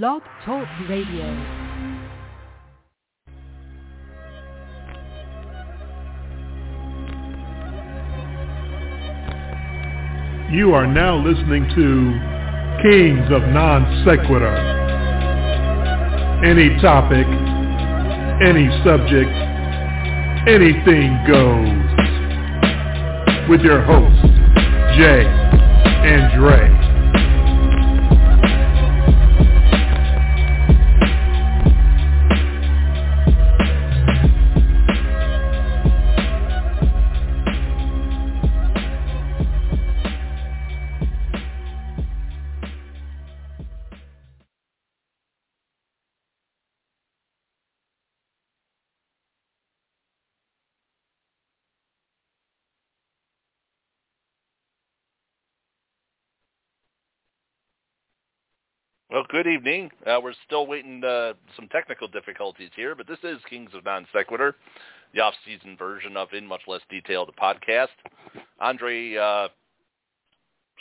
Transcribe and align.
Blog 0.00 0.22
Talk 0.46 0.66
Radio. 0.88 1.26
You 10.50 10.72
are 10.72 10.86
now 10.86 11.16
listening 11.22 11.68
to 11.74 12.82
Kings 12.82 13.30
of 13.30 13.42
Non 13.52 13.84
Sequitur. 14.06 14.56
Any 16.42 16.70
topic, 16.80 17.26
any 18.42 18.70
subject, 18.82 19.28
anything 20.48 21.12
goes. 21.28 21.68
With 23.50 23.60
your 23.60 23.82
hosts, 23.82 24.22
Jay 24.96 25.26
and 25.26 26.32
Dre. 26.40 26.71
Good 59.32 59.46
evening. 59.46 59.90
Uh, 60.06 60.20
we're 60.22 60.34
still 60.46 60.66
waiting 60.66 61.02
uh, 61.02 61.32
some 61.56 61.66
technical 61.68 62.06
difficulties 62.06 62.68
here, 62.76 62.94
but 62.94 63.08
this 63.08 63.18
is 63.22 63.38
Kings 63.48 63.70
of 63.72 63.82
Non 63.82 64.06
Sequitur, 64.12 64.54
the 65.14 65.22
off-season 65.22 65.74
version 65.78 66.18
of 66.18 66.28
In 66.34 66.46
Much 66.46 66.60
Less 66.66 66.82
Detail, 66.90 67.24
the 67.24 67.32
podcast. 67.32 67.86
Andre 68.60 69.16
uh, 69.16 69.48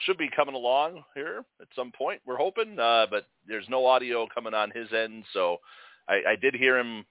should 0.06 0.18
be 0.18 0.30
coming 0.36 0.54
along 0.54 1.02
here 1.16 1.46
at 1.62 1.68
some 1.78 1.94
point, 1.94 2.20
we're 2.26 2.36
hoping, 2.36 2.78
uh, 2.78 3.06
but 3.10 3.28
there's 3.48 3.70
no 3.70 3.86
audio 3.86 4.28
coming 4.34 4.54
on 4.54 4.70
his 4.72 4.92
end, 4.92 5.24
so 5.32 5.56
I, 6.10 6.16
I 6.32 6.36
did 6.36 6.54
hear 6.54 6.78
him 6.78 7.06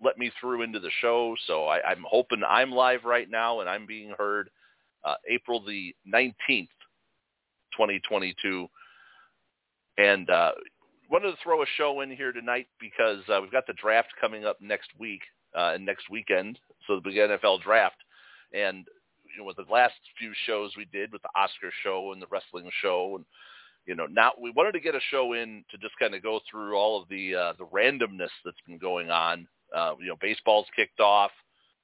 let 0.00 0.18
me 0.18 0.30
through 0.40 0.62
into 0.62 0.78
the 0.78 0.90
show, 1.00 1.34
so 1.48 1.64
I, 1.64 1.82
I'm 1.82 2.04
hoping 2.08 2.42
I'm 2.48 2.70
live 2.70 3.02
right 3.04 3.28
now 3.28 3.58
and 3.58 3.68
I'm 3.68 3.86
being 3.86 4.14
heard 4.16 4.50
uh, 5.02 5.14
April 5.28 5.64
the 5.66 5.96
19th, 6.06 6.68
2022 7.76 8.68
and 10.00 10.30
uh, 10.30 10.52
wanted 11.10 11.30
to 11.30 11.36
throw 11.42 11.62
a 11.62 11.66
show 11.76 12.00
in 12.00 12.10
here 12.10 12.32
tonight 12.32 12.66
because 12.80 13.20
uh, 13.28 13.40
we've 13.40 13.52
got 13.52 13.66
the 13.66 13.74
draft 13.74 14.08
coming 14.20 14.46
up 14.46 14.56
next 14.60 14.88
week 14.98 15.20
uh, 15.56 15.72
and 15.74 15.84
next 15.84 16.08
weekend, 16.10 16.58
so 16.86 16.94
the 16.94 17.02
big 17.02 17.16
NFL 17.16 17.62
draft. 17.62 17.96
And 18.54 18.86
you 19.24 19.38
know, 19.38 19.44
with 19.44 19.56
the 19.56 19.72
last 19.72 19.94
few 20.18 20.32
shows 20.46 20.72
we 20.76 20.86
did 20.86 21.12
with 21.12 21.22
the 21.22 21.28
Oscar 21.36 21.70
show 21.84 22.12
and 22.12 22.22
the 22.22 22.26
wrestling 22.30 22.70
show, 22.80 23.16
and 23.16 23.24
you 23.86 23.94
know, 23.94 24.06
now 24.06 24.32
we 24.40 24.52
wanted 24.52 24.72
to 24.72 24.80
get 24.80 24.94
a 24.94 25.00
show 25.10 25.34
in 25.34 25.64
to 25.70 25.78
just 25.78 25.98
kind 26.00 26.14
of 26.14 26.22
go 26.22 26.40
through 26.50 26.74
all 26.74 27.00
of 27.00 27.08
the 27.08 27.34
uh, 27.34 27.52
the 27.58 27.66
randomness 27.66 28.30
that's 28.44 28.60
been 28.66 28.78
going 28.78 29.10
on. 29.10 29.46
Uh, 29.74 29.94
you 30.00 30.08
know, 30.08 30.16
baseball's 30.20 30.66
kicked 30.74 31.00
off. 31.00 31.30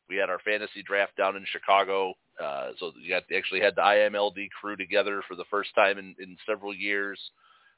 We 0.09 0.17
had 0.17 0.31
our 0.31 0.39
fantasy 0.41 0.83
draft 0.85 1.17
down 1.17 1.37
in 1.37 1.45
Chicago, 1.51 2.15
uh, 2.43 2.71
so 2.79 2.93
you 3.01 3.11
got, 3.11 3.25
actually 3.37 3.61
had 3.61 3.75
the 3.75 3.83
IMLD 3.83 4.49
crew 4.51 4.77
together 4.77 5.23
for 5.27 5.35
the 5.35 5.45
first 5.51 5.75
time 5.75 5.99
in, 5.99 6.15
in 6.21 6.37
several 6.47 6.73
years 6.73 7.19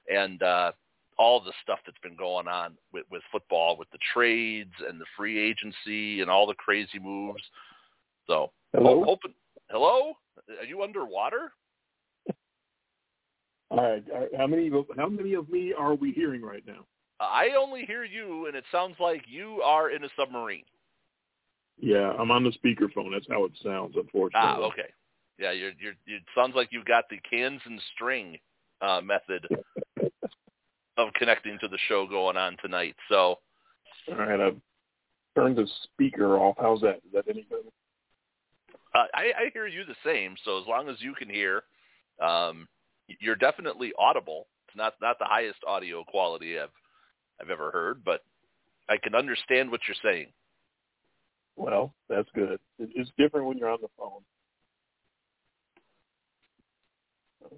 and 0.09 0.43
uh, 0.43 0.73
all 1.19 1.41
the 1.41 1.53
stuff 1.63 1.81
that's 1.85 1.99
been 2.03 2.17
going 2.17 2.47
on 2.47 2.77
with, 2.93 3.05
with 3.11 3.23
football, 3.31 3.77
with 3.77 3.91
the 3.91 3.99
trades 4.13 4.73
and 4.89 5.01
the 5.01 5.07
free 5.17 5.39
agency 5.39 6.21
and 6.21 6.31
all 6.31 6.47
the 6.47 6.55
crazy 6.55 6.99
moves. 6.99 7.43
So, 8.27 8.53
hello, 8.73 9.17
hello, 9.71 10.13
are 10.59 10.65
you 10.65 10.83
underwater? 10.83 11.53
All 13.71 13.83
right. 13.83 14.05
How 14.37 14.47
many 14.47 14.71
how 14.97 15.09
many 15.09 15.35
of 15.35 15.51
me 15.51 15.75
are 15.77 15.95
we 15.95 16.13
hearing 16.13 16.43
right 16.43 16.65
now? 16.67 16.87
I 17.21 17.51
only 17.59 17.85
hear 17.85 18.05
you, 18.05 18.47
and 18.47 18.57
it 18.57 18.65
sounds 18.73 18.95
like 18.99 19.25
you 19.27 19.61
are 19.63 19.91
in 19.91 20.05
a 20.05 20.09
submarine. 20.17 20.65
Yeah, 21.79 22.13
I'm 22.19 22.31
on 22.31 22.45
the 22.45 22.51
speakerphone. 22.51 23.13
That's 23.13 23.27
how 23.29 23.45
it 23.45 23.53
sounds, 23.63 23.95
unfortunately. 23.97 24.33
Ah, 24.35 24.59
okay. 24.59 24.91
Yeah, 25.39 25.53
you're, 25.53 25.73
you're, 25.79 25.95
it 26.07 26.23
sounds 26.35 26.55
like 26.57 26.69
you've 26.73 26.85
got 26.85 27.05
the 27.09 27.19
cans 27.29 27.61
and 27.65 27.81
string 27.95 28.39
uh, 28.81 29.01
method 29.01 29.47
of 30.99 31.15
connecting 31.15 31.59
to 31.61 31.69
the 31.69 31.79
show 31.89 32.07
going 32.07 32.37
on 32.37 32.57
tonight. 32.61 32.97
So, 33.09 33.39
all 34.09 34.17
right, 34.17 34.41
I've 34.41 34.61
turned 35.35 35.57
the 35.57 35.67
speaker 35.85 36.37
off. 36.37 36.57
How's 36.61 36.81
that? 36.81 36.97
Is 36.97 37.13
that 37.15 37.25
any 37.29 37.43
better? 37.43 37.63
Uh, 38.95 39.05
I, 39.15 39.33
I 39.39 39.51
hear 39.53 39.67
you 39.67 39.85
the 39.85 39.95
same. 40.05 40.35
So 40.45 40.61
as 40.61 40.67
long 40.67 40.89
as 40.89 40.97
you 40.99 41.15
can 41.15 41.31
hear, 41.31 41.63
um, 42.21 42.67
you're 43.21 43.37
definitely 43.37 43.93
audible. 43.99 44.49
It's 44.67 44.77
not 44.77 44.95
not 45.01 45.19
the 45.19 45.25
highest 45.25 45.59
audio 45.67 46.05
quality 46.05 46.59
I've 46.59 46.69
I've 47.41 47.51
ever 47.51 47.71
heard, 47.71 48.03
but 48.05 48.23
I 48.89 48.97
can 48.97 49.15
understand 49.15 49.71
what 49.71 49.81
you're 49.87 49.97
saying. 50.03 50.29
Well, 51.57 51.93
that's 52.09 52.29
good. 52.35 52.59
It's 52.79 53.11
different 53.19 53.47
when 53.47 53.59
you're 53.59 53.71
on 53.71 53.79
the 53.81 53.89
phone. 53.99 54.23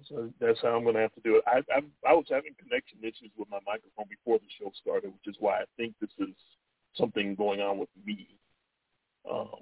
So 0.09 0.29
that's 0.39 0.59
how 0.61 0.69
I'm 0.69 0.83
going 0.83 0.95
to 0.95 1.01
have 1.01 1.13
to 1.15 1.21
do 1.21 1.37
it. 1.37 1.43
I, 1.47 1.59
I 1.73 1.81
I 2.09 2.13
was 2.13 2.25
having 2.29 2.53
connection 2.59 2.99
issues 3.01 3.31
with 3.37 3.49
my 3.49 3.59
microphone 3.65 4.05
before 4.09 4.39
the 4.39 4.45
show 4.59 4.71
started, 4.81 5.11
which 5.13 5.27
is 5.27 5.35
why 5.39 5.59
I 5.59 5.65
think 5.77 5.93
this 5.99 6.09
is 6.19 6.33
something 6.95 7.35
going 7.35 7.61
on 7.61 7.77
with 7.77 7.89
me. 8.05 8.27
Um, 9.29 9.61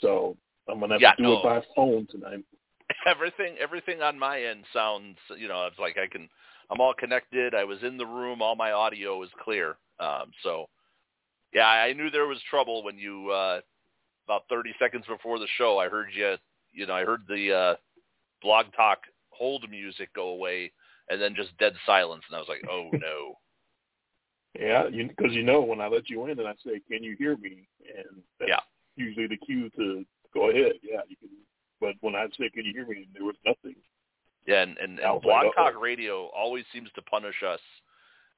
so 0.00 0.36
I'm 0.68 0.78
going 0.78 0.90
to 0.90 0.94
have 0.94 1.02
yeah, 1.02 1.12
to 1.12 1.16
do 1.16 1.22
no. 1.22 1.38
it 1.38 1.42
by 1.42 1.62
phone 1.74 2.06
tonight. 2.10 2.44
Everything 3.06 3.56
everything 3.60 4.02
on 4.02 4.18
my 4.18 4.42
end 4.42 4.64
sounds, 4.72 5.16
you 5.38 5.48
know, 5.48 5.66
it's 5.66 5.78
like 5.78 5.96
I 5.98 6.06
can. 6.06 6.28
I'm 6.70 6.80
all 6.80 6.94
connected. 6.94 7.54
I 7.54 7.64
was 7.64 7.78
in 7.82 7.98
the 7.98 8.06
room. 8.06 8.40
All 8.40 8.56
my 8.56 8.72
audio 8.72 9.22
is 9.22 9.28
clear. 9.42 9.76
Um, 10.00 10.30
so, 10.42 10.66
yeah, 11.52 11.66
I 11.66 11.92
knew 11.92 12.10
there 12.10 12.26
was 12.26 12.38
trouble 12.48 12.82
when 12.82 12.96
you 12.96 13.30
uh, 13.30 13.60
about 14.26 14.44
30 14.48 14.74
seconds 14.78 15.04
before 15.06 15.38
the 15.38 15.46
show. 15.58 15.78
I 15.78 15.88
heard 15.88 16.08
you. 16.14 16.36
You 16.72 16.86
know, 16.86 16.94
I 16.94 17.04
heard 17.04 17.22
the 17.28 17.52
uh, 17.52 17.74
blog 18.42 18.66
talk 18.74 19.00
hold 19.36 19.68
music 19.70 20.12
go 20.14 20.28
away 20.28 20.72
and 21.08 21.20
then 21.20 21.34
just 21.34 21.56
dead 21.58 21.74
silence 21.86 22.22
and 22.28 22.36
I 22.36 22.38
was 22.38 22.48
like, 22.48 22.64
"Oh 22.70 22.90
no." 22.92 23.38
yeah, 24.58 24.84
because 24.84 25.32
you, 25.32 25.40
you, 25.40 25.42
know 25.42 25.60
when 25.60 25.80
I 25.80 25.88
let 25.88 26.08
you 26.08 26.24
in 26.26 26.38
and 26.38 26.48
I 26.48 26.54
say, 26.64 26.80
"Can 26.90 27.02
you 27.02 27.16
hear 27.18 27.36
me?" 27.36 27.68
and 27.86 28.22
that's 28.38 28.48
yeah. 28.48 28.60
usually 28.96 29.26
the 29.26 29.36
cue 29.36 29.70
to 29.76 30.04
go 30.32 30.50
ahead. 30.50 30.74
Yeah, 30.82 31.00
you 31.08 31.16
can. 31.16 31.28
But 31.80 31.94
when 32.00 32.14
I 32.14 32.26
say, 32.38 32.50
"Can 32.50 32.64
you 32.64 32.72
hear 32.72 32.86
me?" 32.86 33.08
there 33.12 33.24
was 33.24 33.36
nothing. 33.44 33.76
Yeah, 34.46 34.62
and 34.62 34.78
and, 34.78 34.98
and 34.98 35.22
Blog 35.22 35.44
like, 35.44 35.54
Talk 35.54 35.80
Radio 35.80 36.30
always 36.36 36.64
seems 36.72 36.90
to 36.94 37.02
punish 37.02 37.42
us 37.46 37.60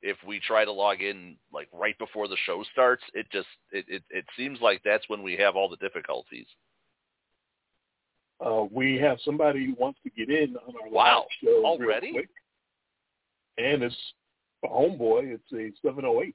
if 0.03 0.17
we 0.27 0.41
try 0.41 0.65
to 0.65 0.73
log 0.73 1.03
in 1.03 1.37
like 1.53 1.69
right 1.73 1.99
before 1.99 2.28
the 2.28 2.37
show 2.47 2.65
starts. 2.73 3.03
It 3.15 3.27
just 3.31 3.49
it 3.73 3.84
it, 3.89 4.03
it 4.11 4.25
seems 4.37 4.61
like 4.61 4.83
that's 4.84 5.09
when 5.09 5.23
we 5.23 5.37
have 5.37 5.57
all 5.57 5.69
the 5.69 5.77
difficulties. 5.77 6.47
Uh, 8.45 8.65
we 8.71 8.99
have 8.99 9.19
somebody 9.25 9.67
who 9.67 9.75
wants 9.79 9.99
to 10.03 10.11
get 10.11 10.29
in 10.29 10.57
on 10.57 10.75
our 10.83 10.91
wow. 10.91 11.21
live 11.21 11.27
show 11.43 11.65
already, 11.65 12.09
real 12.09 12.15
quick. 12.15 12.29
and 13.57 13.83
it's 13.83 13.97
a 14.65 14.69
homeboy. 14.69 15.35
It's 15.35 15.53
a 15.53 15.73
708 15.87 16.35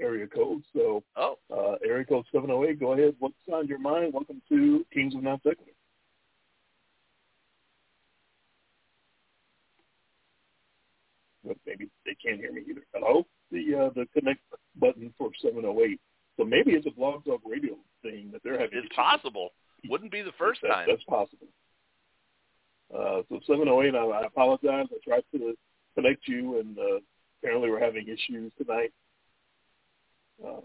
area 0.00 0.26
code. 0.26 0.62
So, 0.74 1.02
oh, 1.16 1.38
uh, 1.50 1.76
area 1.86 2.04
code 2.04 2.26
708. 2.32 2.78
Go 2.78 2.92
ahead. 2.92 3.14
What's 3.18 3.34
on 3.52 3.66
your 3.66 3.78
mind? 3.78 4.12
Welcome 4.12 4.42
to 4.50 4.84
Kings 4.92 5.14
of 5.14 5.22
Non 5.22 5.38
Sequitur. 5.38 5.72
But 11.44 11.56
maybe 11.66 11.88
they 12.04 12.14
can't 12.22 12.38
hear 12.40 12.52
me 12.52 12.62
either. 12.68 12.82
Hello. 12.92 13.24
The 13.50 13.86
uh, 13.86 13.90
the 13.94 14.06
connect 14.12 14.40
button 14.78 15.14
for 15.16 15.30
708. 15.40 15.98
So 16.36 16.44
maybe 16.44 16.72
it's 16.72 16.86
a 16.86 16.90
blog 16.90 17.24
talk 17.24 17.40
radio 17.46 17.74
thing 18.02 18.28
that 18.32 18.42
they're 18.44 18.60
having. 18.60 18.78
It's 18.78 18.94
possible. 18.94 19.50
Wouldn't 19.88 20.12
be 20.12 20.22
the 20.22 20.32
first 20.38 20.60
that, 20.62 20.68
time. 20.68 20.86
That's 20.88 21.04
possible. 21.04 21.46
Uh, 22.92 23.22
so 23.28 23.40
708, 23.46 23.94
I, 23.94 23.98
I 23.98 24.26
apologize. 24.26 24.86
I 24.90 24.98
tried 25.04 25.24
to 25.32 25.54
connect 25.94 26.26
you, 26.26 26.58
and 26.60 26.78
uh, 26.78 27.00
apparently 27.42 27.70
we're 27.70 27.80
having 27.80 28.06
issues 28.08 28.50
tonight. 28.56 28.92
Uh, 30.44 30.60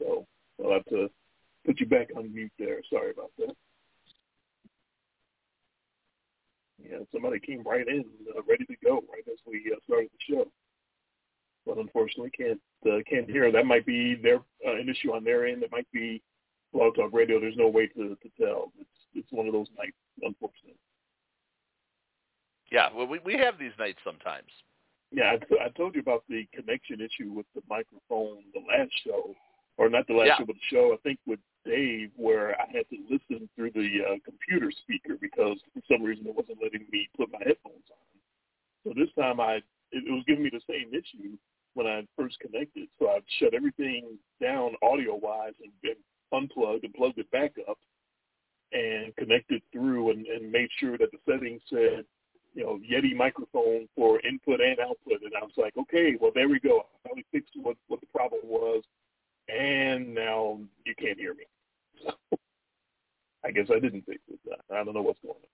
so 0.00 0.26
I'll 0.64 0.72
have 0.72 0.84
to 0.86 1.08
put 1.66 1.80
you 1.80 1.86
back 1.86 2.08
on 2.16 2.32
mute 2.32 2.52
there. 2.58 2.80
Sorry 2.90 3.10
about 3.10 3.30
that. 3.38 3.54
Yeah, 6.82 6.98
somebody 7.12 7.40
came 7.40 7.62
right 7.64 7.86
in, 7.86 8.04
uh, 8.36 8.42
ready 8.48 8.64
to 8.64 8.74
go 8.84 9.02
right 9.12 9.24
as 9.30 9.38
we 9.46 9.72
uh, 9.74 9.78
started 9.84 10.10
the 10.12 10.34
show. 10.34 10.46
But 11.66 11.78
unfortunately, 11.78 12.30
can't 12.30 12.60
uh, 12.86 12.98
can't 13.08 13.28
hear. 13.28 13.50
That 13.52 13.66
might 13.66 13.84
be 13.84 14.14
their 14.14 14.36
uh, 14.66 14.76
an 14.76 14.88
issue 14.88 15.12
on 15.12 15.24
their 15.24 15.46
end. 15.46 15.62
It 15.62 15.72
might 15.72 15.90
be 15.92 16.22
Blog 16.72 16.94
Talk 16.96 17.12
Radio. 17.12 17.40
There's 17.40 17.56
no 17.56 17.68
way 17.68 17.86
to 17.88 18.16
to 18.16 18.28
tell. 18.40 18.72
It's 18.78 18.90
it's 19.14 19.32
one 19.32 19.46
of 19.46 19.52
those 19.52 19.68
nights, 19.76 19.96
unfortunately. 20.22 20.78
Yeah, 22.70 22.88
well, 22.94 23.06
we 23.06 23.18
we 23.24 23.34
have 23.34 23.58
these 23.58 23.72
nights 23.78 23.98
sometimes. 24.04 24.50
Yeah, 25.10 25.36
I, 25.36 25.64
I 25.64 25.68
told 25.70 25.94
you 25.94 26.02
about 26.02 26.24
the 26.28 26.46
connection 26.54 27.00
issue 27.00 27.32
with 27.32 27.46
the 27.54 27.62
microphone 27.68 28.44
the 28.52 28.60
last 28.68 28.92
show, 29.04 29.34
or 29.78 29.88
not 29.88 30.06
the 30.06 30.14
last 30.14 30.26
Yeah. 30.26 30.36
show, 30.38 30.44
but 30.44 30.56
the 30.56 30.68
show 30.76 30.92
I 30.92 30.96
think 30.98 31.18
with 31.26 31.40
Dave, 31.64 32.10
where 32.16 32.60
I 32.60 32.66
had 32.66 32.88
to 32.90 32.96
listen 33.08 33.48
through 33.56 33.70
the 33.72 34.04
uh, 34.04 34.16
computer 34.24 34.70
speaker 34.70 35.16
because 35.20 35.58
for 35.72 35.82
some 35.90 36.02
reason 36.02 36.26
it 36.26 36.34
wasn't 36.34 36.62
letting 36.62 36.86
me 36.92 37.08
put 37.16 37.32
my 37.32 37.38
headphones 37.38 37.88
on. 37.90 38.04
So 38.84 38.92
this 38.94 39.12
time 39.18 39.40
I 39.40 39.56
it, 39.92 40.04
it 40.04 40.12
was 40.12 40.24
giving 40.26 40.44
me 40.44 40.50
the 40.50 40.60
same 40.68 40.92
issue 40.92 41.36
when 41.74 41.86
I 41.86 42.06
first 42.16 42.38
connected. 42.40 42.88
So 42.98 43.08
I 43.08 43.20
shut 43.38 43.54
everything 43.54 44.18
down 44.42 44.74
audio 44.82 45.14
wise 45.14 45.54
and, 45.62 45.72
and 45.84 45.96
unplugged 46.32 46.84
and 46.84 46.94
plugged 46.94 47.18
it 47.18 47.30
back 47.30 47.52
up 47.68 47.78
and 48.72 49.14
connected 49.16 49.62
through 49.72 50.10
and, 50.10 50.26
and 50.26 50.50
made 50.50 50.68
sure 50.78 50.98
that 50.98 51.10
the 51.12 51.18
settings 51.30 51.62
said, 51.68 52.04
you 52.54 52.64
know, 52.64 52.78
Yeti 52.90 53.14
microphone 53.14 53.88
for 53.94 54.20
input 54.20 54.60
and 54.60 54.78
output. 54.80 55.22
And 55.22 55.32
I 55.40 55.42
was 55.42 55.52
like, 55.56 55.76
okay, 55.76 56.16
well 56.20 56.32
there 56.34 56.48
we 56.48 56.60
go. 56.60 56.80
I 56.80 57.08
finally 57.08 57.26
fixed 57.32 57.54
what 57.56 57.76
what 57.88 58.00
the 58.00 58.06
problem 58.06 58.40
was, 58.44 58.82
and 59.48 60.14
now 60.14 60.58
you 60.84 60.94
can't 60.98 61.18
hear 61.18 61.34
me. 61.34 61.44
So 62.04 62.12
I 63.44 63.50
guess 63.50 63.66
I 63.74 63.78
didn't 63.78 64.04
fix 64.06 64.20
it. 64.28 64.40
I 64.70 64.84
don't 64.84 64.94
know 64.94 65.02
what's 65.02 65.20
going 65.20 65.34
on. 65.34 65.48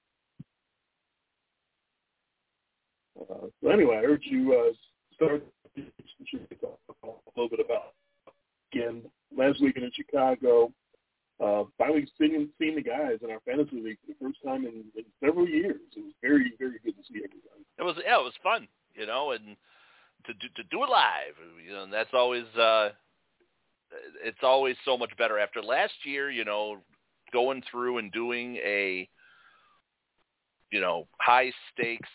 Uh, 3.23 3.47
so 3.63 3.71
anyway, 3.71 3.97
I 3.99 4.03
heard 4.03 4.23
you 4.25 4.55
uh, 4.55 4.73
start 5.15 5.45
a 5.77 5.81
little 7.37 7.49
bit 7.49 7.61
about 7.65 7.95
again 8.73 9.03
last 9.37 9.61
weekend 9.61 9.85
in 9.85 9.93
Chicago. 9.95 10.73
Uh, 11.43 11.65
finally 11.77 12.07
seeing 12.17 12.49
seeing 12.59 12.77
the 12.77 12.83
guys 12.83 13.19
in 13.23 13.31
our 13.31 13.41
fantasy 13.45 13.81
league 13.83 13.99
for 14.01 14.13
the 14.13 14.25
first 14.25 14.39
time 14.45 14.65
in, 14.65 14.85
in 14.97 15.05
several 15.23 15.49
years. 15.49 15.81
It 15.97 16.01
was 16.01 16.13
very 16.23 16.53
very 16.59 16.79
good 16.85 16.97
to 16.97 17.03
see 17.13 17.19
everybody. 17.25 17.67
It 17.79 17.83
was 17.83 17.97
yeah, 18.05 18.21
it 18.21 18.25
was 18.25 18.35
fun, 18.43 18.69
you 18.95 19.07
know, 19.07 19.33
and 19.33 19.57
to 20.27 20.33
do, 20.35 20.47
to 20.57 20.63
do 20.71 20.85
it 20.85 20.89
live, 20.89 21.35
you 21.67 21.73
know, 21.73 21.83
and 21.83 21.93
that's 21.93 22.15
always 22.15 22.47
uh 22.57 22.91
it's 24.25 24.39
always 24.43 24.77
so 24.85 24.97
much 24.97 25.11
better 25.19 25.39
after 25.39 25.61
last 25.61 25.95
year, 26.05 26.31
you 26.31 26.45
know, 26.45 26.79
going 27.33 27.63
through 27.71 27.99
and 27.99 28.13
doing 28.13 28.57
a 28.57 29.09
you 30.71 30.81
know, 30.81 31.07
high 31.21 31.53
stakes 31.73 32.09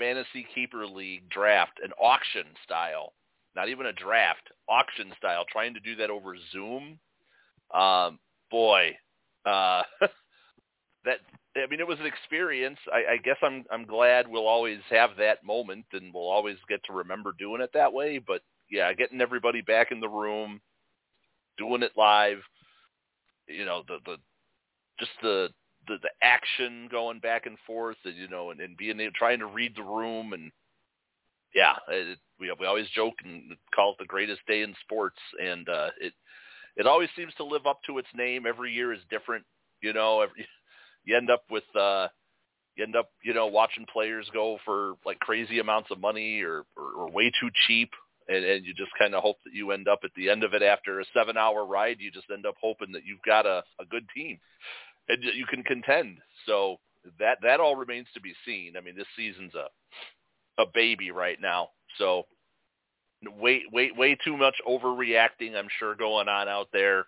fantasy 0.00 0.46
keeper 0.54 0.86
league 0.86 1.28
draft, 1.28 1.78
an 1.84 1.92
auction 2.00 2.46
style, 2.64 3.12
not 3.56 3.68
even 3.68 3.86
a 3.86 3.92
draft, 3.92 4.48
auction 4.68 5.12
style, 5.18 5.44
trying 5.50 5.74
to 5.74 5.80
do 5.80 5.96
that 5.96 6.10
over 6.10 6.34
Zoom. 6.52 6.98
Um, 7.74 8.18
boy, 8.50 8.96
uh, 9.44 9.82
that 11.04 11.18
I 11.56 11.66
mean, 11.68 11.80
it 11.80 11.86
was 11.86 11.98
an 11.98 12.06
experience. 12.06 12.78
I, 12.92 13.14
I 13.14 13.16
guess 13.16 13.36
I'm 13.42 13.64
I'm 13.70 13.84
glad 13.84 14.28
we'll 14.28 14.46
always 14.46 14.80
have 14.90 15.10
that 15.18 15.44
moment, 15.44 15.86
and 15.92 16.12
we'll 16.14 16.28
always 16.30 16.56
get 16.68 16.80
to 16.84 16.92
remember 16.92 17.34
doing 17.38 17.60
it 17.60 17.70
that 17.74 17.92
way. 17.92 18.18
But 18.18 18.42
yeah, 18.70 18.92
getting 18.92 19.20
everybody 19.20 19.60
back 19.60 19.90
in 19.90 20.00
the 20.00 20.08
room, 20.08 20.60
doing 21.58 21.82
it 21.82 21.92
live, 21.96 22.38
you 23.48 23.64
know, 23.64 23.82
the 23.88 23.98
the 24.06 24.16
just 24.98 25.12
the 25.22 25.48
the, 25.88 25.96
the 26.02 26.10
action 26.22 26.88
going 26.90 27.18
back 27.18 27.46
and 27.46 27.56
forth, 27.66 27.96
and 28.04 28.16
you 28.16 28.28
know, 28.28 28.50
and, 28.50 28.60
and 28.60 28.76
being 28.76 29.00
trying 29.14 29.40
to 29.40 29.46
read 29.46 29.74
the 29.74 29.82
room, 29.82 30.32
and 30.32 30.52
yeah, 31.54 31.74
it, 31.88 32.18
we 32.40 32.52
we 32.58 32.66
always 32.66 32.88
joke 32.94 33.14
and 33.24 33.54
call 33.74 33.92
it 33.92 33.98
the 33.98 34.06
greatest 34.06 34.40
day 34.46 34.62
in 34.62 34.74
sports, 34.82 35.18
and 35.40 35.68
uh, 35.68 35.88
it 36.00 36.12
it 36.76 36.86
always 36.86 37.08
seems 37.16 37.34
to 37.34 37.44
live 37.44 37.66
up 37.66 37.80
to 37.86 37.98
its 37.98 38.08
name. 38.14 38.46
Every 38.46 38.72
year 38.72 38.92
is 38.92 39.00
different, 39.10 39.44
you 39.82 39.92
know. 39.92 40.22
Every 40.22 40.46
you 41.04 41.16
end 41.16 41.30
up 41.30 41.44
with 41.50 41.64
uh 41.78 42.08
you 42.76 42.84
end 42.84 42.96
up 42.96 43.10
you 43.22 43.34
know 43.34 43.46
watching 43.46 43.86
players 43.92 44.28
go 44.32 44.58
for 44.64 44.94
like 45.04 45.18
crazy 45.20 45.58
amounts 45.58 45.90
of 45.90 46.00
money 46.00 46.40
or 46.42 46.64
or, 46.76 46.92
or 46.96 47.10
way 47.10 47.30
too 47.40 47.50
cheap 47.66 47.90
and, 48.28 48.44
and 48.44 48.64
you 48.64 48.72
just 48.74 48.92
kind 48.98 49.14
of 49.14 49.22
hope 49.22 49.36
that 49.44 49.54
you 49.54 49.72
end 49.72 49.88
up 49.88 50.00
at 50.04 50.10
the 50.16 50.30
end 50.30 50.44
of 50.44 50.54
it 50.54 50.62
after 50.62 51.00
a 51.00 51.04
seven 51.12 51.36
hour 51.36 51.64
ride 51.66 51.96
you 51.98 52.10
just 52.10 52.30
end 52.32 52.46
up 52.46 52.54
hoping 52.60 52.92
that 52.92 53.04
you've 53.04 53.22
got 53.26 53.46
a, 53.46 53.62
a 53.80 53.84
good 53.90 54.06
team 54.14 54.38
and 55.08 55.22
you 55.34 55.46
can 55.46 55.62
contend 55.62 56.18
so 56.46 56.76
that 57.18 57.38
that 57.42 57.60
all 57.60 57.76
remains 57.76 58.06
to 58.14 58.20
be 58.20 58.34
seen 58.46 58.74
i 58.76 58.80
mean 58.80 58.96
this 58.96 59.06
season's 59.16 59.54
a 59.54 59.66
a 60.62 60.66
baby 60.74 61.10
right 61.10 61.40
now 61.40 61.68
so 61.98 62.24
way 63.38 63.62
way 63.72 63.90
way 63.96 64.16
too 64.24 64.36
much 64.36 64.56
overreacting 64.66 65.54
i'm 65.56 65.68
sure 65.78 65.94
going 65.94 66.28
on 66.28 66.48
out 66.48 66.68
there 66.72 67.06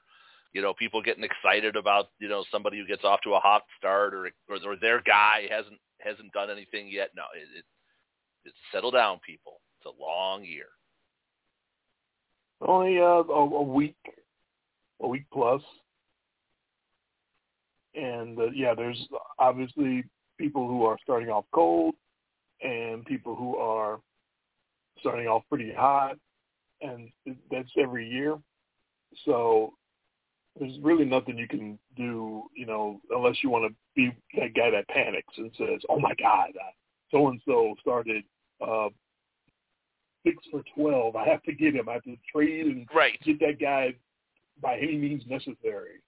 you 0.52 0.60
know, 0.60 0.74
people 0.74 1.02
getting 1.02 1.24
excited 1.24 1.76
about, 1.76 2.10
you 2.18 2.28
know, 2.28 2.44
somebody 2.50 2.78
who 2.78 2.86
gets 2.86 3.04
off 3.04 3.20
to 3.22 3.34
a 3.34 3.40
hot 3.40 3.62
start 3.78 4.14
or 4.14 4.26
or, 4.48 4.56
or 4.64 4.76
their 4.76 5.00
guy 5.00 5.46
hasn't 5.50 5.78
hasn't 5.98 6.32
done 6.32 6.50
anything 6.50 6.88
yet. 6.88 7.10
No, 7.16 7.22
it, 7.34 7.58
it 7.58 7.64
it's 8.44 8.56
settle 8.72 8.90
down, 8.90 9.18
people. 9.24 9.60
It's 9.78 9.86
a 9.86 10.02
long 10.02 10.44
year. 10.44 10.66
Only 12.60 12.98
uh, 12.98 13.24
a, 13.32 13.44
a 13.44 13.62
week, 13.62 13.96
a 15.00 15.08
week 15.08 15.24
plus, 15.32 15.62
and 17.94 18.38
uh, 18.38 18.50
yeah, 18.54 18.74
there's 18.74 19.08
obviously 19.38 20.04
people 20.38 20.68
who 20.68 20.84
are 20.84 20.98
starting 21.02 21.30
off 21.30 21.44
cold, 21.52 21.94
and 22.60 23.04
people 23.06 23.34
who 23.34 23.56
are 23.56 24.00
starting 25.02 25.26
off 25.26 25.42
pretty 25.48 25.72
hot, 25.76 26.16
and 26.80 27.10
that's 27.50 27.68
every 27.78 28.08
year. 28.08 28.38
So 29.26 29.74
there's 30.58 30.78
really 30.80 31.04
nothing 31.04 31.36
you 31.36 31.48
can 31.48 31.78
do, 31.96 32.44
you 32.54 32.66
know, 32.66 33.00
unless 33.10 33.36
you 33.42 33.50
want 33.50 33.70
to 33.70 33.76
be 33.94 34.14
that 34.38 34.54
guy 34.54 34.70
that 34.70 34.88
panics 34.88 35.34
and 35.36 35.50
says, 35.58 35.80
"Oh 35.88 35.98
my 35.98 36.14
God, 36.18 36.50
so 37.10 37.28
and 37.28 37.40
so 37.44 37.74
started 37.80 38.24
uh, 38.66 38.88
six 40.24 40.36
for 40.50 40.62
twelve. 40.74 41.16
I 41.16 41.26
have 41.26 41.42
to 41.44 41.52
get 41.52 41.74
him. 41.74 41.88
I 41.88 41.94
have 41.94 42.04
to 42.04 42.16
trade 42.32 42.66
and 42.66 42.88
right. 42.94 43.18
get 43.24 43.40
that 43.40 43.60
guy 43.60 43.94
by 44.60 44.78
any 44.78 44.96
means 44.96 45.22
necessary." 45.26 46.00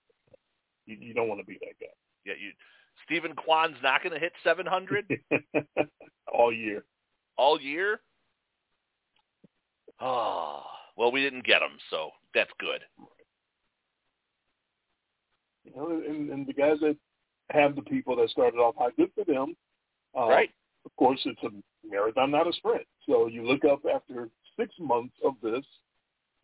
You, 0.87 0.97
you 1.01 1.15
don't 1.15 1.29
want 1.29 1.41
to 1.41 1.47
be 1.47 1.59
that 1.61 1.79
guy. 1.81 1.93
Yeah, 2.25 2.35
you. 2.41 2.53
Steven 3.05 3.35
Kwan's 3.35 3.77
not 3.83 4.03
going 4.03 4.15
to 4.15 4.21
hit 4.21 4.33
700 4.45 5.21
all 6.33 6.53
year. 6.53 6.85
All 7.37 7.61
year. 7.61 8.01
Oh 10.01 10.63
well, 10.97 11.13
we 11.13 11.23
didn't 11.23 11.45
get 11.45 11.63
him, 11.63 11.79
so 11.91 12.11
that's 12.35 12.51
good. 12.59 12.81
You 15.65 15.73
know, 15.77 15.91
and, 15.91 16.31
and 16.31 16.47
the 16.47 16.53
guys 16.53 16.79
that 16.81 16.97
have 17.51 17.75
the 17.75 17.83
people 17.83 18.17
that 18.17 18.31
started 18.31 18.59
off 18.59 18.75
high, 18.79 18.91
good 18.97 19.11
for 19.15 19.25
them. 19.25 19.57
Uh, 20.17 20.29
right. 20.29 20.51
Of 20.85 20.95
course, 20.97 21.21
it's 21.25 21.43
a 21.43 21.89
marathon, 21.89 22.31
not 22.31 22.47
a 22.47 22.53
sprint. 22.53 22.87
So 23.07 23.27
you 23.27 23.47
look 23.47 23.65
up 23.65 23.81
after 23.93 24.29
six 24.59 24.75
months 24.79 25.15
of 25.25 25.35
this, 25.43 25.65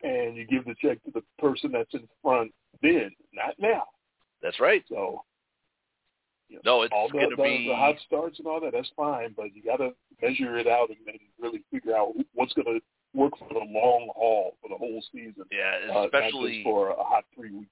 and 0.03 0.37
you 0.37 0.47
give 0.47 0.65
the 0.65 0.75
check 0.83 1.03
to 1.05 1.11
the 1.13 1.23
person 1.39 1.73
that's 1.73 1.93
in 1.93 2.09
front 2.23 2.53
then, 2.83 3.11
not 3.33 3.55
now. 3.59 3.85
That's 4.43 4.59
right. 4.59 4.83
So 4.89 5.23
you 6.49 6.57
know, 6.65 6.79
no, 6.79 6.83
it's 6.83 6.93
all 6.93 7.09
the, 7.09 7.13
going 7.13 7.31
to 7.31 7.37
the, 7.37 7.43
be 7.43 7.69
the 7.69 7.77
hot 7.77 7.97
starts 8.07 8.39
and 8.39 8.49
all 8.49 8.61
that. 8.61 8.73
That's 8.73 8.91
fine, 8.97 9.35
but 9.37 9.55
you 9.55 9.63
got 9.63 9.77
to 9.77 9.91
measure 10.23 10.59
it 10.59 10.67
out 10.67 10.89
and, 10.89 10.99
and 11.07 11.19
really 11.39 11.63
figure 11.71 11.95
out 11.95 12.13
what's 12.35 12.55
going 12.55 12.67
to 12.67 12.81
work 13.15 13.37
for 13.39 13.49
the 13.49 13.61
long 13.61 14.09
haul 14.15 14.57
for 14.63 14.69
the 14.69 14.77
whole 14.77 15.03
season. 15.13 15.45
yeah, 15.51 15.93
uh, 15.95 16.05
especially 16.05 16.59
just 16.59 16.65
for 16.65 16.91
a 16.91 17.03
hot 17.03 17.25
three 17.35 17.51
weeks. 17.53 17.71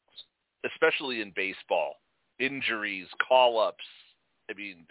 especially 0.66 1.20
in 1.20 1.32
baseball. 1.34 1.94
Injuries, 2.38 3.06
call 3.26 3.58
ups. 3.58 3.84
I 4.50 4.54
mean, 4.54 4.86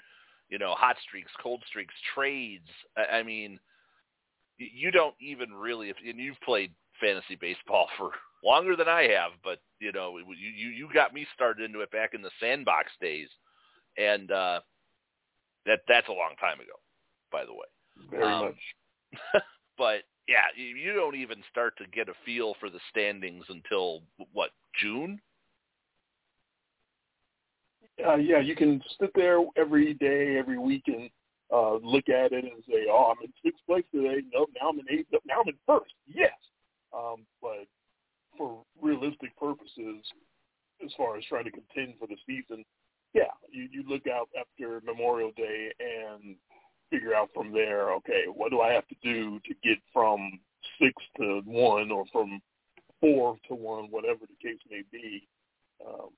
you 0.49 0.57
know, 0.59 0.73
hot 0.75 0.97
streaks, 1.07 1.31
cold 1.41 1.63
streaks, 1.67 1.93
trades. 2.13 2.67
I, 2.97 3.17
I 3.19 3.23
mean, 3.23 3.59
you 4.57 4.91
don't 4.91 5.15
even 5.21 5.53
really. 5.53 5.89
If 5.89 5.97
and 6.05 6.19
you've 6.19 6.39
played 6.41 6.73
fantasy 6.99 7.35
baseball 7.39 7.87
for 7.97 8.11
longer 8.43 8.75
than 8.75 8.87
I 8.87 9.03
have, 9.03 9.31
but 9.43 9.59
you 9.79 9.91
know, 9.91 10.17
you 10.17 10.49
you 10.55 10.69
you 10.69 10.89
got 10.93 11.13
me 11.13 11.25
started 11.33 11.63
into 11.63 11.81
it 11.81 11.91
back 11.91 12.13
in 12.13 12.21
the 12.21 12.31
sandbox 12.39 12.91
days, 13.01 13.29
and 13.97 14.31
uh, 14.31 14.59
that 15.65 15.79
that's 15.87 16.07
a 16.09 16.11
long 16.13 16.35
time 16.39 16.59
ago, 16.59 16.73
by 17.31 17.45
the 17.45 17.53
way. 17.53 17.67
Very 18.11 18.23
Um, 18.23 18.45
much. 18.45 19.43
but 19.77 20.01
yeah, 20.27 20.45
you 20.55 20.93
don't 20.93 21.15
even 21.15 21.43
start 21.49 21.77
to 21.77 21.85
get 21.87 22.09
a 22.09 22.13
feel 22.25 22.53
for 22.59 22.69
the 22.69 22.79
standings 22.89 23.45
until 23.49 24.01
what 24.33 24.51
June. 24.79 25.19
uh, 28.05 28.15
yeah, 28.15 28.39
you 28.39 28.55
can 28.55 28.81
sit 28.99 29.11
there 29.15 29.39
every 29.55 29.93
day, 29.95 30.37
every 30.37 30.57
week, 30.57 30.83
and 30.87 31.09
uh, 31.51 31.75
look 31.75 32.09
at 32.09 32.31
it 32.31 32.43
and 32.43 32.63
say, 32.67 32.85
"Oh, 32.89 33.13
I'm 33.13 33.23
in 33.23 33.33
sixth 33.43 33.65
place 33.65 33.85
today. 33.91 34.21
No, 34.33 34.47
now 34.59 34.69
I'm 34.69 34.79
in 34.79 34.85
eighth. 34.89 35.07
No, 35.11 35.19
now 35.25 35.41
I'm 35.41 35.47
in 35.47 35.55
first. 35.65 35.93
Yes, 36.05 36.33
um, 36.95 37.25
but 37.41 37.65
for 38.37 38.63
realistic 38.81 39.35
purposes, 39.37 40.03
as 40.83 40.91
far 40.95 41.17
as 41.17 41.23
trying 41.25 41.45
to 41.45 41.51
contend 41.51 41.95
for 41.99 42.07
the 42.07 42.17
season, 42.27 42.63
yeah, 43.13 43.33
you, 43.49 43.67
you 43.71 43.83
look 43.87 44.05
out 44.07 44.29
after 44.39 44.81
Memorial 44.85 45.31
Day 45.35 45.71
and 45.79 46.35
figure 46.89 47.13
out 47.13 47.29
from 47.33 47.51
there. 47.51 47.91
Okay, 47.93 48.23
what 48.33 48.51
do 48.51 48.61
I 48.61 48.71
have 48.73 48.87
to 48.87 48.95
do 49.03 49.39
to 49.39 49.53
get 49.63 49.77
from 49.93 50.39
six 50.79 50.93
to 51.17 51.41
one, 51.45 51.91
or 51.91 52.05
from 52.11 52.41
four 52.99 53.37
to 53.47 53.55
one, 53.55 53.87
whatever 53.89 54.21
the 54.21 54.47
case 54.47 54.59
may 54.69 54.83
be. 54.91 55.27
Um, 55.85 56.09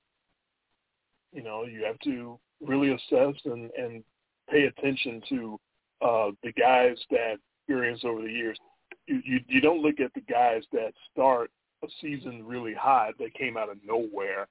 you 1.32 1.42
know, 1.42 1.64
you 1.64 1.84
have 1.84 1.98
to 2.00 2.38
really 2.60 2.90
assess 2.92 3.34
and, 3.44 3.70
and 3.76 4.02
pay 4.48 4.64
attention 4.64 5.22
to 5.28 5.60
uh, 6.02 6.30
the 6.42 6.52
guys 6.52 6.96
that 7.10 7.36
experience 7.70 8.00
over 8.04 8.22
the 8.22 8.32
years, 8.32 8.58
you, 9.06 9.20
you 9.24 9.40
you 9.46 9.60
don't 9.60 9.82
look 9.82 10.00
at 10.00 10.12
the 10.14 10.20
guys 10.22 10.62
that 10.72 10.92
start 11.12 11.50
a 11.84 11.86
season 12.00 12.44
really 12.44 12.74
hot 12.74 13.14
that 13.18 13.34
came 13.34 13.56
out 13.56 13.70
of 13.70 13.76
nowhere. 13.84 14.48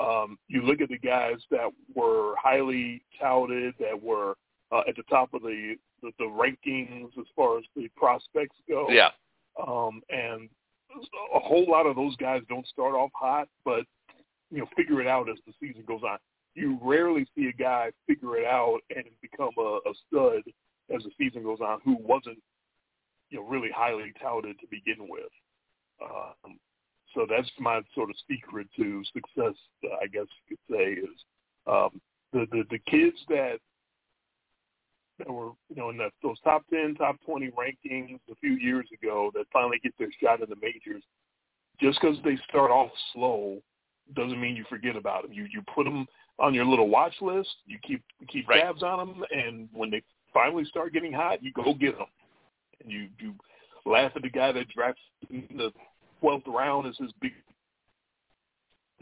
Um, 0.00 0.38
you 0.48 0.62
look 0.62 0.80
at 0.80 0.88
the 0.88 0.98
guys 0.98 1.36
that 1.50 1.70
were 1.94 2.34
highly 2.36 3.02
touted, 3.20 3.74
that 3.78 4.00
were 4.00 4.34
uh, 4.72 4.82
at 4.88 4.96
the 4.96 5.02
top 5.04 5.34
of 5.34 5.42
the, 5.42 5.74
the 6.02 6.10
the 6.18 6.24
rankings 6.24 7.16
as 7.18 7.26
far 7.34 7.58
as 7.58 7.64
the 7.76 7.88
prospects 7.96 8.56
go. 8.68 8.88
Yeah. 8.90 9.10
Um, 9.66 10.02
and 10.10 10.48
a 11.34 11.38
whole 11.38 11.66
lot 11.68 11.86
of 11.86 11.96
those 11.96 12.16
guys 12.16 12.42
don't 12.48 12.66
start 12.66 12.94
off 12.94 13.10
hot, 13.14 13.48
but 13.64 13.84
you 14.50 14.58
know 14.58 14.66
figure 14.76 15.00
it 15.00 15.06
out 15.06 15.28
as 15.28 15.36
the 15.46 15.52
season 15.60 15.84
goes 15.86 16.02
on. 16.02 16.18
You 16.54 16.78
rarely 16.82 17.26
see 17.36 17.48
a 17.48 17.52
guy 17.52 17.90
figure 18.06 18.36
it 18.36 18.46
out 18.46 18.80
and 18.94 19.04
become 19.20 19.50
a, 19.58 19.78
a 19.86 19.92
stud 20.06 20.42
as 20.94 21.02
the 21.02 21.10
season 21.18 21.42
goes 21.42 21.60
on 21.60 21.80
who 21.84 21.96
wasn't 22.00 22.38
you 23.30 23.38
know 23.38 23.46
really 23.46 23.70
highly 23.74 24.12
touted 24.20 24.58
to 24.60 24.66
begin 24.70 25.08
with. 25.08 25.32
Um, 26.02 26.58
so 27.14 27.26
that's 27.28 27.50
my 27.58 27.80
sort 27.94 28.10
of 28.10 28.16
secret 28.28 28.66
to 28.76 29.02
success, 29.12 29.54
I 30.02 30.06
guess 30.06 30.26
you 30.48 30.56
could 30.56 30.76
say, 30.76 30.84
is 31.00 31.18
um, 31.66 32.00
the, 32.32 32.46
the 32.50 32.64
the 32.70 32.78
kids 32.90 33.16
that 33.28 33.58
that 35.18 35.30
were 35.30 35.50
you 35.68 35.76
know 35.76 35.90
in 35.90 35.96
the, 35.96 36.10
those 36.22 36.38
top 36.40 36.64
ten, 36.70 36.94
top 36.94 37.16
twenty 37.24 37.50
rankings 37.50 38.18
a 38.30 38.34
few 38.40 38.52
years 38.52 38.86
ago 38.92 39.30
that 39.34 39.44
finally 39.52 39.78
get 39.82 39.92
their 39.98 40.08
shot 40.22 40.42
in 40.42 40.48
the 40.48 40.56
majors. 40.56 41.02
Just 41.80 42.00
because 42.00 42.16
they 42.24 42.38
start 42.48 42.70
off 42.70 42.90
slow 43.12 43.60
doesn't 44.14 44.40
mean 44.40 44.56
you 44.56 44.64
forget 44.68 44.96
about 44.96 45.22
them. 45.22 45.32
You 45.32 45.46
you 45.50 45.62
put 45.74 45.84
them 45.84 46.06
on 46.38 46.54
your 46.54 46.64
little 46.64 46.88
watch 46.88 47.14
list. 47.20 47.50
You 47.66 47.78
keep 47.82 48.02
keep 48.28 48.48
Right. 48.48 48.62
tabs 48.62 48.82
on 48.82 48.98
them, 48.98 49.24
and 49.30 49.68
when 49.72 49.90
they 49.90 50.02
finally 50.32 50.64
start 50.64 50.92
getting 50.92 51.12
hot, 51.12 51.42
you 51.42 51.52
go 51.52 51.74
get 51.74 51.96
them. 51.96 52.06
And 52.82 52.90
you 52.90 53.08
you 53.18 53.34
laugh 53.86 54.12
at 54.16 54.22
the 54.22 54.30
guy 54.30 54.52
that 54.52 54.68
drafts 54.68 55.02
in 55.30 55.46
the 55.56 55.72
twelfth 56.20 56.46
round 56.46 56.86
as 56.86 56.96
his 56.98 57.12
big. 57.20 57.32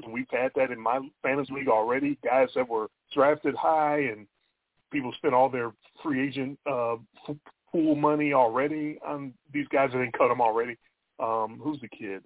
We've 0.08 0.26
had 0.30 0.50
that 0.56 0.70
in 0.70 0.80
my 0.80 1.00
fantasy 1.22 1.52
league 1.52 1.68
already. 1.68 2.18
Guys 2.24 2.48
that 2.54 2.68
were 2.68 2.88
drafted 3.14 3.54
high 3.54 3.98
and 4.00 4.26
people 4.92 5.12
spent 5.16 5.34
all 5.34 5.48
their 5.48 5.72
free 6.02 6.26
agent 6.26 6.58
uh, 6.70 6.96
pool 7.70 7.94
money 7.96 8.32
already 8.32 8.98
on 9.06 9.32
these 9.52 9.66
guys 9.68 9.90
and 9.92 10.02
then 10.02 10.12
cut 10.16 10.28
them 10.28 10.40
already. 10.40 10.76
Um, 11.18 11.58
who's 11.62 11.80
the 11.80 11.88
kid? 11.88 12.22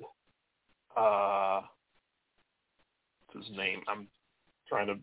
Uh, 0.96 1.60
what's 3.32 3.46
his 3.46 3.56
name? 3.56 3.80
I'm 3.88 4.08
trying 4.68 4.88
to 4.88 4.96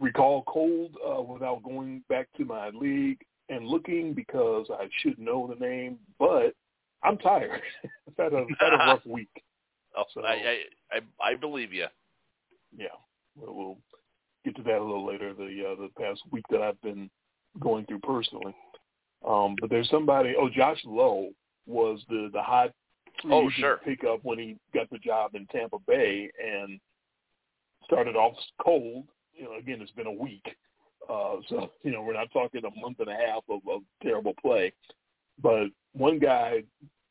recall 0.00 0.44
cold 0.46 0.96
uh, 1.06 1.20
without 1.22 1.62
going 1.62 2.02
back 2.08 2.28
to 2.36 2.44
my 2.44 2.68
league 2.70 3.18
and 3.48 3.66
looking 3.66 4.12
because 4.14 4.66
I 4.70 4.88
should 5.00 5.18
know 5.18 5.46
the 5.52 5.64
name, 5.64 5.98
but 6.18 6.54
I'm 7.02 7.18
tired. 7.18 7.60
I've 8.08 8.16
had 8.16 8.32
a, 8.32 8.46
had 8.60 8.74
a 8.74 8.76
rough 8.76 9.00
week. 9.06 9.30
Oh, 9.96 10.04
So- 10.14 10.22
I, 10.24 10.32
I 10.92 10.96
I 10.98 11.30
I 11.32 11.34
believe 11.34 11.72
you. 11.72 11.86
Yeah, 12.76 12.86
we'll, 13.36 13.54
we'll 13.54 13.78
get 14.52 14.56
to 14.56 14.62
that 14.70 14.78
a 14.78 14.84
little 14.84 15.06
later. 15.06 15.34
The 15.34 15.44
uh, 15.44 15.80
the 15.80 15.88
past 15.98 16.20
week 16.30 16.44
that 16.50 16.62
I've 16.62 16.80
been 16.82 17.10
going 17.60 17.84
through 17.86 18.00
personally. 18.00 18.54
Um, 19.26 19.56
but 19.60 19.70
there's 19.70 19.90
somebody. 19.90 20.34
Oh, 20.38 20.48
Josh 20.48 20.80
Lowe 20.84 21.30
was 21.66 22.00
the 22.08 22.30
the 22.32 22.42
hot 22.42 22.70
Oh, 23.24 23.50
sure. 23.50 23.80
pickup 23.84 24.20
when 24.22 24.38
he 24.38 24.56
got 24.72 24.88
the 24.90 24.98
job 24.98 25.34
in 25.34 25.46
Tampa 25.46 25.78
Bay 25.86 26.30
and 26.40 26.78
started 27.84 28.16
off 28.16 28.34
cold. 28.62 29.06
You 29.34 29.44
know, 29.44 29.56
again, 29.58 29.80
it's 29.80 29.90
been 29.92 30.06
a 30.06 30.12
week, 30.12 30.44
uh, 31.08 31.36
so 31.48 31.70
you 31.82 31.90
know 31.90 32.02
we're 32.02 32.12
not 32.12 32.32
talking 32.32 32.62
a 32.64 32.80
month 32.80 33.00
and 33.00 33.08
a 33.08 33.14
half 33.14 33.42
of, 33.48 33.60
of 33.68 33.82
terrible 34.02 34.34
play. 34.40 34.72
But 35.42 35.66
one 35.92 36.18
guy 36.18 36.62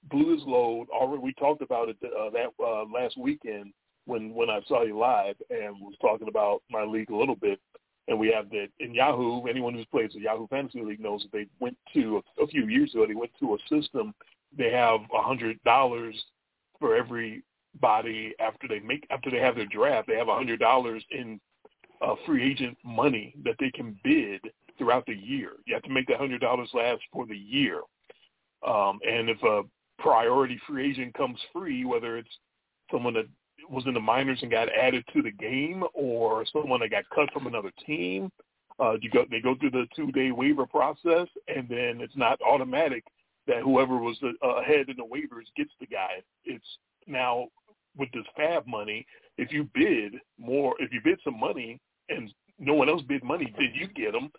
blew 0.09 0.33
his 0.33 0.43
load. 0.45 0.87
Already, 0.89 1.23
we 1.23 1.33
talked 1.33 1.61
about 1.61 1.89
it 1.89 1.97
uh, 2.03 2.29
that 2.31 2.47
uh, 2.63 2.85
last 2.85 3.17
weekend 3.17 3.73
when 4.07 4.33
when 4.33 4.49
I 4.49 4.61
saw 4.67 4.83
you 4.83 4.97
live 4.97 5.35
and 5.49 5.79
was 5.81 5.95
talking 6.01 6.27
about 6.27 6.63
my 6.71 6.83
league 6.83 7.11
a 7.11 7.15
little 7.15 7.35
bit. 7.35 7.59
And 8.09 8.17
we 8.17 8.31
have 8.31 8.49
that 8.51 8.67
in 8.79 8.93
Yahoo. 8.93 9.45
Anyone 9.47 9.73
who's 9.73 9.85
played 9.87 10.11
the 10.13 10.21
Yahoo 10.21 10.47
Fantasy 10.47 10.81
League 10.81 11.01
knows 11.01 11.23
that 11.23 11.31
they 11.33 11.45
went 11.59 11.77
to 11.93 12.23
a, 12.41 12.47
few 12.47 12.65
years 12.67 12.93
ago. 12.93 13.05
They 13.05 13.13
went 13.13 13.31
to 13.41 13.55
a 13.55 13.57
system. 13.69 14.13
They 14.57 14.71
have 14.71 15.01
a 15.13 15.21
hundred 15.21 15.61
dollars 15.63 16.15
for 16.79 16.95
every 16.95 17.43
body 17.81 18.33
after 18.39 18.67
they 18.67 18.79
make 18.79 19.05
after 19.09 19.29
they 19.29 19.39
have 19.39 19.55
their 19.55 19.65
draft. 19.65 20.07
They 20.07 20.15
have 20.15 20.29
a 20.29 20.35
hundred 20.35 20.59
dollars 20.59 21.03
in 21.11 21.39
uh, 22.01 22.15
free 22.25 22.49
agent 22.49 22.77
money 22.85 23.35
that 23.43 23.55
they 23.59 23.71
can 23.71 23.99
bid 24.03 24.41
throughout 24.77 25.05
the 25.05 25.15
year. 25.15 25.51
You 25.65 25.73
have 25.73 25.83
to 25.83 25.89
make 25.89 26.07
that 26.07 26.17
hundred 26.17 26.41
dollars 26.41 26.69
last 26.73 27.01
for 27.11 27.25
the 27.25 27.37
year. 27.37 27.81
Um, 28.65 28.99
and 29.07 29.29
if 29.29 29.41
a 29.43 29.63
priority 29.99 30.59
free 30.67 30.91
agent 30.91 31.13
comes 31.13 31.39
free, 31.51 31.85
whether 31.85 32.17
it's 32.17 32.29
someone 32.91 33.13
that 33.15 33.27
was 33.69 33.85
in 33.85 33.93
the 33.93 33.99
minors 33.99 34.39
and 34.41 34.51
got 34.51 34.69
added 34.69 35.03
to 35.13 35.21
the 35.21 35.31
game 35.31 35.83
or 35.93 36.45
someone 36.51 36.79
that 36.81 36.91
got 36.91 37.03
cut 37.13 37.31
from 37.33 37.47
another 37.47 37.71
team, 37.85 38.31
uh, 38.79 38.93
you 39.01 39.09
go, 39.09 39.25
they 39.29 39.39
go 39.39 39.55
through 39.55 39.71
the 39.71 39.87
two-day 39.95 40.31
waiver 40.31 40.65
process, 40.65 41.27
and 41.47 41.67
then 41.67 41.99
it's 41.99 42.15
not 42.15 42.39
automatic 42.41 43.03
that 43.47 43.61
whoever 43.61 43.97
was 43.97 44.17
uh, 44.23 44.47
ahead 44.47 44.89
in 44.89 44.97
the 44.97 45.03
waivers 45.03 45.45
gets 45.55 45.71
the 45.79 45.87
guy. 45.87 46.21
It's 46.45 46.65
now 47.07 47.47
with 47.97 48.11
this 48.11 48.25
fab 48.35 48.67
money, 48.67 49.05
if 49.37 49.51
you 49.51 49.67
bid 49.73 50.15
more, 50.37 50.75
if 50.79 50.91
you 50.91 51.01
bid 51.03 51.19
some 51.23 51.39
money 51.39 51.79
and 52.09 52.31
no 52.59 52.73
one 52.73 52.89
else 52.89 53.01
bid 53.07 53.23
money, 53.23 53.53
then 53.57 53.71
you 53.73 53.87
get 53.87 54.11
them. 54.11 54.31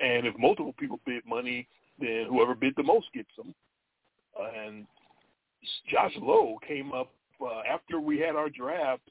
And 0.00 0.26
if 0.26 0.36
multiple 0.38 0.74
people 0.78 1.00
bid 1.06 1.24
money, 1.26 1.68
then 1.98 2.26
whoever 2.28 2.54
bid 2.54 2.74
the 2.76 2.82
most 2.82 3.06
gets 3.14 3.30
them. 3.36 3.54
And 4.54 4.86
Josh 5.90 6.12
Lowe 6.20 6.58
came 6.66 6.92
up 6.92 7.10
uh, 7.40 7.62
after 7.68 8.00
we 8.00 8.18
had 8.18 8.36
our 8.36 8.48
draft. 8.48 9.02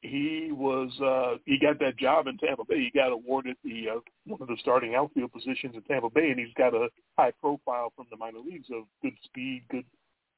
He 0.00 0.50
was 0.52 0.92
uh, 1.00 1.38
he 1.44 1.58
got 1.58 1.80
that 1.80 1.96
job 1.96 2.28
in 2.28 2.38
Tampa 2.38 2.62
Bay. 2.64 2.76
He 2.76 2.92
got 2.96 3.10
awarded 3.10 3.56
the 3.64 3.96
uh, 3.96 4.00
one 4.26 4.40
of 4.40 4.46
the 4.46 4.56
starting 4.60 4.94
outfield 4.94 5.32
positions 5.32 5.74
in 5.74 5.82
Tampa 5.82 6.08
Bay, 6.08 6.30
and 6.30 6.38
he's 6.38 6.54
got 6.56 6.72
a 6.72 6.86
high 7.18 7.32
profile 7.40 7.92
from 7.96 8.06
the 8.08 8.16
minor 8.16 8.38
leagues 8.38 8.68
of 8.72 8.84
good 9.02 9.14
speed, 9.24 9.64
good 9.72 9.84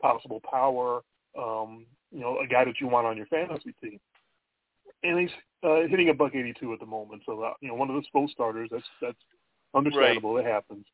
possible 0.00 0.40
power. 0.50 1.02
Um, 1.38 1.84
you 2.10 2.20
know, 2.20 2.38
a 2.40 2.46
guy 2.46 2.64
that 2.64 2.80
you 2.80 2.88
want 2.88 3.06
on 3.06 3.18
your 3.18 3.26
fantasy 3.26 3.74
team. 3.82 4.00
And 5.02 5.20
he's 5.20 5.30
uh, 5.62 5.82
hitting 5.88 6.08
a 6.08 6.14
buck 6.14 6.34
eighty 6.34 6.54
two 6.58 6.72
at 6.72 6.80
the 6.80 6.86
moment. 6.86 7.22
So 7.26 7.42
uh, 7.42 7.52
you 7.60 7.68
know, 7.68 7.74
one 7.74 7.90
of 7.90 7.96
the 7.96 8.02
slow 8.12 8.28
starters. 8.28 8.70
That's 8.72 8.84
that's 9.02 9.18
understandable. 9.74 10.38
It 10.38 10.46
happens. 10.46 10.86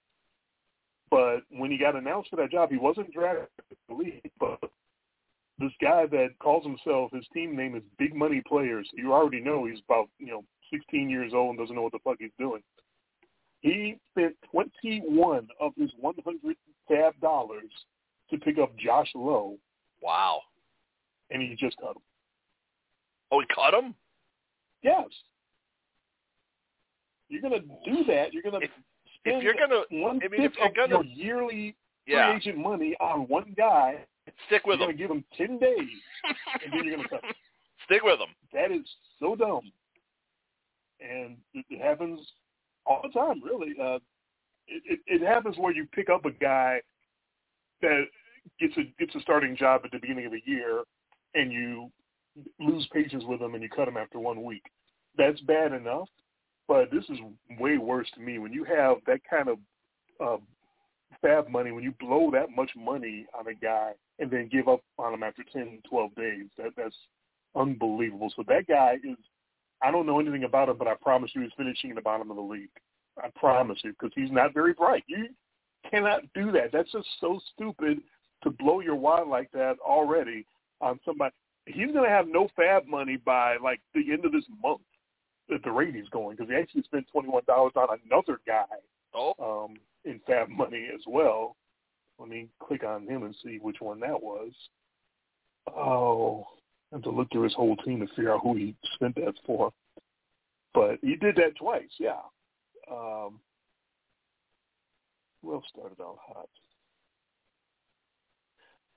But 1.10 1.42
when 1.50 1.70
he 1.70 1.78
got 1.78 1.94
announced 1.94 2.30
for 2.30 2.36
that 2.36 2.50
job, 2.50 2.70
he 2.70 2.76
wasn't 2.76 3.12
drafted 3.12 3.46
to 3.70 3.76
the 3.88 3.94
league. 3.94 4.30
But 4.40 4.58
this 5.58 5.72
guy 5.80 6.06
that 6.06 6.38
calls 6.38 6.64
himself, 6.64 7.10
his 7.12 7.24
team 7.32 7.56
name 7.56 7.74
is 7.76 7.82
Big 7.98 8.14
Money 8.14 8.42
Players. 8.46 8.88
You 8.92 9.12
already 9.12 9.40
know 9.40 9.64
he's 9.64 9.80
about 9.88 10.08
you 10.18 10.26
know 10.28 10.44
16 10.72 11.08
years 11.08 11.32
old 11.34 11.50
and 11.50 11.58
doesn't 11.58 11.74
know 11.74 11.82
what 11.82 11.92
the 11.92 11.98
fuck 12.04 12.16
he's 12.18 12.30
doing. 12.38 12.62
He 13.60 13.96
spent 14.10 14.36
21 14.52 15.48
of 15.60 15.72
his 15.76 15.90
100 15.98 16.56
fab 16.88 17.18
dollars 17.20 17.70
to 18.30 18.38
pick 18.38 18.58
up 18.58 18.76
Josh 18.76 19.10
Lowe, 19.14 19.56
Wow. 20.02 20.40
and 21.30 21.40
he 21.42 21.54
just 21.56 21.76
cut 21.78 21.96
him. 21.96 22.02
Oh, 23.30 23.40
he 23.40 23.46
cut 23.54 23.74
him. 23.74 23.94
Yes. 24.82 25.06
You're 27.28 27.42
gonna 27.42 27.60
do 27.84 28.04
that. 28.04 28.32
You're 28.32 28.42
gonna 28.42 28.58
If- 28.60 28.70
spend 29.18 29.38
If 29.38 29.42
you're 29.42 29.54
gonna, 29.54 29.82
one 29.90 30.20
I 30.22 30.28
mean, 30.28 30.42
if 30.42 30.56
you're 30.56 30.66
of 30.68 30.74
gonna- 30.74 30.94
your 30.96 31.04
yearly 31.04 31.74
yeah, 32.06 32.28
free 32.30 32.36
agent 32.36 32.58
money 32.58 32.94
on 33.00 33.26
one 33.26 33.52
guy. 33.56 34.04
Stick 34.46 34.62
You're 34.64 34.76
with 34.76 34.80
gonna 34.80 34.92
give 34.92 35.08
them 35.08 35.24
ten 35.36 35.58
days, 35.58 35.78
and 36.64 36.72
then 36.72 36.84
you're 36.84 36.96
gonna 36.96 37.08
cut 37.08 37.24
him. 37.24 37.34
Stick 37.84 38.02
with 38.02 38.18
them. 38.18 38.30
That 38.52 38.72
is 38.72 38.84
so 39.20 39.36
dumb, 39.36 39.70
and 41.00 41.36
it, 41.54 41.64
it 41.70 41.80
happens 41.80 42.18
all 42.84 43.00
the 43.02 43.10
time. 43.10 43.40
Really, 43.44 43.74
uh, 43.80 43.98
it, 44.66 44.82
it, 44.84 45.00
it 45.06 45.22
happens 45.22 45.56
where 45.56 45.72
you 45.72 45.86
pick 45.92 46.10
up 46.10 46.24
a 46.24 46.32
guy 46.32 46.80
that 47.82 48.06
gets 48.58 48.76
a 48.76 48.92
gets 48.98 49.14
a 49.14 49.20
starting 49.20 49.56
job 49.56 49.82
at 49.84 49.92
the 49.92 49.98
beginning 49.98 50.26
of 50.26 50.32
the 50.32 50.42
year, 50.44 50.82
and 51.34 51.52
you 51.52 51.90
lose 52.58 52.88
patience 52.92 53.24
with 53.26 53.40
him 53.40 53.54
and 53.54 53.62
you 53.62 53.68
cut 53.68 53.88
him 53.88 53.96
after 53.96 54.18
one 54.18 54.44
week. 54.44 54.64
That's 55.16 55.40
bad 55.42 55.72
enough, 55.72 56.08
but 56.68 56.90
this 56.90 57.04
is 57.08 57.18
way 57.58 57.78
worse 57.78 58.08
to 58.14 58.20
me 58.20 58.38
when 58.38 58.52
you 58.52 58.64
have 58.64 58.98
that 59.06 59.20
kind 59.28 59.48
of 59.48 59.58
uh, 60.20 60.42
fab 61.20 61.48
money, 61.48 61.72
when 61.72 61.84
you 61.84 61.92
blow 61.98 62.30
that 62.32 62.50
much 62.54 62.70
money 62.76 63.26
on 63.38 63.46
a 63.48 63.54
guy 63.54 63.92
and 64.18 64.30
then 64.30 64.48
give 64.50 64.68
up 64.68 64.80
on 64.98 65.14
him 65.14 65.22
after 65.22 65.42
10, 65.52 65.80
12 65.88 66.14
days. 66.14 66.46
That 66.58 66.72
that's 66.76 66.96
unbelievable. 67.54 68.32
So 68.34 68.44
that 68.48 68.66
guy 68.66 68.94
is, 69.04 69.16
I 69.82 69.90
don't 69.90 70.06
know 70.06 70.20
anything 70.20 70.44
about 70.44 70.68
him, 70.68 70.76
but 70.78 70.88
I 70.88 70.94
promise 70.94 71.30
you 71.34 71.42
he's 71.42 71.50
finishing 71.56 71.90
in 71.90 71.96
the 71.96 72.02
bottom 72.02 72.30
of 72.30 72.36
the 72.36 72.42
league. 72.42 72.70
I 73.22 73.28
promise 73.34 73.78
you, 73.82 73.92
because 73.92 74.12
he's 74.14 74.30
not 74.30 74.52
very 74.52 74.74
bright. 74.74 75.04
You 75.06 75.28
cannot 75.90 76.22
do 76.34 76.52
that. 76.52 76.72
That's 76.72 76.92
just 76.92 77.08
so 77.20 77.40
stupid 77.54 77.98
to 78.42 78.50
blow 78.50 78.80
your 78.80 78.96
wad 78.96 79.28
like 79.28 79.50
that 79.52 79.76
already 79.84 80.46
on 80.80 81.00
somebody. 81.04 81.34
He's 81.66 81.92
going 81.92 82.04
to 82.04 82.10
have 82.10 82.28
no 82.28 82.48
fab 82.54 82.86
money 82.86 83.16
by 83.16 83.56
like 83.56 83.80
the 83.94 84.12
end 84.12 84.24
of 84.24 84.32
this 84.32 84.44
month 84.62 84.82
at 85.52 85.62
the 85.62 85.70
rate 85.70 85.94
he's 85.94 86.08
going 86.10 86.36
because 86.36 86.50
he 86.50 86.56
actually 86.56 86.82
spent 86.82 87.06
$21 87.14 87.42
on 87.48 87.98
another 88.04 88.40
guy 88.46 88.64
Oh, 89.16 89.34
um, 89.40 89.76
in 90.06 90.20
fab 90.26 90.48
money 90.48 90.88
as 90.94 91.02
well. 91.06 91.56
Let 92.18 92.28
me 92.28 92.48
click 92.66 92.82
on 92.84 93.06
him 93.06 93.24
and 93.24 93.36
see 93.44 93.58
which 93.60 93.76
one 93.80 94.00
that 94.00 94.22
was. 94.22 94.52
Oh, 95.68 96.46
I 96.92 96.96
have 96.96 97.02
to 97.02 97.10
look 97.10 97.30
through 97.30 97.42
his 97.42 97.54
whole 97.54 97.76
team 97.76 98.00
to 98.00 98.06
figure 98.14 98.32
out 98.32 98.40
who 98.42 98.56
he 98.56 98.74
spent 98.94 99.16
that 99.16 99.34
for. 99.44 99.72
But 100.72 100.98
he 101.02 101.16
did 101.16 101.36
that 101.36 101.56
twice, 101.58 101.90
yeah. 101.98 102.20
Um, 102.90 103.40
who 105.42 105.54
else 105.54 105.64
started 105.72 106.00
out 106.00 106.18
hot? 106.26 106.48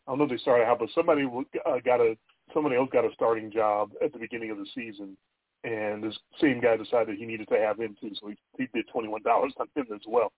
I 0.08 0.12
don't 0.12 0.20
know 0.20 0.24
if 0.26 0.32
they 0.32 0.38
started 0.38 0.66
out, 0.66 0.80
but 0.80 0.90
somebody 0.96 1.24
uh, 1.24 1.80
got 1.86 2.00
a 2.02 2.18
somebody 2.54 2.76
else 2.76 2.90
got 2.92 3.06
a 3.06 3.14
starting 3.14 3.52
job 3.52 3.92
at 4.04 4.12
the 4.12 4.20
beginning 4.20 4.50
of 4.50 4.58
the 4.58 4.66
season, 4.74 5.16
and 5.64 6.04
this 6.04 6.18
same 6.42 6.60
guy 6.60 6.78
decided 6.78 7.18
he 7.18 7.26
needed 7.26 7.48
to 7.50 7.60
have 7.60 7.80
him 7.80 7.96
too, 8.02 8.12
so 8.20 8.30
he, 8.30 8.36
he 8.58 8.68
bid 8.74 8.86
twenty 8.92 9.08
one 9.08 9.22
dollars 9.24 9.54
on 9.60 9.68
him 9.76 9.86
as 9.94 10.02
well. 10.08 10.32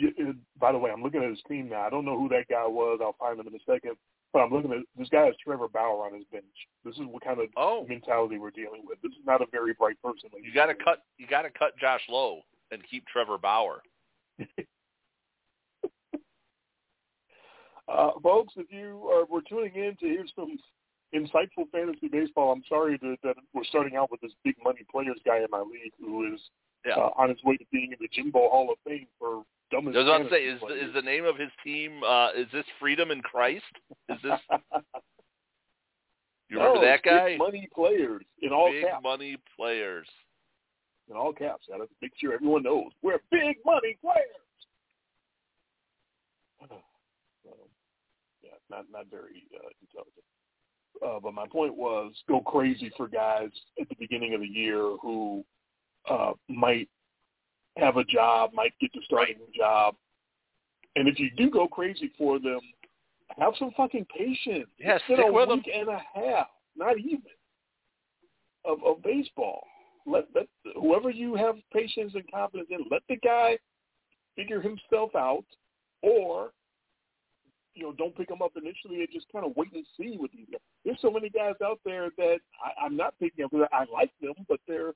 You, 0.00 0.34
by 0.58 0.72
the 0.72 0.78
way, 0.78 0.90
I'm 0.90 1.02
looking 1.02 1.22
at 1.22 1.28
his 1.28 1.42
team 1.48 1.68
now. 1.68 1.82
I 1.82 1.90
don't 1.90 2.06
know 2.06 2.18
who 2.18 2.28
that 2.30 2.48
guy 2.48 2.66
was. 2.66 3.00
I'll 3.02 3.16
find 3.18 3.38
him 3.38 3.46
in 3.46 3.54
a 3.54 3.58
second. 3.66 3.96
But 4.32 4.40
I'm 4.40 4.52
looking 4.52 4.72
at 4.72 4.78
this 4.96 5.08
guy 5.08 5.26
has 5.26 5.34
Trevor 5.44 5.68
Bauer 5.68 6.06
on 6.06 6.14
his 6.14 6.24
bench. 6.30 6.44
This 6.84 6.94
is 6.94 7.02
what 7.06 7.24
kind 7.24 7.40
of 7.40 7.48
oh. 7.56 7.84
mentality 7.88 8.38
we're 8.38 8.52
dealing 8.52 8.82
with. 8.86 9.02
This 9.02 9.12
is 9.12 9.24
not 9.26 9.42
a 9.42 9.46
very 9.50 9.74
bright 9.74 10.00
person. 10.02 10.30
You 10.40 10.54
got 10.54 10.66
to 10.66 10.74
cut. 10.74 11.02
You 11.18 11.26
got 11.26 11.42
to 11.42 11.50
cut 11.50 11.76
Josh 11.78 12.02
Lowe 12.08 12.42
and 12.70 12.80
keep 12.88 13.04
Trevor 13.06 13.38
Bauer. 13.38 13.82
uh, 17.88 18.10
folks, 18.22 18.54
if 18.56 18.70
you 18.70 19.10
are, 19.12 19.24
were 19.26 19.42
tuning 19.42 19.74
in 19.74 19.96
to 20.00 20.06
hear 20.06 20.24
some 20.36 20.56
insightful 21.14 21.68
fantasy 21.72 22.08
baseball, 22.08 22.52
I'm 22.52 22.62
sorry 22.68 22.98
to, 22.98 23.16
that 23.24 23.34
we're 23.52 23.64
starting 23.64 23.96
out 23.96 24.10
with 24.12 24.20
this 24.20 24.32
big 24.44 24.54
money 24.62 24.84
players 24.90 25.18
guy 25.26 25.38
in 25.38 25.46
my 25.50 25.60
league 25.60 25.92
who 25.98 26.32
is 26.32 26.40
yeah. 26.86 26.94
uh, 26.94 27.10
on 27.16 27.30
his 27.30 27.42
way 27.44 27.56
to 27.56 27.64
being 27.72 27.92
in 27.92 27.98
the 28.00 28.08
Jimbo 28.12 28.38
Hall 28.38 28.70
of 28.70 28.78
Fame 28.86 29.08
for 29.18 29.42
dumbest. 29.70 29.96
I 29.96 30.00
was 30.00 30.08
about 30.08 30.22
to 30.24 30.30
say, 30.30 30.44
is 30.44 30.60
players. 30.60 30.88
is 30.88 30.94
the 30.94 31.02
name 31.02 31.24
of 31.24 31.36
his 31.36 31.50
team? 31.64 32.02
Uh, 32.02 32.30
is 32.36 32.46
this 32.52 32.64
Freedom 32.78 33.10
in 33.10 33.20
Christ? 33.22 33.64
Is 34.08 34.18
this? 34.22 34.40
You 36.50 36.58
remember 36.58 36.80
no, 36.80 36.86
that 36.86 37.02
guy? 37.04 37.28
Big 37.28 37.38
money 37.38 37.68
players 37.72 38.24
in 38.42 38.52
all 38.52 38.72
big 38.72 38.84
caps. 38.84 39.02
money 39.04 39.36
players. 39.56 40.08
In 41.08 41.16
all 41.16 41.32
caps. 41.32 41.66
Have 41.70 41.80
to 41.80 41.86
make 42.02 42.10
sure 42.20 42.34
everyone 42.34 42.64
knows 42.64 42.90
we're 43.02 43.18
big 43.30 43.56
money 43.64 43.96
players. 44.02 44.26
So, 47.44 47.54
yeah, 48.42 48.50
not 48.68 48.84
not 48.92 49.06
very 49.10 49.44
uh, 49.54 49.70
intelligent. 49.80 50.24
Uh, 51.02 51.18
but 51.20 51.32
my 51.32 51.46
point 51.46 51.74
was, 51.74 52.12
go 52.28 52.40
crazy 52.40 52.90
for 52.96 53.08
guys 53.08 53.48
at 53.80 53.88
the 53.88 53.94
beginning 53.98 54.34
of 54.34 54.40
the 54.40 54.46
year 54.46 54.96
who 55.00 55.42
uh, 56.10 56.32
might 56.48 56.88
have 57.80 57.96
a 57.96 58.04
job, 58.04 58.50
might 58.52 58.72
get 58.80 58.92
the 58.92 59.00
starting 59.04 59.36
job, 59.56 59.94
and 60.96 61.08
if 61.08 61.18
you 61.18 61.30
do 61.36 61.50
go 61.50 61.66
crazy 61.66 62.12
for 62.18 62.38
them, 62.38 62.60
have 63.38 63.54
some 63.58 63.70
fucking 63.76 64.06
patience. 64.16 64.68
Yeah, 64.78 64.96
it's 64.96 65.04
stick 65.04 65.18
a 65.20 65.32
with 65.32 65.48
week 65.48 65.70
and 65.72 65.88
a 65.88 66.00
half, 66.14 66.48
not 66.76 66.98
even, 66.98 67.22
of, 68.64 68.78
of 68.84 69.02
baseball. 69.02 69.64
Let, 70.06 70.24
let 70.34 70.46
whoever 70.74 71.10
you 71.10 71.34
have 71.36 71.56
patience 71.72 72.12
and 72.14 72.24
confidence 72.30 72.68
in, 72.70 72.84
let 72.90 73.02
the 73.08 73.16
guy 73.16 73.58
figure 74.36 74.60
himself 74.60 75.14
out, 75.14 75.44
or 76.02 76.50
you 77.74 77.84
know, 77.84 77.92
don't 77.92 78.16
pick 78.16 78.28
him 78.28 78.42
up 78.42 78.52
initially 78.56 79.00
and 79.00 79.08
just 79.12 79.30
kind 79.32 79.46
of 79.46 79.52
wait 79.56 79.72
and 79.72 79.86
see 79.96 80.16
with 80.18 80.32
these 80.32 80.46
guys. 80.50 80.60
There's 80.84 80.98
so 81.00 81.10
many 81.10 81.30
guys 81.30 81.54
out 81.64 81.78
there 81.84 82.08
that 82.18 82.38
I, 82.64 82.84
I'm 82.84 82.96
not 82.96 83.14
picking 83.20 83.44
up 83.44 83.52
because 83.52 83.68
I 83.72 83.84
like 83.92 84.10
them, 84.20 84.34
but 84.48 84.58
they're 84.66 84.92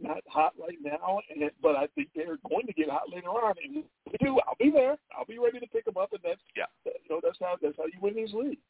not 0.00 0.22
hot 0.28 0.52
right 0.60 0.78
now. 0.82 1.20
And 1.30 1.50
but 1.62 1.76
I 1.76 1.86
think 1.94 2.08
they're 2.14 2.38
going 2.48 2.66
to 2.66 2.72
get 2.72 2.90
hot 2.90 3.08
later 3.12 3.28
on. 3.28 3.54
And 3.64 3.84
if 4.06 4.12
they 4.12 4.24
do, 4.24 4.38
I'll 4.46 4.56
be 4.58 4.70
there. 4.70 4.96
I'll 5.16 5.24
be 5.26 5.38
ready 5.38 5.60
to 5.60 5.66
pick 5.68 5.84
them 5.84 5.96
up, 5.96 6.12
and 6.12 6.20
that's 6.22 6.40
Yeah. 6.56 6.66
you 6.84 6.92
know 7.10 7.20
that's 7.22 7.38
how 7.40 7.56
that's 7.60 7.76
how 7.76 7.84
you 7.86 7.98
win 8.00 8.14
these 8.14 8.32
leagues. 8.32 8.60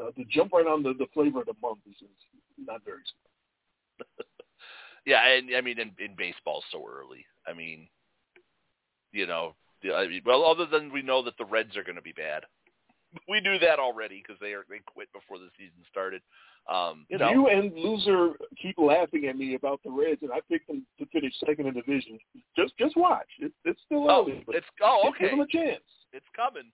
Uh, 0.00 0.10
to 0.12 0.24
jump 0.30 0.52
right 0.52 0.66
on 0.66 0.82
the, 0.82 0.94
the 0.94 1.06
flavor 1.12 1.40
of 1.40 1.46
the 1.46 1.52
month 1.60 1.80
is, 1.86 1.96
is 2.00 2.08
not 2.58 2.82
very 2.84 3.02
smart. 3.98 4.08
Yeah, 5.06 5.26
and 5.26 5.48
I 5.56 5.62
mean, 5.62 5.78
in, 5.80 5.92
in 5.98 6.14
baseball, 6.14 6.62
so 6.70 6.84
early. 6.86 7.24
I 7.46 7.54
mean, 7.54 7.88
you 9.12 9.26
know, 9.26 9.54
I 9.82 10.06
mean, 10.06 10.20
well, 10.26 10.44
other 10.44 10.66
than 10.66 10.92
we 10.92 11.00
know 11.02 11.22
that 11.24 11.38
the 11.38 11.44
Reds 11.46 11.74
are 11.76 11.82
going 11.82 11.96
to 11.96 12.02
be 12.02 12.12
bad, 12.12 12.44
we 13.28 13.40
knew 13.40 13.58
that 13.58 13.78
already 13.78 14.22
because 14.22 14.38
they 14.40 14.52
are 14.52 14.64
they 14.68 14.80
quit 14.86 15.08
before 15.12 15.38
the 15.38 15.48
season 15.58 15.82
started. 15.90 16.22
Um, 16.68 17.06
you 17.08 17.18
know, 17.18 17.30
You 17.30 17.48
and 17.48 17.72
loser 17.74 18.34
keep 18.60 18.76
laughing 18.78 19.26
at 19.26 19.36
me 19.36 19.54
about 19.54 19.80
the 19.84 19.90
Reds, 19.90 20.22
and 20.22 20.30
I 20.30 20.40
picked 20.48 20.68
them 20.68 20.86
to 20.98 21.06
finish 21.06 21.32
second 21.44 21.66
in 21.66 21.74
the 21.74 21.80
division. 21.80 22.18
Just 22.56 22.76
just 22.78 22.96
watch. 22.96 23.26
It's 23.40 23.54
it's 23.64 23.80
still 23.86 24.10
oh, 24.10 24.22
early, 24.22 24.42
but 24.46 24.56
it's 24.56 24.66
oh 24.82 25.08
okay, 25.08 25.30
give 25.30 25.30
them 25.38 25.40
a 25.40 25.46
chance. 25.46 25.82
it's 26.12 26.26
coming. 26.36 26.70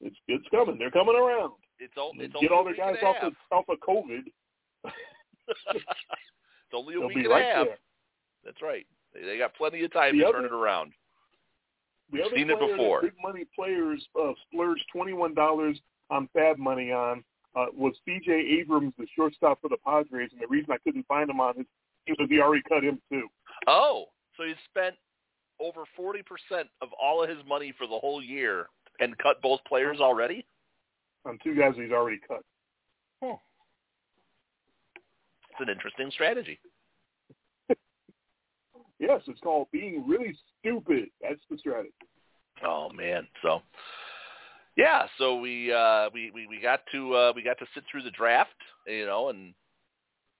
It's 0.00 0.16
it's 0.28 0.46
coming. 0.50 0.78
They're 0.78 0.90
coming 0.90 1.16
around. 1.16 1.52
It's, 1.80 1.94
o- 1.96 2.12
it's 2.14 2.32
Get 2.40 2.52
all 2.52 2.60
a 2.62 2.64
their 2.72 2.76
guys 2.76 2.96
off 3.02 3.16
of 3.22 3.32
off 3.50 3.64
of 3.68 3.78
COVID. 3.80 4.22
it's 4.84 5.84
only 6.74 6.94
a 6.94 6.98
They'll 6.98 7.08
week 7.08 7.16
and 7.18 7.28
right 7.28 7.42
a 7.42 7.54
half. 7.56 7.66
there. 7.66 7.78
That's 8.44 8.62
right. 8.62 8.86
They, 9.12 9.22
they 9.22 9.38
got 9.38 9.54
plenty 9.54 9.82
of 9.84 9.92
time 9.92 10.16
The 10.16 10.22
to 10.24 10.28
other- 10.28 10.38
turn 10.38 10.44
it 10.46 10.52
around. 10.52 10.92
The 12.10 12.18
We've 12.18 12.26
other 12.26 12.36
seen 12.36 12.50
it 12.50 12.60
before. 12.60 13.02
big 13.02 13.14
money 13.22 13.44
players 13.54 14.06
uh, 14.20 14.32
splurged 14.48 14.84
twenty 14.92 15.12
one 15.12 15.34
dollars 15.34 15.78
on 16.10 16.28
Fab 16.32 16.58
money 16.58 16.92
on 16.92 17.24
uh, 17.56 17.66
was 17.72 17.94
C.J. 18.04 18.32
Abrams, 18.60 18.92
the 18.98 19.06
shortstop 19.16 19.60
for 19.60 19.68
the 19.68 19.76
Padres, 19.84 20.30
and 20.32 20.40
the 20.40 20.46
reason 20.48 20.72
I 20.72 20.78
couldn't 20.78 21.06
find 21.06 21.30
him 21.30 21.40
on 21.40 21.56
his 21.56 21.66
team 22.06 22.16
was 22.18 22.28
he 22.28 22.40
already 22.40 22.62
cut 22.68 22.82
him 22.82 23.00
too. 23.10 23.28
Oh, 23.66 24.06
so 24.36 24.44
he 24.44 24.54
spent 24.70 24.96
over 25.60 25.84
forty 25.96 26.22
percent 26.22 26.68
of 26.82 26.88
all 27.00 27.22
of 27.22 27.28
his 27.30 27.38
money 27.48 27.72
for 27.76 27.86
the 27.86 27.98
whole 27.98 28.22
year 28.22 28.66
and 29.00 29.16
cut 29.18 29.40
both 29.42 29.60
players 29.66 29.98
already. 30.00 30.44
On 31.24 31.38
two 31.42 31.54
guys 31.54 31.72
he's 31.76 31.92
already 31.92 32.20
cut. 32.28 32.44
Huh. 33.22 33.36
It's 35.50 35.60
an 35.60 35.68
interesting 35.68 36.10
strategy. 36.10 36.58
Yes, 39.06 39.20
it's 39.26 39.40
called 39.40 39.68
being 39.70 40.04
really 40.06 40.34
stupid. 40.60 41.10
That's 41.20 41.40
the 41.50 41.58
strategy. 41.58 41.92
Oh 42.64 42.88
man, 42.90 43.26
so 43.42 43.60
yeah, 44.76 45.06
so 45.18 45.36
we 45.36 45.72
uh 45.72 46.08
we, 46.14 46.30
we, 46.32 46.46
we 46.46 46.60
got 46.60 46.80
to 46.92 47.14
uh 47.14 47.32
we 47.36 47.42
got 47.42 47.58
to 47.58 47.66
sit 47.74 47.84
through 47.90 48.02
the 48.02 48.10
draft, 48.12 48.50
you 48.86 49.04
know, 49.04 49.28
and 49.28 49.52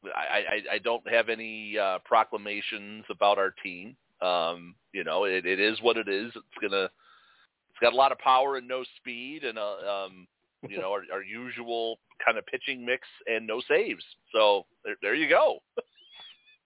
I, 0.04 0.38
I, 0.70 0.74
I 0.74 0.78
don't 0.78 1.06
have 1.08 1.28
any 1.28 1.76
uh 1.76 1.98
proclamations 2.04 3.04
about 3.10 3.36
our 3.36 3.54
team. 3.62 3.96
Um, 4.22 4.74
you 4.92 5.04
know, 5.04 5.24
it, 5.24 5.44
it 5.44 5.60
is 5.60 5.80
what 5.82 5.98
it 5.98 6.08
is. 6.08 6.32
It's 6.34 6.62
gonna 6.62 6.84
it's 6.84 7.80
got 7.82 7.92
a 7.92 7.96
lot 7.96 8.12
of 8.12 8.18
power 8.18 8.56
and 8.56 8.66
no 8.66 8.82
speed 8.98 9.44
and 9.44 9.58
uh, 9.58 10.06
um 10.06 10.26
you 10.66 10.78
know, 10.78 10.90
our, 10.92 11.02
our 11.12 11.22
usual 11.22 11.98
kind 12.24 12.38
of 12.38 12.46
pitching 12.46 12.86
mix 12.86 13.06
and 13.26 13.46
no 13.46 13.60
saves. 13.68 14.02
So 14.32 14.64
there, 14.84 14.96
there 15.02 15.14
you 15.14 15.28
go. 15.28 15.58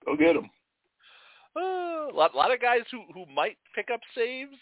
Go 0.05 0.17
get 0.17 0.37
Uh, 1.57 2.11
a 2.11 2.15
lot, 2.15 2.35
lot 2.35 2.53
of 2.53 2.61
guys 2.61 2.83
who 2.91 3.03
who 3.13 3.25
might 3.35 3.57
pick 3.75 3.89
up 3.93 4.01
saves, 4.15 4.57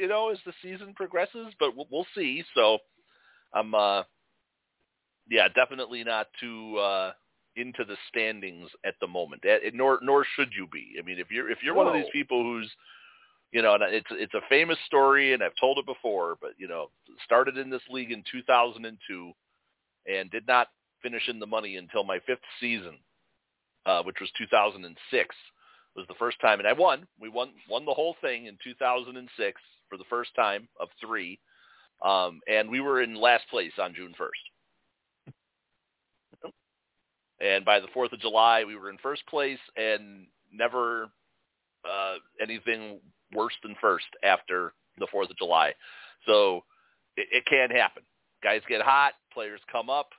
you 0.00 0.08
know, 0.08 0.30
as 0.30 0.38
the 0.46 0.52
season 0.62 0.94
progresses, 0.94 1.52
but 1.58 1.76
we'll, 1.76 1.86
we'll 1.90 2.06
see. 2.14 2.44
So, 2.54 2.78
I'm, 3.52 3.74
uh, 3.74 4.02
yeah, 5.28 5.48
definitely 5.54 6.04
not 6.04 6.28
too 6.40 6.78
uh, 6.78 7.12
into 7.56 7.84
the 7.84 7.96
standings 8.08 8.68
at 8.84 8.94
the 9.00 9.06
moment. 9.06 9.42
Eh, 9.46 9.70
nor 9.74 9.98
nor 10.02 10.24
should 10.36 10.50
you 10.56 10.66
be. 10.72 10.96
I 10.98 11.02
mean, 11.04 11.18
if 11.18 11.30
you're 11.30 11.50
if 11.50 11.58
you're 11.62 11.74
one 11.74 11.86
of 11.86 11.94
these 11.94 12.10
people 12.12 12.42
who's, 12.42 12.70
you 13.52 13.62
know, 13.62 13.74
and 13.74 13.82
it's 13.82 14.06
it's 14.10 14.34
a 14.34 14.40
famous 14.48 14.78
story, 14.86 15.32
and 15.32 15.42
I've 15.42 15.52
told 15.60 15.78
it 15.78 15.86
before, 15.86 16.36
but 16.40 16.52
you 16.58 16.68
know, 16.68 16.90
started 17.24 17.58
in 17.58 17.70
this 17.70 17.82
league 17.90 18.12
in 18.12 18.24
2002, 18.30 19.32
and 20.06 20.30
did 20.30 20.46
not 20.46 20.68
finish 21.02 21.28
in 21.28 21.38
the 21.38 21.46
money 21.46 21.76
until 21.76 22.04
my 22.04 22.18
fifth 22.26 22.40
season, 22.60 22.98
uh, 23.86 24.02
which 24.02 24.16
was 24.20 24.30
2006 24.38 25.34
was 25.96 26.06
the 26.08 26.14
first 26.14 26.40
time, 26.40 26.58
and 26.58 26.68
I 26.68 26.72
won. 26.72 27.06
We 27.20 27.28
won 27.28 27.50
won 27.68 27.84
the 27.84 27.94
whole 27.94 28.16
thing 28.20 28.46
in 28.46 28.56
2006 28.62 29.60
for 29.88 29.96
the 29.96 30.04
first 30.08 30.34
time 30.34 30.68
of 30.78 30.88
three, 31.00 31.38
um, 32.04 32.40
and 32.48 32.70
we 32.70 32.80
were 32.80 33.02
in 33.02 33.14
last 33.14 33.44
place 33.50 33.72
on 33.80 33.94
June 33.94 34.14
1st. 34.18 35.32
And 37.40 37.64
by 37.64 37.80
the 37.80 37.88
4th 37.88 38.12
of 38.12 38.20
July, 38.20 38.64
we 38.64 38.76
were 38.76 38.90
in 38.90 38.98
first 38.98 39.26
place, 39.26 39.58
and 39.74 40.26
never 40.52 41.08
uh, 41.84 42.16
anything 42.40 43.00
worse 43.32 43.54
than 43.62 43.74
first 43.80 44.06
after 44.22 44.74
the 44.98 45.06
4th 45.06 45.30
of 45.30 45.38
July. 45.38 45.72
So 46.26 46.64
it, 47.16 47.28
it 47.32 47.46
can 47.46 47.70
happen. 47.70 48.02
Guys 48.42 48.60
get 48.68 48.82
hot, 48.82 49.14
players 49.32 49.60
come 49.72 49.88
up, 49.88 50.10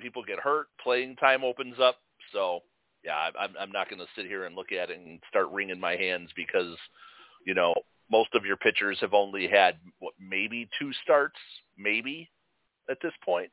people 0.00 0.22
get 0.24 0.38
hurt, 0.38 0.68
playing 0.82 1.16
time 1.16 1.44
opens 1.44 1.76
up. 1.80 1.96
So 2.32 2.60
yeah, 3.04 3.14
I- 3.16 3.44
I'm 3.44 3.54
I'm 3.58 3.72
not 3.72 3.88
going 3.88 4.00
to 4.00 4.06
sit 4.16 4.26
here 4.26 4.44
and 4.46 4.54
look 4.56 4.72
at 4.72 4.90
it 4.90 4.98
and 4.98 5.20
start 5.28 5.50
wringing 5.50 5.80
my 5.80 5.96
hands 5.96 6.30
because, 6.34 6.76
you 7.46 7.54
know, 7.54 7.74
most 8.10 8.34
of 8.34 8.44
your 8.44 8.56
pitchers 8.56 8.98
have 9.00 9.14
only 9.14 9.46
had 9.48 9.76
what 9.98 10.14
maybe 10.18 10.68
two 10.78 10.92
starts, 11.02 11.38
maybe 11.76 12.30
at 12.90 12.98
this 13.02 13.12
point. 13.24 13.50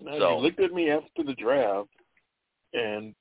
Now, 0.00 0.18
So- 0.18 0.36
you 0.36 0.42
looked 0.42 0.60
at 0.60 0.72
me 0.72 0.90
after 0.90 1.22
the 1.22 1.34
draft, 1.34 1.88
and 2.72 3.14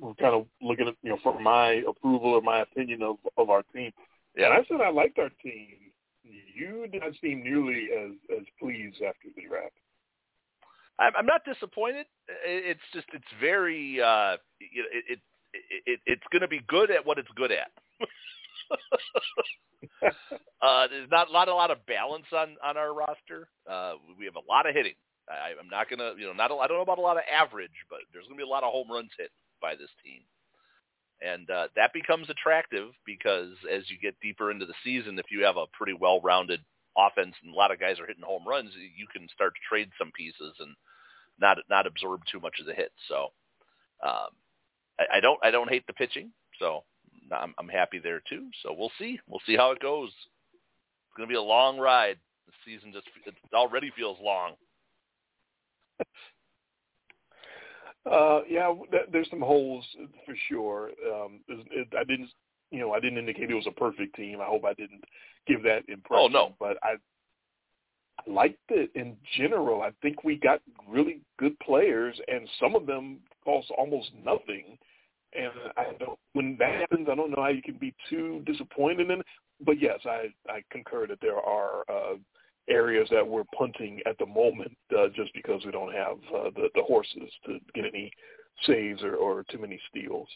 we're 0.00 0.14
kind 0.14 0.34
of 0.34 0.46
looking 0.60 0.88
at 0.88 0.96
you 1.02 1.10
know 1.10 1.18
for 1.22 1.38
my 1.40 1.82
approval 1.88 2.30
or 2.34 2.40
my 2.42 2.60
opinion 2.60 3.02
of 3.02 3.16
of 3.36 3.50
our 3.50 3.62
team. 3.74 3.92
Yeah. 4.36 4.46
And 4.46 4.54
I 4.54 4.64
said 4.64 4.80
I 4.80 4.90
liked 4.90 5.18
our 5.18 5.30
team. 5.42 5.92
You 6.24 6.86
did 6.88 7.02
not 7.02 7.14
seem 7.20 7.42
nearly 7.42 7.88
as 7.92 8.12
as 8.36 8.44
pleased 8.58 9.02
after 9.02 9.28
the 9.34 9.42
draft. 9.48 9.74
I'm, 10.98 11.26
not 11.26 11.44
disappointed. 11.44 12.06
It's 12.44 12.80
just 12.92 13.06
it's 13.12 13.24
very 13.40 14.00
uh, 14.00 14.36
it, 14.60 15.04
it, 15.10 15.18
it 15.86 16.00
it's 16.06 16.24
going 16.32 16.42
to 16.42 16.48
be 16.48 16.60
good 16.66 16.90
at 16.90 17.06
what 17.06 17.18
it's 17.18 17.30
good 17.36 17.52
at. 17.52 17.70
uh, 20.62 20.88
there's 20.88 21.10
not 21.10 21.28
a 21.28 21.32
lot, 21.32 21.48
a 21.48 21.54
lot 21.54 21.70
of 21.70 21.84
balance 21.86 22.26
on 22.32 22.56
on 22.64 22.76
our 22.76 22.92
roster. 22.92 23.48
Uh, 23.68 23.94
we 24.18 24.24
have 24.24 24.36
a 24.36 24.48
lot 24.48 24.68
of 24.68 24.74
hitting. 24.74 24.94
I, 25.28 25.52
I'm 25.60 25.68
not 25.68 25.90
gonna, 25.90 26.12
you 26.18 26.26
know, 26.26 26.32
not 26.32 26.50
a, 26.50 26.54
I 26.54 26.66
don't 26.66 26.78
know 26.78 26.82
about 26.82 26.98
a 26.98 27.02
lot 27.02 27.16
of 27.16 27.22
average, 27.30 27.70
but 27.90 28.00
there's 28.12 28.26
gonna 28.26 28.36
be 28.36 28.42
a 28.42 28.46
lot 28.46 28.64
of 28.64 28.72
home 28.72 28.90
runs 28.90 29.10
hit 29.18 29.30
by 29.60 29.74
this 29.74 29.90
team, 30.04 30.22
and 31.20 31.48
uh, 31.50 31.68
that 31.76 31.92
becomes 31.92 32.30
attractive 32.30 32.90
because 33.04 33.52
as 33.70 33.88
you 33.90 33.98
get 34.00 34.18
deeper 34.20 34.50
into 34.50 34.66
the 34.66 34.74
season, 34.84 35.18
if 35.18 35.26
you 35.30 35.44
have 35.44 35.56
a 35.56 35.66
pretty 35.72 35.92
well-rounded 35.92 36.60
offense 36.98 37.34
and 37.42 37.54
a 37.54 37.56
lot 37.56 37.70
of 37.70 37.80
guys 37.80 38.00
are 38.00 38.06
hitting 38.06 38.24
home 38.24 38.46
runs, 38.46 38.72
you 38.74 39.06
can 39.12 39.28
start 39.32 39.54
to 39.54 39.60
trade 39.68 39.90
some 39.98 40.10
pieces 40.12 40.54
and 40.58 40.74
not 41.40 41.58
not 41.70 41.86
absorb 41.86 42.22
too 42.30 42.40
much 42.40 42.58
of 42.60 42.66
the 42.66 42.74
hit. 42.74 42.92
So 43.08 43.28
um, 44.02 44.30
I, 44.98 45.16
I 45.16 45.20
don't 45.20 45.38
I 45.42 45.50
don't 45.50 45.70
hate 45.70 45.86
the 45.86 45.92
pitching. 45.92 46.30
So 46.58 46.84
I'm, 47.32 47.54
I'm 47.58 47.68
happy 47.68 47.98
there 47.98 48.22
too. 48.28 48.48
So 48.62 48.74
we'll 48.76 48.92
see. 48.98 49.18
We'll 49.28 49.42
see 49.46 49.56
how 49.56 49.70
it 49.70 49.80
goes. 49.80 50.08
It's 50.08 51.16
going 51.16 51.28
to 51.28 51.32
be 51.32 51.36
a 51.36 51.42
long 51.42 51.78
ride. 51.78 52.18
The 52.46 52.52
season 52.64 52.92
just 52.92 53.06
it 53.26 53.34
already 53.54 53.90
feels 53.96 54.18
long. 54.22 54.52
uh, 58.10 58.40
yeah, 58.48 58.72
there's 59.12 59.28
some 59.30 59.40
holes 59.40 59.84
for 60.24 60.34
sure. 60.48 60.90
Um, 61.12 61.40
it, 61.48 61.88
I 61.98 62.04
didn't, 62.04 62.30
you 62.70 62.80
know, 62.80 62.92
I 62.92 63.00
didn't 63.00 63.18
indicate 63.18 63.50
it 63.50 63.54
was 63.54 63.66
a 63.66 63.72
perfect 63.72 64.16
team. 64.16 64.40
I 64.40 64.46
hope 64.46 64.64
I 64.64 64.74
didn't 64.74 65.04
give 65.48 65.62
that 65.62 65.88
impression. 65.88 66.18
Oh 66.18 66.28
no, 66.28 66.54
but 66.60 66.76
I, 66.82 66.94
I 68.18 68.30
liked 68.30 68.58
it 68.68 68.90
in 68.94 69.16
general. 69.36 69.82
I 69.82 69.90
think 70.02 70.24
we 70.24 70.36
got 70.36 70.60
really 70.86 71.20
good 71.38 71.58
players, 71.60 72.18
and 72.28 72.48
some 72.60 72.74
of 72.74 72.86
them 72.86 73.18
cost 73.44 73.70
almost 73.76 74.10
nothing. 74.24 74.78
And 75.34 75.52
I 75.76 75.92
don't. 75.98 76.18
When 76.32 76.56
that 76.58 76.80
happens, 76.80 77.08
I 77.10 77.14
don't 77.14 77.30
know 77.30 77.42
how 77.42 77.48
you 77.48 77.62
can 77.62 77.76
be 77.76 77.94
too 78.08 78.42
disappointed 78.46 79.10
in. 79.10 79.20
It. 79.20 79.26
But 79.64 79.80
yes, 79.80 79.98
I 80.04 80.28
I 80.48 80.62
concur 80.70 81.06
that 81.06 81.18
there 81.20 81.36
are 81.36 81.84
uh, 81.90 82.16
areas 82.68 83.08
that 83.10 83.26
we're 83.26 83.44
punting 83.56 84.00
at 84.06 84.16
the 84.18 84.26
moment 84.26 84.76
uh, 84.96 85.08
just 85.14 85.32
because 85.34 85.64
we 85.64 85.72
don't 85.72 85.92
have 85.92 86.16
uh, 86.34 86.50
the 86.54 86.68
the 86.74 86.82
horses 86.82 87.30
to 87.46 87.58
get 87.74 87.84
any 87.84 88.10
saves 88.66 89.02
or, 89.02 89.16
or 89.16 89.44
too 89.50 89.58
many 89.58 89.78
steals. 89.88 90.28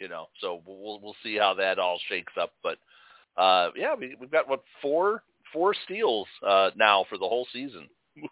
You 0.00 0.08
know, 0.08 0.26
so 0.40 0.62
we'll 0.64 1.00
we'll 1.00 1.16
see 1.22 1.36
how 1.36 1.54
that 1.54 1.78
all 1.78 1.98
shakes 2.08 2.32
up. 2.40 2.52
But 2.62 2.78
uh, 3.36 3.70
yeah, 3.76 3.94
we, 3.98 4.16
we've 4.20 4.30
got 4.30 4.48
what 4.48 4.62
four 4.80 5.22
four 5.52 5.74
steals 5.84 6.26
uh, 6.46 6.70
now 6.76 7.04
for 7.08 7.18
the 7.18 7.28
whole 7.28 7.46
season. 7.52 7.88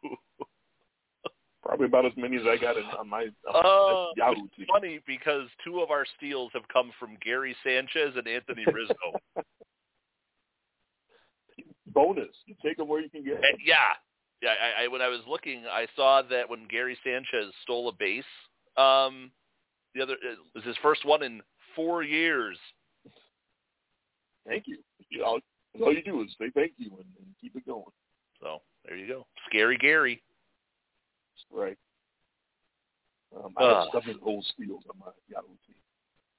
Probably 1.62 1.86
about 1.86 2.06
as 2.06 2.12
many 2.16 2.36
as 2.36 2.44
I 2.48 2.56
got 2.56 2.76
in, 2.76 2.84
on 2.96 3.08
my, 3.08 3.26
on 3.52 4.06
uh, 4.06 4.12
Yahoo 4.16 4.46
team. 4.56 4.66
Funny 4.72 5.00
because 5.04 5.48
two 5.64 5.80
of 5.80 5.90
our 5.90 6.06
steals 6.16 6.52
have 6.54 6.62
come 6.72 6.92
from 6.98 7.16
Gary 7.20 7.56
Sanchez 7.64 8.14
and 8.16 8.28
Anthony 8.28 8.64
Rizzo. 8.72 8.94
Bonus, 11.88 12.28
you 12.46 12.54
take 12.64 12.76
them 12.76 12.86
where 12.86 13.00
you 13.00 13.10
can 13.10 13.24
get. 13.24 13.40
Them. 13.40 13.50
Yeah, 13.64 13.74
yeah. 14.42 14.50
I, 14.50 14.84
I 14.84 14.88
when 14.88 15.02
I 15.02 15.08
was 15.08 15.22
looking, 15.28 15.64
I 15.68 15.86
saw 15.96 16.22
that 16.30 16.48
when 16.48 16.68
Gary 16.68 16.96
Sanchez 17.02 17.52
stole 17.62 17.88
a 17.88 17.92
base, 17.92 18.22
um, 18.76 19.32
the 19.94 20.02
other 20.02 20.12
it 20.12 20.38
was 20.54 20.62
his 20.62 20.76
first 20.82 21.04
one 21.04 21.24
in 21.24 21.40
four 21.76 22.02
years. 22.02 22.58
Thank 24.46 24.64
you. 24.66 24.78
you 25.10 25.20
know, 25.20 25.38
all 25.80 25.92
you 25.92 26.02
do 26.02 26.22
is 26.22 26.28
say 26.38 26.50
thank 26.54 26.72
you 26.78 26.90
and, 26.90 27.06
and 27.18 27.26
keep 27.40 27.54
it 27.54 27.66
going. 27.66 27.84
So 28.40 28.62
there 28.84 28.96
you 28.96 29.06
go, 29.06 29.26
scary 29.48 29.76
Gary. 29.76 30.22
Right. 31.52 31.76
Um, 33.36 33.52
I 33.56 33.64
have 33.64 33.88
seven 33.92 34.18
old 34.22 34.44
steals 34.54 34.82
on 34.88 34.98
my 34.98 35.12
Yahoo 35.28 35.48
team. 35.66 35.76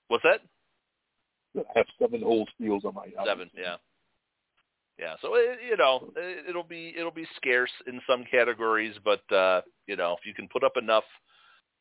What's 0.08 0.24
that? 0.24 0.42
I 1.58 1.78
have 1.80 1.86
seven 2.00 2.24
old 2.24 2.50
steals 2.56 2.86
on 2.86 2.94
my 2.94 3.06
Yahoo 3.06 3.26
Seven, 3.26 3.50
team. 3.50 3.64
yeah. 3.64 3.76
Yeah, 5.00 5.14
so 5.22 5.36
it, 5.36 5.60
you 5.70 5.78
know 5.78 6.12
it, 6.16 6.46
it'll 6.50 6.64
be 6.64 6.94
it'll 6.98 7.12
be 7.12 7.28
scarce 7.36 7.70
in 7.86 8.02
some 8.10 8.24
categories, 8.32 8.96
but 9.06 9.22
uh, 9.32 9.62
you 9.86 9.96
know 9.96 10.16
if 10.20 10.26
you 10.26 10.34
can 10.34 10.48
put 10.48 10.64
up 10.64 10.74
enough, 10.76 11.04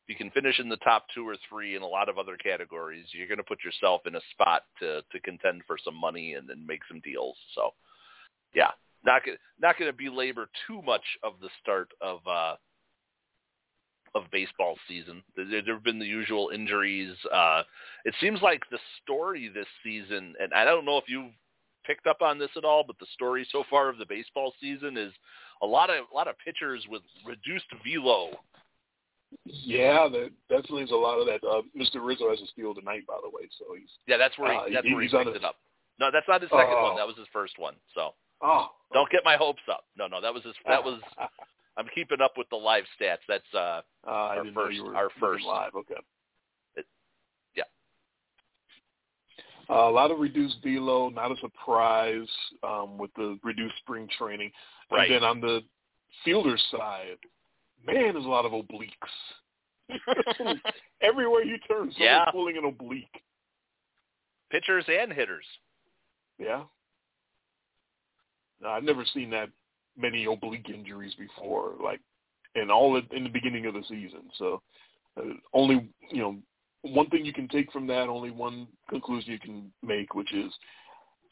you 0.07 0.15
can 0.15 0.31
finish 0.31 0.59
in 0.59 0.69
the 0.69 0.77
top 0.77 1.05
two 1.13 1.27
or 1.27 1.35
three 1.49 1.75
in 1.75 1.81
a 1.81 1.87
lot 1.87 2.09
of 2.09 2.17
other 2.17 2.37
categories. 2.37 3.05
You're 3.11 3.27
going 3.27 3.37
to 3.37 3.43
put 3.43 3.63
yourself 3.63 4.01
in 4.05 4.15
a 4.15 4.21
spot 4.31 4.63
to 4.79 5.01
to 5.11 5.19
contend 5.21 5.63
for 5.67 5.77
some 5.83 5.95
money 5.95 6.33
and 6.33 6.47
then 6.49 6.65
make 6.65 6.81
some 6.87 7.01
deals. 7.01 7.35
So, 7.55 7.71
yeah, 8.55 8.71
not 9.05 9.21
not 9.59 9.77
going 9.77 9.91
to 9.91 9.97
belabor 9.97 10.49
too 10.67 10.81
much 10.81 11.03
of 11.23 11.33
the 11.41 11.49
start 11.61 11.89
of 12.01 12.19
uh, 12.27 12.55
of 14.15 14.31
baseball 14.31 14.77
season. 14.87 15.23
There, 15.35 15.45
there 15.63 15.75
have 15.75 15.83
been 15.83 15.99
the 15.99 16.05
usual 16.05 16.51
injuries. 16.53 17.15
Uh, 17.31 17.63
it 18.05 18.13
seems 18.21 18.41
like 18.41 18.61
the 18.71 18.79
story 19.03 19.49
this 19.53 19.67
season, 19.83 20.35
and 20.39 20.53
I 20.53 20.65
don't 20.65 20.85
know 20.85 20.97
if 20.97 21.05
you've 21.07 21.31
picked 21.85 22.07
up 22.07 22.21
on 22.21 22.37
this 22.37 22.49
at 22.57 22.65
all, 22.65 22.83
but 22.85 22.99
the 22.99 23.05
story 23.13 23.47
so 23.51 23.63
far 23.69 23.89
of 23.89 23.97
the 23.97 24.05
baseball 24.05 24.53
season 24.59 24.97
is 24.97 25.13
a 25.61 25.65
lot 25.65 25.89
of 25.89 26.05
a 26.11 26.15
lot 26.15 26.27
of 26.27 26.35
pitchers 26.43 26.85
with 26.89 27.01
reduced 27.25 27.67
velo. 27.85 28.31
Yeah, 29.45 30.07
there 30.11 30.29
definitely 30.49 30.83
is 30.83 30.91
a 30.91 30.95
lot 30.95 31.19
of 31.19 31.27
that. 31.27 31.45
Uh, 31.45 31.61
Mr. 31.77 32.05
Rizzo 32.05 32.29
has 32.29 32.39
a 32.41 32.47
steal 32.47 32.73
tonight, 32.73 33.05
by 33.07 33.17
the 33.21 33.29
way, 33.29 33.47
so 33.59 33.75
he's 33.77 33.89
yeah, 34.07 34.17
that's 34.17 34.37
where 34.37 34.53
he, 34.53 34.57
uh, 34.57 34.63
that's 34.73 34.87
he, 34.87 34.93
where 34.93 35.03
he 35.03 35.09
picked 35.09 35.35
it 35.35 35.43
up. 35.43 35.55
No, 35.99 36.09
that's 36.11 36.27
not 36.27 36.41
his 36.41 36.49
second 36.49 36.75
oh. 36.77 36.83
one. 36.83 36.95
That 36.95 37.07
was 37.07 37.17
his 37.17 37.27
first 37.33 37.57
one. 37.57 37.75
So 37.93 38.11
oh, 38.41 38.67
don't 38.93 39.09
get 39.11 39.21
my 39.25 39.35
hopes 39.35 39.63
up. 39.71 39.85
No, 39.97 40.07
no, 40.07 40.21
that 40.21 40.33
was 40.33 40.43
his. 40.43 40.53
That 40.67 40.83
was. 40.83 41.01
I'm 41.77 41.87
keeping 41.93 42.21
up 42.21 42.33
with 42.37 42.49
the 42.49 42.55
live 42.55 42.85
stats. 42.99 43.25
That's 43.27 43.43
uh, 43.53 43.81
uh 44.07 44.09
our 44.09 44.45
first. 44.53 44.79
Our 44.95 45.09
first 45.19 45.45
live. 45.45 45.75
Okay. 45.75 45.99
It, 46.75 46.85
yeah. 47.55 47.63
Uh, 49.69 49.89
a 49.89 49.91
lot 49.91 50.09
of 50.09 50.19
reduced 50.19 50.57
velo, 50.63 51.09
not 51.09 51.31
a 51.31 51.35
surprise 51.39 52.27
um, 52.63 52.97
with 52.97 53.11
the 53.15 53.37
reduced 53.43 53.75
spring 53.77 54.07
training. 54.17 54.51
Right. 54.91 55.11
And 55.11 55.21
then 55.21 55.23
on 55.23 55.41
the 55.41 55.61
fielder 56.25 56.57
side, 56.71 57.17
man, 57.87 58.13
there's 58.13 58.25
a 58.25 58.29
lot 58.29 58.45
of 58.45 58.51
obliques. 58.51 58.91
Everywhere 61.01 61.43
you 61.43 61.57
turn, 61.59 61.91
someone's 61.91 61.95
Yeah. 61.97 62.25
pulling 62.31 62.57
an 62.57 62.65
oblique. 62.65 63.23
Pitchers 64.51 64.85
and 64.87 65.11
hitters. 65.11 65.45
Yeah. 66.37 66.63
No, 68.61 68.69
I've 68.69 68.83
never 68.83 69.05
seen 69.13 69.29
that 69.31 69.49
many 69.97 70.25
oblique 70.25 70.69
injuries 70.69 71.13
before, 71.15 71.73
like, 71.83 71.99
and 72.55 72.71
all 72.71 72.95
in, 72.97 73.07
in 73.11 73.23
the 73.23 73.29
beginning 73.29 73.65
of 73.65 73.73
the 73.73 73.83
season. 73.87 74.21
So, 74.37 74.61
uh, 75.17 75.33
only 75.53 75.89
you 76.11 76.21
know, 76.21 76.37
one 76.81 77.09
thing 77.09 77.25
you 77.25 77.33
can 77.33 77.47
take 77.47 77.71
from 77.71 77.87
that, 77.87 78.07
only 78.07 78.31
one 78.31 78.67
conclusion 78.89 79.31
you 79.31 79.39
can 79.39 79.71
make, 79.83 80.15
which 80.15 80.33
is 80.33 80.51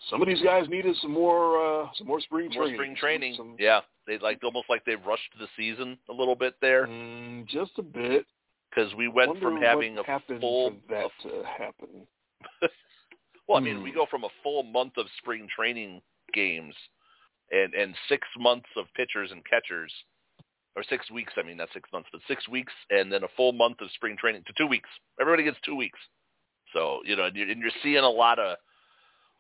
some 0.10 0.22
of 0.22 0.28
these 0.28 0.42
guys 0.42 0.68
needed 0.70 0.96
some 1.02 1.12
more, 1.12 1.84
uh, 1.84 1.88
some 1.98 2.08
more 2.08 2.20
spring 2.22 2.50
training. 2.52 2.58
More 2.60 2.68
training. 2.68 2.78
spring 2.78 2.96
training. 2.96 3.34
Some, 3.38 3.56
Yeah, 3.60 3.82
they 4.08 4.18
like 4.20 4.44
almost 4.44 4.70
like 4.70 4.84
they 4.86 4.96
rushed 4.96 5.32
the 5.40 5.48
season 5.58 5.98
a 6.10 6.14
little 6.14 6.36
bit 6.36 6.56
there 6.62 6.88
mm, 6.88 7.46
just 7.48 7.72
a 7.78 7.82
bit. 7.84 8.26
because 8.70 8.94
we 8.96 9.08
went 9.08 9.40
from 9.40 9.62
having 9.62 9.98
a 9.98 10.04
happened 10.04 10.42
full. 10.42 10.72
for 10.72 10.76
that 10.94 11.06
a- 11.26 11.30
to 11.30 11.44
happen. 11.46 12.08
well, 13.48 13.58
I 13.58 13.62
mean, 13.62 13.78
Hmm. 13.78 13.84
we 13.84 13.92
go 13.92 14.06
from 14.10 14.24
a 14.24 14.30
full 14.44 14.64
month 14.64 14.94
of 14.98 15.06
spring 15.18 15.48
training 15.56 16.02
games 16.34 16.76
and 17.52 17.74
and 17.74 17.96
six 18.10 18.28
months 18.38 18.68
of 18.76 18.86
pitchers 18.96 19.32
and 19.32 19.44
catchers, 19.46 19.94
or 20.76 20.84
six 20.84 21.10
weeks. 21.12 21.34
I 21.38 21.44
mean, 21.44 21.58
not 21.58 21.70
six 21.74 21.90
months, 21.94 22.10
but 22.12 22.22
six 22.28 22.48
weeks, 22.50 22.74
and 22.90 23.12
then 23.12 23.24
a 23.24 23.28
full 23.38 23.54
month 23.54 23.82
of 23.82 23.90
spring 23.92 24.18
training 24.18 24.44
to 24.48 24.54
two 24.58 24.68
weeks. 24.68 24.90
Everybody 25.22 25.44
gets 25.44 25.58
two 25.64 25.76
weeks. 25.76 26.00
So 26.74 27.00
you 27.06 27.16
know, 27.16 27.26
and 27.26 27.36
you're, 27.36 27.50
and 27.50 27.62
you're 27.62 27.72
seeing 27.84 27.98
a 28.04 28.10
lot 28.10 28.40
of 28.40 28.58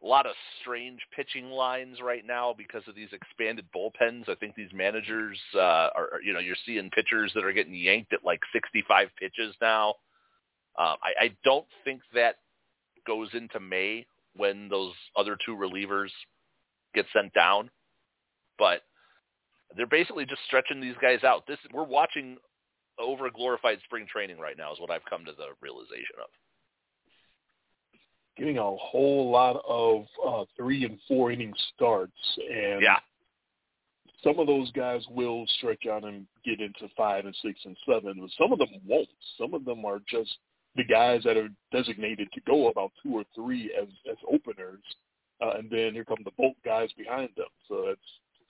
a 0.06 0.08
lot 0.08 0.28
of 0.28 0.34
strange 0.62 1.00
pitching 1.16 1.50
lines 1.50 1.98
right 2.00 2.26
now 2.26 2.54
because 2.56 2.84
of 2.88 2.94
these 2.94 3.10
expanded 3.12 3.66
bullpens. 3.76 4.30
I 4.30 4.36
think 4.36 4.54
these 4.56 4.72
managers 4.72 5.38
uh, 5.56 5.90
are, 5.96 6.10
you 6.24 6.32
know, 6.32 6.40
you're 6.40 6.56
seeing 6.64 6.92
pitchers 6.92 7.32
that 7.34 7.44
are 7.44 7.52
getting 7.52 7.74
yanked 7.74 8.14
at 8.14 8.24
like 8.24 8.40
65 8.54 9.08
pitches 9.20 9.56
now. 9.60 9.96
Uh, 10.78 10.96
I, 11.02 11.26
I 11.26 11.36
don't 11.44 11.66
think 11.84 12.02
that 12.14 12.36
goes 13.08 13.30
into 13.34 13.60
May 13.60 14.06
when 14.36 14.70
those 14.70 14.94
other 15.16 15.38
two 15.44 15.56
relievers 15.56 16.10
get 16.94 17.06
sent 17.12 17.34
down, 17.34 17.72
but 18.60 18.82
they're 19.76 19.88
basically 19.88 20.26
just 20.26 20.42
stretching 20.46 20.82
these 20.82 20.96
guys 21.02 21.24
out. 21.24 21.48
This 21.48 21.58
we're 21.74 21.84
watching 21.84 22.38
over 23.00 23.30
glorified 23.32 23.80
spring 23.86 24.06
training 24.12 24.38
right 24.38 24.58
now 24.58 24.72
is 24.72 24.80
what 24.80 24.92
I've 24.92 25.06
come 25.10 25.26
to 25.26 25.32
the 25.32 25.48
realization 25.62 26.16
of. 26.22 26.30
Getting 28.38 28.58
a 28.58 28.64
whole 28.64 29.32
lot 29.32 29.62
of 29.68 30.06
uh, 30.26 30.46
three 30.58 30.84
and 30.84 31.00
four 31.08 31.32
inning 31.32 31.54
starts, 31.74 32.12
and 32.38 32.82
Yeah, 32.82 32.98
some 34.26 34.40
of 34.40 34.48
those 34.48 34.72
guys 34.72 35.02
will 35.10 35.46
stretch 35.58 35.86
out 35.86 36.04
and 36.04 36.26
get 36.44 36.60
into 36.60 36.90
five 36.98 37.26
and 37.26 37.38
six 37.42 37.60
and 37.64 37.78
seven, 37.86 38.16
but 38.20 38.30
some 38.38 38.52
of 38.52 38.60
them 38.60 38.70
won't. 38.86 39.08
Some 39.40 39.54
of 39.54 39.64
them 39.66 39.86
are 39.86 40.02
just 40.10 40.36
the 40.76 40.84
guys 40.84 41.22
that 41.24 41.38
are 41.38 41.50
designated 41.72 42.28
to 42.34 42.42
go 42.42 42.70
about 42.70 42.92
two 43.04 43.16
or 43.16 43.24
three 43.36 43.72
as 43.80 43.88
as 44.10 44.18
openers, 44.32 44.82
uh, 45.42 45.52
and 45.58 45.70
then 45.70 45.94
here 45.94 46.04
come 46.06 46.18
the 46.26 46.32
bulk 46.38 46.56
guys 46.66 46.90
behind 46.98 47.30
them. 47.38 47.48
So 47.70 47.88
it's 47.88 48.02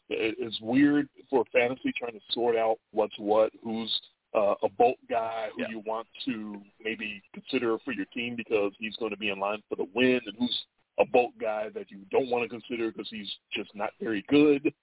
it's 0.10 0.62
weird 0.62 1.10
for 1.30 1.44
fantasy 1.52 1.92
trying 1.98 2.14
to 2.14 2.20
sort 2.32 2.56
out 2.56 2.78
what's 2.92 3.18
what, 3.18 3.52
who's 3.64 3.94
uh, 4.34 4.56
a 4.64 4.70
bulk 4.70 4.98
guy 5.10 5.50
who 5.56 5.62
Yeah. 5.62 5.70
you 5.70 5.80
want 5.86 6.08
to 6.26 6.62
maybe 6.82 7.22
consider 7.34 7.78
for 7.80 7.92
your 7.94 8.06
team 8.06 8.36
because 8.36 8.74
he's 8.80 8.96
going 8.98 9.12
to 9.12 9.18
be 9.18 9.30
in 9.30 9.40
line 9.40 9.62
for 9.70 9.76
the 9.76 9.88
win, 9.94 10.20
and 10.26 10.36
who's 10.38 10.66
a 11.00 11.06
bulk 11.06 11.32
guy 11.40 11.70
that 11.70 11.92
you 11.92 12.00
don't 12.12 12.30
want 12.30 12.44
to 12.44 12.50
consider 12.50 12.92
because 12.92 13.10
he's 13.10 13.32
just 13.54 13.74
not 13.76 13.92
very 14.02 14.24
good, 14.30 14.74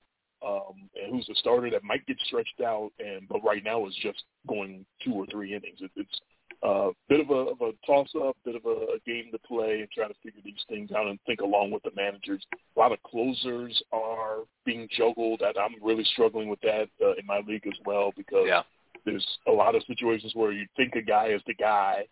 um, 0.47 0.89
and 0.95 1.11
who's 1.13 1.29
a 1.31 1.35
starter 1.37 1.71
that 1.71 1.85
might 1.85 2.05
get 2.07 2.19
stretched 2.21 2.61
out, 2.61 2.91
and 2.99 3.29
but 3.29 3.43
right 3.45 3.65
now 3.65 3.87
is 3.87 3.95
just 4.03 4.23
going 4.47 4.85
two 5.05 5.15
or 5.15 5.27
three 5.27 5.55
innings. 5.55 5.81
It, 5.81 5.91
it's 5.97 6.21
a 6.63 6.91
bit 7.09 7.21
of 7.21 7.31
a, 7.31 7.35
of 7.35 7.61
a 7.61 7.73
toss-up, 7.85 8.37
bit 8.45 8.55
of 8.55 8.65
a, 8.67 8.69
a 8.95 8.99
game 9.05 9.31
to 9.33 9.39
play, 9.41 9.81
and 9.81 9.91
try 9.91 10.07
to 10.07 10.15
figure 10.23 10.41
these 10.45 10.63
things 10.69 10.93
out 10.93 11.09
and 11.09 11.19
think 11.27 11.41
along 11.41 11.73
with 11.73 11.83
the 11.83 11.91
managers. 11.97 12.45
A 12.77 12.79
lot 12.79 12.93
of 12.93 13.03
closers 13.03 13.83
are 13.93 14.41
being 14.65 14.89
juggled. 14.97 15.43
And 15.43 15.57
I'm 15.59 15.75
really 15.83 16.05
struggling 16.05 16.49
with 16.49 16.61
that 16.61 16.89
uh, 17.05 17.15
in 17.19 17.27
my 17.27 17.41
league 17.49 17.67
as 17.67 17.79
well 17.85 18.13
because 18.17 18.47
Yeah. 18.47 18.63
There's 19.05 19.27
a 19.49 19.51
lot 19.51 19.75
of 19.75 19.83
situations 19.87 20.33
where 20.35 20.53
you 20.53 20.67
think 20.77 20.95
a 20.95 21.03
guy 21.03 21.29
is 21.29 21.43
the 21.47 21.55
guy, 21.55 22.05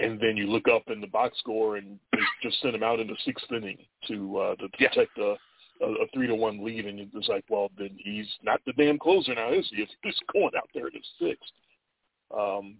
and 0.00 0.20
then 0.20 0.36
you 0.36 0.46
look 0.46 0.68
up 0.68 0.82
in 0.88 1.00
the 1.00 1.06
box 1.06 1.38
score 1.38 1.76
and 1.76 1.98
they 2.12 2.18
just 2.42 2.60
send 2.60 2.74
him 2.74 2.82
out 2.82 3.00
in 3.00 3.06
the 3.06 3.16
sixth 3.24 3.50
inning 3.50 3.78
to 4.08 4.38
uh, 4.38 4.54
to 4.56 4.68
protect 4.70 5.16
a, 5.18 5.36
a, 5.82 5.86
a 5.86 6.06
three 6.12 6.26
to 6.26 6.34
one 6.34 6.64
lead, 6.64 6.86
and 6.86 7.00
it's 7.14 7.28
like, 7.28 7.44
well, 7.48 7.70
then 7.78 7.90
he's 7.98 8.28
not 8.42 8.60
the 8.66 8.72
damn 8.72 8.98
closer 8.98 9.34
now, 9.34 9.52
is 9.52 9.68
he? 9.70 9.82
If 9.82 9.88
he's 10.02 10.14
going 10.32 10.52
out 10.56 10.68
there 10.74 10.88
in 10.88 10.94
the 10.94 11.26
sixth, 11.26 11.52
um, 12.36 12.76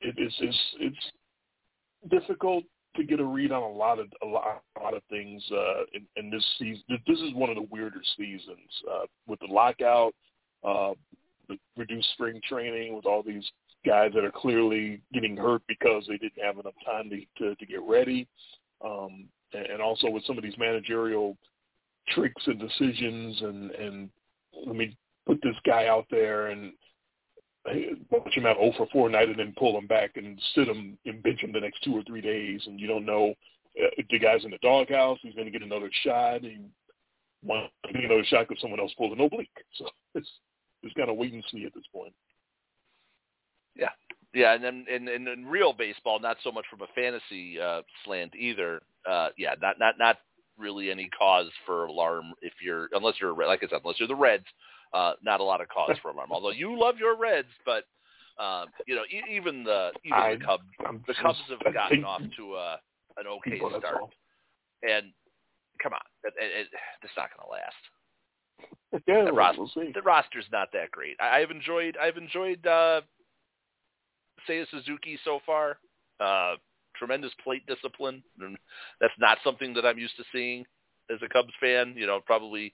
it, 0.00 0.14
it's 0.18 0.36
it's 0.40 0.58
it's 0.80 2.10
difficult 2.10 2.64
to 2.96 3.04
get 3.04 3.20
a 3.20 3.24
read 3.24 3.52
on 3.52 3.62
a 3.62 3.68
lot 3.68 3.98
of 3.98 4.06
a 4.22 4.26
lot, 4.26 4.62
a 4.78 4.82
lot 4.82 4.94
of 4.94 5.02
things 5.08 5.42
uh, 5.52 5.82
in, 5.92 6.06
in 6.16 6.30
this 6.30 6.44
season. 6.58 6.82
This 7.06 7.18
is 7.20 7.34
one 7.34 7.50
of 7.50 7.56
the 7.56 7.66
weirder 7.70 8.02
seasons 8.16 8.58
uh, 8.90 9.06
with 9.26 9.38
the 9.40 9.46
lockout, 9.46 10.12
uh, 10.64 10.92
the 11.50 11.58
reduced 11.76 12.10
spring 12.12 12.40
training, 12.48 12.94
with 12.94 13.06
all 13.06 13.22
these 13.22 13.44
guys 13.86 14.12
that 14.14 14.24
are 14.24 14.32
clearly 14.32 15.00
getting 15.12 15.36
hurt 15.36 15.62
because 15.68 16.04
they 16.06 16.18
didn't 16.18 16.42
have 16.42 16.58
enough 16.58 16.74
time 16.84 17.10
to 17.10 17.20
to, 17.38 17.54
to 17.56 17.66
get 17.66 17.82
ready, 17.82 18.26
um, 18.84 19.26
and, 19.52 19.66
and 19.66 19.82
also 19.82 20.08
with 20.08 20.24
some 20.24 20.38
of 20.38 20.44
these 20.44 20.58
managerial 20.58 21.36
tricks 22.08 22.42
and 22.46 22.58
decisions 22.58 23.40
and 23.42 23.70
and 23.72 24.10
let 24.66 24.76
me 24.76 24.96
put 25.26 25.40
this 25.42 25.56
guy 25.64 25.86
out 25.86 26.06
there 26.10 26.48
and 26.48 26.72
watch 28.10 28.34
him 28.34 28.44
have 28.44 28.56
0 28.56 28.72
for 28.76 28.88
4 28.92 29.10
night 29.10 29.28
and 29.28 29.38
then 29.38 29.54
pull 29.58 29.78
him 29.78 29.86
back 29.86 30.12
and 30.16 30.40
sit 30.54 30.68
him 30.68 30.98
and 31.04 31.22
bench 31.22 31.40
him 31.40 31.52
the 31.52 31.60
next 31.60 31.82
two 31.82 31.96
or 31.96 32.02
three 32.04 32.20
days. 32.20 32.62
And 32.66 32.80
you 32.80 32.86
don't 32.86 33.04
know 33.04 33.30
uh, 33.80 33.90
if 33.96 34.06
the 34.08 34.18
guy's 34.18 34.44
in 34.44 34.50
the 34.50 34.58
doghouse. 34.58 35.18
He's 35.22 35.34
going 35.34 35.46
to 35.46 35.52
get 35.52 35.62
another 35.62 35.90
shot. 36.04 36.42
To 36.42 36.48
get 37.92 38.04
another 38.04 38.24
shot 38.24 38.48
because 38.48 38.60
someone 38.60 38.80
else 38.80 38.92
pulled 38.96 39.12
an 39.12 39.24
oblique. 39.24 39.50
So 39.78 39.86
it's 40.14 40.28
it's 40.82 40.94
kind 40.94 41.10
of 41.10 41.16
wait 41.16 41.32
and 41.32 41.44
see 41.50 41.64
at 41.64 41.74
this 41.74 41.84
point 41.92 42.12
Yeah, 43.76 43.90
yeah, 44.34 44.54
and 44.54 44.62
then 44.64 44.86
in, 44.92 45.08
in, 45.08 45.26
in 45.28 45.46
real 45.46 45.72
baseball, 45.72 46.18
not 46.20 46.36
so 46.42 46.50
much 46.52 46.64
from 46.70 46.80
a 46.82 46.86
fantasy 46.94 47.60
uh, 47.60 47.82
slant 48.04 48.34
either. 48.36 48.80
Uh, 49.08 49.28
yeah, 49.38 49.54
not 49.60 49.78
not 49.78 49.94
not 49.98 50.18
really 50.58 50.90
any 50.90 51.08
cause 51.16 51.48
for 51.64 51.86
alarm 51.86 52.32
if 52.42 52.52
you're 52.62 52.88
unless 52.92 53.14
you're 53.20 53.34
like 53.34 53.60
I 53.62 53.68
said, 53.68 53.80
unless 53.84 53.98
you're 53.98 54.08
the 54.08 54.14
Reds. 54.14 54.44
Uh, 54.92 55.12
not 55.22 55.40
a 55.40 55.44
lot 55.44 55.60
of 55.60 55.68
cause 55.68 55.96
for 56.02 56.10
alarm. 56.10 56.30
Although 56.32 56.50
you 56.50 56.78
love 56.78 56.96
your 56.98 57.16
Reds, 57.16 57.48
but 57.64 57.84
um, 58.42 58.66
you 58.86 58.94
know 58.96 59.04
e- 59.10 59.22
even 59.36 59.62
the 59.64 59.92
even 60.04 60.18
I- 60.18 60.34
the 60.34 60.44
Cubs 60.44 60.64
I'm 60.86 61.02
the 61.06 61.12
just- 61.12 61.22
Cubs 61.22 61.38
have 61.48 61.60
I 61.64 61.70
gotten 61.72 62.04
off 62.04 62.22
to 62.36 62.54
a, 62.56 62.80
an 63.18 63.26
okay 63.26 63.58
start, 63.58 64.02
and 64.82 65.12
come 65.82 65.92
on, 65.94 66.00
it, 66.24 66.34
it, 66.38 66.66
it's 67.02 67.12
not 67.16 67.30
going 67.36 67.46
to 67.46 67.52
last. 67.52 67.82
yeah 68.92 68.98
The 69.06 69.24
we'll, 69.24 69.34
roster, 69.34 69.60
we'll 69.76 69.92
the 69.92 70.02
roster's 70.02 70.46
not 70.52 70.68
that 70.72 70.90
great. 70.90 71.16
I, 71.20 71.40
I've 71.40 71.50
enjoyed 71.50 71.96
I've 72.00 72.16
enjoyed 72.16 72.66
uh 72.66 73.02
Seiya 74.48 74.66
Suzuki 74.70 75.18
so 75.24 75.40
far. 75.44 75.78
Uh 76.18 76.56
tremendous 76.96 77.32
plate 77.42 77.66
discipline. 77.66 78.22
That's 79.00 79.14
not 79.18 79.38
something 79.44 79.74
that 79.74 79.86
I'm 79.86 79.98
used 79.98 80.16
to 80.16 80.24
seeing 80.32 80.64
as 81.10 81.18
a 81.24 81.28
Cubs 81.28 81.54
fan. 81.60 81.94
You 81.96 82.06
know, 82.06 82.20
probably 82.24 82.72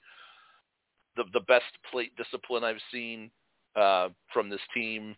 the 1.16 1.24
the 1.32 1.40
best 1.40 1.64
plate 1.90 2.12
discipline 2.16 2.64
I've 2.64 2.76
seen 2.92 3.30
uh 3.74 4.08
from 4.32 4.48
this 4.48 4.60
team 4.74 5.16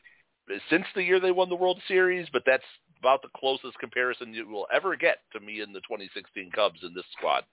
since 0.71 0.85
the 0.95 1.03
year 1.03 1.21
they 1.21 1.31
won 1.31 1.49
the 1.49 1.55
World 1.55 1.81
Series, 1.89 2.27
but 2.33 2.43
that's 2.47 2.65
about 2.99 3.23
the 3.23 3.29
closest 3.37 3.79
comparison 3.79 4.35
you 4.35 4.49
will 4.49 4.67
ever 4.73 4.97
get 4.97 5.19
to 5.33 5.41
me 5.41 5.61
in 5.61 5.73
the 5.73 5.81
2016 5.81 6.51
Cubs 6.53 6.81
in 6.83 6.95
this 6.95 7.05
squad. 7.17 7.45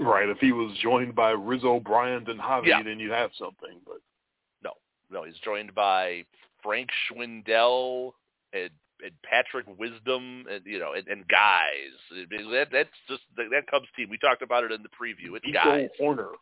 Right 0.00 0.28
if 0.28 0.38
he 0.38 0.52
was 0.52 0.76
joined 0.82 1.14
by 1.14 1.30
Rizzo 1.30 1.80
Bryant 1.80 2.28
and 2.28 2.40
Javi 2.40 2.66
Yeah. 2.66 2.82
then 2.82 2.98
you'd 2.98 3.12
have 3.12 3.30
something 3.38 3.80
but 3.86 3.98
No, 4.62 4.72
no, 5.10 5.24
he's 5.24 5.38
joined 5.44 5.74
by 5.74 6.24
Frank 6.62 6.88
Schwindel 7.08 8.12
and, 8.52 8.70
and 9.02 9.12
Patrick 9.22 9.66
Wisdom, 9.78 10.44
and 10.50 10.64
you 10.64 10.78
know, 10.78 10.92
and, 10.94 11.06
and 11.08 11.26
guys. 11.28 11.92
That, 12.30 12.68
that's 12.72 12.88
just 13.08 13.22
that, 13.36 13.46
that 13.50 13.66
Cubs 13.70 13.86
team. 13.96 14.08
We 14.10 14.18
talked 14.18 14.42
about 14.42 14.64
it 14.64 14.72
in 14.72 14.82
the 14.82 14.88
preview. 14.88 15.36
It's 15.36 15.46
Nico 15.46 15.58
guys. 15.58 15.88
Hoerner 16.00 16.32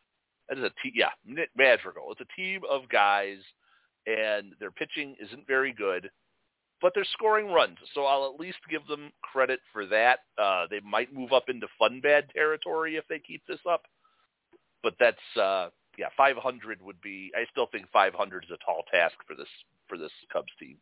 That 0.49 0.59
is 0.59 0.65
a 0.65 0.73
team. 0.83 0.93
Yeah, 0.95 1.11
Madrigal. 1.57 2.11
It's 2.13 2.21
a 2.21 2.37
team 2.37 2.63
of 2.69 2.89
guys, 2.89 3.39
and 4.07 4.55
their 4.59 4.71
pitching 4.71 5.15
isn't 5.21 5.47
very 5.47 5.73
good, 5.73 6.11
but 6.81 6.93
they're 6.95 7.07
scoring 7.13 7.49
runs. 7.49 7.79
So 7.95 8.05
I'll 8.05 8.33
at 8.33 8.41
least 8.41 8.59
give 8.71 8.87
them 8.87 9.11
credit 9.23 9.61
for 9.73 9.87
that. 9.87 10.21
Uh, 10.37 10.67
they 10.71 10.81
might 10.81 11.13
move 11.13 11.33
up 11.33 11.49
into 11.49 11.67
fun 11.79 12.01
bad 12.01 12.31
territory 12.35 12.97
if 12.97 13.05
they 13.09 13.19
keep 13.19 13.43
this 13.47 13.61
up, 13.69 13.83
but 14.83 14.95
that's 15.01 15.17
uh, 15.41 15.69
yeah, 15.99 16.09
500 16.17 16.81
would 16.83 17.01
be. 17.01 17.33
I 17.37 17.45
still 17.51 17.67
think 17.71 17.87
500 17.93 18.45
is 18.45 18.51
a 18.51 18.65
tall 18.65 18.85
task 18.93 19.15
for 19.27 19.35
this 19.35 19.49
for 19.89 19.99
this 19.99 20.13
Cubs 20.33 20.53
team. 20.61 20.77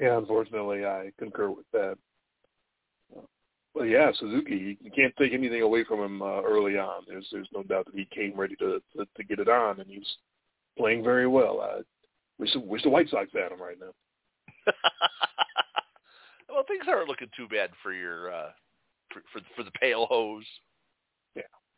Yeah, 0.00 0.16
unfortunately, 0.16 0.86
I 0.86 1.10
concur 1.18 1.50
with 1.50 1.66
that. 1.72 1.98
Well, 3.74 3.84
yeah, 3.84 4.10
Suzuki, 4.18 4.78
you 4.80 4.90
can't 4.90 5.14
take 5.16 5.32
anything 5.32 5.62
away 5.62 5.84
from 5.84 6.00
him 6.00 6.22
uh, 6.22 6.42
early 6.42 6.78
on. 6.78 7.02
There's 7.06 7.28
there's 7.30 7.48
no 7.52 7.62
doubt 7.62 7.86
that 7.86 7.94
he 7.94 8.08
came 8.12 8.34
ready 8.34 8.56
to, 8.56 8.80
to 8.96 9.06
to 9.16 9.24
get 9.24 9.38
it 9.38 9.48
on, 9.48 9.80
and 9.80 9.90
he's 9.90 10.08
playing 10.76 11.04
very 11.04 11.26
well. 11.26 11.60
Wish 12.38 12.52
the, 12.52 12.60
wish 12.60 12.82
the 12.82 12.90
White 12.90 13.08
Sox 13.10 13.28
had 13.32 13.52
him 13.52 13.60
right 13.60 13.76
now. 13.80 13.92
well, 16.48 16.64
things 16.66 16.84
aren't 16.88 17.08
looking 17.08 17.28
too 17.36 17.46
bad 17.48 17.70
for 17.82 17.92
your 17.92 18.32
uh, 18.32 18.50
for, 19.12 19.22
for 19.32 19.40
for 19.56 19.62
the 19.62 19.70
pale 19.80 20.06
hose. 20.06 20.44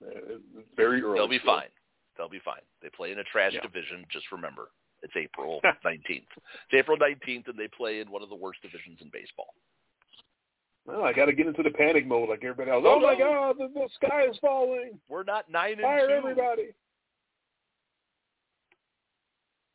Uh, 0.02 0.38
very 0.76 1.02
early. 1.02 1.18
They'll 1.18 1.28
be 1.28 1.38
still. 1.40 1.56
fine. 1.56 1.68
They'll 2.16 2.30
be 2.30 2.40
fine. 2.42 2.62
They 2.82 2.88
play 2.88 3.12
in 3.12 3.18
a 3.18 3.24
trash 3.24 3.52
Yeah. 3.52 3.60
division. 3.60 4.06
Just 4.10 4.32
remember, 4.32 4.70
it's 5.02 5.12
April 5.14 5.60
19th. 5.84 6.00
It's 6.08 6.72
April 6.72 6.96
19th, 6.96 7.48
and 7.48 7.58
they 7.58 7.68
play 7.68 8.00
in 8.00 8.10
one 8.10 8.22
of 8.22 8.30
the 8.30 8.34
worst 8.34 8.62
divisions 8.62 8.98
in 9.02 9.10
baseball. 9.12 9.52
Well, 10.86 11.04
I 11.04 11.12
got 11.12 11.26
to 11.26 11.34
get 11.34 11.46
into 11.46 11.62
the 11.62 11.70
panic 11.70 12.06
mode 12.06 12.30
like 12.30 12.42
everybody 12.42 12.70
else. 12.70 12.82
Oh, 12.86 12.94
Oh, 12.96 13.00
my 13.00 13.12
no. 13.12 13.18
God, 13.18 13.56
the, 13.58 13.68
the 13.78 13.88
sky 14.02 14.24
is 14.30 14.38
falling! 14.40 14.98
We're 15.10 15.22
not 15.24 15.50
nine 15.50 15.72
and 15.72 15.82
Fire 15.82 16.08
two. 16.08 16.14
everybody! 16.14 16.68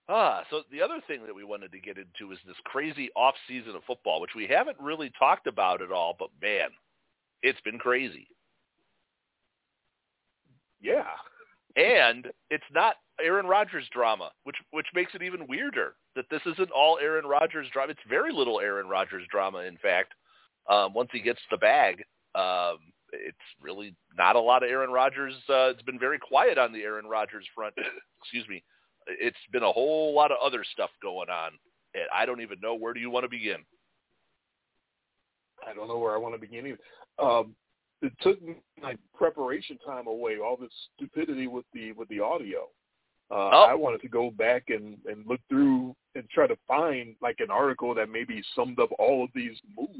Ah, 0.08 0.44
so 0.52 0.62
the 0.72 0.82
other 0.82 1.02
thing 1.08 1.26
that 1.26 1.34
we 1.34 1.44
wanted 1.44 1.72
to 1.72 1.80
get 1.80 1.98
into 1.98 2.32
is 2.32 2.40
this 2.46 2.56
crazy 2.66 3.10
off 3.16 3.34
season 3.48 3.76
of 3.76 3.84
football, 3.86 4.22
which 4.22 4.36
we 4.36 4.46
haven't 4.46 4.78
really 4.80 5.12
talked 5.18 5.48
about 5.48 5.82
at 5.82 5.92
all. 5.92 6.16
But 6.18 6.30
man, 6.42 6.70
it's 7.42 7.62
been 7.62 7.80
crazy. 7.80 8.28
Yeah, 10.80 11.06
and 11.76 12.28
it's 12.52 12.64
not 12.72 12.98
Aaron 13.20 13.48
Rodgers 13.48 13.88
drama, 13.92 14.32
which 14.44 14.58
which 14.72 14.86
makes 14.94 15.16
it 15.16 15.24
even 15.24 15.48
weirder 15.48 15.96
that 16.16 16.26
this 16.30 16.42
isn't 16.46 16.70
all 16.72 17.00
Aaron 17.02 17.26
Rodgers 17.26 17.68
drama. 17.74 17.92
It's 17.92 18.02
very 18.08 18.32
little 18.32 18.60
Aaron 18.60 18.88
Rodgers 18.88 19.24
drama, 19.32 19.60
in 19.60 19.78
fact. 19.78 20.14
Um, 20.70 20.94
once 20.94 21.10
he 21.12 21.20
gets 21.22 21.42
the 21.50 21.58
bag, 21.58 22.04
um, 22.36 22.78
it's 23.12 23.38
really 23.62 23.96
not 24.18 24.36
a 24.36 24.40
lot 24.40 24.64
of 24.64 24.70
Aaron 24.70 24.90
Rodgers. 24.92 25.34
Uh, 25.50 25.70
it's 25.70 25.82
been 25.84 26.00
very 26.00 26.20
quiet 26.20 26.58
on 26.58 26.74
the 26.74 26.84
Aaron 26.84 27.06
Rodgers 27.06 27.46
front. 27.56 27.74
Excuse 28.22 28.48
me. 28.48 28.64
It's 29.08 29.38
been 29.52 29.64
a 29.64 29.72
whole 29.72 30.14
lot 30.14 30.32
of 30.32 30.38
other 30.44 30.64
stuff 30.74 30.90
going 31.02 31.30
on, 31.30 31.52
and 31.94 32.04
I 32.14 32.26
don't 32.26 32.42
even 32.42 32.60
know 32.62 32.76
where 32.76 32.94
do 32.94 33.00
you 33.00 33.10
want 33.10 33.24
to 33.24 33.30
begin. 33.30 33.58
I 35.68 35.74
don't 35.74 35.88
know 35.88 35.98
where 35.98 36.14
I 36.14 36.18
want 36.18 36.36
to 36.36 36.40
begin. 36.42 36.68
Either. 36.68 36.80
Um, 37.20 37.56
it 38.02 38.14
took 38.22 38.40
my 38.82 38.96
preparation 39.16 39.78
time 39.86 40.08
away. 40.08 40.38
All 40.38 40.58
this 40.58 40.70
stupidity 40.96 41.48
with 41.48 41.66
the 41.74 41.92
with 41.94 42.10
the 42.10 42.20
audio. 42.20 42.68
Uh, 43.32 43.50
Oh. 43.52 43.66
I 43.70 43.74
wanted 43.74 44.02
to 44.02 44.08
go 44.08 44.30
back 44.32 44.66
and 44.70 44.98
and 45.06 45.26
look 45.26 45.40
through 45.50 45.96
and 46.14 46.30
try 46.30 46.48
to 46.48 46.58
find 46.68 47.16
like 47.22 47.40
an 47.40 47.50
article 47.50 47.96
that 47.96 48.10
maybe 48.10 48.44
summed 48.56 48.80
up 48.80 48.90
all 49.00 49.24
of 49.24 49.30
these 49.34 49.58
moves 49.78 49.92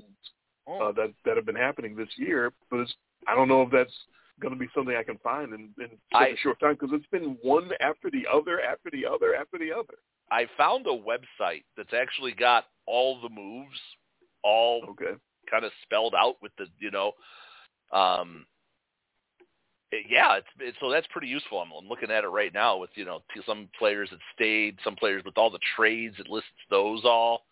uh, 0.68 0.92
that 0.92 1.12
that 1.26 1.36
have 1.36 1.46
been 1.46 1.56
happening 1.56 1.96
this 1.96 2.10
year. 2.18 2.52
But 2.70 2.82
it's, 2.82 2.94
I 3.28 3.36
don't 3.36 3.48
know 3.48 3.64
if 3.64 3.72
that's 3.72 3.94
going 4.42 4.54
to 4.54 4.60
be 4.60 4.68
something 4.76 4.96
I 4.96 5.04
can 5.04 5.18
find 5.20 5.54
in, 5.54 5.70
in 5.80 5.90
I- 6.14 6.28
a 6.28 6.38
short 6.38 6.60
time 6.60 6.74
because 6.80 6.90
it's 6.94 7.08
been 7.08 7.38
one 7.42 7.70
after 7.80 8.10
the 8.12 8.26
other, 8.32 8.62
after 8.62 8.90
the 8.92 9.06
other, 9.06 9.36
after 9.36 9.58
the 9.58 9.72
other. 9.72 9.96
I 10.32 10.48
found 10.58 10.88
a 10.88 10.90
website 10.90 11.64
that's 11.78 11.94
actually 11.94 12.32
got 12.34 12.66
all 12.88 13.22
the 13.22 13.30
moves, 13.30 13.80
all 14.44 14.84
Okay. 14.90 15.14
kind 15.50 15.64
of 15.66 15.72
spelled 15.84 16.16
out 16.16 16.36
with 16.42 16.52
the 16.58 16.66
you 16.80 16.90
know 16.92 17.12
um 17.92 18.46
it- 19.92 20.06
yeah 20.10 20.38
it's, 20.38 20.48
it's 20.60 20.78
so 20.80 20.90
that's 20.90 21.06
pretty 21.12 21.28
useful 21.28 21.60
I'm, 21.60 21.72
I'm 21.72 21.88
looking 21.88 22.10
at 22.10 22.24
it 22.24 22.28
right 22.28 22.52
now 22.54 22.78
with 22.78 22.90
you 22.96 23.06
know 23.06 23.22
some 23.46 23.70
players 23.78 24.10
that 24.10 24.20
stayed 24.34 24.78
some 24.84 24.96
players 24.96 25.24
with 25.24 25.38
all 25.38 25.52
the 25.52 25.60
trades 25.76 26.16
it 26.18 26.28
lists 26.30 26.50
those 26.72 27.02
all 27.06 27.44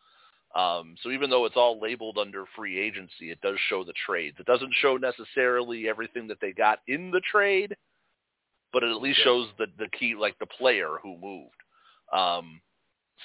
um 0.55 0.95
so 1.01 1.09
even 1.09 1.29
though 1.29 1.45
it's 1.45 1.57
all 1.57 1.79
labeled 1.79 2.17
under 2.17 2.45
free 2.55 2.79
agency 2.79 3.31
it 3.31 3.41
does 3.41 3.57
show 3.69 3.83
the 3.83 3.93
trades 4.05 4.37
it 4.39 4.45
doesn't 4.45 4.73
show 4.81 4.97
necessarily 4.97 5.87
everything 5.87 6.27
that 6.27 6.39
they 6.41 6.51
got 6.51 6.79
in 6.87 7.11
the 7.11 7.21
trade 7.31 7.75
but 8.71 8.83
it 8.83 8.89
at 8.89 9.01
least 9.01 9.19
Okay. 9.19 9.25
shows 9.25 9.47
the 9.57 9.67
the 9.77 9.89
key 9.97 10.15
like 10.15 10.37
the 10.39 10.45
player 10.45 10.97
who 11.01 11.17
moved 11.17 11.55
um 12.11 12.61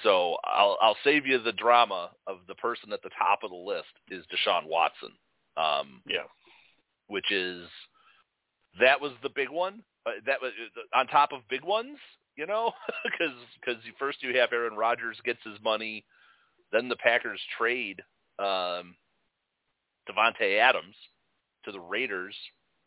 so 0.03 0.37
I'll 0.43 0.77
I'll 0.81 0.97
save 1.03 1.25
you 1.25 1.39
the 1.39 1.51
drama 1.51 2.11
of 2.27 2.39
the 2.47 2.55
person 2.55 2.93
at 2.93 3.01
the 3.01 3.09
top 3.17 3.43
of 3.43 3.49
the 3.49 3.55
list 3.55 3.87
is 4.09 4.23
Deshaun 4.27 4.65
Watson, 4.65 5.11
um, 5.57 6.01
Yeah. 6.05 6.23
which 7.07 7.31
is 7.31 7.67
that 8.79 9.01
was 9.01 9.11
the 9.23 9.29
big 9.29 9.49
one. 9.49 9.83
Uh, 10.05 10.11
that 10.25 10.41
was 10.41 10.51
on 10.93 11.07
top 11.07 11.33
of 11.33 11.41
big 11.49 11.63
ones, 11.63 11.97
you 12.37 12.45
know, 12.45 12.71
because 13.03 13.35
because 13.59 13.81
first 13.97 14.23
you 14.23 14.37
have 14.37 14.53
Aaron 14.53 14.75
Rodgers 14.75 15.17
gets 15.25 15.39
his 15.43 15.61
money, 15.61 16.05
then 16.71 16.89
the 16.89 16.97
Packers 16.97 17.41
trade 17.57 18.01
um, 18.39 18.95
Davante 20.09 20.59
Adams 20.59 20.95
to 21.65 21.71
the 21.71 21.79
Raiders, 21.79 22.35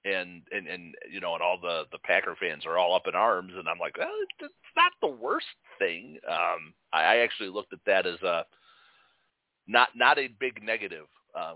and 0.05 0.43
and 0.51 0.67
and 0.67 0.95
you 1.11 1.21
know, 1.21 1.35
and 1.35 1.43
all 1.43 1.59
the 1.61 1.85
the 1.93 1.99
Packer 2.05 2.37
fans 2.41 2.65
are 2.67 2.79
all 2.79 2.95
up 2.95 3.07
in 3.07 3.15
arms, 3.15 3.53
and 3.57 3.69
I'm 3.69 3.79
like, 3.79 3.97
well, 3.99 4.09
it's 4.41 4.55
not 4.77 4.93
the 5.01 5.09
worst 5.09 5.47
thing. 5.79 6.19
Um, 6.29 6.75
I, 6.93 7.03
I 7.03 7.17
actually 7.19 7.51
looked 7.51 7.73
at 7.73 7.81
that 7.87 8.07
as 8.07 8.21
a 8.23 8.45
not 9.67 9.91
not 9.95 10.19
a 10.19 10.29
big 10.41 10.63
negative 10.63 11.07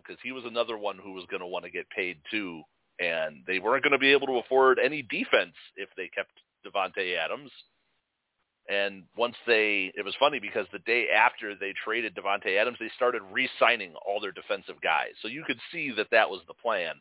because 0.02 0.18
he 0.22 0.32
was 0.32 0.44
another 0.46 0.78
one 0.78 0.98
who 1.02 1.12
was 1.12 1.26
going 1.30 1.40
to 1.40 1.46
want 1.46 1.64
to 1.64 1.70
get 1.70 1.88
paid 1.90 2.18
too, 2.30 2.62
and 3.00 3.42
they 3.46 3.58
weren't 3.58 3.82
going 3.82 3.92
to 3.92 3.98
be 3.98 4.12
able 4.12 4.26
to 4.26 4.38
afford 4.38 4.78
any 4.78 5.02
defense 5.02 5.54
if 5.76 5.88
they 5.96 6.08
kept 6.14 6.32
Davante 6.66 7.16
Adams. 7.16 7.50
And 8.68 9.04
once 9.16 9.36
they, 9.46 9.92
it 9.96 10.04
was 10.04 10.14
funny 10.18 10.40
because 10.40 10.66
the 10.72 10.80
day 10.80 11.06
after 11.14 11.54
they 11.54 11.72
traded 11.84 12.16
Davante 12.16 12.60
Adams, 12.60 12.78
they 12.80 12.90
started 12.96 13.22
re-signing 13.30 13.94
all 14.04 14.20
their 14.20 14.32
defensive 14.32 14.80
guys. 14.82 15.12
So 15.22 15.28
you 15.28 15.44
could 15.46 15.60
see 15.72 15.92
that 15.96 16.08
that 16.10 16.28
was 16.28 16.40
the 16.48 16.54
plan, 16.54 16.94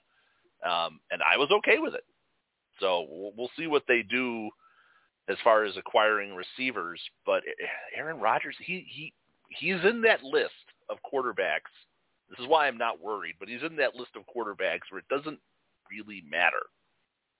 um, 0.63 0.99
and 1.10 1.21
I 1.23 1.38
was 1.38 1.49
okay 1.51 1.80
with 1.80 1.95
it. 1.95 2.04
So 2.80 3.08
we'll, 3.10 3.32
we'll 3.36 3.51
see 3.58 3.65
what 3.65 3.84
they 3.88 4.04
do 4.04 4.49
as 5.28 5.38
far 5.43 5.63
as 5.63 5.75
acquiring 5.75 6.36
receivers. 6.36 7.01
But 7.25 7.41
Aaron 7.97 8.19
Rodgers, 8.19 8.56
he 8.60 8.86
he 8.88 9.13
he's 9.49 9.84
in 9.84 10.01
that 10.01 10.23
list 10.23 10.54
of 10.89 10.97
quarterbacks. 11.12 11.73
This 12.30 12.39
is 12.39 12.47
why 12.47 12.67
I'm 12.67 12.78
not 12.78 13.01
worried, 13.01 13.36
but 13.39 13.49
he's 13.49 13.63
in 13.63 13.75
that 13.78 13.95
list 13.95 14.12
of 14.15 14.23
quarterbacks 14.23 14.91
where 14.91 14.99
it 14.99 15.08
doesn't 15.10 15.39
really 15.91 16.23
matter. 16.30 16.62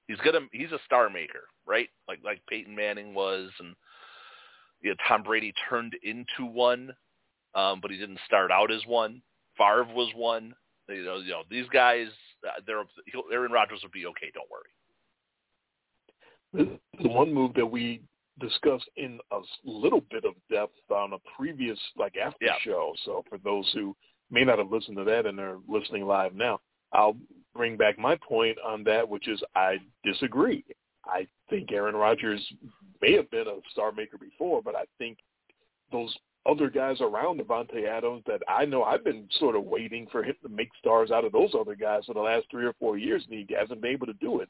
He's 0.08 0.20
gonna 0.20 0.48
he's 0.52 0.72
a 0.72 0.80
star 0.86 1.10
maker, 1.10 1.44
right? 1.66 1.90
Like 2.08 2.20
like 2.24 2.42
Peyton 2.50 2.76
Manning 2.76 3.14
was, 3.14 3.50
and 3.60 3.76
you 4.82 4.92
know, 4.92 4.96
Tom 5.08 5.24
Brady 5.24 5.54
turned 5.70 5.94
into 6.04 6.46
one, 6.46 6.94
um, 7.56 7.80
but 7.82 7.92
he 7.92 7.98
didn't 7.98 8.20
start 8.26 8.52
out 8.52 8.72
as 8.72 8.86
one. 8.86 9.22
Favre 9.58 9.86
was 9.94 10.12
one. 10.16 10.54
You 10.90 11.04
know, 11.04 11.18
you 11.18 11.32
know 11.32 11.44
these 11.50 11.68
guys. 11.70 12.08
Uh, 12.46 12.60
they're 12.68 12.84
Aaron 13.32 13.52
Rodgers 13.52 13.80
will 13.82 13.90
be 13.92 14.06
okay. 14.06 14.32
Don't 14.34 14.50
worry. 14.52 14.70
The 17.02 17.10
one 17.10 17.34
move 17.34 17.54
that 17.56 17.66
we 17.66 18.02
discussed 18.40 18.90
in 18.98 19.20
a 19.32 19.40
little 19.64 20.02
bit 20.12 20.26
of 20.26 20.34
depth 20.52 20.76
on 20.90 21.14
a 21.14 21.18
previous 21.38 21.80
like 21.98 22.18
after 22.18 22.46
Yeah. 22.46 22.58
show. 22.60 22.94
So 23.04 23.24
for 23.30 23.38
those 23.40 23.70
who 23.74 23.96
may 24.30 24.44
not 24.44 24.60
have 24.60 24.72
listened 24.72 24.98
to 24.98 25.04
that 25.06 25.26
and 25.26 25.40
are 25.40 25.60
listening 25.68 26.06
live 26.06 26.36
now, 26.36 26.60
I'll 26.92 27.18
bring 27.54 27.78
back 27.78 27.98
my 27.98 28.16
point 28.18 28.58
on 28.60 28.84
that, 28.84 29.08
which 29.08 29.28
is 29.28 29.42
I 29.56 29.80
disagree. 30.04 30.64
I 31.06 31.28
think 31.50 31.72
Aaron 31.72 31.96
Rodgers 31.96 32.42
may 33.02 33.14
have 33.14 33.30
been 33.32 33.48
a 33.48 33.60
star 33.72 33.92
maker 33.92 34.18
before, 34.18 34.62
but 34.62 34.76
I 34.76 34.86
think 34.98 35.18
those 35.92 36.16
other 36.46 36.70
guys 36.70 36.98
around 37.02 37.40
Davante 37.40 37.88
Adams 37.88 38.24
that 38.28 38.42
I 38.48 38.66
know 38.66 38.84
I've 38.84 39.04
been 39.04 39.28
sort 39.40 39.56
of 39.56 39.64
waiting 39.64 40.08
for 40.12 40.24
him 40.24 40.36
to 40.44 40.50
make 40.50 40.70
stars 40.80 41.12
out 41.12 41.26
of 41.26 41.32
those 41.32 41.52
other 41.60 41.76
guys 41.76 42.06
for 42.06 42.14
the 42.14 42.20
last 42.20 42.46
three 42.52 42.66
or 42.66 42.74
four 42.74 42.98
years, 42.98 43.24
and 43.30 43.48
he 43.48 43.56
hasn't 43.56 43.82
been 43.82 43.92
able 43.92 44.08
to 44.08 44.14
do 44.14 44.42
it. 44.42 44.50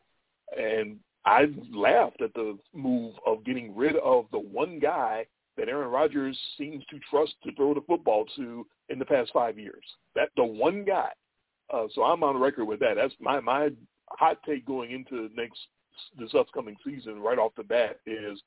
And 0.58 0.98
I 1.26 1.48
laughed 1.74 2.22
at 2.22 2.34
the 2.34 2.58
move 2.74 3.16
of 3.26 3.46
getting 3.46 3.76
rid 3.76 3.96
of 3.98 4.26
the 4.32 4.40
one 4.40 4.80
guy 4.80 5.26
that 5.58 5.70
Aaron 5.70 5.90
Rodgers 5.90 6.38
seems 6.58 6.84
to 6.88 7.00
trust 7.10 7.34
to 7.44 7.54
throw 7.56 7.74
the 7.74 7.82
football 7.82 8.26
to 8.36 8.66
in 8.90 9.00
the 9.00 9.06
past 9.06 9.32
five 9.34 9.58
years. 9.58 9.84
That 10.16 10.30
the 10.36 10.44
one 10.44 10.84
guy. 10.84 11.10
Uh, 11.74 11.86
so 11.96 12.04
I'm 12.04 12.24
on 12.24 12.40
record 12.40 12.66
with 12.66 12.80
that. 12.82 12.96
That's 12.96 13.14
my 13.20 13.40
my 13.40 13.70
hot 14.10 14.38
take 14.46 14.66
going 14.66 14.92
into 14.92 15.30
next 15.36 15.60
this 16.18 16.34
upcoming 16.38 16.76
season 16.86 17.20
right 17.20 17.40
off 17.40 17.52
the 17.58 17.64
bat 17.64 18.00
is 18.06 18.40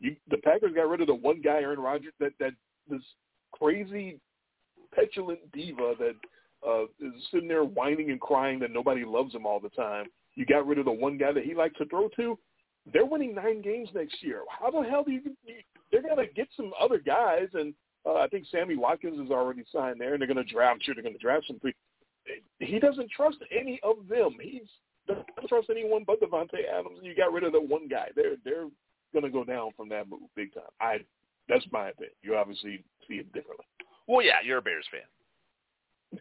you 0.00 0.16
the 0.30 0.38
Packers 0.38 0.72
got 0.74 0.88
rid 0.88 1.00
of 1.00 1.06
the 1.06 1.14
one 1.14 1.40
guy 1.40 1.60
Aaron 1.60 1.80
Rodgers 1.80 2.12
that 2.20 2.32
that 2.40 2.52
this 2.88 3.02
crazy 3.52 4.20
petulant 4.94 5.40
diva 5.52 5.94
that 5.98 6.14
uh, 6.66 6.84
is 7.00 7.12
sitting 7.30 7.48
there 7.48 7.64
whining 7.64 8.10
and 8.10 8.20
crying 8.20 8.58
that 8.60 8.72
nobody 8.72 9.04
loves 9.04 9.34
him 9.34 9.46
all 9.46 9.60
the 9.60 9.68
time. 9.70 10.06
You 10.34 10.46
got 10.46 10.66
rid 10.66 10.78
of 10.78 10.84
the 10.84 10.92
one 10.92 11.18
guy 11.18 11.32
that 11.32 11.44
he 11.44 11.54
likes 11.54 11.76
to 11.78 11.86
throw 11.86 12.08
to. 12.16 12.38
They're 12.92 13.06
winning 13.06 13.34
nine 13.34 13.62
games 13.62 13.88
next 13.94 14.22
year. 14.22 14.42
How 14.48 14.70
the 14.70 14.88
hell 14.88 15.04
do 15.04 15.12
you? 15.12 15.20
you 15.46 15.54
they're 15.90 16.02
gonna 16.02 16.26
get 16.34 16.48
some 16.56 16.72
other 16.80 16.98
guys, 16.98 17.48
and 17.54 17.72
uh, 18.06 18.14
I 18.14 18.28
think 18.28 18.46
Sammy 18.50 18.76
Watkins 18.76 19.20
is 19.24 19.30
already 19.30 19.64
signed 19.72 20.00
there, 20.00 20.12
and 20.12 20.20
they're 20.20 20.28
gonna 20.28 20.44
draft. 20.44 20.84
Sure 20.84 20.94
they're 20.94 21.04
gonna 21.04 21.18
draft 21.18 21.46
some. 21.46 21.58
Pre- 21.60 21.74
he 22.58 22.78
doesn't 22.78 23.10
trust 23.10 23.38
any 23.56 23.80
of 23.82 24.08
them. 24.08 24.36
He's 24.40 24.68
doesn't 25.06 25.26
trust 25.48 25.68
anyone 25.70 26.04
but 26.06 26.20
Davante 26.20 26.66
Adams, 26.70 26.98
and 26.98 27.06
you 27.06 27.14
got 27.14 27.32
rid 27.32 27.44
of 27.44 27.52
the 27.52 27.60
one 27.60 27.88
guy. 27.88 28.08
They're 28.16 28.36
they're 28.44 28.68
gonna 29.12 29.30
go 29.30 29.44
down 29.44 29.70
from 29.76 29.88
that 29.90 30.08
move 30.08 30.20
big 30.34 30.54
time. 30.54 30.64
I 30.80 30.98
that's 31.48 31.64
my 31.72 31.90
opinion. 31.90 32.14
You 32.22 32.36
obviously 32.36 32.82
see 33.06 33.14
it 33.14 33.32
differently. 33.32 33.66
Well, 34.06 34.24
yeah, 34.24 34.40
you're 34.44 34.58
a 34.58 34.62
Bears 34.62 34.86
fan. 34.90 36.20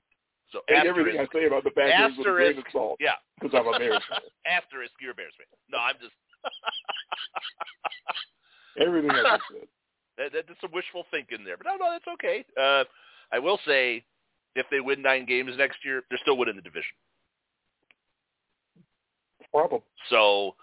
So 0.51 0.59
And 0.67 0.87
everything 0.87 1.19
I 1.19 1.27
say 1.33 1.47
about 1.47 1.63
the 1.63 1.71
Packers 1.71 2.17
with 2.17 2.27
a 2.27 2.31
grain 2.31 2.57
of 2.59 2.65
salt 2.71 2.97
yeah, 2.99 3.15
because 3.41 3.57
I'm 3.57 3.73
a 3.73 3.79
Bears 3.79 4.03
fan. 4.07 4.19
asterisk, 4.45 4.93
you're 5.01 5.11
a 5.11 5.15
Bears 5.15 5.33
fan. 5.35 5.47
No, 5.71 5.79
I'm 5.79 5.95
just 5.99 6.13
Everything 8.79 9.09
I 9.09 9.37
just 9.37 9.43
said. 9.51 9.67
that, 10.33 10.45
that's 10.47 10.61
some 10.61 10.71
wishful 10.71 11.05
thinking 11.09 11.43
there, 11.43 11.57
but 11.57 11.65
no, 11.65 11.77
no, 11.77 11.91
that's 11.91 12.07
okay. 12.13 12.45
Uh, 12.59 12.83
I 13.31 13.39
will 13.39 13.59
say, 13.65 14.03
if 14.55 14.67
they 14.69 14.79
win 14.79 15.01
nine 15.01 15.25
games 15.25 15.53
next 15.57 15.83
year, 15.83 16.03
they're 16.09 16.19
still 16.21 16.37
winning 16.37 16.55
the 16.55 16.61
division. 16.61 16.93
Probably. 19.53 19.81
So 20.09 20.55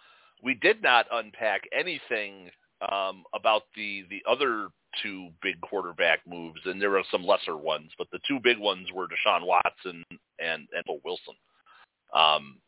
we 0.43 0.55
did 0.55 0.83
not 0.83 1.07
unpack 1.13 1.63
anything 1.73 2.51
um, 2.91 3.25
about 3.35 3.63
the 3.77 4.05
the 4.11 4.23
other 4.29 4.69
two 5.03 5.29
big 5.43 5.61
quarterback 5.61 6.21
moves, 6.27 6.61
and 6.65 6.81
there 6.81 6.97
are 6.97 7.05
some 7.11 7.25
lesser 7.25 7.57
ones, 7.57 7.91
but 7.97 8.09
the 8.11 8.19
two 8.27 8.41
big 8.43 8.59
ones 8.59 8.89
were 8.93 9.07
Deshaun 9.07 9.47
Watson 9.47 10.05
and 10.39 10.69
and 10.75 10.85
Will 10.89 11.01
Wilson. 11.05 11.35
Um, 12.15 12.59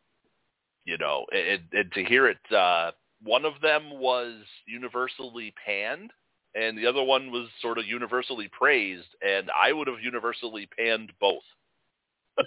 you 0.85 0.99
know, 0.99 1.27
and, 1.33 1.63
and 1.73 1.93
to 1.93 2.05
hear 2.05 2.29
it, 2.29 2.39
uh, 2.55 2.93
one 3.23 3.45
of 3.45 3.55
them 3.61 3.91
was 3.91 4.35
universally 4.67 5.53
panned, 5.65 6.13
and 6.55 6.77
the 6.77 6.87
other 6.87 7.03
one 7.03 7.31
was 7.31 7.49
sort 7.61 7.79
of 7.79 7.87
universally 7.87 8.49
praised, 8.57 9.09
and 9.27 9.51
I 9.51 9.73
would 9.73 9.89
have 9.89 10.01
universally 10.01 10.69
panned 10.77 11.13
both. 11.21 11.43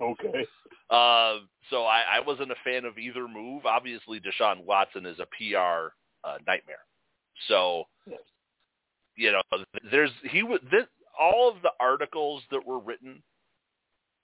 Okay. 0.00 0.46
Uh, 0.90 1.38
so 1.70 1.84
I, 1.84 2.02
I 2.16 2.20
wasn't 2.20 2.50
a 2.50 2.56
fan 2.64 2.84
of 2.84 2.98
either 2.98 3.26
move. 3.26 3.64
Obviously, 3.66 4.20
Deshaun 4.20 4.64
Watson 4.64 5.06
is 5.06 5.18
a 5.18 5.26
PR 5.26 5.92
uh, 6.24 6.38
nightmare. 6.46 6.84
So, 7.48 7.84
Yes. 8.06 8.20
you 9.16 9.32
know, 9.32 9.42
there's 9.90 10.10
he 10.30 10.42
would 10.42 10.60
this, 10.70 10.86
all 11.18 11.48
of 11.48 11.62
the 11.62 11.70
articles 11.80 12.42
that 12.50 12.64
were 12.66 12.78
written 12.80 13.22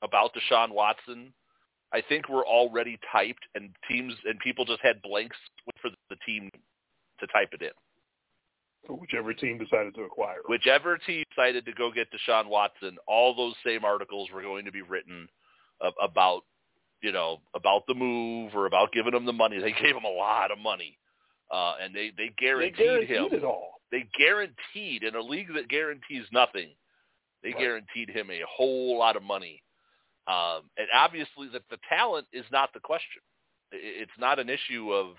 about 0.03 0.33
Deshaun 0.35 0.71
Watson. 0.71 1.33
I 1.93 2.03
think 2.09 2.29
were 2.29 2.45
already 2.45 2.99
typed, 3.13 3.47
and 3.55 3.71
teams 3.89 4.13
and 4.25 4.39
people 4.41 4.65
just 4.65 4.83
had 4.83 5.01
blanks 5.03 5.37
for 5.81 5.91
the 6.11 6.17
team 6.27 6.51
to 7.21 7.27
type 7.29 7.51
it 7.53 7.63
in. 7.63 7.71
Whichever 8.89 9.33
team 9.33 9.59
decided 9.59 9.95
to 9.95 10.03
acquire. 10.03 10.39
Whichever 10.47 10.99
team 10.99 11.25
decided 11.31 11.65
to 11.65 11.73
go 11.73 11.91
get 11.91 12.09
Deshaun 12.13 12.49
Watson, 12.49 12.97
all 13.07 13.35
those 13.35 13.55
same 13.65 13.85
articles 13.85 14.29
were 14.33 14.43
going 14.43 14.65
to 14.65 14.73
be 14.73 14.83
written 14.83 15.29
uh, 15.85 15.91
about, 16.03 16.43
you 17.07 17.13
know, 17.13 17.39
about 17.55 17.87
the 17.87 17.95
move 17.95 18.51
or 18.57 18.67
about 18.67 18.91
giving 18.93 19.15
him 19.15 19.25
the 19.27 19.33
money. 19.33 19.59
They 19.63 19.71
gave 19.73 19.95
him 19.95 20.05
a 20.05 20.09
lot 20.11 20.51
of 20.51 20.59
money, 20.59 20.99
uh, 21.53 21.75
and 21.81 21.95
they 21.95 22.11
they 22.17 22.31
guaranteed 22.37 22.75
him. 22.81 22.87
They 23.01 23.07
guaranteed, 23.07 23.09
guaranteed 23.09 23.33
him. 23.33 23.39
it 23.39 23.45
all. 23.45 23.71
They 23.93 24.05
guaranteed 24.19 25.03
in 25.05 25.15
a 25.15 25.21
league 25.21 25.55
that 25.55 25.69
guarantees 25.69 26.25
nothing. 26.33 26.71
They 27.45 27.51
Right. 27.53 27.59
guaranteed 27.61 28.11
him 28.11 28.29
a 28.33 28.41
whole 28.49 28.99
lot 28.99 29.15
of 29.17 29.23
money, 29.23 29.63
um, 30.27 30.69
and 30.77 30.89
obviously 30.93 31.47
that 31.53 31.63
the 31.71 31.79
talent 31.89 32.27
is 32.33 32.45
not 32.51 32.73
the 32.75 32.81
question. 32.81 33.23
It's 33.71 34.19
not 34.19 34.41
an 34.41 34.49
issue 34.49 34.93
of 34.93 35.15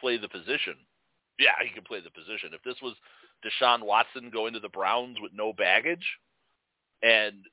play 0.00 0.16
the 0.16 0.28
position. 0.28 0.74
Yeah, 1.38 1.52
he 1.62 1.70
can 1.70 1.84
play 1.84 2.00
the 2.00 2.10
position. 2.10 2.50
If 2.54 2.62
this 2.62 2.80
was 2.82 2.94
Deshaun 3.44 3.82
Watson 3.82 4.30
going 4.30 4.54
to 4.54 4.60
the 4.60 4.68
Browns 4.70 5.18
with 5.20 5.32
no 5.34 5.52
baggage, 5.52 6.06
and 7.02 7.44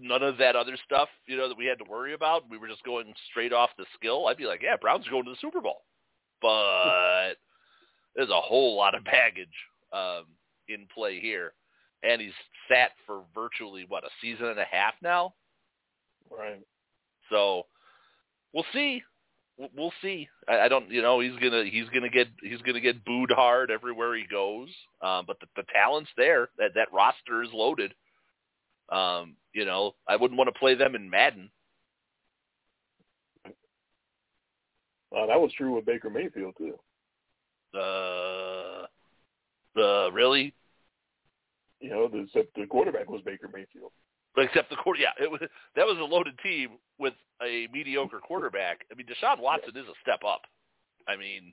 none 0.00 0.22
of 0.22 0.38
that 0.38 0.56
other 0.56 0.76
stuff, 0.84 1.08
you 1.26 1.36
know, 1.36 1.48
that 1.48 1.58
we 1.58 1.66
had 1.66 1.78
to 1.78 1.90
worry 1.90 2.14
about. 2.14 2.48
We 2.50 2.58
were 2.58 2.68
just 2.68 2.84
going 2.84 3.12
straight 3.30 3.52
off 3.52 3.70
the 3.78 3.86
skill. 3.94 4.26
I'd 4.26 4.36
be 4.36 4.46
like, 4.46 4.62
yeah, 4.62 4.76
Browns 4.80 5.06
are 5.06 5.10
going 5.10 5.24
to 5.24 5.30
the 5.30 5.36
Super 5.40 5.60
Bowl, 5.60 5.82
but 6.40 7.34
there's 8.14 8.30
a 8.30 8.40
whole 8.40 8.76
lot 8.76 8.94
of 8.94 9.04
baggage 9.04 9.48
um, 9.92 10.24
in 10.68 10.86
play 10.94 11.20
here, 11.20 11.52
and 12.02 12.20
he's 12.20 12.32
sat 12.68 12.90
for 13.06 13.22
virtually 13.34 13.84
what 13.88 14.04
a 14.04 14.10
season 14.20 14.46
and 14.46 14.58
a 14.58 14.66
half 14.70 14.94
now. 15.02 15.34
Right. 16.30 16.62
So 17.30 17.66
we'll 18.52 18.66
see. 18.72 19.02
We'll 19.76 19.92
see. 20.00 20.28
I, 20.48 20.60
I 20.60 20.68
don't, 20.68 20.90
you 20.90 21.02
know, 21.02 21.20
he's 21.20 21.36
gonna 21.40 21.64
he's 21.64 21.88
gonna 21.92 22.08
get 22.08 22.28
he's 22.42 22.62
gonna 22.62 22.80
get 22.80 23.04
booed 23.04 23.30
hard 23.30 23.70
everywhere 23.70 24.16
he 24.16 24.24
goes. 24.30 24.68
Um, 25.02 25.24
but 25.26 25.38
the, 25.40 25.46
the 25.56 25.64
talent's 25.72 26.10
there. 26.16 26.48
That 26.58 26.72
that 26.74 26.92
roster 26.92 27.42
is 27.42 27.50
loaded. 27.52 27.92
Um, 28.92 29.36
you 29.54 29.64
know, 29.64 29.94
I 30.06 30.16
wouldn't 30.16 30.38
want 30.38 30.52
to 30.52 30.58
play 30.58 30.74
them 30.74 30.94
in 30.94 31.08
Madden. 31.08 31.50
Uh, 33.46 35.26
that 35.26 35.40
was 35.40 35.52
true 35.56 35.74
with 35.74 35.86
Baker 35.86 36.10
Mayfield 36.10 36.54
too. 36.56 36.78
Uh, 37.74 38.86
uh, 39.78 40.10
really? 40.12 40.54
You 41.80 41.90
know, 41.90 42.08
the 42.08 42.26
the 42.56 42.66
quarterback 42.66 43.10
was 43.10 43.22
Baker 43.24 43.48
Mayfield. 43.52 43.92
Except 44.36 44.70
the 44.70 44.76
quarter, 44.76 45.00
yeah, 45.00 45.10
it 45.22 45.30
was 45.30 45.40
that 45.76 45.84
was 45.84 45.98
a 45.98 46.04
loaded 46.04 46.38
team 46.42 46.70
with 46.98 47.14
a 47.42 47.68
mediocre 47.72 48.20
quarterback. 48.20 48.86
I 48.90 48.94
mean, 48.94 49.06
Deshaun 49.06 49.40
Watson 49.40 49.76
is 49.76 49.86
a 49.86 49.94
step 50.00 50.20
up. 50.26 50.42
I 51.06 51.16
mean, 51.16 51.52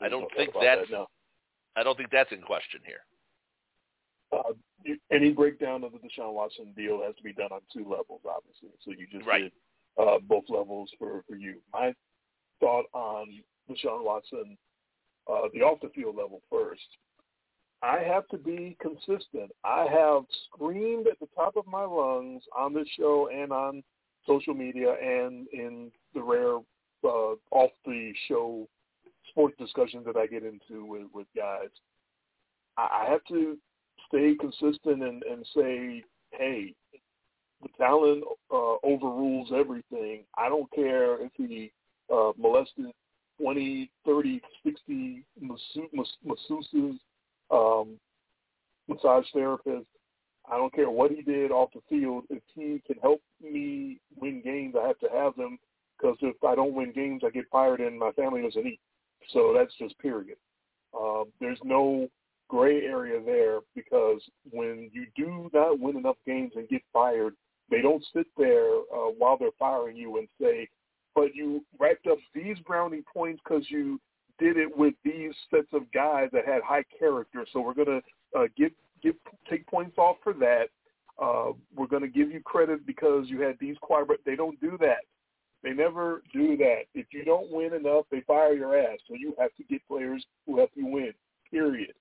I 0.00 0.08
don't 0.08 0.30
think 0.34 0.52
that's 0.54 0.88
that, 0.88 0.90
no. 0.90 1.06
I 1.76 1.82
don't 1.82 1.96
think 1.96 2.10
that's 2.10 2.32
in 2.32 2.40
question 2.40 2.80
here. 2.86 3.00
Uh, 4.32 4.52
any 5.10 5.30
breakdown 5.30 5.84
of 5.84 5.92
the 5.92 5.98
Deshaun 5.98 6.32
Watson 6.32 6.72
deal 6.76 7.02
has 7.04 7.14
to 7.16 7.22
be 7.22 7.32
done 7.32 7.52
on 7.52 7.60
two 7.72 7.88
levels, 7.88 8.20
obviously. 8.28 8.70
So 8.84 8.90
you 8.90 9.06
just 9.10 9.26
right. 9.26 9.42
did 9.42 9.52
uh, 9.98 10.18
both 10.26 10.44
levels 10.48 10.90
for 10.98 11.22
for 11.28 11.36
you. 11.36 11.56
My 11.72 11.94
thought 12.60 12.84
on 12.92 13.26
Deshaun 13.70 14.04
Watson, 14.04 14.56
uh, 15.30 15.48
the 15.52 15.60
off 15.60 15.80
the 15.80 15.90
field 15.94 16.16
level 16.16 16.42
first. 16.50 16.80
I 17.84 17.98
have 17.98 18.28
to 18.28 18.38
be 18.38 18.76
consistent. 18.80 19.50
I 19.64 19.88
have 19.90 20.22
screamed 20.46 21.08
at 21.08 21.18
the 21.18 21.26
top 21.34 21.56
of 21.56 21.66
my 21.66 21.82
lungs 21.82 22.44
on 22.56 22.72
this 22.72 22.86
show 22.96 23.28
and 23.34 23.52
on 23.52 23.82
social 24.24 24.54
media 24.54 24.94
and 25.02 25.48
in 25.52 25.90
the 26.14 26.22
rare 26.22 26.58
uh, 27.04 27.34
off 27.50 27.70
the 27.84 28.12
show 28.28 28.68
sports 29.30 29.56
discussions 29.58 30.06
that 30.06 30.16
I 30.16 30.28
get 30.28 30.44
into 30.44 30.84
with, 30.84 31.06
with 31.12 31.26
guys. 31.34 31.70
I 32.76 33.06
have 33.08 33.24
to 33.28 33.58
stay 34.12 34.34
consistent 34.38 35.02
and, 35.02 35.22
and 35.22 35.46
say, 35.56 36.04
hey, 36.32 36.74
the 37.62 37.68
talent 37.78 38.24
uh, 38.52 38.74
overrules 38.82 39.50
everything. 39.54 40.24
I 40.36 40.48
don't 40.48 40.70
care 40.72 41.24
if 41.24 41.32
he 41.36 41.72
uh, 42.12 42.32
molested 42.36 42.86
20, 43.40 43.90
30, 44.04 44.40
60 44.64 45.24
masseuses 45.42 46.98
um, 47.50 47.98
massage 48.88 49.24
therapist. 49.32 49.86
I 50.50 50.56
don't 50.56 50.74
care 50.74 50.90
what 50.90 51.12
he 51.12 51.22
did 51.22 51.52
off 51.52 51.70
the 51.72 51.80
field. 51.88 52.24
If 52.28 52.42
he 52.54 52.82
can 52.86 52.96
help 53.00 53.22
me 53.40 53.98
win 54.16 54.42
games, 54.42 54.74
I 54.80 54.86
have 54.88 54.98
to 54.98 55.08
have 55.14 55.36
them 55.36 55.58
because 55.96 56.16
if 56.20 56.36
I 56.44 56.56
don't 56.56 56.74
win 56.74 56.92
games, 56.92 57.22
I 57.24 57.30
get 57.30 57.44
fired 57.50 57.80
and 57.80 57.98
my 57.98 58.10
family 58.12 58.42
doesn't 58.42 58.66
eat. 58.66 58.80
So 59.32 59.54
that's 59.56 59.72
just 59.78 59.96
period. 60.00 60.36
Uh, 60.98 61.24
there's 61.40 61.60
no 61.62 62.08
gray 62.48 62.82
area 62.82 63.20
there 63.24 63.60
because 63.74 64.20
when 64.50 64.90
you 64.92 65.06
do 65.16 65.50
not 65.52 65.78
win 65.78 65.96
enough 65.96 66.16
games 66.26 66.52
and 66.56 66.68
get 66.68 66.82
fired, 66.92 67.34
they 67.70 67.80
don't 67.80 68.04
sit 68.14 68.26
there 68.36 68.68
uh, 68.94 69.10
while 69.16 69.36
they're 69.38 69.48
firing 69.58 69.96
you 69.96 70.18
and 70.18 70.28
say, 70.40 70.68
but 71.14 71.34
you 71.34 71.64
racked 71.78 72.06
up 72.06 72.18
these 72.34 72.58
brownie 72.66 73.02
points 73.12 73.40
because 73.44 73.64
you 73.68 74.00
did 74.38 74.56
it 74.56 74.76
with 74.76 74.94
these 75.04 75.32
sets 75.50 75.68
of 75.72 75.90
guys 75.92 76.28
that 76.32 76.46
had 76.46 76.62
high 76.62 76.84
character. 76.98 77.46
So 77.52 77.60
we're 77.60 77.74
going 77.74 78.02
to 78.34 78.38
uh, 78.38 78.46
give 78.56 78.72
take 79.48 79.66
points 79.66 79.98
off 79.98 80.16
for 80.22 80.32
that. 80.34 80.66
Uh, 81.20 81.52
we're 81.76 81.86
going 81.86 82.02
to 82.02 82.08
give 82.08 82.30
you 82.30 82.40
credit 82.40 82.86
because 82.86 83.26
you 83.28 83.40
had 83.40 83.56
these 83.60 83.76
but 83.88 84.18
they 84.24 84.36
don't 84.36 84.60
do 84.60 84.76
that. 84.80 85.04
They 85.62 85.70
never 85.70 86.22
do 86.32 86.56
that. 86.56 86.82
If 86.94 87.06
you 87.12 87.24
don't 87.24 87.50
win 87.50 87.74
enough, 87.74 88.06
they 88.10 88.20
fire 88.22 88.54
your 88.54 88.76
ass. 88.76 88.98
So 89.06 89.14
you 89.14 89.34
have 89.38 89.54
to 89.56 89.64
get 89.64 89.86
players 89.86 90.24
who 90.46 90.56
help 90.56 90.70
you 90.74 90.86
win. 90.86 91.12
Period. 91.50 91.92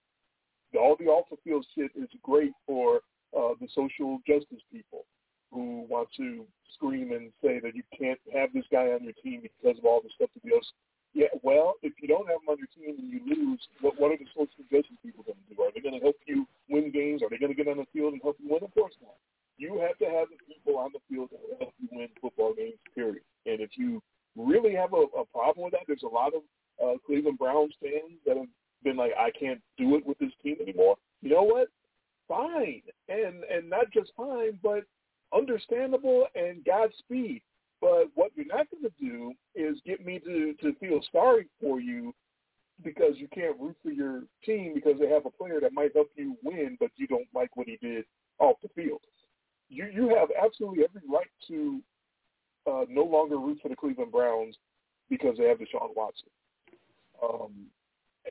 All 0.80 0.96
the 1.00 1.06
off 1.06 1.26
the 1.30 1.38
field 1.44 1.66
shit 1.76 1.92
is 1.96 2.10
great 2.24 2.54
for 2.66 3.02
uh, 3.38 3.54
the 3.60 3.68
social 3.74 4.20
justice 4.28 4.64
people 4.72 5.06
who 5.52 5.86
want 5.90 6.08
to 6.18 6.46
scream 6.74 7.12
and 7.12 7.32
say 7.44 7.60
that 7.60 7.76
you 7.76 7.84
can't 7.98 8.20
have 8.34 8.50
this 8.54 8.66
guy 8.72 8.92
on 8.92 9.04
your 9.04 9.14
team 9.24 9.42
because 9.42 9.78
of 9.78 9.86
all 9.86 10.02
the 10.02 10.10
stuff 10.16 10.30
that 10.34 10.42
he 10.44 10.50
does 10.50 10.66
yeah, 11.14 11.28
well, 11.44 11.76
if 11.82 11.94
you 12.02 12.08
don't 12.08 12.28
have 12.28 12.40
them 12.40 12.56
on 12.56 12.58
your 12.58 12.72
team 12.72 12.96
and 12.96 13.12
you 13.12 13.20
lose, 13.28 13.60
what, 13.82 14.00
what 14.00 14.12
are 14.12 14.18
the 14.18 14.28
social 14.32 14.64
justice 14.72 14.96
people 15.04 15.24
going 15.28 15.36
to 15.36 15.56
do? 15.56 15.62
Are 15.62 15.72
they 15.76 15.84
going 15.84 16.00
to 16.00 16.04
help 16.04 16.16
you 16.26 16.48
win 16.70 16.92
games? 16.92 17.22
Are 17.22 17.30
they 17.30 17.38
going 17.38 17.52
to 17.52 17.58
get 17.58 17.68
on 17.68 17.78
the 17.78 17.90
field 17.92 18.14
and 18.14 18.22
help 18.24 18.38
you 18.40 18.48
win? 18.48 18.64
Of 18.64 18.74
course 18.74 18.96
not. 19.02 19.20
You 19.58 19.84
have 19.84 19.98
to 20.00 20.06
have 20.06 20.32
the 20.32 20.40
people 20.48 20.80
on 20.80 20.92
the 20.96 21.04
field 21.12 21.30
that 21.32 21.44
help 21.60 21.74
you 21.80 21.90
win 21.92 22.08
football 22.22 22.54
games, 22.56 22.80
period. 22.96 23.24
And 23.46 23.60
if 23.60 23.72
you 23.76 24.02
really 24.38 24.74
have 24.74 24.94
a, 24.94 25.04
a 25.20 25.26
problem 25.28 25.66
with 25.66 25.74
that, 25.74 25.84
there's 25.86 26.08
a 26.08 26.08
lot 26.08 26.32
of 26.32 26.48
uh, 26.80 26.98
Cleveland 27.06 27.38
Browns 27.38 27.76
fans 27.82 28.16
that 28.26 28.38
have 28.38 28.48
been 28.84 28.96
like, 28.96 29.12
I 29.20 29.32
can't 29.38 29.62
do 29.78 29.96
it 29.96 30.06
with 30.08 30.18
this 30.20 30.32
team 30.42 30.56
anymore. 30.62 30.96
You 31.22 31.32
know 31.32 31.44
what? 31.44 31.68
Fine. 32.28 32.84
And, 33.10 33.44
and 33.52 33.70
not 33.70 33.92
just 33.92 34.16
fine, 34.16 34.58
but 34.64 34.88
understandable 35.92 36.28
and 36.36 36.64
Godspeed. 36.66 37.42
But 37.80 38.06
what 38.14 38.32
you're 38.36 38.46
not 38.46 38.68
going 38.70 38.84
to 38.84 38.92
do 39.00 39.34
is 39.56 39.78
get 39.86 40.06
me 40.06 40.20
to, 40.20 40.54
to 40.62 40.76
feel 40.76 41.02
sorry 41.12 41.48
for 41.60 41.80
you 41.80 42.14
because 42.84 43.14
you 43.16 43.28
can't 43.34 43.60
root 43.60 43.76
for 43.84 43.92
your 43.92 44.22
team 44.46 44.74
because 44.76 45.00
they 45.00 45.08
have 45.08 45.26
a 45.26 45.32
player 45.32 45.60
that 45.62 45.74
might 45.74 45.94
help 45.94 46.10
you 46.16 46.36
win, 46.44 46.78
but 46.80 46.92
you 46.96 47.08
don't 47.08 47.28
like 47.34 47.56
what 47.56 47.68
he 47.68 47.78
did 47.82 48.06
off 48.40 48.58
the 48.62 48.70
field. 48.70 49.00
You 49.70 49.88
you 49.94 50.10
have 50.10 50.30
absolutely 50.44 50.84
every 50.84 51.02
right 51.10 51.30
to 51.48 51.80
uh, 52.68 52.86
no 52.90 53.04
longer 53.04 53.38
root 53.38 53.60
for 53.62 53.70
the 53.70 53.76
Cleveland 53.76 54.12
Browns 54.12 54.56
because 55.10 55.38
they 55.38 55.46
have 55.46 55.58
Deshaun 55.58 55.96
Watson. 55.96 56.30
Um, 57.24 57.68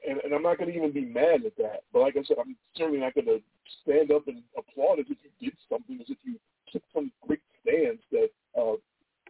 and, 0.06 0.20
and 0.24 0.34
I'm 0.34 0.42
not 0.42 0.58
going 0.58 0.70
to 0.70 0.76
even 0.76 0.92
be 0.92 1.04
mad 1.04 1.44
at 1.46 1.56
that. 1.56 1.82
But 1.92 2.00
like 2.00 2.16
I 2.16 2.22
said, 2.26 2.36
I'm 2.40 2.56
certainly 2.76 3.00
not 3.00 3.14
going 3.14 3.26
to 3.26 3.40
stand 3.82 4.12
up 4.12 4.28
and 4.28 4.42
applaud 4.56 5.00
as 5.00 5.06
if 5.08 5.18
you 5.22 5.30
did 5.48 5.56
something, 5.68 5.98
as 6.00 6.08
if 6.08 6.18
you 6.24 6.36
took 6.72 6.82
some 6.94 7.10
great 7.26 7.39
stance 7.70 8.02
that 8.12 8.28
uh, 8.60 8.74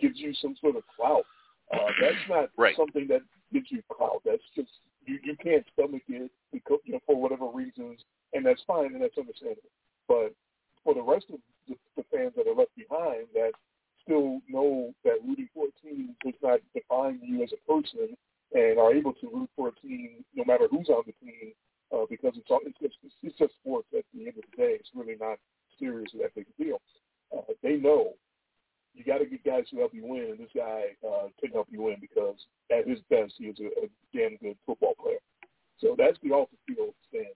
gives 0.00 0.18
you 0.18 0.32
some 0.40 0.56
sort 0.60 0.76
of 0.76 0.82
clout. 0.96 1.24
Uh, 1.72 1.86
that's 2.00 2.16
not 2.28 2.48
right. 2.56 2.74
something 2.76 3.06
that 3.08 3.20
gives 3.52 3.66
you 3.70 3.82
clout. 3.92 4.22
That's 4.24 4.42
just 4.56 4.70
you, 5.06 5.18
you 5.22 5.36
can't 5.42 5.64
stomach 5.72 6.02
it 6.08 6.30
because, 6.52 6.78
you 6.84 6.94
know, 6.94 7.00
for 7.06 7.20
whatever 7.20 7.46
reasons, 7.46 8.00
and 8.32 8.44
that's 8.44 8.62
fine 8.66 8.92
and 8.94 9.02
that's 9.02 9.18
understandable. 9.18 9.70
But 10.08 10.34
for 10.82 10.94
the 10.94 11.02
rest 11.02 11.26
of 11.32 11.38
the, 11.68 11.76
the 11.96 12.04
fans 12.12 12.32
that 12.36 12.46
are 12.46 12.54
left 12.54 12.74
behind 12.76 13.26
that 13.34 13.52
still 14.02 14.40
know 14.48 14.92
that 15.04 15.22
rooting 15.26 15.48
for 15.54 15.66
a 15.66 15.86
team 15.86 16.16
does 16.24 16.34
not 16.42 16.60
define 16.74 17.20
you 17.22 17.42
as 17.42 17.50
a 17.52 17.70
person 17.70 18.16
and 18.52 18.78
are 18.78 18.92
able 18.92 19.12
to 19.12 19.30
root 19.32 19.50
for 19.54 19.68
a 19.68 19.86
team 19.86 20.24
no 20.34 20.44
matter 20.44 20.66
who's 20.70 20.88
on 20.88 21.04
the 21.06 21.14
team 21.24 21.52
uh, 21.92 22.04
because 22.08 22.32
it's 22.36 22.50
all, 22.50 22.60
it's 22.64 22.78
just 22.80 22.96
it's 23.22 23.38
just 23.38 23.52
sports 23.60 23.86
at 23.96 24.04
the 24.14 24.26
end 24.26 24.34
of 24.38 24.44
the 24.50 24.56
day. 24.56 24.76
It's 24.78 24.90
really 24.94 25.16
not 25.20 25.38
serious 25.78 26.10
that 26.18 26.34
big 26.34 26.46
a 26.58 26.62
deal. 26.62 26.80
Uh, 27.36 27.42
they 27.62 27.76
know 27.76 28.14
you 29.00 29.10
got 29.10 29.18
to 29.18 29.26
get 29.26 29.44
guys 29.44 29.64
who 29.70 29.78
help 29.78 29.94
you 29.94 30.04
win. 30.04 30.36
And 30.36 30.38
this 30.38 30.52
guy 30.54 30.92
uh, 31.06 31.28
can 31.40 31.50
help 31.52 31.68
you 31.70 31.82
win 31.82 31.96
because 32.00 32.36
at 32.70 32.86
his 32.86 32.98
best, 33.08 33.32
he 33.38 33.44
is 33.46 33.56
a, 33.58 33.66
a 33.84 33.88
damn 34.12 34.36
good 34.36 34.56
football 34.66 34.94
player. 35.00 35.24
So 35.78 35.94
that's 35.96 36.18
the 36.22 36.32
off 36.32 36.48
the 36.52 36.74
field 36.74 36.92
stand. 37.08 37.32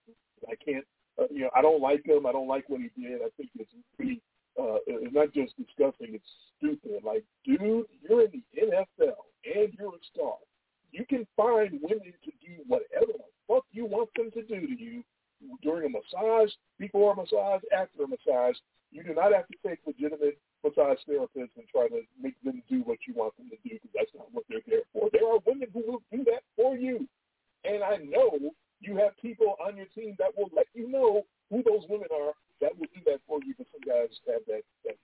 I 0.47 0.53
can't, 0.63 0.85
uh, 1.19 1.25
you 1.31 1.41
know, 1.41 1.49
I 1.55 1.63
don't 1.63 1.81
like 1.81 2.05
him. 2.05 2.27
I 2.27 2.31
don't 2.31 2.47
like 2.47 2.69
what 2.69 2.81
he 2.81 2.91
did. 3.01 3.21
I 3.21 3.29
think 3.35 3.49
it's 3.57 3.71
pretty. 3.95 4.21
Uh, 4.59 4.77
it's 4.85 5.13
not 5.13 5.33
just 5.33 5.57
disgusting. 5.57 6.13
It's 6.13 6.31
stupid. 6.57 7.03
Like, 7.03 7.25
dude, 7.43 7.59
you're 7.59 8.21
in 8.21 8.43
the 8.53 8.61
NFL 8.61 9.25
and 9.43 9.73
you're 9.77 9.89
a 9.89 10.03
star. 10.13 10.35
You 10.91 11.05
can 11.09 11.25
find 11.35 11.79
women 11.81 12.13
to 12.23 12.31
do 12.39 12.61
whatever 12.67 13.11
the 13.17 13.25
fuck 13.47 13.65
you 13.71 13.85
want 13.85 14.09
them 14.15 14.29
to 14.31 14.41
do 14.43 14.67
to 14.67 14.81
you 14.81 15.03
during 15.61 15.85
a 15.85 15.89
massage, 15.89 16.51
before 16.79 17.13
a 17.13 17.15
massage, 17.15 17.61
after 17.75 18.03
a 18.03 18.07
massage. 18.07 18.55
You 18.91 19.03
do 19.03 19.13
not 19.13 19.33
have 19.33 19.47
to 19.47 19.57
take 19.65 19.79
legitimate 19.85 20.37
massage 20.63 20.97
therapists 21.07 21.53
and 21.57 21.67
try 21.69 21.87
to 21.89 22.01
make 22.21 22.35
them 22.43 22.63
do 22.69 22.81
what 22.81 22.99
you 23.07 23.13
want 23.13 23.35
them 23.37 23.49
to 23.49 23.57
do 23.67 23.75
because 23.75 23.91
that's 23.93 24.15
not 24.15 24.31
what 24.31 24.45
they're 24.49 24.65
there 24.67 24.87
for. 24.93 25.09
There 25.11 25.27
are 25.27 25.39
women 25.45 25.67
who 25.73 25.83
will 25.85 26.03
do 26.11 26.23
that 26.25 26.41
for 26.55 26.75
you. 26.75 27.07
And 27.65 27.83
I 27.83 27.97
know 27.97 28.37
you 28.79 28.95
have 28.97 29.17
people 29.21 29.55
on 29.59 29.75
your 29.75 29.87
team 29.93 30.15
that 30.19 30.31
will 30.37 30.49
let 30.55 30.67
you 30.73 30.89
know 30.89 31.25
who 31.49 31.63
those 31.63 31.83
women 31.89 32.07
are 32.13 32.33
that 32.61 32.77
will 32.77 32.87
do 32.93 33.01
that 33.05 33.19
for 33.27 33.39
you. 33.43 33.53
But 33.57 33.67
some 33.71 33.83
guys 33.85 34.09
have 34.27 34.41
that, 34.47 34.63
that, 34.85 34.97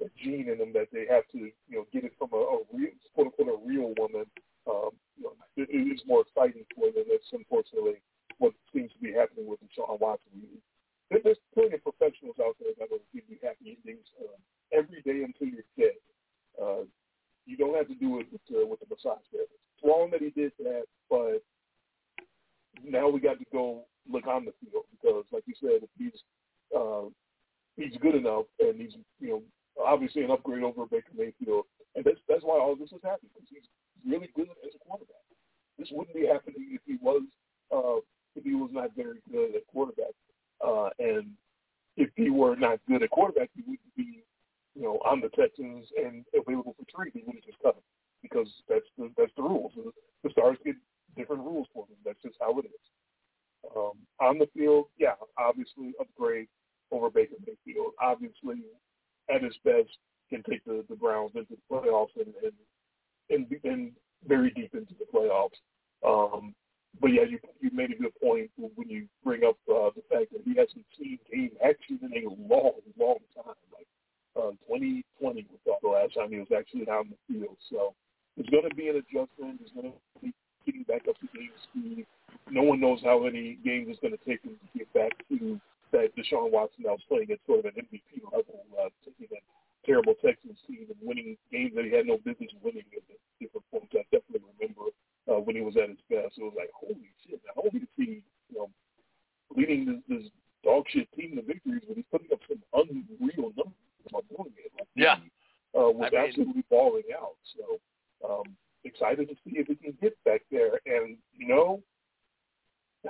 that 0.00 0.10
gene 0.16 0.48
in 0.48 0.58
them 0.58 0.72
that 0.74 0.88
they 0.92 1.06
have 1.08 1.24
to, 1.32 1.38
you 1.38 1.76
know, 1.76 1.86
get 1.92 2.04
it 2.04 2.12
from 2.18 2.30
a, 2.32 2.42
a 2.42 2.58
real, 2.72 2.92
quote 3.14 3.28
unquote, 3.28 3.54
a 3.54 3.68
real 3.68 3.94
woman. 3.98 4.26
Um, 4.66 4.90
you 5.16 5.24
know, 5.24 5.32
it, 5.56 5.68
it 5.70 5.84
is 5.94 6.00
more 6.06 6.24
exciting 6.26 6.64
for 6.74 6.90
them. 6.90 7.04
That's 7.08 7.32
unfortunately 7.32 8.02
what 8.38 8.52
seems 8.72 8.92
to 8.92 8.98
be 8.98 9.12
happening 9.12 9.46
with 9.46 9.60
Deshaun 9.60 9.98
Watson. 10.00 10.30
There's 11.10 11.40
plenty 11.54 11.74
of 11.74 11.82
professionals 11.82 12.36
out 12.42 12.56
there 12.60 12.72
that 12.78 12.90
will 12.90 13.04
give 13.14 13.24
you 13.28 13.36
happy 13.42 13.78
endings 13.78 14.06
uh, 14.20 14.36
every 14.72 15.00
day 15.02 15.24
until 15.24 15.48
you're 15.48 15.72
dead. 15.76 15.98
Uh, 16.60 16.84
you 17.46 17.56
don't 17.56 17.76
have 17.76 17.88
to 17.88 17.94
do 17.94 18.20
it 18.20 18.26
with, 18.30 18.44
uh, 18.52 18.66
with 18.66 18.80
the 18.80 18.86
massage 18.90 19.24
therapist. 19.32 19.56
It's 19.74 19.84
wrong 19.84 20.10
that 20.12 20.20
he 20.20 20.30
did 20.30 20.52
that, 20.58 20.84
but 21.08 21.40
now 22.84 23.08
we 23.08 23.20
got 23.20 23.38
to 23.38 23.46
go 23.50 23.84
look 24.10 24.26
on 24.26 24.44
the 24.44 24.52
field 24.60 24.84
because, 24.92 25.24
like 25.32 25.44
you 25.46 25.54
said, 25.60 25.82
if 25.82 25.90
he's 25.96 26.20
uh, 26.76 27.08
he's 27.76 27.96
good 28.02 28.14
enough 28.14 28.44
and 28.60 28.80
he's 28.80 28.92
you 29.18 29.28
know 29.28 29.42
obviously 29.80 30.24
an 30.24 30.30
upgrade 30.30 30.62
over 30.62 30.84
Baker 30.86 31.14
Mayfield, 31.16 31.64
and 31.96 32.04
that's 32.04 32.20
that's 32.28 32.44
why 32.44 32.58
all 32.58 32.76
this 32.76 32.92
is 32.92 33.00
happening 33.02 33.30
because 33.32 33.48
he's 33.48 33.68
really 34.04 34.28
good 34.36 34.48
as 34.66 34.74
a 34.74 34.78
quarterback. 34.84 35.24
This 35.78 35.88
wouldn't 35.92 36.16
be 36.16 36.26
happening 36.26 36.76
if 36.76 36.82
he 36.84 36.98
was 37.00 37.22
uh, 37.72 38.02
if 38.38 38.44
he 38.44 38.54
was 38.54 38.70
not 38.72 38.94
very 38.96 39.20
good 39.30 39.54
at 39.56 39.66
quarterback, 39.66 40.14
uh, 40.66 40.90
and 40.98 41.26
if 41.96 42.10
he 42.16 42.30
were 42.30 42.56
not 42.56 42.78
good 42.88 43.02
at 43.02 43.10
quarterback, 43.10 43.50
he 43.54 43.62
wouldn't 43.62 43.96
be 43.96 44.22
you 44.74 44.82
know 44.82 44.98
on 45.04 45.20
the 45.20 45.28
Texans 45.30 45.86
and 45.96 46.24
available 46.34 46.74
for 46.78 46.86
trade. 46.88 47.12
He 47.14 47.22
would 47.26 47.34
have 47.34 47.44
just 47.44 47.62
cut 47.62 47.74
him 47.74 47.82
because 48.22 48.48
that's 48.68 48.86
the 48.96 49.10
that's 49.18 49.32
the 49.36 49.42
rules. 49.42 49.72
The, 49.76 49.90
the 50.22 50.30
stars 50.30 50.56
get 50.64 50.76
different 51.16 51.42
rules 51.42 51.66
for 51.74 51.86
them. 51.86 51.96
That's 52.04 52.22
just 52.22 52.36
how 52.40 52.58
it 52.58 52.66
is. 52.66 52.84
Um, 53.76 53.98
on 54.20 54.38
the 54.38 54.48
field, 54.56 54.86
yeah, 54.98 55.14
obviously 55.36 55.92
upgrade 56.00 56.48
over 56.90 57.10
Baker 57.10 57.34
Mayfield. 57.40 57.92
Obviously, 58.00 58.62
at 59.28 59.42
his 59.42 59.56
best, 59.64 59.98
can 60.30 60.42
take 60.48 60.64
the, 60.64 60.84
the 60.88 60.96
Browns 60.96 61.32
into 61.34 61.54
the 61.54 61.74
playoffs 61.74 62.14
and 62.16 62.32
and, 62.42 62.52
and 63.30 63.64
and 63.64 63.92
very 64.26 64.50
deep 64.50 64.74
into 64.74 64.94
the 64.94 65.06
playoffs. 65.12 65.58
Um, 66.06 66.54
but 67.00 67.08
yeah, 67.08 67.22
you 67.22 67.38
you 67.60 67.70
made 67.72 67.92
a 67.92 68.00
good 68.00 68.14
point 68.20 68.50
when 68.56 68.88
you 68.88 69.06
bring 69.24 69.44
up 69.44 69.56
uh, 69.68 69.90
the 69.94 70.02
fact 70.10 70.32
that 70.32 70.42
he 70.44 70.56
hasn't 70.56 70.84
seen 70.98 71.18
game 71.30 71.52
action 71.64 71.98
in 72.02 72.12
a 72.12 72.28
long, 72.52 72.72
long 72.98 73.18
time. 73.34 73.58
Like 73.72 73.86
uh, 74.36 74.50
2020 74.66 75.46
was 75.66 75.78
the 75.82 75.88
last 75.88 76.14
time 76.14 76.30
he 76.30 76.38
was 76.38 76.52
actually 76.56 76.88
on 76.88 77.10
the 77.10 77.18
field. 77.26 77.56
So 77.70 77.94
it's 78.36 78.48
going 78.50 78.68
to 78.68 78.74
be 78.74 78.88
an 78.88 78.96
adjustment. 78.96 79.60
It's 79.62 79.72
going 79.74 79.92
to 79.92 79.98
be 80.22 80.34
getting 80.66 80.82
back 80.84 81.06
up 81.08 81.18
to 81.20 81.28
game 81.34 81.54
speed. 81.70 82.06
No 82.50 82.62
one 82.62 82.80
knows 82.80 83.00
how 83.04 83.22
many 83.22 83.58
games 83.64 83.86
it's 83.90 84.00
going 84.00 84.16
to 84.16 84.24
take 84.24 84.42
him 84.42 84.56
to 84.58 84.78
get 84.78 84.90
back 84.94 85.12
to 85.28 85.60
that 85.92 86.12
Deshaun 86.16 86.50
Watson 86.50 86.84
that 86.84 86.96
was 86.98 87.06
playing 87.08 87.30
at 87.30 87.38
sort 87.46 87.64
of 87.64 87.72
an 87.72 87.80
MVP 87.80 88.20
level, 88.24 88.64
uh, 88.76 88.90
taking 89.04 89.28
that 89.30 89.44
terrible 89.86 90.14
Texans 90.20 90.58
team 90.66 90.84
and 90.88 91.00
winning 91.00 91.36
games 91.50 91.72
that 91.74 91.84
he 91.84 91.92
had 91.94 92.06
no 92.06 92.18
business 92.20 92.52
winning 92.60 92.84
at 92.92 93.04
different 93.40 93.64
points. 93.72 93.94
I 93.96 94.04
definitely 94.12 94.44
remember 94.56 94.92
he 95.58 95.64
was 95.64 95.76
at 95.76 95.88
his 95.88 95.98
best. 96.08 96.38
It 96.38 96.44
was 96.44 96.54
like, 96.56 96.70
holy 96.72 97.10
shit, 97.26 97.40
now 97.44 97.62
only 97.62 97.80
to 97.80 97.86
see, 97.98 98.22
you 98.50 98.56
know, 98.56 98.70
leading 99.56 99.86
this, 99.86 100.00
this 100.08 100.30
dog 100.62 100.84
shit 100.88 101.10
team 101.12 101.34
to 101.36 101.42
victories, 101.42 101.82
but 101.86 101.96
he's 101.96 102.06
putting 102.10 102.28
up 102.32 102.38
some 102.48 102.62
unreal 102.72 103.50
numbers 103.56 103.74
by 104.12 104.20
doing 104.30 104.54
it. 104.56 104.72
Like, 104.78 104.88
yeah. 104.94 105.16
He, 105.16 105.30
uh, 105.78 105.90
was 105.90 106.10
I 106.12 106.16
mean, 106.16 106.28
absolutely 106.28 106.64
balling 106.70 107.10
out. 107.12 107.36
So 107.56 107.80
um, 108.28 108.56
excited 108.84 109.28
to 109.28 109.34
see 109.44 109.58
if 109.58 109.66
he 109.66 109.74
can 109.74 109.98
get 110.00 110.16
back 110.24 110.42
there. 110.50 110.80
And, 110.86 111.16
you 111.36 111.48
know, 111.48 111.82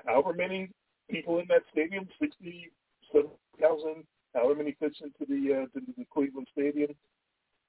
however 0.06 0.32
many 0.32 0.70
people 1.10 1.38
in 1.38 1.46
that 1.48 1.62
stadium, 1.70 2.08
67,000, 2.18 4.04
however 4.34 4.54
many 4.56 4.76
fits 4.80 4.96
into 5.02 5.24
the, 5.28 5.54
uh, 5.54 5.78
into 5.78 5.92
the 5.96 6.06
Cleveland 6.12 6.48
Stadium, 6.52 6.90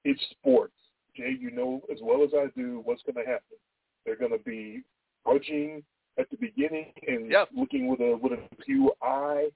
it's 0.05 0.21
sports. 0.32 0.73
Jay, 1.15 1.36
you 1.38 1.51
know 1.51 1.82
as 1.91 1.97
well 2.01 2.23
as 2.23 2.30
I 2.34 2.47
do 2.57 2.82
what's 2.86 3.03
going 3.03 3.15
to 3.15 3.30
happen. 3.30 3.57
They're 4.10 4.18
going 4.28 4.32
to 4.32 4.43
be 4.43 4.82
budging 5.24 5.84
at 6.18 6.28
the 6.32 6.38
beginning 6.38 6.91
and 7.07 7.30
Yep. 7.30 7.49
looking 7.55 7.88
with 7.88 7.99
a 7.99 8.18
with 8.18 8.34
a 8.34 8.64
few 8.66 8.91
eye. 9.03 9.51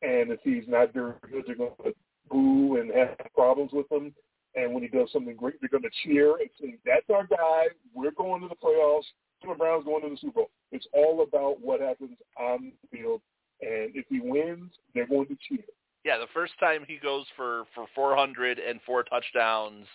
And 0.00 0.32
if 0.32 0.40
he's 0.42 0.66
not 0.66 0.94
very 0.94 1.12
good, 1.30 1.44
they're 1.46 1.54
going 1.54 1.74
to 1.84 1.94
boo 2.30 2.76
and 2.76 2.90
have 2.94 3.18
problems 3.34 3.72
with 3.74 3.90
him. 3.92 4.14
And 4.54 4.72
when 4.72 4.82
he 4.82 4.88
does 4.88 5.12
something 5.12 5.36
great, 5.36 5.60
they're 5.60 5.68
going 5.68 5.82
to 5.82 5.90
cheer 6.02 6.36
and 6.36 6.48
say, 6.58 6.78
"That's 6.86 7.10
our 7.10 7.26
guy. 7.26 7.68
We're 7.92 8.12
going 8.12 8.40
to 8.40 8.48
the 8.48 8.54
playoffs. 8.54 9.04
Cleveland 9.40 9.58
Browns 9.58 9.84
going 9.84 10.02
to 10.04 10.08
the 10.08 10.16
Super 10.16 10.32
Bowl." 10.32 10.50
It's 10.72 10.86
all 10.94 11.22
about 11.22 11.60
what 11.60 11.82
happens 11.82 12.16
on 12.38 12.72
the 12.80 12.96
field. 12.96 13.20
And 13.60 13.94
if 13.94 14.06
he 14.08 14.20
wins, 14.20 14.72
they're 14.94 15.06
going 15.06 15.26
to 15.26 15.36
cheer. 15.46 15.64
Yeah, 16.04 16.16
the 16.16 16.28
first 16.32 16.58
time 16.58 16.86
he 16.88 16.96
goes 16.96 17.26
for 17.36 17.66
for 17.74 17.86
400 17.94 18.58
and 18.58 18.80
four 18.82 19.02
touchdowns, 19.02 19.86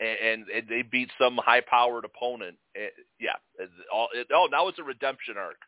and, 0.00 0.46
and, 0.48 0.68
they 0.68 0.82
beat 0.82 1.10
some 1.20 1.36
high-powered 1.36 2.04
opponent. 2.04 2.56
eh, 2.74 2.88
yeah, 3.20 3.36
it, 3.58 3.68
all, 3.92 4.08
it, 4.14 4.26
oh, 4.32 4.48
now 4.50 4.68
it's 4.68 4.78
a 4.78 4.82
redemption 4.82 5.34
arc. 5.36 5.58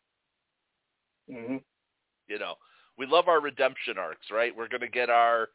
hmm 1.30 1.56
You 2.28 2.38
know, 2.38 2.54
we 2.98 3.06
love 3.06 3.28
our 3.28 3.40
redemption 3.40 3.98
arcs, 3.98 4.26
right? 4.32 4.56
We're 4.56 4.68
gonna 4.68 4.88
get 4.88 5.10
our 5.10 5.48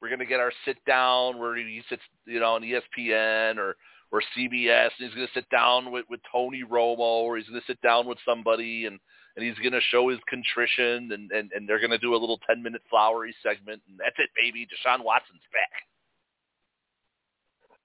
we're 0.00 0.10
gonna 0.10 0.26
get 0.26 0.40
our 0.40 0.52
sit 0.64 0.78
down 0.86 1.38
where 1.38 1.56
he 1.56 1.82
sits, 1.88 2.02
you 2.26 2.40
know, 2.40 2.54
on 2.54 2.62
ESPN 2.62 3.58
or 3.58 3.76
or 4.10 4.22
CBS, 4.36 4.90
and 4.98 5.08
he's 5.08 5.14
gonna 5.14 5.26
sit 5.34 5.48
down 5.50 5.92
with 5.92 6.06
with 6.08 6.20
Tony 6.30 6.62
Romo, 6.68 6.98
or 6.98 7.36
he's 7.36 7.48
gonna 7.48 7.60
sit 7.66 7.80
down 7.82 8.06
with 8.06 8.18
somebody 8.26 8.86
and 8.86 8.98
and 9.36 9.44
he's 9.44 9.58
going 9.58 9.72
to 9.72 9.80
show 9.90 10.10
his 10.10 10.18
contrition, 10.28 11.10
and, 11.12 11.30
and, 11.32 11.50
and 11.52 11.68
they're 11.68 11.78
going 11.78 11.90
to 11.90 11.98
do 11.98 12.14
a 12.14 12.20
little 12.20 12.38
10-minute 12.48 12.82
flowery 12.90 13.34
segment, 13.42 13.80
and 13.88 13.98
that's 13.98 14.16
it, 14.18 14.28
baby. 14.36 14.66
Deshaun 14.66 15.02
Watson's 15.02 15.40
back. 15.52 15.88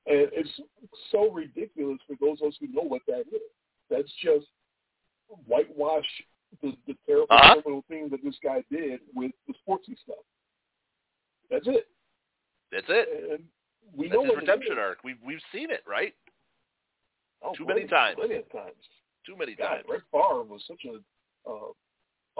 And 0.07 0.29
it's 0.31 0.49
so 1.11 1.31
ridiculous 1.31 1.99
for 2.07 2.15
those 2.19 2.41
of 2.41 2.49
us 2.49 2.55
who 2.59 2.67
know 2.67 2.81
what 2.87 3.01
that 3.07 3.21
is. 3.21 3.41
That's 3.89 4.11
just 4.23 4.45
whitewash 5.45 6.05
the, 6.61 6.73
the 6.87 6.95
terrible 7.05 7.27
Uh-huh. 7.29 7.61
criminal 7.61 7.83
thing 7.89 8.09
that 8.09 8.23
this 8.23 8.35
guy 8.41 8.63
did 8.71 9.01
with 9.13 9.31
the 9.47 9.53
sportsy 9.53 9.97
stuff. 10.03 10.23
That's 11.51 11.67
it. 11.67 11.87
That's 12.71 12.87
it. 12.89 13.31
And 13.31 13.43
we 13.95 14.07
That's 14.07 14.15
know 14.15 14.25
his 14.25 14.35
redemption 14.37 14.77
arc. 14.77 14.99
We've 15.03 15.21
we've 15.25 15.43
seen 15.51 15.71
it, 15.71 15.83
right? 15.87 16.13
Oh, 17.41 17.53
too 17.53 17.65
many 17.65 17.85
times. 17.85 18.15
Plenty 18.17 18.35
of 18.35 18.51
times. 18.51 18.75
Too 19.25 19.35
many 19.37 19.55
God, 19.55 19.67
times. 19.67 19.83
Brett 19.87 20.01
Favre 20.11 20.43
was 20.43 20.63
such 20.67 20.83
a 20.85 20.99
uh, 21.49 21.71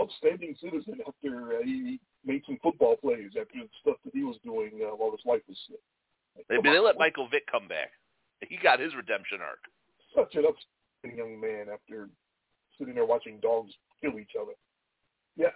outstanding 0.02 0.56
citizen 0.62 1.00
after 1.08 1.58
uh, 1.60 1.64
he 1.64 2.00
made 2.26 2.44
some 2.46 2.58
football 2.64 2.96
plays 2.98 3.32
after 3.40 3.60
the 3.60 3.70
stuff 3.82 3.98
that 4.06 4.14
he 4.14 4.24
was 4.24 4.38
doing 4.44 4.72
uh, 4.84 4.96
while 4.96 5.12
his 5.12 5.22
wife 5.26 5.42
was 5.48 5.58
sick. 5.70 5.80
They, 6.50 6.58
they 6.64 6.80
let 6.80 6.98
Michael 6.98 7.28
Vick 7.28 7.44
come 7.52 7.68
back. 7.68 7.92
He 8.48 8.58
got 8.62 8.80
his 8.80 8.96
redemption 8.96 9.40
arc. 9.42 9.60
such 10.16 10.36
an 10.36 10.46
upstanding 10.46 11.18
young 11.18 11.40
man 11.40 11.68
after 11.74 12.10
sitting 12.78 12.96
there 12.96 13.06
watching 13.06 13.40
dogs 13.40 13.72
kill 14.02 14.20
each 14.20 14.32
other. 14.40 14.54
Yeah, 15.36 15.48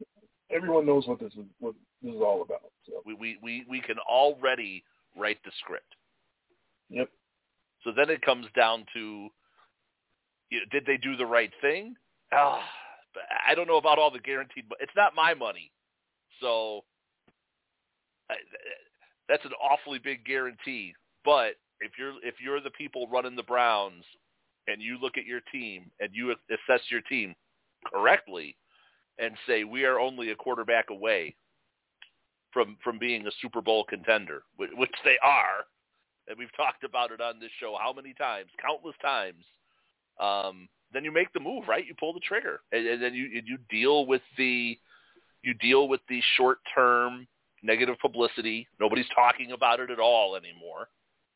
everyone 0.54 0.86
knows 0.86 1.06
what 1.06 1.20
this 1.20 1.32
is 1.34 1.44
what 1.58 1.74
this 2.02 2.14
is 2.14 2.20
all 2.20 2.42
about. 2.42 2.70
So 2.86 3.02
We 3.04 3.14
we 3.14 3.38
we, 3.42 3.64
we 3.68 3.80
can 3.80 3.98
already 3.98 4.84
write 5.16 5.38
the 5.44 5.50
script. 5.58 5.94
yep, 6.88 7.08
So 7.84 7.92
then 7.94 8.10
it 8.10 8.22
comes 8.22 8.46
down 8.56 8.86
to, 8.94 9.28
you 10.50 10.58
know, 10.58 10.64
did 10.70 10.86
they 10.86 10.96
do 10.96 11.16
the 11.16 11.26
right 11.26 11.50
thing? 11.60 11.94
Ah, 12.32 12.62
but 13.12 13.24
I 13.46 13.54
don't 13.54 13.66
know 13.66 13.76
about 13.78 13.98
all 13.98 14.10
the 14.10 14.20
guaranteed, 14.20 14.66
but 14.68 14.78
it's 14.80 14.92
not 14.96 15.14
my 15.16 15.34
money, 15.34 15.72
so 16.40 16.84
I, 18.30 18.34
that's 19.30 19.44
an 19.44 19.52
awfully 19.62 20.00
big 20.00 20.24
guarantee. 20.24 20.92
But 21.24 21.52
if 21.80 21.92
you're 21.98 22.14
if 22.24 22.34
you're 22.42 22.60
the 22.60 22.70
people 22.70 23.06
running 23.10 23.36
the 23.36 23.44
Browns 23.44 24.04
and 24.66 24.82
you 24.82 24.98
look 25.00 25.16
at 25.16 25.24
your 25.24 25.40
team 25.52 25.90
and 26.00 26.10
you 26.12 26.32
assess 26.50 26.80
your 26.90 27.00
team 27.02 27.34
correctly 27.86 28.56
and 29.18 29.34
say 29.46 29.64
we 29.64 29.84
are 29.84 30.00
only 30.00 30.30
a 30.30 30.36
quarterback 30.36 30.90
away 30.90 31.36
from 32.52 32.76
from 32.82 32.98
being 32.98 33.26
a 33.26 33.30
Super 33.40 33.60
Bowl 33.60 33.84
contender, 33.84 34.42
which, 34.56 34.90
they 35.04 35.16
are, 35.22 35.64
and 36.26 36.36
we've 36.36 36.54
talked 36.56 36.82
about 36.82 37.12
it 37.12 37.20
on 37.20 37.38
this 37.38 37.50
show 37.60 37.76
how 37.80 37.92
many 37.92 38.12
times, 38.14 38.50
countless 38.60 38.96
times. 39.00 39.44
Um, 40.18 40.68
then 40.92 41.04
you 41.04 41.12
make 41.12 41.32
the 41.32 41.40
move, 41.40 41.68
right? 41.68 41.86
You 41.86 41.94
pull 41.98 42.12
the 42.12 42.20
trigger, 42.20 42.60
and, 42.72 42.84
and 42.84 43.00
then 43.00 43.14
you 43.14 43.28
you 43.44 43.58
deal 43.70 44.06
with 44.06 44.22
the 44.36 44.76
you 45.42 45.54
deal 45.54 45.86
with 45.86 46.00
the 46.08 46.20
short 46.36 46.58
term 46.74 47.28
negative 47.62 47.96
publicity. 48.00 48.66
Nobody's 48.78 49.08
talking 49.14 49.52
about 49.52 49.80
it 49.80 49.90
at 49.90 49.98
all 49.98 50.36
anymore. 50.36 50.88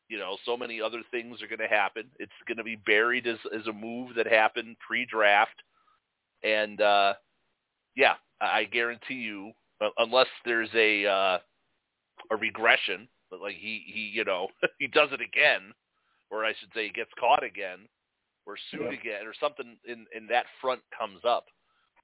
You 0.07 0.19
know, 0.19 0.37
so 0.45 0.55
many 0.55 0.81
other 0.81 1.01
things 1.09 1.41
are 1.41 1.47
going 1.47 1.67
to 1.67 1.67
happen. 1.67 2.05
It's 2.19 2.31
going 2.47 2.57
to 2.57 2.63
be 2.63 2.75
buried 2.75 3.25
as 3.25 3.37
as 3.57 3.65
a 3.67 3.73
move 3.73 4.15
that 4.15 4.27
happened 4.27 4.77
pre-draft, 4.85 5.55
and 6.43 6.79
uh, 6.79 7.13
yeah, 7.95 8.13
I 8.39 8.65
guarantee 8.65 9.15
you, 9.15 9.51
uh, 9.81 9.89
unless 9.97 10.27
there's 10.45 10.69
a 10.75 11.07
uh, 11.07 11.37
a 12.31 12.35
regression, 12.35 13.07
but 13.31 13.41
like 13.41 13.55
he 13.55 13.83
he 13.87 14.11
you 14.13 14.23
know 14.23 14.47
he 14.79 14.87
does 14.87 15.09
it 15.11 15.21
again, 15.21 15.73
or 16.29 16.45
I 16.45 16.53
should 16.59 16.69
say 16.75 16.85
he 16.85 16.91
gets 16.91 17.11
caught 17.19 17.43
again, 17.43 17.79
or 18.45 18.57
sued 18.69 18.81
Yeah. 18.81 18.99
again, 18.99 19.25
or 19.27 19.33
something 19.39 19.77
in 19.85 20.05
in 20.15 20.27
that 20.27 20.45
front 20.61 20.81
comes 20.97 21.21
up, 21.25 21.47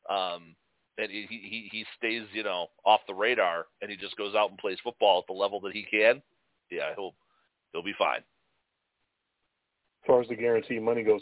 um, 0.09 0.55
and 0.98 1.10
he 1.12 1.26
he 1.30 1.70
he 1.72 1.86
stays 1.98 2.24
you 2.34 2.44
know 2.44 2.68
off 2.86 3.02
the 3.08 3.14
radar, 3.14 3.66
and 3.82 3.89
he 3.92 3.98
just 3.98 4.16
goes 4.18 4.36
out 4.36 4.50
and 4.50 4.58
plays 4.60 4.78
football 4.84 5.20
at 5.20 5.28
the 5.28 5.34
level 5.39 5.60
that 5.62 5.74
he 5.74 5.84
can. 5.84 6.22
Yeah, 6.70 6.94
he'll 6.96 7.14
he'll 7.74 7.84
be 7.84 7.94
fine. 7.98 8.20
as 8.20 10.08
far 10.08 10.22
as 10.22 10.28
the 10.28 10.36
guarantee 10.36 10.80
money 10.80 11.04
goes, 11.04 11.22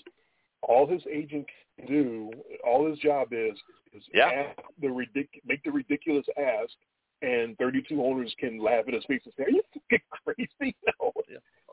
all 0.61 0.87
his 0.87 1.01
agent 1.11 1.45
can 1.77 1.87
do, 1.87 2.31
all 2.65 2.89
his 2.89 2.99
job 2.99 3.29
is 3.31 3.57
is 3.93 4.03
Yeah. 4.13 4.53
the 4.79 4.87
ridic- 4.87 5.41
make 5.45 5.63
the 5.63 5.71
ridiculous 5.71 6.25
ask, 6.37 6.73
and 7.21 7.57
32 7.57 8.03
owners 8.03 8.33
can 8.39 8.59
laugh 8.59 8.85
at 8.87 8.93
his 8.93 9.03
face 9.05 9.21
and 9.25 9.33
say, 9.35 9.43
"Are 9.45 9.49
you 9.49 9.63
fucking 9.73 10.01
crazy?" 10.59 10.75
No. 11.01 11.13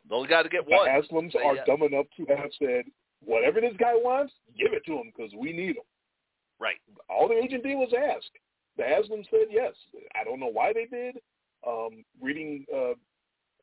The 0.09 0.15
only 0.15 0.29
guy 0.29 0.43
to 0.45 0.49
get 0.49 0.65
The 0.67 0.71
one. 0.71 0.89
Haslams 0.89 1.33
Say 1.33 1.41
are 1.45 1.57
yes. 1.57 1.67
dumb 1.67 1.83
enough 1.83 2.07
to 2.17 2.25
have 2.27 2.51
said, 2.61 2.85
whatever 3.25 3.61
this 3.61 3.75
guy 3.77 3.93
wants, 3.95 4.33
give 4.57 4.73
it 4.73 4.85
to 4.87 4.93
him 4.93 5.11
because 5.15 5.33
we 5.35 5.53
need 5.53 5.71
him. 5.77 5.83
Right. 6.59 6.77
All 7.11 7.29
the 7.29 7.35
agent 7.35 7.63
did 7.63 7.75
was 7.77 7.93
ask. 7.97 8.27
The 8.77 8.85
Haslam 8.85 9.23
said 9.31 9.49
yes. 9.51 9.73
I 10.19 10.25
don't 10.25 10.41
know 10.41 10.51
why 10.53 10.73
they 10.73 10.87
did. 10.87 11.17
Um, 11.67 12.05
reading 12.21 12.65
uh, 12.75 12.93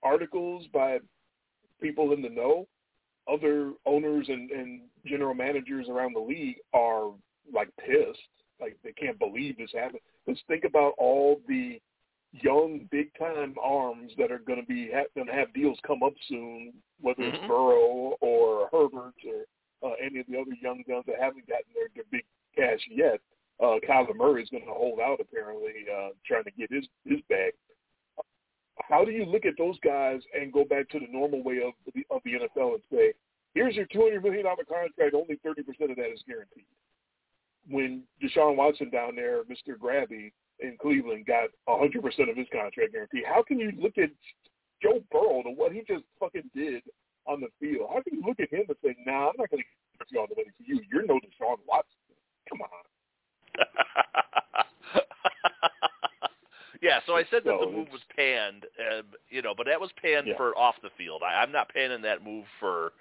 articles 0.02 0.66
by 0.74 1.00
people 1.82 2.14
in 2.14 2.22
the 2.22 2.30
know, 2.30 2.68
other 3.32 3.72
owners 3.86 4.26
and, 4.28 4.52
and 4.52 4.82
general 5.06 5.34
managers 5.34 5.88
around 5.90 6.16
the 6.16 6.20
league 6.20 6.58
are 6.74 7.12
like 7.54 7.70
pissed. 7.78 8.20
Like 8.60 8.78
they 8.84 8.92
can't 8.94 9.20
believe 9.20 9.58
this 9.58 9.72
happened. 9.74 10.00
Let's 10.28 10.40
think 10.48 10.64
about 10.64 10.94
all 10.98 11.42
the 11.48 11.80
young 12.32 12.88
big 12.92 13.12
time 13.18 13.56
arms 13.62 14.12
that 14.18 14.32
are 14.32 14.40
going 14.40 14.60
to 14.60 14.66
be 14.66 14.90
ha- 14.94 15.04
going 15.16 15.28
to 15.28 15.34
have 15.34 15.54
deals 15.54 15.78
come 15.86 16.02
up 16.04 16.14
soon, 16.28 16.74
whether 17.02 17.24
it's 17.24 17.38
Mhm. 17.38 17.48
Burrow 17.48 18.16
or 18.22 18.70
Herbert 18.72 19.14
or 19.28 19.46
uh, 19.92 19.94
any 20.02 20.20
of 20.20 20.26
the 20.28 20.40
other 20.40 20.54
young 20.62 20.84
guns 20.88 21.06
that 21.08 21.20
haven't 21.20 21.48
gotten 21.48 21.66
their, 21.76 21.90
their 21.94 22.06
big 22.10 22.26
cash 22.56 22.80
yet. 22.90 23.20
Uh, 23.62 23.78
Kyler 23.88 24.16
Murray 24.16 24.44
is 24.44 24.50
going 24.50 24.66
to 24.66 24.74
hold 24.74 25.00
out 25.00 25.20
apparently, 25.22 25.86
uh, 25.88 26.10
trying 26.26 26.44
to 26.44 26.52
get 26.52 26.72
his 26.72 26.86
his 27.06 27.20
bag. 27.30 27.54
How 28.90 29.06
do 29.06 29.12
you 29.12 29.26
look 29.26 29.46
at 29.46 29.54
those 29.58 29.78
guys 29.84 30.22
and 30.34 30.52
go 30.52 30.66
back 30.66 30.90
to 30.90 31.00
the 31.00 31.08
normal 31.10 31.44
way 31.44 31.62
of 31.66 31.74
the 31.86 32.04
of 32.10 32.22
the 32.26 32.32
NFL 32.32 32.74
and 32.74 32.84
say, 32.92 33.14
here's 33.54 33.76
your 33.76 33.86
two 33.86 34.02
hundred 34.02 34.24
million 34.24 34.46
dollar 34.46 34.66
contract, 34.66 35.14
only 35.14 35.40
thirty 35.44 35.64
percent 35.64 35.92
of 35.92 35.98
that 35.98 36.12
is 36.12 36.24
guaranteed. 36.28 36.66
When 37.70 38.04
Deshaun 38.22 38.58
Watson 38.58 38.90
down 38.90 39.16
there, 39.16 39.44
Mr. 39.44 39.78
Grabby 39.80 40.34
in 40.60 40.78
Cleveland, 40.82 41.26
got 41.26 41.50
hundred 41.68 42.02
percent 42.02 42.30
of 42.30 42.38
his 42.38 42.48
contract 42.52 42.92
guaranteed. 42.92 43.24
How 43.26 43.44
can 43.44 43.60
you 43.60 43.72
look 43.78 43.98
at 43.98 44.10
Joe 44.82 45.02
Burrow 45.12 45.44
to 45.44 45.50
what 45.50 45.72
he 45.72 45.84
just 45.88 46.04
fucking 46.20 46.50
did 46.56 46.84
on 47.28 47.40
the 47.40 47.48
field? 47.60 47.88
How 47.94 48.02
can 48.02 48.20
you 48.20 48.24
look 48.26 48.40
at 48.40 48.52
him 48.52 48.66
and 48.68 48.78
say, 48.84 48.96
Nah, 49.06 49.30
I'm 49.30 49.38
not 49.38 49.50
going 49.50 49.64
to 49.64 49.70
give 50.12 50.20
all 50.20 50.28
the 50.28 50.36
money 50.36 50.52
to 50.58 50.64
you. 50.66 50.82
You're 50.92 51.06
no 51.06 51.16
Deshaun 51.16 51.62
Watson. 51.68 52.03
Come 52.50 52.62
on. 52.62 52.84
yeah, 56.82 57.00
so 57.06 57.16
I 57.16 57.24
said 57.32 57.44
that 57.46 57.58
the 57.60 57.72
move 57.72 57.88
was 57.92 58.02
panned, 58.16 58.66
uh, 58.80 59.04
you 59.30 59.42
know, 59.42 59.54
but 59.56 59.66
that 59.68 59.80
was 59.80 59.92
panned 60.02 60.28
Yeah. 60.28 60.38
for 60.38 60.58
off 60.58 60.76
the 60.82 60.90
field. 60.98 61.22
I, 61.24 61.42
I'm 61.42 61.52
not 61.52 61.70
panning 61.70 62.02
that 62.02 62.24
move 62.24 62.46
for, 62.60 62.94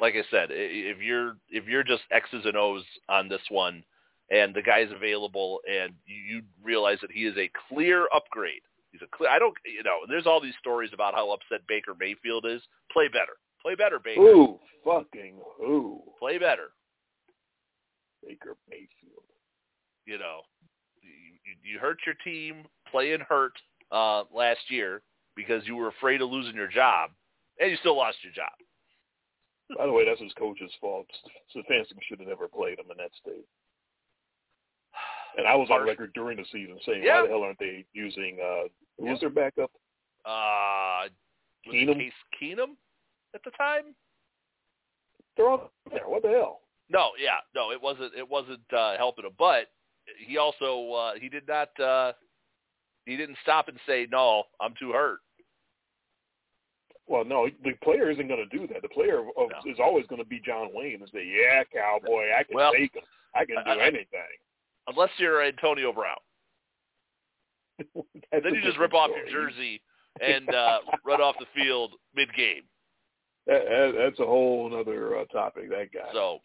like 0.00 0.14
I 0.14 0.22
said, 0.30 0.48
if 0.50 0.98
you're 1.00 1.36
if 1.50 1.66
you're 1.66 1.84
just 1.84 2.02
X's 2.10 2.44
and 2.46 2.56
O's 2.56 2.84
on 3.08 3.28
this 3.28 3.42
one, 3.50 3.84
and 4.30 4.54
the 4.54 4.62
guy's 4.62 4.90
available, 4.90 5.60
and 5.68 5.92
you, 6.06 6.36
you 6.36 6.42
realize 6.62 6.98
that 7.02 7.12
he 7.12 7.26
is 7.26 7.36
a 7.36 7.50
clear 7.68 8.08
upgrade. 8.14 8.62
He's 8.92 9.02
a 9.02 9.16
clear. 9.16 9.30
I 9.30 9.38
don't, 9.38 9.54
you 9.66 9.82
know, 9.82 9.98
there's 10.08 10.26
all 10.26 10.40
these 10.40 10.56
stories 10.58 10.90
about 10.92 11.14
how 11.14 11.30
upset 11.32 11.66
Baker 11.68 11.94
Mayfield 11.98 12.46
is. 12.46 12.62
Play 12.92 13.08
better. 13.08 13.36
Play 13.60 13.74
better, 13.74 13.98
Baker. 13.98 14.20
Ooh, 14.20 14.58
fucking 14.84 15.34
who? 15.58 16.02
Play 16.18 16.38
better. 16.38 16.70
Baker 18.26 18.56
Mayfield. 18.68 19.24
you 20.06 20.18
know, 20.18 20.40
you, 21.02 21.72
you- 21.72 21.78
hurt 21.78 21.98
your 22.06 22.14
team 22.24 22.64
playing 22.90 23.20
hurt 23.28 23.52
uh, 23.90 24.24
last 24.34 24.60
year 24.68 25.02
because 25.36 25.66
you 25.66 25.76
were 25.76 25.88
afraid 25.88 26.20
of 26.22 26.30
losing 26.30 26.54
your 26.54 26.68
job, 26.68 27.10
and 27.58 27.70
you 27.70 27.76
still 27.78 27.96
lost 27.96 28.18
your 28.22 28.32
job. 28.32 28.52
By 29.78 29.86
the 29.86 29.92
way, 29.92 30.04
that's 30.04 30.20
his 30.20 30.32
coach's 30.34 30.70
fault. 30.80 31.06
Stefanski 31.56 31.94
should 32.06 32.18
have 32.20 32.28
never 32.28 32.46
played 32.48 32.78
him 32.78 32.86
in 32.90 32.96
that 32.98 33.10
state. 33.20 33.46
And 35.38 35.46
I 35.46 35.54
was 35.54 35.68
on 35.70 35.86
record 35.86 36.12
during 36.14 36.36
the 36.36 36.44
season 36.52 36.78
saying, 36.84 37.02
Yeah. 37.02 37.22
why 37.22 37.26
the 37.26 37.32
hell 37.32 37.42
aren't 37.42 37.58
they 37.58 37.86
using 37.94 38.38
uh 38.42 38.68
who 38.98 39.06
was 39.06 39.20
their 39.20 39.30
backup? 39.30 39.70
Uh, 40.26 41.08
Keenum? 41.66 41.94
Case 41.96 42.12
Keenum 42.40 42.76
at 43.34 43.42
the 43.44 43.50
time? 43.52 43.94
They're 45.36 45.48
all 45.48 45.70
there. 45.90 46.06
What 46.06 46.22
the 46.22 46.28
hell? 46.28 46.60
No, 46.92 47.10
yeah, 47.18 47.38
no, 47.54 47.72
it 47.72 47.80
wasn't. 47.80 48.12
It 48.16 48.28
wasn't 48.28 48.60
uh, 48.76 48.96
helping 48.98 49.24
him, 49.24 49.32
but 49.38 49.68
he 50.26 50.36
also 50.36 50.92
uh, 50.92 51.12
he 51.18 51.28
did 51.28 51.48
not. 51.48 51.78
Uh, 51.80 52.12
he 53.06 53.16
didn't 53.16 53.38
stop 53.42 53.68
and 53.68 53.78
say, 53.86 54.06
"No, 54.10 54.44
I'm 54.60 54.74
too 54.78 54.92
hurt." 54.92 55.20
Well, 57.08 57.24
no, 57.24 57.48
the 57.64 57.72
player 57.82 58.10
isn't 58.10 58.28
going 58.28 58.46
to 58.48 58.56
do 58.58 58.66
that. 58.72 58.82
The 58.82 58.88
player 58.88 59.20
of, 59.20 59.26
No. 59.36 59.70
is 59.70 59.78
always 59.82 60.06
going 60.06 60.22
to 60.22 60.28
be 60.28 60.40
John 60.44 60.68
Wayne 60.72 61.00
and 61.00 61.10
say, 61.12 61.24
"Yeah, 61.26 61.64
cowboy, 61.64 62.30
I 62.38 62.44
can 62.44 62.54
Well, 62.56 62.72
take 62.72 62.94
him. 62.94 63.02
I 63.34 63.44
can 63.44 63.56
do 63.64 63.70
I- 63.70 63.74
I- 63.84 63.86
anything." 63.86 64.36
Unless 64.88 65.10
you're 65.18 65.42
Antonio 65.42 65.92
Brown, 65.92 66.16
then 68.32 68.54
you 68.54 68.60
just 68.62 68.78
rip 68.78 68.92
off 68.94 69.10
your 69.16 69.30
jersey 69.30 69.80
and 70.20 70.52
uh, 70.52 70.80
run 71.06 71.20
off 71.20 71.36
the 71.38 71.46
field 71.54 71.92
mid-game. 72.14 72.64
That, 73.46 73.92
that's 73.96 74.18
a 74.20 74.24
whole 74.26 74.74
other 74.78 75.18
uh, 75.18 75.24
topic. 75.26 75.70
That 75.70 75.92
guy. 75.92 76.12
So 76.12 76.40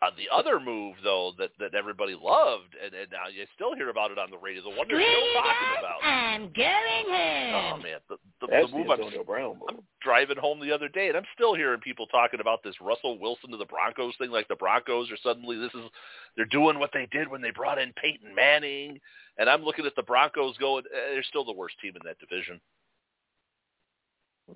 uh, 0.00 0.10
the 0.16 0.30
other 0.32 0.60
move, 0.60 0.94
though, 1.02 1.32
that 1.38 1.50
that 1.58 1.74
everybody 1.74 2.14
loved, 2.14 2.76
and, 2.78 2.94
and 2.94 3.10
now 3.10 3.26
you 3.26 3.44
still 3.56 3.74
hear 3.74 3.90
about 3.90 4.12
it 4.12 4.18
on 4.18 4.30
the 4.30 4.38
radio, 4.38 4.62
the 4.62 4.70
one 4.70 4.86
they're 4.86 5.02
still 5.02 5.42
talking 5.42 5.74
about. 5.78 5.98
I'm 6.06 6.52
going 6.54 7.06
home. 7.10 7.74
Oh 7.74 7.82
man, 7.82 7.98
the, 8.08 8.16
the, 8.40 8.46
that's 8.46 8.70
the 8.70 8.70
the 8.70 8.78
move 8.78 8.90
I'm, 8.90 9.00
Antonio 9.00 9.24
Brown 9.24 9.58
move. 9.58 9.68
I'm 9.68 9.82
driving 10.00 10.36
home 10.36 10.60
the 10.60 10.70
other 10.70 10.88
day, 10.88 11.08
and 11.08 11.16
I'm 11.16 11.26
still 11.34 11.56
hearing 11.56 11.80
people 11.80 12.06
talking 12.06 12.38
about 12.38 12.62
this 12.62 12.76
Russell 12.80 13.18
Wilson 13.18 13.50
to 13.50 13.56
the 13.56 13.66
Broncos 13.66 14.14
thing, 14.18 14.30
like 14.30 14.46
the 14.46 14.54
Broncos 14.54 15.10
are 15.10 15.18
suddenly 15.20 15.58
this 15.58 15.74
is 15.74 15.90
they're 16.36 16.46
doing 16.46 16.78
what 16.78 16.90
they 16.94 17.08
did 17.10 17.28
when 17.28 17.42
they 17.42 17.50
brought 17.50 17.80
in 17.80 17.92
Peyton 18.00 18.32
Manning, 18.32 19.00
and 19.36 19.50
I'm 19.50 19.64
looking 19.64 19.84
at 19.84 19.96
the 19.96 20.04
Broncos 20.04 20.56
going, 20.58 20.84
eh, 20.94 21.14
they're 21.14 21.24
still 21.24 21.44
the 21.44 21.52
worst 21.52 21.74
team 21.82 21.94
in 21.96 22.02
that 22.04 22.20
division. 22.20 22.60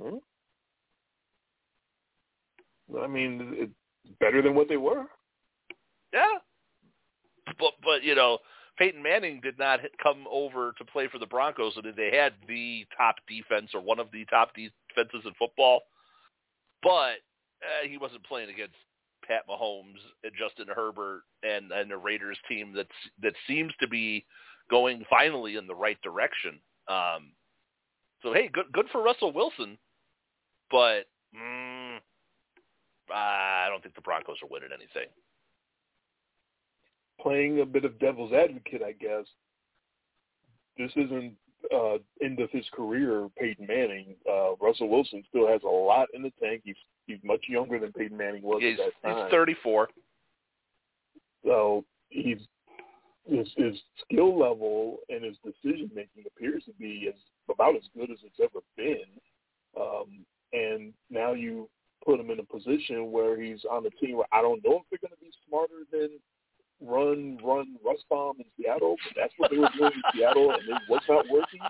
Hmm? 0.00 0.18
I 2.96 3.08
mean, 3.08 3.54
it's 3.56 3.72
better 4.20 4.40
than 4.40 4.54
what 4.54 4.68
they 4.68 4.76
were. 4.76 5.06
Yeah, 6.12 6.38
but 7.58 7.72
but 7.82 8.02
you 8.02 8.14
know, 8.14 8.38
Peyton 8.78 9.02
Manning 9.02 9.40
did 9.42 9.58
not 9.58 9.80
come 10.02 10.26
over 10.30 10.72
to 10.78 10.84
play 10.84 11.08
for 11.08 11.18
the 11.18 11.26
Broncos, 11.26 11.74
and 11.76 11.94
they 11.96 12.14
had 12.14 12.34
the 12.48 12.86
top 12.96 13.16
defense 13.28 13.70
or 13.74 13.80
one 13.80 13.98
of 13.98 14.10
the 14.12 14.24
top 14.26 14.52
defenses 14.54 15.22
in 15.24 15.32
football, 15.38 15.82
but 16.82 17.20
uh, 17.62 17.86
he 17.88 17.98
wasn't 17.98 18.24
playing 18.24 18.50
against 18.50 18.74
Pat 19.26 19.46
Mahomes 19.48 20.00
and 20.24 20.32
Justin 20.38 20.66
Herbert 20.74 21.22
and 21.42 21.70
and 21.70 21.90
the 21.90 21.96
Raiders 21.96 22.38
team 22.48 22.72
that's 22.74 22.88
that 23.22 23.34
seems 23.46 23.72
to 23.80 23.88
be 23.88 24.24
going 24.70 25.04
finally 25.08 25.56
in 25.56 25.66
the 25.66 25.74
right 25.74 26.00
direction. 26.02 26.58
Um, 26.88 27.32
so 28.22 28.32
hey, 28.32 28.48
good 28.52 28.72
good 28.72 28.86
for 28.90 29.02
Russell 29.02 29.32
Wilson, 29.32 29.78
but 30.70 31.06
mm, 31.36 31.98
I 33.12 33.66
don't 33.68 33.82
think 33.82 33.94
the 33.94 34.00
Broncos 34.00 34.38
are 34.42 34.48
winning 34.50 34.70
anything. 34.72 35.08
Playing 37.22 37.60
a 37.60 37.66
bit 37.66 37.84
of 37.84 37.98
devil's 37.98 38.32
advocate, 38.32 38.82
I 38.82 38.92
guess. 38.92 39.26
This 40.76 40.90
isn't 40.96 41.34
uh, 41.72 41.98
end 42.22 42.40
of 42.40 42.50
his 42.50 42.64
career, 42.72 43.28
Peyton 43.38 43.66
Manning. 43.66 44.16
Uh, 44.28 44.56
Russell 44.60 44.88
Wilson 44.88 45.22
still 45.28 45.46
has 45.46 45.62
a 45.62 45.68
lot 45.68 46.08
in 46.14 46.22
the 46.22 46.32
tank. 46.42 46.62
He's 46.64 46.76
he's 47.06 47.18
much 47.22 47.44
younger 47.48 47.78
than 47.78 47.92
Peyton 47.92 48.16
Manning 48.16 48.42
was 48.42 48.62
He's, 48.62 48.78
at 48.80 48.92
that 49.02 49.08
time. 49.08 49.24
he's 49.26 49.30
34. 49.32 49.88
So 51.44 51.84
he's 52.08 52.38
his 53.28 53.48
his 53.56 53.76
skill 54.04 54.36
level 54.38 54.98
and 55.08 55.24
his 55.24 55.36
decision 55.44 55.90
making 55.94 56.24
appears 56.26 56.64
to 56.64 56.72
be 56.72 57.08
as 57.08 57.20
about 57.50 57.76
as 57.76 57.82
good 57.96 58.10
as 58.10 58.18
it's 58.24 58.40
ever 58.40 58.64
been. 58.76 59.04
Um, 59.80 60.24
and 60.52 60.92
now 61.10 61.32
you 61.32 61.68
put 62.04 62.18
him 62.20 62.30
in 62.30 62.40
a 62.40 62.44
position 62.44 63.12
where 63.12 63.40
he's 63.40 63.64
on 63.70 63.86
a 63.86 63.90
team 63.90 64.16
where 64.16 64.26
I 64.32 64.42
don't 64.42 64.62
know 64.64 64.80
if 64.80 64.82
they're 64.90 65.08
going 65.08 65.16
to 65.16 65.24
be 65.24 65.30
smarter 65.48 65.84
than 65.90 66.10
run 66.84 67.38
run 67.44 67.76
rust 67.84 68.04
bomb 68.10 68.36
in 68.38 68.44
Seattle, 68.56 68.96
that's 69.16 69.32
what 69.36 69.50
they 69.50 69.58
were 69.58 69.70
doing 69.76 69.92
in 69.94 70.02
Seattle, 70.14 70.50
and 70.50 70.62
it 70.62 70.82
was 70.88 71.02
not 71.08 71.26
working. 71.30 71.60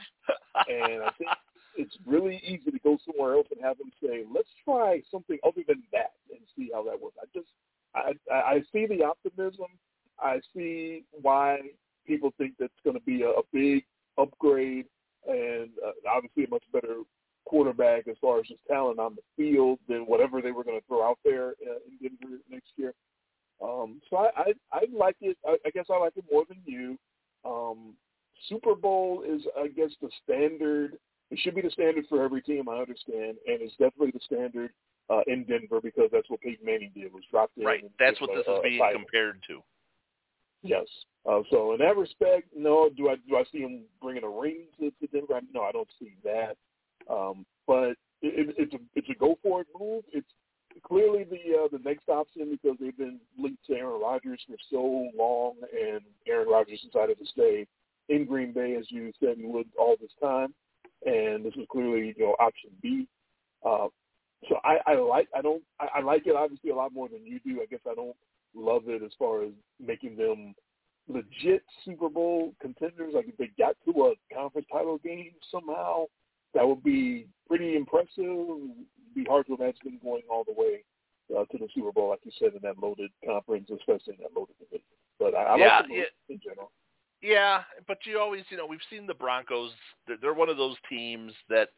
And 0.69 1.03
I 1.03 1.11
think 1.19 1.31
it's 1.77 1.97
really 2.07 2.41
easy 2.45 2.71
to 2.71 2.79
go 2.81 2.99
somewhere 3.05 3.35
else 3.35 3.47
and 3.51 3.65
have 3.65 3.79
them 3.79 3.91
say, 4.03 4.25
"Let's 4.33 4.49
try 4.65 5.03
something 5.11 5.39
other 5.45 5.63
than 5.67 5.83
that 5.93 6.13
and 6.31 6.41
see 6.57 6.71
how 6.73 6.83
that 6.85 7.01
works." 7.01 7.17
I 7.21 7.27
just 7.35 7.49
I 7.95 8.13
I, 8.33 8.63
see 8.73 8.87
the 8.87 9.05
optimism. 9.05 9.67
I 10.19 10.41
see 10.55 11.05
why 11.11 11.59
people 12.07 12.33
think 12.39 12.55
that's 12.59 12.73
going 12.85 12.97
to 12.97 13.03
be 13.05 13.23
a, 13.23 13.31
a 13.31 13.43
big 13.53 13.85
upgrade 14.19 14.87
and 15.27 15.71
uh, 15.85 15.93
obviously 16.09 16.45
a 16.45 16.51
much 16.51 16.65
better 16.73 17.03
quarterback 17.45 18.09
as 18.09 18.17
far 18.21 18.39
as 18.39 18.47
his 18.49 18.59
talent 18.69 18.99
on 18.99 19.17
the 19.17 19.23
field 19.37 19.79
than 19.89 20.03
whatever 20.03 20.41
they 20.41 20.53
were 20.53 20.65
going 20.65 20.79
to 20.79 20.87
throw 20.87 21.03
out 21.03 21.19
there 21.25 21.51
uh, 21.69 21.79
in 21.87 21.99
Denver 22.01 22.39
next 22.51 22.71
year. 22.77 22.95
Um, 23.63 24.01
so 24.11 24.17
I, 24.17 24.31
I 24.37 24.53
I 24.73 24.81
like 24.93 25.17
it. 25.21 25.37
I, 25.47 25.57
I 25.67 25.71
guess 25.71 25.87
I 25.91 25.99
like 25.99 26.17
it 26.17 26.25
more 26.31 26.45
than 26.49 26.59
you. 26.65 26.99
Um, 27.45 27.95
Super 28.49 28.75
Bowl 28.75 29.25
is, 29.27 29.43
I 29.59 29.69
guess, 29.69 29.91
the 30.01 30.11
standard. 30.25 30.95
It 31.31 31.39
should 31.39 31.55
be 31.55 31.63
the 31.63 31.71
standard 31.71 32.05
for 32.09 32.23
every 32.25 32.43
team. 32.43 32.69
I 32.69 32.79
understand, 32.79 33.39
and 33.47 33.61
it's 33.63 33.73
definitely 33.73 34.11
the 34.11 34.21
standard 34.25 34.71
uh, 35.09 35.21
in 35.27 35.45
Denver 35.45 35.81
because 35.81 36.11
that's 36.13 36.29
what 36.29 36.41
Peyton 36.41 36.65
Manning 36.65 36.91
did 36.95 37.13
was 37.13 37.23
dropped 37.31 37.57
in. 37.57 37.65
Right. 37.65 37.85
That's 37.99 38.21
what 38.21 38.31
a- 38.31 38.37
this 38.37 38.47
is 38.47 38.59
being 38.63 38.81
title. 38.81 39.01
compared 39.01 39.43
to. 39.49 39.63
Yes. 40.63 40.87
Uh, 41.29 41.41
so 41.51 41.73
in 41.73 41.79
that 41.79 41.97
respect, 41.97 42.49
no. 42.57 42.89
Do 42.97 43.09
I 43.09 43.17
do 43.29 43.37
I 43.37 43.45
see 43.51 43.59
him 43.59 43.83
bringing 44.01 44.25
a 44.25 44.29
ring 44.29 44.65
to, 44.79 44.91
to 44.91 45.07
Denver? 45.13 45.41
No, 45.53 45.63
I 45.63 45.73
don't 45.73 45.89
see 45.99 46.15
that. 46.25 46.57
Um, 47.11 47.45
but 47.67 47.91
it, 48.23 48.49
it, 48.51 48.55
it's 48.59 48.75
a 48.75 48.79
it's 48.95 49.09
a 49.09 49.15
go 49.15 49.39
for 49.43 49.63
it 49.63 49.67
move. 49.79 50.05
It's 50.13 50.29
clearly 50.85 51.25
the 51.25 51.64
uh, 51.64 51.68
the 51.70 51.83
next 51.85 52.09
option 52.09 52.51
because 52.51 52.77
they've 52.81 52.97
been 52.97 53.20
linked 53.39 53.64
to 53.66 53.75
Aaron 53.75 54.01
Rodgers 54.01 54.41
for 54.47 54.57
so 54.70 55.11
long, 55.16 55.55
and 55.73 56.01
Aaron 56.27 56.49
Rodgers 56.49 56.81
decided 56.81 57.18
to 57.18 57.27
stay 57.27 57.66
in 58.09 58.25
Green 58.27 58.53
Bay, 58.53 58.77
as 58.79 58.87
you 58.91 59.12
said 59.20 59.37
he 59.37 59.47
would 59.47 59.66
all 59.79 59.97
this 60.01 60.11
time, 60.20 60.55
and 61.05 61.45
this 61.45 61.55
is 61.55 61.66
clearly 61.70 62.14
you 62.16 62.25
know 62.25 62.37
option 62.39 62.70
B. 62.81 63.07
Uh, 63.64 63.89
so 64.49 64.57
I, 64.64 64.79
I 64.87 64.95
like 64.95 65.29
I 65.37 65.43
don't 65.43 65.62
I, 65.81 65.99
I 65.99 66.01
like 66.01 66.27
it 66.27 66.37
obviously 66.37 66.70
a 66.70 66.77
lot 66.77 66.93
more 66.93 67.09
than 67.09 67.25
you 67.25 67.41
do. 67.45 67.61
I 67.62 67.66
guess 67.66 67.81
I 67.89 67.95
don't 67.95 68.16
love 68.55 68.83
it 68.89 69.03
as 69.03 69.12
far 69.18 69.45
as 69.45 69.51
making 69.81 70.16
them 70.16 70.55
legit 71.09 71.62
Super 71.85 72.09
Bowl 72.09 72.55
contenders. 72.61 73.14
Like 73.14 73.29
if 73.29 73.37
they 73.37 73.51
got 73.59 73.77
to 73.85 73.91
a 74.07 74.35
conference 74.35 74.66
title 74.70 74.99
game 74.99 75.33
somehow, 75.51 76.07
that 76.55 76.66
would 76.66 76.83
be 76.83 77.27
pretty 77.49 77.77
impressive. 77.77 78.70
It'd 79.13 79.25
be 79.25 79.31
hard 79.31 79.47
to 79.47 79.55
imagine 79.55 79.81
them 79.85 80.01
going 80.03 80.23
all 80.31 80.45
the 80.45 80.55
way 80.57 80.83
uh, 81.37 81.45
to 81.45 81.59
the 81.59 81.69
Super 81.75 81.93
Bowl, 81.93 82.11
like 82.11 82.21
you 82.25 82.33
said, 82.39 82.55
in 82.55 82.61
that 82.63 82.79
loaded 82.79 83.11
conference, 83.25 83.69
especially 83.71 84.15
in 84.15 84.23
that 84.23 84.35
loaded 84.35 84.55
division. 84.59 84.87
But 85.19 85.35
I, 85.35 85.43
I 85.43 85.57
yeah, 85.57 85.77
like 85.77 85.89
them 85.89 85.97
yeah. 85.97 86.35
in 86.35 86.41
general. 86.43 86.71
Yeah, 87.21 87.63
but 87.87 87.99
you 88.05 88.19
always, 88.19 88.43
you 88.51 88.57
know, 88.57 88.67
we've 88.67 88.81
seen 88.91 89.07
the 89.07 89.15
Broncos. 89.15 89.71
They're, 90.07 90.17
they're 90.21 90.35
one 90.35 90.49
of 90.49 90.57
those 90.57 90.77
teams 90.89 91.33
that 91.49 91.69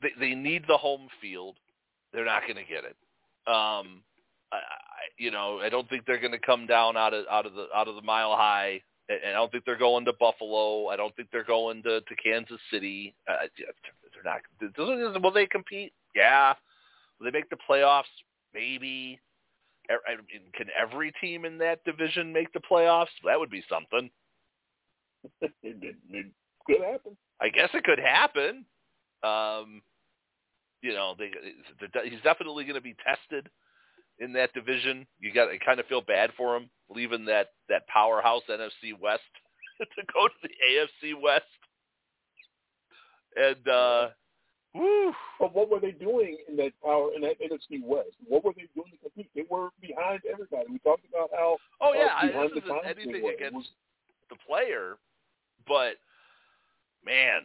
they, 0.00 0.10
they 0.18 0.34
need 0.34 0.64
the 0.66 0.76
home 0.76 1.08
field. 1.20 1.56
They're 2.12 2.24
not 2.24 2.42
going 2.42 2.56
to 2.56 2.64
get 2.64 2.84
it. 2.84 2.96
Um, 3.46 4.02
I, 4.52 4.56
I, 4.56 5.02
you 5.18 5.30
know, 5.30 5.60
I 5.62 5.68
don't 5.68 5.88
think 5.88 6.06
they're 6.06 6.20
going 6.20 6.32
to 6.32 6.38
come 6.38 6.66
down 6.66 6.96
out 6.96 7.12
of 7.12 7.26
out 7.30 7.46
of 7.46 7.54
the 7.54 7.66
out 7.74 7.88
of 7.88 7.94
the 7.94 8.02
mile 8.02 8.36
high. 8.36 8.80
And 9.08 9.20
I 9.30 9.32
don't 9.34 9.52
think 9.52 9.64
they're 9.64 9.78
going 9.78 10.04
to 10.06 10.12
Buffalo. 10.18 10.88
I 10.88 10.96
don't 10.96 11.14
think 11.14 11.28
they're 11.30 11.44
going 11.44 11.80
to, 11.84 12.00
to 12.00 12.16
Kansas 12.16 12.58
City. 12.72 13.14
Uh, 13.28 13.46
they're 14.22 14.32
not. 14.32 15.22
Will 15.22 15.30
they 15.30 15.46
compete? 15.46 15.92
Yeah. 16.14 16.54
Will 17.18 17.26
they 17.26 17.30
make 17.30 17.50
the 17.50 17.56
playoffs? 17.68 18.04
Maybe. 18.54 19.20
I 19.88 20.16
mean, 20.16 20.42
can 20.54 20.66
every 20.80 21.12
team 21.20 21.44
in 21.44 21.58
that 21.58 21.84
division 21.84 22.32
make 22.32 22.52
the 22.52 22.60
playoffs? 22.60 23.06
That 23.24 23.38
would 23.38 23.50
be 23.50 23.62
something. 23.70 24.10
it, 25.40 25.52
it, 25.62 26.26
could 26.66 26.82
happen. 26.82 27.16
I 27.40 27.48
guess 27.48 27.68
it 27.72 27.84
could 27.84 28.00
happen. 28.00 28.64
Um, 29.22 29.82
you 30.82 30.92
know, 30.92 31.14
they, 31.18 31.30
he's 32.04 32.20
definitely 32.22 32.64
going 32.64 32.74
to 32.74 32.80
be 32.80 32.96
tested 33.04 33.48
in 34.18 34.32
that 34.32 34.52
division. 34.54 35.06
You 35.20 35.32
got 35.32 35.46
to 35.46 35.58
kind 35.58 35.80
of 35.80 35.86
feel 35.86 36.00
bad 36.00 36.30
for 36.36 36.56
him 36.56 36.68
leaving 36.90 37.24
that 37.26 37.48
that 37.68 37.86
powerhouse 37.88 38.42
NFC 38.48 38.98
West 39.00 39.22
to 39.78 40.02
go 40.12 40.28
to 40.28 40.34
the 40.42 40.48
AFC 40.48 41.20
West. 41.20 41.44
And 43.36 43.68
uh 43.68 44.08
woo. 44.74 45.12
But 45.38 45.54
what 45.54 45.70
were 45.70 45.80
they 45.80 45.92
doing 45.92 46.38
in 46.48 46.56
that 46.56 46.72
power 46.82 47.10
in 47.14 47.22
that 47.22 47.40
NFC 47.40 47.82
West? 47.82 48.16
What 48.26 48.44
were 48.44 48.52
they 48.56 48.68
doing 48.74 48.90
to 48.92 48.98
compete? 48.98 49.30
They 49.34 49.44
were 49.50 49.68
behind 49.80 50.20
everybody. 50.30 50.66
We 50.70 50.78
talked 50.78 51.04
about 51.08 51.30
how 51.34 51.58
Oh 51.80 51.92
yeah, 51.94 52.14
uh, 52.16 52.26
behind 52.26 52.50
this 52.54 52.64
the 52.66 52.88
anything 52.88 53.12
they 53.12 53.20
were. 53.20 53.32
It 53.32 53.36
against 53.36 53.54
was, 53.54 53.70
the 54.30 54.36
player, 54.46 54.96
but 55.68 55.96
man, 57.04 57.42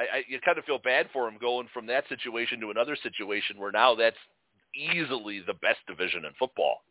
I, 0.00 0.18
I 0.18 0.24
you 0.28 0.40
kind 0.40 0.58
of 0.58 0.64
feel 0.64 0.78
bad 0.78 1.08
for 1.12 1.28
him 1.28 1.36
going 1.40 1.68
from 1.74 1.86
that 1.86 2.08
situation 2.08 2.60
to 2.60 2.70
another 2.70 2.96
situation 3.02 3.58
where 3.58 3.72
now 3.72 3.94
that's 3.94 4.16
easily 4.74 5.42
the 5.46 5.54
best 5.54 5.78
division 5.86 6.24
in 6.24 6.32
football. 6.38 6.82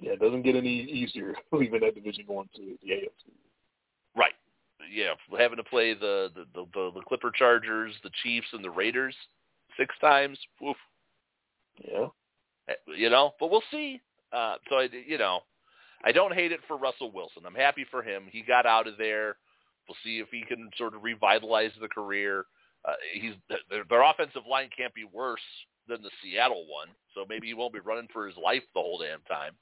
yeah, 0.00 0.12
it 0.12 0.20
doesn't 0.20 0.42
get 0.42 0.56
any 0.56 0.82
easier 0.82 1.34
leaving 1.52 1.80
that 1.80 1.94
division 1.94 2.24
going 2.26 2.48
to 2.56 2.76
the 2.82 2.92
AFC. 2.92 3.32
Yeah, 4.90 5.14
having 5.38 5.56
to 5.58 5.64
play 5.64 5.94
the 5.94 6.30
the, 6.34 6.44
the 6.54 6.90
the 6.94 7.00
Clipper 7.06 7.30
Chargers, 7.30 7.94
the 8.02 8.10
Chiefs, 8.22 8.48
and 8.52 8.64
the 8.64 8.70
Raiders 8.70 9.14
six 9.76 9.94
times. 10.00 10.38
Oof. 10.66 10.76
Yeah. 11.84 12.08
You 12.86 13.10
know, 13.10 13.32
but 13.40 13.50
we'll 13.50 13.62
see. 13.70 14.00
Uh, 14.32 14.56
so 14.68 14.76
I, 14.76 14.88
you 15.06 15.16
know, 15.16 15.40
I 16.04 16.12
don't 16.12 16.34
hate 16.34 16.52
it 16.52 16.60
for 16.68 16.76
Russell 16.76 17.10
Wilson. 17.12 17.44
I'm 17.46 17.54
happy 17.54 17.86
for 17.90 18.02
him. 18.02 18.24
He 18.30 18.42
got 18.42 18.66
out 18.66 18.86
of 18.86 18.98
there. 18.98 19.36
We'll 19.88 19.96
see 20.04 20.18
if 20.18 20.28
he 20.30 20.42
can 20.46 20.68
sort 20.76 20.94
of 20.94 21.02
revitalize 21.02 21.70
the 21.80 21.88
career. 21.88 22.44
Uh, 22.84 22.92
he's 23.14 23.32
their, 23.70 23.84
their 23.88 24.02
offensive 24.02 24.42
line 24.48 24.68
can't 24.76 24.94
be 24.94 25.04
worse 25.04 25.40
than 25.88 26.02
the 26.02 26.10
Seattle 26.22 26.66
one, 26.68 26.88
so 27.14 27.24
maybe 27.28 27.46
he 27.46 27.54
won't 27.54 27.72
be 27.72 27.80
running 27.80 28.08
for 28.12 28.26
his 28.26 28.36
life 28.36 28.62
the 28.74 28.80
whole 28.80 28.98
damn 28.98 29.22
time. 29.22 29.54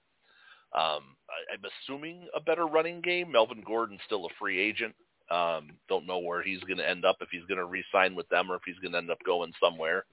Um, 0.75 1.17
I, 1.31 1.55
I'm 1.55 1.63
assuming 1.65 2.27
a 2.35 2.41
better 2.41 2.67
running 2.67 3.01
game. 3.01 3.31
Melvin 3.31 3.63
Gordon's 3.65 4.01
still 4.05 4.27
a 4.27 4.35
free 4.39 4.61
agent. 4.61 4.95
Um, 5.31 5.71
don't 5.89 6.07
know 6.07 6.19
where 6.19 6.43
he's 6.43 6.61
going 6.61 6.79
to 6.79 6.89
end 6.89 7.05
up 7.05 7.17
if 7.21 7.29
he's 7.31 7.45
going 7.49 7.59
to 7.59 7.65
re-sign 7.65 8.15
with 8.15 8.29
them 8.29 8.51
or 8.51 8.55
if 8.57 8.63
he's 8.65 8.79
going 8.79 8.93
to 8.93 8.99
end 8.99 9.11
up 9.11 9.19
going 9.27 9.53
somewhere. 9.61 10.05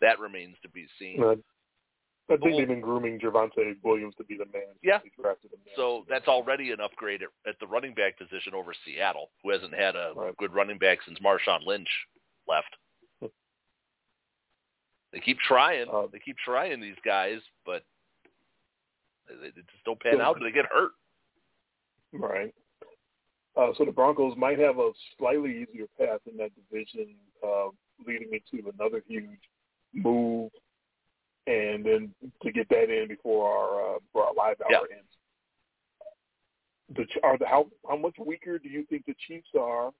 That 0.00 0.18
remains 0.18 0.56
to 0.62 0.68
be 0.70 0.86
seen. 0.98 1.22
Uh, 1.22 1.32
I 1.32 1.34
think 2.36 2.40
Well- 2.42 2.58
they've 2.58 2.68
been 2.68 2.80
grooming 2.80 3.20
Javonte 3.20 3.76
Williams 3.84 4.14
to 4.16 4.24
be 4.24 4.36
the 4.36 4.46
man. 4.46 4.74
Yeah. 4.82 4.98
So 5.76 6.04
that's 6.08 6.26
already 6.26 6.72
an 6.72 6.80
upgrade 6.80 7.22
at, 7.22 7.28
at 7.48 7.58
the 7.60 7.66
running 7.66 7.94
back 7.94 8.18
position 8.18 8.54
over 8.54 8.72
Seattle, 8.84 9.30
who 9.42 9.50
hasn't 9.50 9.74
had 9.74 9.94
a 9.94 10.12
Right. 10.16 10.36
good 10.38 10.52
running 10.52 10.78
back 10.78 10.98
since 11.06 11.18
Marshawn 11.20 11.64
Lynch 11.64 11.88
left. 12.48 12.74
They 15.12 15.20
keep 15.20 15.38
trying. 15.38 15.88
Uh, 15.88 16.08
they 16.12 16.18
keep 16.18 16.36
trying 16.38 16.80
these 16.80 16.96
guys, 17.04 17.40
but 17.64 17.82
they, 19.28 19.34
they 19.50 19.62
just 19.62 19.84
don't 19.84 20.00
pan 20.00 20.20
out. 20.20 20.38
They 20.40 20.50
get 20.50 20.66
hurt. 20.66 20.92
Right. 22.12 22.54
Uh, 23.56 23.68
so 23.78 23.84
the 23.86 23.92
Broncos 23.92 24.36
might 24.36 24.58
have 24.58 24.78
a 24.78 24.90
slightly 25.18 25.66
easier 25.66 25.86
path 25.98 26.20
in 26.30 26.36
that 26.36 26.50
division, 26.54 27.14
uh, 27.42 27.68
leading 28.06 28.28
into 28.32 28.68
another 28.68 29.02
huge 29.08 29.40
move, 29.94 30.50
and 31.46 31.84
then 31.84 32.14
to 32.42 32.52
get 32.52 32.68
that 32.68 32.90
in 32.90 33.08
before 33.08 33.48
our 33.48 33.96
uh, 33.96 33.98
before 34.00 34.26
our 34.26 34.34
live 34.34 34.60
hour 34.60 34.86
Yeah. 34.90 34.96
ends. 34.96 35.08
The 36.94 37.06
are 37.22 37.38
the 37.38 37.46
how 37.46 37.66
how 37.88 37.96
much 37.96 38.14
weaker 38.18 38.58
do 38.58 38.68
you 38.68 38.84
think 38.84 39.06
the 39.06 39.14
Chiefs 39.26 39.48
are 39.58 39.92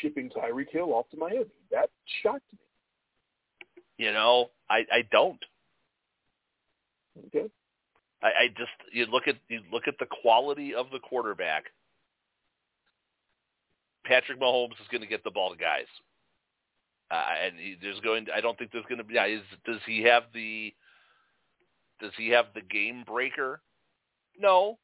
shipping 0.00 0.30
Tyreek 0.30 0.70
Hill 0.70 0.92
off 0.94 1.08
to 1.10 1.16
Miami? 1.16 1.44
That 1.70 1.90
shocked 2.22 2.50
me. 2.52 2.58
You 3.98 4.12
know, 4.12 4.50
I 4.70 4.78
I 4.90 5.02
don't. 5.12 5.42
Okay. 7.26 7.50
I, 8.22 8.26
I 8.26 8.48
just 8.56 8.70
you 8.92 9.06
look 9.06 9.28
at 9.28 9.36
you 9.48 9.60
look 9.70 9.86
at 9.88 9.98
the 9.98 10.06
quality 10.22 10.74
of 10.74 10.86
the 10.90 10.98
quarterback. 10.98 11.64
Patrick 14.06 14.40
Mahomes 14.40 14.80
is 14.80 14.88
going 14.90 15.02
to 15.02 15.06
get 15.06 15.24
the 15.24 15.30
ball 15.30 15.50
to 15.50 15.56
guys, 15.56 15.86
uh, 17.10 17.22
and 17.44 17.58
he, 17.58 17.76
there's 17.80 18.00
going. 18.00 18.26
I 18.34 18.40
don't 18.40 18.58
think 18.58 18.72
there's 18.72 18.86
going 18.86 18.98
to 18.98 19.04
be. 19.04 19.14
Yeah, 19.14 19.26
is, 19.26 19.42
does 19.64 19.80
he 19.86 20.02
have 20.02 20.24
the? 20.32 20.72
Does 22.00 22.12
he 22.16 22.28
have 22.30 22.46
the 22.54 22.60
game 22.60 23.04
breaker? 23.06 23.60
No, 24.38 24.78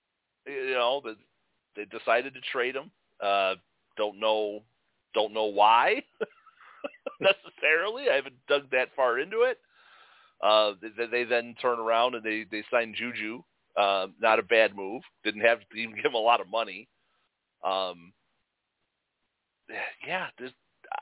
you 0.46 0.74
know, 0.74 1.00
but 1.02 1.16
they 1.76 1.84
decided 1.84 2.34
to 2.34 2.40
trade 2.40 2.74
him. 2.74 2.90
Uh, 3.22 3.54
don't 3.96 4.18
know. 4.18 4.60
Don't 5.14 5.34
know 5.34 5.44
why 5.44 6.02
necessarily. 7.20 8.04
I 8.10 8.16
haven't 8.16 8.46
dug 8.48 8.70
that 8.70 8.88
far 8.96 9.18
into 9.18 9.42
it. 9.42 9.58
Uh, 10.42 10.72
they, 10.96 11.06
they 11.06 11.24
then 11.24 11.54
turn 11.60 11.78
around 11.78 12.14
and 12.14 12.24
they 12.24 12.44
they 12.50 12.64
sign 12.70 12.94
Juju. 12.96 13.42
Uh, 13.76 14.08
not 14.20 14.38
a 14.38 14.42
bad 14.42 14.74
move. 14.74 15.02
Didn't 15.24 15.42
have 15.42 15.60
to 15.70 15.76
even 15.76 15.94
give 15.96 16.06
him 16.06 16.14
a 16.14 16.18
lot 16.18 16.40
of 16.40 16.50
money. 16.50 16.88
Um, 17.64 18.12
yeah, 20.06 20.26
there's, 20.38 20.52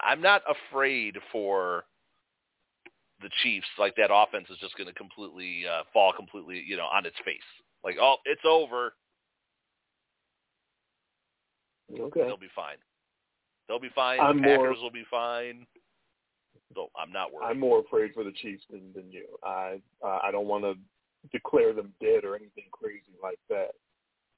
I'm 0.00 0.20
not 0.20 0.42
afraid 0.48 1.16
for 1.32 1.84
the 3.22 3.30
Chiefs. 3.42 3.66
Like 3.78 3.94
that 3.96 4.10
offense 4.12 4.46
is 4.50 4.58
just 4.58 4.76
going 4.76 4.88
to 4.88 4.94
completely 4.94 5.64
uh, 5.66 5.82
fall 5.92 6.12
completely, 6.12 6.62
you 6.66 6.76
know, 6.76 6.86
on 6.86 7.06
its 7.06 7.16
face. 7.24 7.38
Like, 7.84 7.96
oh, 8.00 8.16
it's 8.24 8.42
over. 8.44 8.94
Okay. 11.98 12.20
They'll 12.20 12.36
be 12.36 12.48
fine. 12.54 12.76
They'll 13.68 13.80
be 13.80 13.90
fine. 13.94 14.20
I'm 14.20 14.36
the 14.36 14.42
more- 14.48 14.66
Packers 14.68 14.82
will 14.82 14.90
be 14.90 15.04
fine. 15.10 15.66
So 16.74 16.88
I'm 16.96 17.10
not 17.10 17.32
worried. 17.32 17.46
I'm 17.46 17.58
more 17.58 17.80
afraid 17.80 18.12
for 18.14 18.22
the 18.22 18.30
Chiefs 18.30 18.62
than, 18.70 18.92
than 18.94 19.10
you. 19.10 19.26
I 19.42 19.80
uh, 20.04 20.20
I 20.22 20.30
don't 20.30 20.46
want 20.46 20.62
to 20.62 20.74
declare 21.32 21.72
them 21.72 21.92
dead 22.00 22.24
or 22.24 22.36
anything 22.36 22.64
crazy 22.70 23.12
like 23.20 23.40
that, 23.48 23.70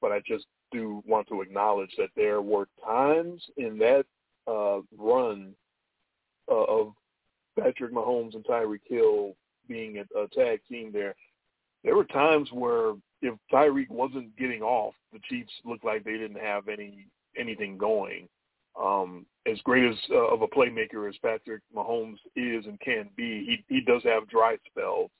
but 0.00 0.12
I 0.12 0.20
just 0.26 0.46
do 0.72 1.02
want 1.06 1.28
to 1.28 1.42
acknowledge 1.42 1.92
that 1.98 2.10
there 2.16 2.42
were 2.42 2.68
times 2.84 3.42
in 3.56 3.78
that 3.78 4.04
uh, 4.46 4.80
run 4.96 5.54
uh, 6.50 6.64
of 6.64 6.92
Patrick 7.58 7.92
Mahomes 7.92 8.34
and 8.34 8.44
Tyreek 8.44 8.80
Hill 8.84 9.34
being 9.68 9.98
a, 9.98 10.18
a 10.18 10.28
tag 10.28 10.60
team 10.68 10.90
there. 10.92 11.14
There 11.84 11.96
were 11.96 12.04
times 12.04 12.48
where 12.52 12.94
if 13.22 13.34
Tyreek 13.52 13.90
wasn't 13.90 14.36
getting 14.36 14.62
off, 14.62 14.94
the 15.12 15.20
Chiefs 15.28 15.52
looked 15.64 15.84
like 15.84 16.04
they 16.04 16.12
didn't 16.12 16.40
have 16.40 16.68
any 16.68 17.06
anything 17.38 17.78
going. 17.78 18.28
Um, 18.80 19.26
as 19.50 19.58
great 19.64 19.90
as 19.90 19.96
uh, 20.10 20.28
of 20.28 20.42
a 20.42 20.46
playmaker 20.46 21.08
as 21.08 21.16
Patrick 21.18 21.62
Mahomes 21.74 22.18
is 22.36 22.64
and 22.66 22.80
can 22.80 23.10
be, 23.16 23.62
he 23.68 23.74
he 23.74 23.80
does 23.80 24.02
have 24.04 24.28
dry 24.28 24.56
spells 24.66 25.10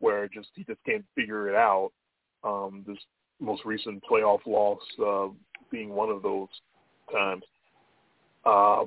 where 0.00 0.28
just 0.28 0.48
he 0.54 0.64
just 0.64 0.82
can't 0.84 1.04
figure 1.14 1.48
it 1.48 1.54
out. 1.54 1.90
Um, 2.42 2.84
this 2.86 2.98
most 3.44 3.64
recent 3.64 4.02
playoff 4.10 4.40
loss 4.46 4.80
uh, 5.04 5.28
being 5.70 5.90
one 5.90 6.10
of 6.10 6.22
those 6.22 6.48
times. 7.12 7.42
Uh, 8.44 8.84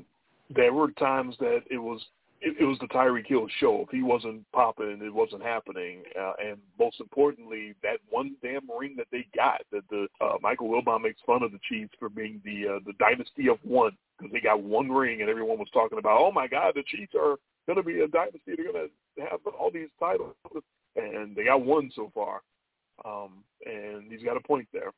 there 0.56 0.74
were 0.74 0.92
times 0.92 1.36
that 1.40 1.62
it 1.70 1.78
was 1.78 2.02
it, 2.42 2.56
it 2.60 2.66
was 2.66 2.78
the 2.80 2.88
Tyreek 2.88 3.26
Hill 3.26 3.48
show. 3.60 3.82
If 3.82 3.90
he 3.90 4.04
wasn't 4.04 4.50
popping, 4.52 5.00
it 5.02 5.14
wasn't 5.14 5.42
happening. 5.42 6.04
Uh, 6.20 6.34
and 6.44 6.58
most 6.80 7.00
importantly, 7.00 7.74
that 7.82 7.98
one 8.10 8.36
damn 8.44 8.70
ring 8.80 8.96
that 8.98 9.08
they 9.12 9.26
got. 9.36 9.62
That 9.72 9.84
the 9.90 10.08
uh, 10.22 10.38
Michael 10.42 10.70
Wilbon 10.70 11.02
makes 11.02 11.22
fun 11.26 11.44
of 11.44 11.52
the 11.52 11.60
Chiefs 11.68 11.94
for 12.00 12.10
being 12.10 12.42
the 12.46 12.76
uh, 12.76 12.80
the 12.86 12.94
dynasty 13.00 13.50
of 13.50 13.58
one 13.64 13.98
because 14.18 14.32
they 14.32 14.40
got 14.40 14.62
one 14.62 14.90
ring, 14.90 15.22
and 15.22 15.30
everyone 15.30 15.58
was 15.58 15.70
talking 15.74 15.98
about, 15.98 16.20
oh 16.20 16.32
my 16.32 16.48
God, 16.48 16.74
the 16.76 16.84
Chiefs 16.84 17.14
are 17.20 17.38
going 17.66 17.78
to 17.78 17.84
be 17.84 18.02
a 18.02 18.08
dynasty. 18.08 18.40
They're 18.46 18.72
going 18.72 18.90
to 19.18 19.24
have 19.24 19.40
all 19.60 19.72
these 19.72 19.90
titles, 20.00 20.36
and 20.96 21.36
they 21.36 21.46
got 21.46 21.66
one 21.66 21.92
so 21.96 22.12
far. 22.14 22.42
Um, 23.06 23.44
and 23.66 24.12
he's 24.12 24.24
got 24.24 24.38
a 24.38 24.42
point 24.42 24.68
there. 24.74 24.92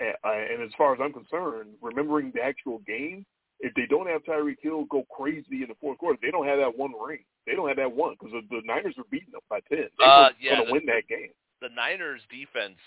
And, 0.00 0.14
uh, 0.24 0.52
and 0.52 0.62
as 0.62 0.70
far 0.76 0.94
as 0.94 1.00
I'm 1.02 1.12
concerned, 1.12 1.74
remembering 1.80 2.32
the 2.34 2.42
actual 2.42 2.78
game, 2.86 3.24
if 3.60 3.74
they 3.74 3.86
don't 3.88 4.08
have 4.08 4.24
Tyreek 4.24 4.56
Hill 4.62 4.84
go 4.84 5.04
crazy 5.14 5.62
in 5.62 5.68
the 5.68 5.74
fourth 5.80 5.98
quarter, 5.98 6.18
they 6.22 6.30
don't 6.30 6.46
have 6.46 6.58
that 6.58 6.76
one 6.76 6.92
ring. 7.00 7.24
They 7.46 7.54
don't 7.54 7.68
have 7.68 7.76
that 7.76 7.92
one 7.92 8.14
because 8.18 8.32
the, 8.32 8.56
the 8.56 8.62
Niners 8.64 8.94
were 8.96 9.04
beating 9.10 9.32
them 9.32 9.42
by 9.50 9.60
ten. 9.68 9.88
They 9.98 10.04
uh, 10.04 10.28
were 10.28 10.30
yeah, 10.40 10.56
going 10.56 10.66
to 10.66 10.72
win 10.72 10.86
that 10.86 11.06
game. 11.08 11.30
The 11.60 11.68
Niners 11.68 12.22
defense 12.30 12.78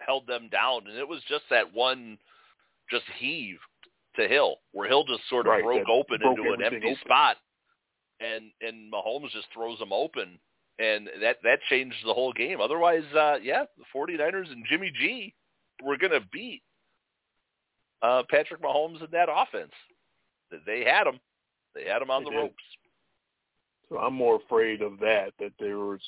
held 0.00 0.26
them 0.26 0.48
down, 0.50 0.86
and 0.88 0.96
it 0.96 1.06
was 1.06 1.20
just 1.28 1.44
that 1.50 1.72
one, 1.72 2.18
just 2.90 3.04
heave 3.18 3.58
to 4.16 4.26
Hill, 4.26 4.56
where 4.72 4.88
Hill 4.88 5.04
just 5.04 5.28
sort 5.28 5.46
of 5.46 5.52
Right, 5.52 5.62
broke 5.62 5.88
open 5.88 6.18
broke 6.20 6.38
into 6.38 6.52
an 6.52 6.62
empty 6.62 6.88
open. 6.88 6.96
spot, 7.04 7.36
and 8.20 8.50
and 8.62 8.90
Mahomes 8.90 9.30
just 9.32 9.48
throws 9.52 9.78
them 9.78 9.92
open, 9.92 10.38
and 10.78 11.08
that 11.22 11.36
that 11.42 11.60
changed 11.68 11.96
the 12.04 12.12
whole 12.12 12.32
game. 12.32 12.60
Otherwise, 12.60 13.04
uh, 13.14 13.36
yeah, 13.42 13.64
the 13.78 13.84
49ers 13.94 14.50
and 14.50 14.64
Jimmy 14.68 14.92
G 14.98 15.34
were 15.82 15.96
going 15.96 16.12
to 16.12 16.26
beat 16.32 16.62
uh, 18.02 18.22
Patrick 18.30 18.62
Mahomes 18.62 19.00
in 19.00 19.08
that 19.12 19.28
offense. 19.34 19.72
They 20.66 20.84
had 20.84 21.06
him. 21.06 21.18
They 21.74 21.84
had 21.84 22.02
him 22.02 22.10
on 22.10 22.24
They 22.24 22.30
the 22.30 22.36
did. 22.36 22.42
ropes. 22.42 22.64
So 23.88 23.98
I'm 23.98 24.14
more 24.14 24.36
afraid 24.36 24.82
of 24.82 24.98
that. 25.00 25.32
That 25.38 25.52
there 25.58 25.78
was 25.78 26.00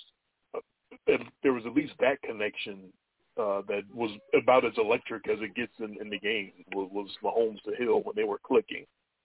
uh, 0.54 0.60
that 1.06 1.20
there 1.42 1.52
was 1.52 1.64
at 1.66 1.74
least 1.74 1.94
that 2.00 2.20
connection 2.22 2.92
uh, 3.38 3.62
that 3.68 3.82
was 3.94 4.10
about 4.34 4.64
as 4.64 4.72
electric 4.76 5.28
as 5.28 5.38
it 5.40 5.54
gets 5.54 5.72
in, 5.78 5.96
in 6.00 6.10
the 6.10 6.18
game. 6.18 6.52
Was, 6.74 6.88
was 6.92 7.10
Mahomes 7.22 7.62
to 7.62 7.76
Hill 7.76 8.00
when 8.02 8.14
they 8.16 8.24
were 8.24 8.40
clicking, 8.44 8.84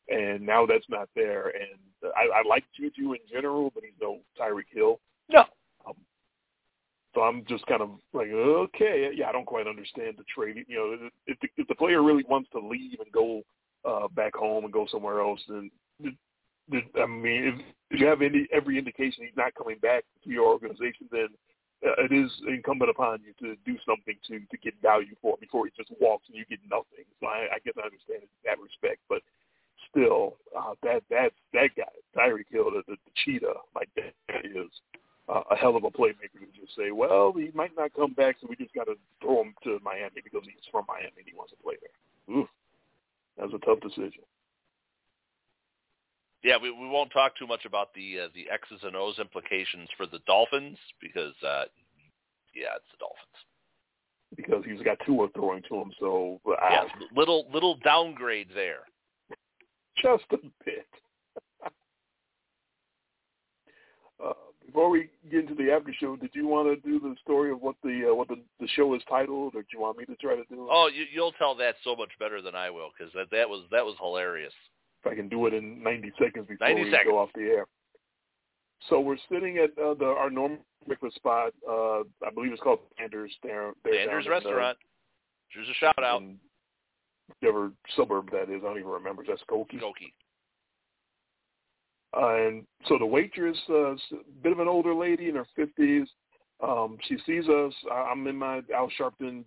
and 0.09 0.45
now 0.45 0.65
that's 0.65 0.87
not 0.89 1.09
there. 1.15 1.47
And 1.47 1.79
uh, 2.05 2.09
I, 2.15 2.39
I 2.39 2.47
like 2.47 2.63
Juju 2.77 3.13
in 3.13 3.19
general, 3.31 3.71
but 3.73 3.83
he's 3.83 3.93
no 4.01 4.19
Tyreek 4.39 4.71
Hill. 4.71 4.99
No. 5.29 5.45
Um, 5.87 5.95
so 7.13 7.21
I'm 7.21 7.45
just 7.47 7.65
kind 7.67 7.81
of 7.81 7.91
like, 8.13 8.27
okay, 8.29 9.11
yeah, 9.15 9.29
I 9.29 9.31
don't 9.31 9.45
quite 9.45 9.67
understand 9.67 10.15
the 10.17 10.23
trade. 10.35 10.65
You 10.67 10.75
know, 10.75 11.09
if 11.27 11.39
the, 11.39 11.47
if 11.57 11.67
the 11.67 11.75
player 11.75 12.01
really 12.01 12.23
wants 12.27 12.49
to 12.51 12.59
leave 12.59 12.99
and 12.99 13.11
go 13.11 13.41
uh, 13.85 14.07
back 14.09 14.35
home 14.35 14.63
and 14.63 14.73
go 14.73 14.87
somewhere 14.89 15.21
else, 15.21 15.41
then 15.47 15.69
I 16.71 17.05
mean, 17.05 17.61
if, 17.89 17.99
you 17.99 18.07
have 18.07 18.21
any 18.21 18.47
every 18.51 18.77
indication 18.79 19.23
he's 19.23 19.37
not 19.37 19.53
coming 19.55 19.77
back 19.79 20.03
to 20.23 20.29
your 20.29 20.47
organization, 20.47 21.07
then 21.11 21.27
uh, 21.85 22.03
it 22.03 22.11
is 22.11 22.31
incumbent 22.47 22.89
upon 22.89 23.19
you 23.21 23.33
to 23.39 23.55
do 23.65 23.77
something 23.85 24.15
to 24.27 24.39
to 24.39 24.57
get 24.57 24.73
value 24.81 25.15
for 25.21 25.33
him 25.33 25.41
before 25.41 25.65
he 25.65 25.71
just 25.77 25.91
walks 25.99 26.27
and 26.29 26.37
you 26.37 26.45
get 26.49 26.59
nothing. 26.71 27.05
So 27.19 27.27
I, 27.27 27.55
I 27.55 27.57
guess 27.63 27.75
I 27.77 27.85
understand 27.85 28.23
it 28.23 28.31
in 28.31 28.43
that 28.45 28.57
respect, 28.63 29.01
but 29.09 29.21
still, 29.91 30.37
uh, 30.57 30.73
that 30.83 31.03
that 31.09 31.33
that 31.53 31.69
guy, 31.75 31.93
Tyreek 32.17 32.49
Hill, 32.49 32.71
the, 32.71 32.81
the, 32.87 32.95
the 32.95 33.13
cheetah, 33.23 33.59
like 33.75 33.89
that 33.97 34.45
is 34.45 34.71
uh, 35.29 35.41
a 35.51 35.55
hell 35.55 35.75
of 35.75 35.83
a 35.83 35.91
playmaker 35.91 36.39
to 36.39 36.59
just 36.59 36.75
say, 36.75 36.91
well, 36.91 37.33
he 37.35 37.49
might 37.53 37.71
not 37.77 37.93
come 37.93 38.13
back, 38.13 38.35
so 38.41 38.47
we 38.49 38.55
just 38.55 38.73
got 38.73 38.85
to 38.85 38.95
throw 39.21 39.41
him 39.41 39.53
to 39.63 39.79
Miami 39.83 40.21
because 40.23 40.41
he's 40.43 40.65
from 40.71 40.85
Miami 40.87 41.11
and 41.17 41.25
he 41.27 41.33
wants 41.35 41.51
to 41.53 41.63
play 41.63 41.75
there. 41.81 42.35
Oof, 42.37 42.47
that 43.37 43.49
was 43.49 43.59
a 43.61 43.65
tough 43.65 43.79
decision. 43.81 44.23
Yeah, 46.43 46.57
we 46.61 46.71
we 46.71 46.87
won't 46.89 47.11
talk 47.13 47.37
too 47.37 47.47
much 47.47 47.63
about 47.65 47.93
the 47.93 48.19
uh, 48.25 48.27
the 48.35 48.49
X's 48.51 48.81
and 48.83 48.97
O's 48.97 49.17
implications 49.17 49.87
for 49.95 50.05
the 50.05 50.19
Dolphins 50.27 50.77
because 50.99 51.33
uh, 51.41 51.63
yeah, 52.53 52.75
it's 52.75 52.91
the 52.91 52.99
Dolphins. 52.99 53.39
because 54.35 54.63
he's 54.65 54.81
got 54.83 54.97
Tua 55.05 55.29
throwing 55.33 55.63
to 55.69 55.75
him. 55.75 55.91
So 56.01 56.41
uh, 56.45 56.51
Yeah, 56.69 56.83
little 57.15 57.45
little 57.53 57.77
downgrade 57.77 58.49
there. 58.53 58.79
just 60.01 60.25
a 60.33 60.37
bit. 60.65 60.85
uh, 64.23 64.33
before 64.73 64.89
we 64.89 65.09
get 65.29 65.41
into 65.41 65.53
the 65.53 65.71
after 65.71 65.93
show, 65.99 66.15
did 66.15 66.31
you 66.33 66.47
want 66.47 66.67
to 66.67 66.89
do 66.89 66.99
the 66.99 67.15
story 67.21 67.51
of 67.51 67.61
what 67.61 67.75
the 67.83 68.09
uh, 68.09 68.15
what 68.15 68.27
the, 68.27 68.37
the 68.59 68.67
show 68.69 68.95
is 68.95 69.01
titled, 69.07 69.53
or 69.55 69.61
do 69.61 69.67
you 69.71 69.79
want 69.79 69.99
me 69.99 70.05
to 70.05 70.15
try 70.15 70.35
to 70.35 70.43
do 70.49 70.63
it? 70.63 70.69
Oh, 70.71 70.89
you, 70.93 71.05
you'll 71.13 71.31
tell 71.33 71.53
that 71.55 71.75
so 71.83 71.95
much 71.95 72.09
better 72.19 72.41
than 72.41 72.55
I 72.55 72.71
will 72.71 72.89
because 72.97 73.13
that 73.13 73.29
that 73.31 73.47
was 73.47 73.65
that 73.71 73.85
was 73.85 73.95
hilarious. 73.99 74.53
If 75.05 75.11
I 75.11 75.15
can 75.15 75.29
do 75.29 75.45
it 75.45 75.53
in 75.53 75.83
90 75.83 76.13
seconds 76.17 76.47
before 76.47 76.67
90 76.67 76.83
we 76.83 76.91
seconds. 76.91 77.11
go 77.11 77.19
off 77.19 77.29
the 77.35 77.41
air. 77.41 77.65
So 78.89 78.99
we're 78.99 79.17
sitting 79.31 79.59
at 79.59 79.71
uh, 79.81 79.93
the 79.93 80.05
our 80.05 80.31
normal 80.31 80.59
breakfast 80.87 81.15
spot. 81.15 81.53
Uh, 81.69 81.99
I 82.25 82.31
believe 82.33 82.51
it's 82.51 82.61
called 82.61 82.79
Sanders. 82.97 83.31
There, 83.43 83.73
there 83.83 83.93
Sanders 83.93 84.25
down 84.25 84.41
in, 84.41 84.47
uh, 84.47 84.49
Restaurant. 84.49 84.77
Here's 85.49 85.69
a 85.69 85.73
shout 85.75 86.03
out, 86.03 86.21
in 86.21 86.39
Whichever 87.29 87.71
suburb 87.95 88.31
that 88.31 88.49
is, 88.49 88.61
I 88.63 88.67
don't 88.67 88.79
even 88.79 88.89
remember. 88.89 89.23
That's 89.27 89.41
Skokie. 89.49 89.79
Skokie. 89.79 90.13
And 92.13 92.65
so 92.87 92.97
the 92.97 93.05
waitress, 93.05 93.57
uh, 93.69 93.91
a 93.91 93.97
bit 94.41 94.51
of 94.51 94.59
an 94.59 94.67
older 94.67 94.93
lady 94.93 95.29
in 95.29 95.35
her 95.35 95.47
fifties. 95.55 96.07
Um, 96.61 96.97
she 97.07 97.17
sees 97.25 97.47
us. 97.49 97.73
I'm 97.91 98.27
in 98.27 98.37
my 98.37 98.61
Al 98.73 98.89
Sharpton 98.99 99.43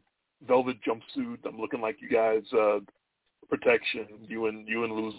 velvet 0.46 0.76
jumpsuit. 0.86 1.38
I'm 1.46 1.58
looking 1.58 1.80
like 1.80 1.96
you 2.00 2.08
guys, 2.08 2.42
uh, 2.52 2.80
protection. 3.48 4.06
You 4.26 4.46
and 4.46 4.68
you 4.68 4.84
and 4.84 4.92
Loser. 4.92 5.16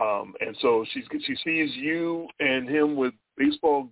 Um, 0.00 0.34
and 0.40 0.56
so 0.60 0.84
she's 0.92 1.04
she 1.24 1.36
sees 1.44 1.74
you 1.76 2.28
and 2.40 2.68
him 2.68 2.96
with 2.96 3.14
baseball 3.36 3.88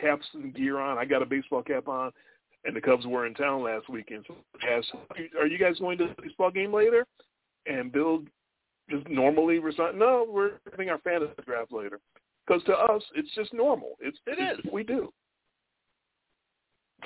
caps 0.00 0.26
and 0.34 0.54
gear 0.54 0.78
on. 0.78 0.98
I 0.98 1.04
got 1.04 1.22
a 1.22 1.26
baseball 1.26 1.62
cap 1.62 1.88
on, 1.88 2.12
and 2.64 2.76
the 2.76 2.80
Cubs 2.80 3.06
were 3.06 3.26
in 3.26 3.34
town 3.34 3.62
last 3.62 3.88
weekend. 3.88 4.24
So 4.28 4.36
asked, 4.68 4.92
"Are 5.38 5.46
you 5.46 5.58
guys 5.58 5.78
going 5.78 5.98
to 5.98 6.08
the 6.08 6.22
baseball 6.22 6.50
game 6.50 6.72
later?" 6.72 7.06
And 7.66 7.90
Bill 7.90 8.22
just 8.90 9.08
normally 9.08 9.58
recite. 9.58 9.94
No, 9.96 10.26
we're 10.28 10.52
having 10.70 10.88
our 10.90 10.98
fantasy 10.98 11.32
draft 11.44 11.72
later. 11.72 12.00
Because 12.46 12.62
to 12.64 12.72
us, 12.72 13.02
it's 13.14 13.32
just 13.34 13.52
normal. 13.52 13.96
It's 14.00 14.18
It 14.26 14.38
it's 14.38 14.72
we 14.72 14.82
do. 14.82 15.12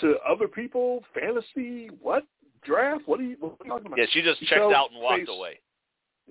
To 0.00 0.14
other 0.28 0.48
people, 0.48 1.04
fantasy, 1.12 1.90
what 2.00 2.24
draft? 2.64 3.02
What 3.06 3.20
are 3.20 3.24
you, 3.24 3.36
what 3.40 3.52
are 3.60 3.64
you 3.64 3.70
talking 3.70 3.86
about? 3.86 3.98
Yeah, 3.98 4.06
she 4.10 4.22
just 4.22 4.40
She 4.40 4.46
checked 4.46 4.60
out 4.72 4.90
and 4.92 5.00
walked 5.02 5.20
face- 5.20 5.28
away. 5.28 5.58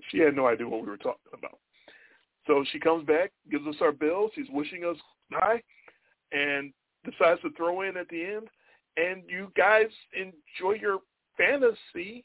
She 0.08 0.18
had 0.18 0.34
no 0.34 0.46
idea 0.48 0.66
what 0.66 0.80
we 0.82 0.88
were 0.88 0.96
talking 0.96 1.32
about. 1.34 1.58
So 2.46 2.64
she 2.72 2.80
comes 2.80 3.06
back, 3.06 3.30
gives 3.50 3.66
us 3.66 3.76
our 3.80 3.92
bill. 3.92 4.30
She's 4.34 4.48
wishing 4.50 4.84
us 4.84 4.96
hi, 5.30 5.62
and 6.32 6.72
decides 7.04 7.40
to 7.42 7.50
throw 7.56 7.82
in 7.82 7.96
at 7.96 8.08
the 8.08 8.24
end. 8.24 8.48
And 8.96 9.22
you 9.28 9.52
guys 9.56 9.86
enjoy 10.14 10.72
your 10.80 11.00
fantasy. 11.36 12.24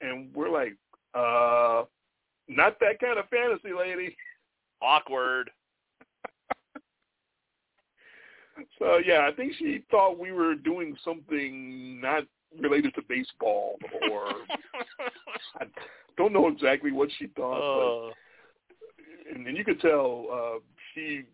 And 0.00 0.34
we're 0.34 0.50
like, 0.50 0.74
uh, 1.14 1.84
not 2.48 2.78
that 2.80 2.98
kind 3.00 3.18
of 3.18 3.28
fantasy, 3.28 3.74
lady. 3.76 4.16
Awkward. 4.80 5.50
So 8.78 8.96
yeah, 9.04 9.28
I 9.30 9.34
think 9.34 9.52
she 9.58 9.84
thought 9.90 10.18
we 10.18 10.32
were 10.32 10.54
doing 10.54 10.96
something 11.04 12.00
not 12.00 12.24
related 12.58 12.94
to 12.94 13.02
baseball, 13.06 13.76
or 14.10 14.28
I 15.60 15.66
don't 16.16 16.32
know 16.32 16.48
exactly 16.48 16.90
what 16.90 17.10
she 17.18 17.26
thought. 17.36 18.08
Uh, 18.08 18.08
but 18.08 19.36
and, 19.36 19.46
and 19.46 19.56
you 19.56 19.64
could 19.64 19.80
tell 19.80 20.26
uh, 20.32 20.58
she 20.94 21.24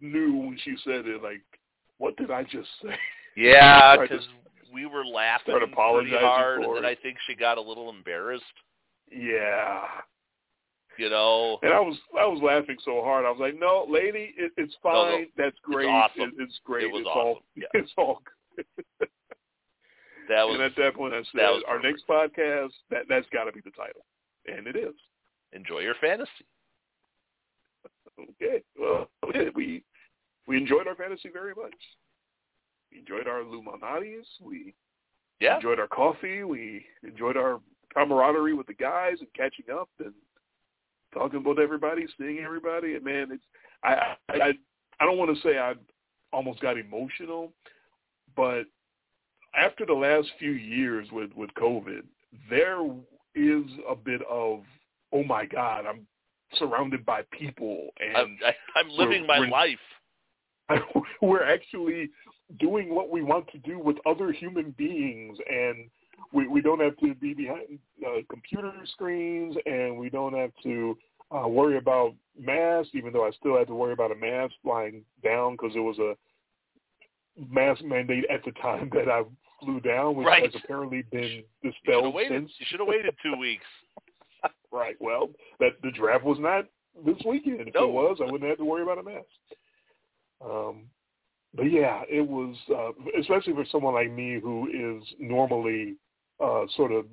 knew 0.00 0.36
when 0.36 0.58
she 0.64 0.74
said 0.84 1.06
it. 1.06 1.22
Like, 1.22 1.42
what 1.98 2.16
did 2.16 2.30
I 2.30 2.42
just 2.42 2.68
say? 2.82 2.96
yeah, 3.36 3.96
because 4.00 4.26
we 4.72 4.86
were 4.86 5.04
laughing 5.04 5.54
pretty 5.54 5.72
hard, 6.12 6.62
and 6.62 6.76
then. 6.76 6.84
I 6.84 6.94
think 6.94 7.16
she 7.26 7.34
got 7.34 7.58
a 7.58 7.62
little 7.62 7.90
embarrassed. 7.90 8.44
Yeah. 9.16 9.82
You 10.96 11.10
know, 11.10 11.58
And 11.62 11.72
I 11.72 11.80
was 11.80 11.96
I 12.18 12.24
was 12.24 12.40
laughing 12.42 12.76
so 12.84 13.02
hard. 13.02 13.24
I 13.26 13.30
was 13.30 13.40
like, 13.40 13.58
"No, 13.58 13.84
lady, 13.88 14.32
it, 14.36 14.52
it's 14.56 14.74
fine. 14.80 15.26
That's 15.36 15.56
great. 15.62 15.86
awesome. 15.88 16.22
It, 16.22 16.34
it's 16.38 16.60
great. 16.64 16.84
It 16.84 16.92
was 16.92 17.00
it's 17.00 17.08
all 17.12 17.30
awesome. 17.32 17.42
Yeah. 17.56 17.66
it's 17.74 17.90
all 17.98 18.22
good." 18.54 18.64
that 20.28 20.44
was 20.46 20.54
and 20.54 20.62
at 20.62 20.76
that 20.76 20.94
point, 20.94 21.12
I 21.14 21.22
said, 21.32 21.62
"Our 21.66 21.82
next 21.82 22.06
podcast, 22.08 22.70
that 22.90 23.06
that's 23.08 23.26
got 23.32 23.44
to 23.44 23.52
be 23.52 23.60
the 23.60 23.72
title," 23.72 24.04
and 24.46 24.68
it 24.68 24.76
is. 24.76 24.94
enjoy 25.52 25.80
your 25.80 25.96
fantasy. 26.00 26.30
Okay. 28.20 28.62
Well, 28.78 29.08
we 29.56 29.82
we 30.46 30.56
enjoyed 30.56 30.86
our 30.86 30.94
fantasy 30.94 31.28
very 31.32 31.54
much. 31.56 31.74
We 32.92 33.00
enjoyed 33.00 33.26
our 33.26 33.40
Illuminatis. 33.40 34.26
We 34.40 34.74
Yeah, 35.40 35.56
enjoyed 35.56 35.80
our 35.80 35.88
coffee. 35.88 36.44
We 36.44 36.86
enjoyed 37.02 37.36
our 37.36 37.60
camaraderie 37.94 38.54
with 38.54 38.66
the 38.66 38.74
guys 38.74 39.16
and 39.20 39.28
catching 39.34 39.66
up 39.72 39.88
and 39.98 40.12
talking 41.12 41.40
about 41.40 41.58
everybody, 41.58 42.06
seeing 42.18 42.40
everybody. 42.40 42.94
And 42.94 43.04
man, 43.04 43.28
it's 43.30 43.44
I 43.82 44.16
I 44.28 44.52
I, 45.00 45.04
don't 45.04 45.18
want 45.18 45.34
to 45.34 45.42
say 45.42 45.58
I 45.58 45.74
almost 46.32 46.60
got 46.60 46.76
emotional, 46.76 47.52
but 48.36 48.64
after 49.56 49.86
the 49.86 49.94
last 49.94 50.28
few 50.38 50.52
years 50.52 51.08
with 51.12 51.30
with 51.34 51.50
COVID, 51.54 52.02
there 52.50 52.80
is 53.34 53.64
a 53.88 53.94
bit 53.94 54.20
of 54.28 54.62
oh 55.12 55.24
my 55.24 55.46
god, 55.46 55.86
I'm 55.86 56.06
surrounded 56.58 57.04
by 57.04 57.22
people, 57.30 57.88
and 58.00 58.16
I'm, 58.16 58.38
I, 58.44 58.78
I'm 58.78 58.90
living 58.90 59.26
my 59.26 59.40
we're- 59.40 59.50
life. 59.50 59.78
we're 61.22 61.44
actually 61.44 62.08
doing 62.58 62.94
what 62.94 63.10
we 63.10 63.22
want 63.22 63.46
to 63.52 63.58
do 63.58 63.78
with 63.78 63.96
other 64.06 64.32
human 64.32 64.74
beings, 64.78 65.36
and 65.46 65.90
we 66.32 66.46
we 66.48 66.60
don't 66.60 66.80
have 66.80 66.96
to 66.98 67.14
be 67.14 67.34
behind 67.34 67.78
uh, 68.06 68.20
computer 68.30 68.72
screens, 68.92 69.56
and 69.66 69.96
we 69.98 70.10
don't 70.10 70.34
have 70.34 70.50
to 70.62 70.96
uh, 71.34 71.48
worry 71.48 71.76
about 71.78 72.14
masks. 72.38 72.90
Even 72.94 73.12
though 73.12 73.26
I 73.26 73.30
still 73.32 73.56
had 73.58 73.68
to 73.68 73.74
worry 73.74 73.92
about 73.92 74.12
a 74.12 74.16
mask 74.16 74.54
flying 74.62 75.02
down 75.22 75.52
because 75.52 75.74
it 75.76 75.80
was 75.80 75.98
a 75.98 76.14
mask 77.50 77.82
mandate 77.84 78.24
at 78.30 78.44
the 78.44 78.52
time 78.52 78.90
that 78.94 79.08
I 79.08 79.22
flew 79.60 79.80
down, 79.80 80.16
which 80.16 80.26
Right. 80.26 80.42
has 80.44 80.54
apparently 80.62 81.02
been 81.10 81.42
You 81.62 81.70
dispelled 81.72 82.14
waited. 82.14 82.32
since. 82.42 82.52
You 82.58 82.66
should 82.68 82.80
have 82.80 82.88
waited 82.88 83.14
two 83.22 83.36
weeks. 83.36 83.64
Right. 84.72 84.96
Well, 85.00 85.30
that 85.60 85.80
the 85.84 85.92
draft 85.92 86.24
was 86.24 86.36
not 86.40 86.66
this 87.06 87.16
weekend. 87.24 87.60
If 87.68 87.74
No. 87.74 87.84
it 87.84 87.92
was, 87.92 88.18
I 88.20 88.24
wouldn't 88.30 88.48
have 88.50 88.58
to 88.58 88.64
worry 88.64 88.82
about 88.82 88.98
a 88.98 89.04
mask. 89.04 89.24
Um, 90.44 90.86
but 91.54 91.70
yeah, 91.70 92.02
it 92.10 92.26
was 92.26 92.56
uh, 92.74 92.90
especially 93.20 93.52
for 93.54 93.64
someone 93.70 93.94
like 93.94 94.10
me 94.10 94.40
who 94.40 94.66
is 95.00 95.06
normally 95.20 95.94
uh, 96.42 96.64
sort 96.76 96.92
of 96.92 97.06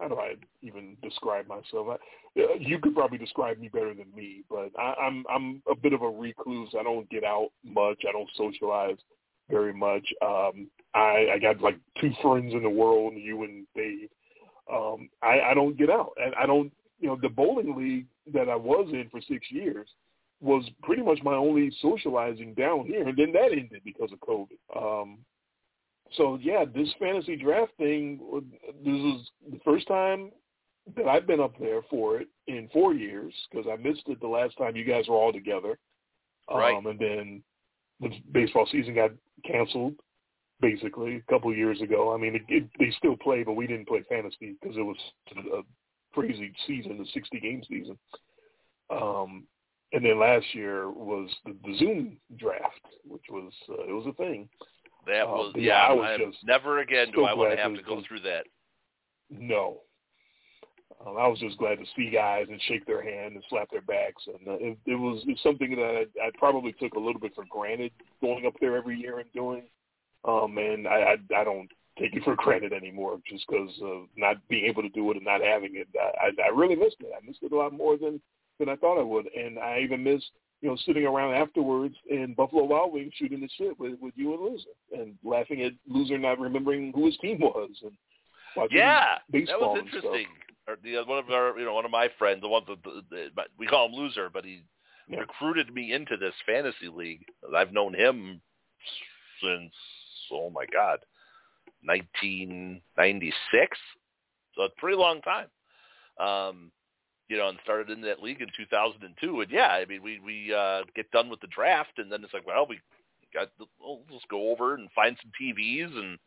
how 0.00 0.08
do 0.08 0.16
I 0.16 0.34
even 0.62 0.96
describe 1.02 1.46
myself? 1.46 1.88
I, 1.88 2.40
uh, 2.40 2.54
you 2.58 2.78
could 2.78 2.94
probably 2.94 3.18
describe 3.18 3.58
me 3.58 3.68
better 3.68 3.94
than 3.94 4.06
me, 4.14 4.42
but 4.48 4.70
I, 4.78 4.94
I'm 5.00 5.24
I'm 5.32 5.62
a 5.70 5.76
bit 5.76 5.92
of 5.92 6.02
a 6.02 6.08
recluse. 6.08 6.70
I 6.78 6.82
don't 6.82 7.08
get 7.10 7.22
out 7.22 7.50
much. 7.64 8.02
I 8.08 8.12
don't 8.12 8.30
socialize 8.36 8.96
very 9.50 9.74
much. 9.74 10.06
Um, 10.22 10.68
I, 10.94 11.26
I 11.34 11.38
got 11.40 11.60
like 11.60 11.76
two 12.00 12.12
friends 12.22 12.54
in 12.54 12.62
the 12.62 12.70
world, 12.70 13.14
you 13.16 13.44
and 13.44 13.66
Dave. 13.76 14.08
Um, 14.72 15.10
I, 15.22 15.40
I 15.50 15.54
don't 15.54 15.76
get 15.76 15.90
out, 15.90 16.12
and 16.16 16.34
I 16.34 16.46
don't. 16.46 16.72
You 16.98 17.08
know, 17.08 17.18
the 17.20 17.30
bowling 17.30 17.74
league 17.76 18.06
that 18.34 18.50
I 18.50 18.56
was 18.56 18.88
in 18.92 19.08
for 19.10 19.20
six 19.22 19.46
years 19.50 19.88
was 20.40 20.64
pretty 20.82 21.02
much 21.02 21.18
my 21.22 21.34
only 21.34 21.72
socializing 21.80 22.54
down 22.54 22.86
here, 22.86 23.06
and 23.06 23.16
then 23.16 23.32
that 23.32 23.52
ended 23.52 23.82
because 23.84 24.10
of 24.12 24.20
COVID. 24.20 24.58
Um, 24.76 25.18
so 26.16 26.38
yeah, 26.40 26.64
this 26.64 26.88
fantasy 26.98 27.36
draft 27.36 27.72
thing. 27.78 28.20
This 28.84 28.94
is 28.94 29.30
the 29.52 29.60
first 29.64 29.86
time 29.86 30.30
that 30.96 31.06
I've 31.06 31.26
been 31.26 31.40
up 31.40 31.54
there 31.60 31.82
for 31.88 32.20
it 32.20 32.28
in 32.46 32.68
four 32.72 32.94
years 32.94 33.32
because 33.50 33.66
I 33.70 33.76
missed 33.76 34.02
it 34.06 34.20
the 34.20 34.26
last 34.26 34.56
time 34.58 34.76
you 34.76 34.84
guys 34.84 35.08
were 35.08 35.16
all 35.16 35.32
together. 35.32 35.78
Right. 36.50 36.74
Um, 36.74 36.86
and 36.86 36.98
then 36.98 37.42
the 38.00 38.10
baseball 38.32 38.66
season 38.70 38.94
got 38.94 39.12
canceled 39.44 39.94
basically 40.60 41.16
a 41.16 41.32
couple 41.32 41.50
of 41.50 41.56
years 41.56 41.80
ago. 41.80 42.12
I 42.14 42.18
mean, 42.18 42.34
it, 42.34 42.42
it, 42.48 42.68
they 42.78 42.92
still 42.98 43.16
play, 43.16 43.44
but 43.44 43.54
we 43.54 43.66
didn't 43.66 43.88
play 43.88 44.04
fantasy 44.08 44.56
because 44.60 44.76
it 44.76 44.82
was 44.82 44.96
a 45.36 45.62
crazy 46.12 46.52
season, 46.66 46.98
the 46.98 47.06
60 47.12 47.40
game 47.40 47.62
season. 47.68 47.98
Um, 48.90 49.44
and 49.92 50.04
then 50.04 50.18
last 50.18 50.46
year 50.54 50.90
was 50.90 51.30
the, 51.44 51.56
the 51.64 51.76
Zoom 51.78 52.16
draft, 52.36 52.84
which 53.06 53.24
was 53.30 53.52
uh, 53.68 53.84
it 53.88 53.92
was 53.92 54.06
a 54.08 54.12
thing. 54.14 54.48
That 55.06 55.26
Uh, 55.26 55.30
was 55.32 55.52
yeah. 55.56 55.86
I 55.86 55.92
was 55.92 56.18
just 56.18 56.44
never 56.44 56.80
again 56.80 57.10
do 57.12 57.24
I 57.24 57.34
want 57.34 57.50
to 57.52 57.56
have 57.56 57.72
to- 57.72 57.78
to 57.78 57.82
go 57.82 58.02
through 58.02 58.20
that. 58.20 58.46
No. 59.30 59.80
Um, 61.06 61.16
I 61.16 61.26
was 61.26 61.38
just 61.38 61.56
glad 61.56 61.78
to 61.78 61.86
see 61.96 62.10
guys 62.10 62.46
and 62.50 62.60
shake 62.62 62.84
their 62.84 63.02
hand 63.02 63.34
and 63.34 63.44
slap 63.48 63.70
their 63.70 63.80
backs, 63.80 64.22
and 64.26 64.46
uh, 64.46 64.52
it, 64.60 64.76
it 64.86 64.94
was 64.96 65.22
it's 65.26 65.42
something 65.42 65.74
that 65.76 66.06
I, 66.20 66.26
I 66.26 66.30
probably 66.36 66.72
took 66.74 66.94
a 66.94 66.98
little 67.00 67.20
bit 67.20 67.34
for 67.34 67.44
granted 67.48 67.92
going 68.20 68.44
up 68.44 68.52
there 68.60 68.76
every 68.76 68.96
year 68.98 69.18
and 69.20 69.32
doing. 69.32 69.62
Um, 70.26 70.58
and 70.58 70.86
I, 70.86 71.16
I 71.16 71.40
I 71.40 71.44
don't 71.44 71.70
take 71.98 72.14
it 72.14 72.22
for 72.24 72.34
granted 72.36 72.74
anymore 72.74 73.18
just 73.26 73.46
because 73.48 73.70
of 73.82 74.08
not 74.16 74.36
being 74.48 74.66
able 74.66 74.82
to 74.82 74.90
do 74.90 75.10
it 75.10 75.16
and 75.16 75.24
not 75.24 75.40
having 75.40 75.76
it. 75.76 75.88
I, 75.98 76.26
I, 76.26 76.46
I 76.46 76.48
really 76.54 76.76
missed 76.76 76.96
it. 77.00 77.12
I 77.16 77.24
missed 77.26 77.42
it 77.42 77.52
a 77.52 77.56
lot 77.56 77.72
more 77.72 77.96
than 77.96 78.20
than 78.58 78.68
I 78.68 78.76
thought 78.76 79.00
I 79.00 79.02
would, 79.04 79.26
and 79.34 79.58
I 79.58 79.78
even 79.80 80.04
missed 80.04 80.32
you 80.60 80.68
know 80.68 80.76
sitting 80.84 81.06
around 81.06 81.34
afterwards 81.34 81.94
in 82.08 82.34
Buffalo 82.34 82.64
Wild 82.64 82.92
Wings 82.92 83.12
shooting 83.16 83.40
the 83.40 83.48
shit 83.56 83.78
with 83.78 83.98
with 84.00 84.14
you 84.16 84.32
and 84.34 84.42
Loser 84.42 84.68
and 84.92 85.14
laughing 85.24 85.62
at 85.62 85.72
Loser 85.86 86.18
not 86.18 86.38
remembering 86.38 86.92
who 86.94 87.06
his 87.06 87.16
team 87.18 87.40
was 87.40 87.70
and 87.82 87.92
watching 88.56 88.78
Yeah, 88.78 89.18
that 89.32 89.60
was 89.60 89.78
interesting. 89.78 90.26
Or 90.68 90.76
the 90.82 91.02
one 91.04 91.18
of 91.18 91.30
our, 91.30 91.58
you 91.58 91.64
know, 91.64 91.74
one 91.74 91.84
of 91.84 91.90
my 91.90 92.08
friends, 92.18 92.42
the 92.42 92.48
one 92.48 92.62
that 92.68 92.82
the, 92.84 93.02
the, 93.10 93.30
we 93.58 93.66
call 93.66 93.86
him 93.86 93.94
Loser, 93.94 94.30
but 94.30 94.44
he 94.44 94.62
Yeah. 95.08 95.20
recruited 95.20 95.74
me 95.74 95.92
into 95.92 96.16
this 96.16 96.34
fantasy 96.46 96.88
league. 96.88 97.24
I've 97.56 97.72
known 97.72 97.94
him 97.94 98.40
since 99.42 99.72
oh 100.32 100.50
my 100.50 100.66
god, 100.66 101.00
1996. 101.82 103.78
So 104.54 104.64
it's 104.64 104.74
a 104.76 104.80
pretty 104.80 104.96
long 104.96 105.20
time. 105.22 105.48
Um, 106.18 106.70
you 107.30 107.36
know, 107.36 107.48
and 107.48 107.58
started 107.62 107.90
in 107.90 108.02
that 108.02 108.22
league 108.22 108.42
in 108.42 108.48
2002. 108.56 109.40
And 109.40 109.50
yeah, 109.50 109.68
I 109.68 109.86
mean, 109.86 110.02
we 110.02 110.18
we 110.18 110.52
uh, 110.52 110.80
get 110.96 111.10
done 111.12 111.30
with 111.30 111.40
the 111.40 111.46
draft, 111.46 111.98
and 111.98 112.10
then 112.10 112.24
it's 112.24 112.34
like, 112.34 112.46
well, 112.46 112.66
we 112.68 112.80
got 113.32 113.48
we'll 113.80 114.00
just 114.10 114.28
go 114.28 114.50
over 114.50 114.74
and 114.74 114.90
find 114.90 115.16
some 115.22 115.30
TVs 115.40 115.96
and 115.96 116.18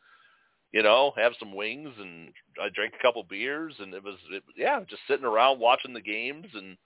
you 0.71 0.81
know 0.81 1.11
have 1.17 1.33
some 1.37 1.53
wings, 1.53 1.89
and 1.99 2.29
I 2.59 2.69
drank 2.73 2.93
a 2.97 3.01
couple 3.03 3.21
beers, 3.23 3.75
and 3.79 3.93
it 3.93 4.01
was 4.01 4.15
it, 4.31 4.43
yeah, 4.55 4.79
just 4.89 5.01
sitting 5.05 5.25
around 5.25 5.59
watching 5.59 5.93
the 5.93 6.01
games, 6.01 6.47
and 6.53 6.77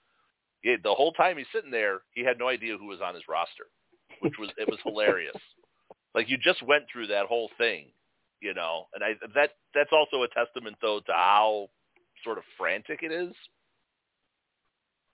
yeah, 0.64 0.74
the 0.82 0.94
whole 0.94 1.12
time 1.12 1.38
he's 1.38 1.46
sitting 1.54 1.70
there, 1.70 2.00
he 2.12 2.24
had 2.24 2.40
no 2.40 2.48
idea 2.48 2.76
who 2.76 2.86
was 2.86 3.00
on 3.00 3.14
his 3.14 3.28
roster, 3.28 3.66
which 4.20 4.34
was 4.36 4.50
it 4.58 4.68
was 4.68 4.80
hilarious. 4.84 5.32
Like 6.14 6.30
you 6.30 6.38
just 6.38 6.62
went 6.62 6.84
through 6.90 7.08
that 7.08 7.26
whole 7.26 7.50
thing, 7.58 7.92
you 8.40 8.54
know, 8.54 8.86
and 8.94 9.04
I 9.04 9.14
that 9.34 9.50
that's 9.74 9.92
also 9.92 10.22
a 10.22 10.28
testament 10.28 10.76
though 10.80 11.00
to 11.06 11.12
how 11.12 11.68
sort 12.24 12.38
of 12.38 12.44
frantic 12.56 13.00
it 13.02 13.12
is 13.12 13.34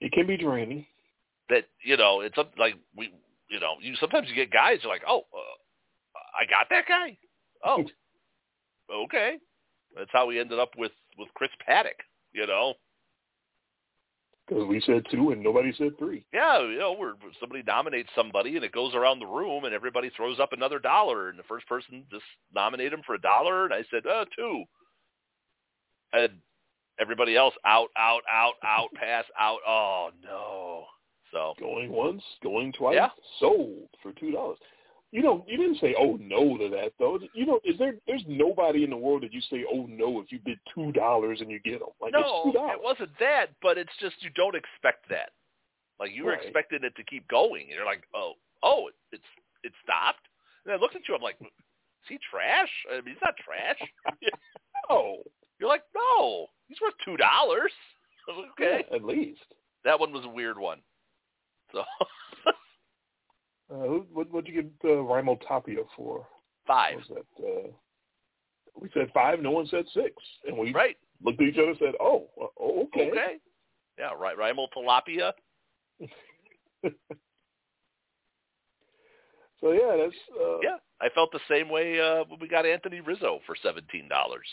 It 0.00 0.12
can 0.12 0.26
be 0.26 0.36
draining. 0.36 0.84
that 1.48 1.64
you 1.82 1.96
know 1.96 2.20
it's 2.20 2.38
up 2.38 2.52
like 2.58 2.74
we 2.96 3.12
you 3.48 3.60
know 3.60 3.74
you 3.80 3.94
sometimes 3.96 4.28
you 4.28 4.34
get 4.34 4.50
guys 4.50 4.78
who 4.82 4.88
are 4.88 4.92
like 4.92 5.02
oh 5.08 5.20
uh, 5.32 6.18
I 6.40 6.44
got 6.50 6.66
that 6.70 6.84
guy 6.88 7.16
oh 7.64 7.84
okay 9.04 9.36
that's 9.96 10.10
how 10.12 10.26
we 10.26 10.40
ended 10.40 10.58
up 10.58 10.70
with 10.76 10.92
with 11.18 11.28
Chris 11.34 11.50
Paddack 11.68 12.00
you 12.32 12.46
know 12.46 12.74
Because 14.48 14.66
we 14.66 14.80
said 14.80 15.04
two 15.10 15.30
and 15.30 15.42
nobody 15.42 15.72
said 15.78 15.96
three. 15.98 16.24
yeah 16.32 16.60
you 16.60 16.78
know 16.78 16.92
where 16.94 17.14
somebody 17.40 17.62
nominates 17.66 18.10
somebody 18.16 18.56
and 18.56 18.64
it 18.64 18.72
goes 18.72 18.94
around 18.94 19.18
the 19.20 19.26
room 19.26 19.64
and 19.64 19.74
everybody 19.74 20.10
throws 20.16 20.40
up 20.40 20.52
another 20.52 20.78
dollar 20.78 21.28
and 21.28 21.38
the 21.38 21.42
first 21.44 21.66
person 21.68 22.04
just 22.10 22.24
nominate 22.54 22.92
him 22.92 23.02
for 23.06 23.14
a 23.14 23.20
dollar 23.20 23.64
and 23.64 23.74
I 23.74 23.84
said 23.90 24.06
uh, 24.06 24.24
two. 24.36 24.64
and 26.12 26.32
everybody 27.00 27.36
else 27.36 27.54
out 27.64 27.88
out 27.96 28.22
out 28.32 28.54
out 28.64 28.88
pass 28.94 29.24
out 29.38 29.58
oh 29.66 30.10
no 30.22 30.84
so 31.32 31.54
Going 31.58 31.90
once, 31.90 32.22
going 32.44 32.72
twice, 32.72 32.94
Yeah. 32.94 33.08
sold 33.40 33.88
for 34.02 34.12
two 34.12 34.30
dollars. 34.30 34.58
You 35.10 35.20
know, 35.22 35.44
you 35.48 35.56
didn't 35.56 35.78
say 35.80 35.94
oh 35.98 36.16
no 36.20 36.56
to 36.58 36.68
that 36.70 36.92
though. 37.00 37.18
You 37.34 37.46
know, 37.46 37.58
is 37.64 37.76
there? 37.78 37.96
There's 38.06 38.22
nobody 38.28 38.84
in 38.84 38.90
the 38.90 38.96
world 38.96 39.22
that 39.24 39.32
you 39.32 39.40
say 39.50 39.64
oh 39.72 39.86
no 39.90 40.20
if 40.20 40.30
you 40.30 40.38
bid 40.44 40.58
two 40.72 40.92
dollars 40.92 41.40
and 41.40 41.50
you 41.50 41.58
get 41.60 41.80
them. 41.80 41.88
Like 42.00 42.12
no, 42.12 42.20
it's 42.20 42.30
two 42.44 42.52
dollars. 42.52 42.76
it 42.78 42.82
wasn't 42.84 43.10
that, 43.18 43.46
but 43.62 43.78
it's 43.78 43.92
just 44.00 44.14
you 44.20 44.30
don't 44.36 44.54
expect 44.54 45.08
that. 45.10 45.30
Like 45.98 46.12
you 46.14 46.24
were 46.24 46.32
Right. 46.32 46.42
expecting 46.44 46.84
it 46.84 46.94
to 46.96 47.02
keep 47.04 47.26
going, 47.28 47.62
and 47.62 47.70
you're 47.70 47.84
like, 47.84 48.04
oh, 48.14 48.34
oh, 48.62 48.88
it, 48.88 48.94
it's 49.12 49.24
it 49.64 49.72
stopped. 49.82 50.26
And 50.64 50.72
I 50.74 50.76
looked 50.76 50.94
at 50.94 51.02
you, 51.08 51.14
I'm 51.16 51.22
like, 51.22 51.36
is 51.40 51.48
he 52.08 52.18
trash? 52.30 52.70
I 52.92 52.96
mean, 53.00 53.14
he's 53.14 53.22
not 53.24 53.34
trash. 53.38 53.78
no. 54.90 55.18
You're 55.60 55.68
like, 55.68 55.82
no, 55.94 56.46
he's 56.68 56.78
worth 56.80 56.94
two 57.04 57.16
dollars. 57.16 57.72
Okay, 58.26 58.84
yeah, 58.90 58.96
at 58.96 59.04
least. 59.04 59.42
that 59.84 60.00
one 60.00 60.10
was 60.10 60.24
a 60.24 60.28
weird 60.28 60.58
one. 60.58 60.80
So 61.72 61.82
Uh, 63.70 63.86
who- 63.86 64.06
what 64.12 64.30
what'd 64.30 64.48
you 64.52 64.62
get 64.62 64.70
uh, 64.84 64.94
Rimo 64.96 65.38
Tapia 65.46 65.82
for? 65.96 66.26
five, 66.66 66.94
What 66.96 67.08
was 67.10 67.24
that? 67.38 67.44
Uh, 67.46 67.68
we 68.80 68.88
said 68.94 69.10
five. 69.12 69.40
No 69.40 69.50
one 69.50 69.66
said 69.66 69.84
six, 69.92 70.12
and 70.46 70.56
we 70.56 70.72
right? 70.72 70.96
looked 71.22 71.40
at 71.40 71.48
each 71.48 71.58
other 71.58 71.68
and 71.70 71.78
said, 71.78 71.94
"Oh, 72.00 72.28
oh 72.60 72.82
okay." 72.84 73.10
Okay, 73.10 73.36
yeah, 73.98 74.10
right. 74.18 74.36
Rimo 74.38 74.66
Tilapia. 74.74 75.32
So 79.60 79.72
yeah, 79.72 79.96
that's 79.96 80.14
uh, 80.38 80.58
Yeah, 80.62 80.76
I 81.00 81.08
felt 81.14 81.32
the 81.32 81.40
same 81.48 81.68
way 81.70 81.98
uh, 82.00 82.24
when 82.28 82.38
we 82.40 82.48
got 82.48 82.66
Anthony 82.66 83.00
Rizzo 83.00 83.40
for 83.46 83.56
seventeen 83.62 84.08
dollars. 84.08 84.46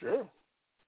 sure. 0.00 0.26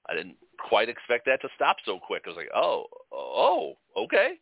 I 0.08 0.14
didn't 0.14 0.36
quite 0.68 0.88
expect 0.88 1.26
that 1.26 1.40
to 1.42 1.48
stop 1.54 1.76
so 1.84 1.98
quick. 1.98 2.22
I 2.26 2.30
was 2.30 2.36
like, 2.36 2.50
oh, 2.54 2.86
oh, 3.12 3.74
okay. 3.96 4.34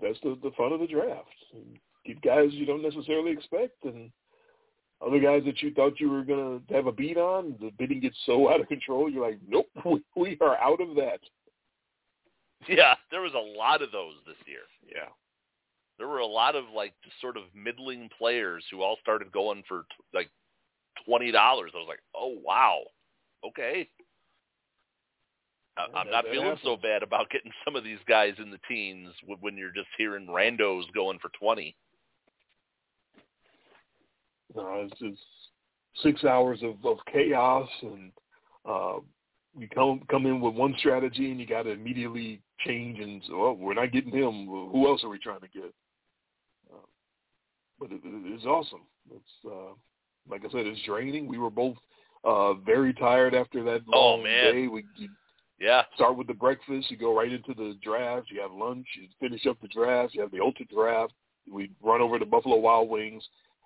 That's 0.00 0.18
the 0.22 0.38
the 0.42 0.50
fun 0.56 0.72
of 0.72 0.80
the 0.80 0.86
draft. 0.86 1.28
Get 2.04 2.20
guys 2.22 2.48
you 2.50 2.66
don't 2.66 2.82
necessarily 2.82 3.30
expect, 3.30 3.84
and 3.84 4.10
other 5.04 5.18
guys 5.18 5.42
that 5.46 5.62
you 5.62 5.72
thought 5.72 5.98
you 5.98 6.10
were 6.10 6.24
gonna 6.24 6.60
have 6.70 6.86
a 6.86 6.92
beat 6.92 7.16
on. 7.16 7.56
The 7.60 7.70
bidding 7.78 8.00
gets 8.00 8.16
so 8.26 8.52
out 8.52 8.60
of 8.60 8.68
control. 8.68 9.10
You're 9.10 9.26
like, 9.26 9.38
nope, 9.48 9.68
we, 9.84 10.02
we 10.14 10.38
are 10.40 10.56
out 10.58 10.80
of 10.80 10.94
that. 10.96 11.20
Yeah, 12.68 12.94
there 13.10 13.22
was 13.22 13.34
a 13.34 13.58
lot 13.58 13.82
of 13.82 13.90
those 13.92 14.14
this 14.26 14.36
year. 14.46 14.60
Yeah. 14.86 15.08
There 15.98 16.08
were 16.08 16.18
a 16.18 16.26
lot 16.26 16.54
of 16.54 16.64
like 16.74 16.94
just 17.04 17.20
sort 17.20 17.36
of 17.36 17.44
middling 17.54 18.08
players 18.16 18.64
who 18.70 18.82
all 18.82 18.96
started 19.00 19.32
going 19.32 19.62
for 19.68 19.82
t- 19.82 20.04
like 20.14 20.30
twenty 21.04 21.30
dollars. 21.30 21.72
I 21.74 21.78
was 21.78 21.88
like, 21.88 22.02
oh 22.14 22.36
wow, 22.44 22.80
okay. 23.46 23.88
I'm 25.76 26.10
not 26.10 26.24
feeling 26.30 26.56
so 26.62 26.76
bad 26.76 27.02
about 27.02 27.30
getting 27.30 27.52
some 27.64 27.76
of 27.76 27.84
these 27.84 27.98
guys 28.06 28.34
in 28.38 28.50
the 28.50 28.58
teens 28.68 29.08
when 29.40 29.56
you're 29.56 29.72
just 29.72 29.88
hearing 29.96 30.26
randos 30.26 30.82
going 30.94 31.18
for 31.18 31.30
20. 31.40 31.74
No, 34.54 34.86
it's 34.86 34.98
just 34.98 35.22
six 36.02 36.24
hours 36.24 36.60
of, 36.62 36.84
of 36.84 36.98
chaos, 37.10 37.68
and 37.80 38.12
uh, 38.68 38.98
you 39.58 39.66
come 39.74 40.02
come 40.10 40.26
in 40.26 40.40
with 40.42 40.54
one 40.54 40.74
strategy, 40.78 41.30
and 41.30 41.40
you 41.40 41.46
got 41.46 41.62
to 41.62 41.70
immediately 41.70 42.42
change. 42.66 42.98
And 42.98 43.22
oh, 43.32 43.56
we're 43.58 43.72
not 43.72 43.92
getting 43.92 44.12
him. 44.12 44.46
Who 44.46 44.86
else 44.86 45.02
are 45.04 45.08
we 45.08 45.18
trying 45.18 45.40
to 45.40 45.48
get? 45.48 45.72
Uh, 46.70 46.84
but 47.80 47.92
it, 47.92 48.00
it's 48.04 48.44
awesome. 48.44 48.82
It's 49.10 49.46
uh, 49.46 49.72
like 50.28 50.42
I 50.44 50.50
said, 50.50 50.66
it's 50.66 50.82
draining. 50.82 51.26
We 51.26 51.38
were 51.38 51.50
both 51.50 51.76
uh, 52.24 52.54
very 52.54 52.92
tired 52.94 53.34
after 53.34 53.62
that 53.64 53.82
oh, 53.92 53.98
long 53.98 54.20
oh, 54.20 54.22
man. 54.22 54.52
day. 54.52 54.68
We 54.68 54.84
you 54.96 55.08
yeah 55.60 55.82
start 55.94 56.16
with 56.16 56.26
the 56.26 56.34
breakfast. 56.34 56.90
You 56.90 56.96
go 56.96 57.16
right 57.16 57.32
into 57.32 57.54
the 57.54 57.76
draft. 57.82 58.30
You 58.30 58.40
have 58.40 58.52
lunch. 58.52 58.86
You 59.00 59.08
finish 59.20 59.46
up 59.46 59.60
the 59.60 59.68
draft. 59.68 60.14
You 60.14 60.22
have 60.22 60.30
the 60.30 60.40
ultra 60.40 60.66
draft. 60.66 61.12
We 61.50 61.70
run 61.82 62.00
over 62.00 62.18
to 62.18 62.26
Buffalo 62.26 62.56
Wild 62.56 62.88
Wings, 62.88 63.22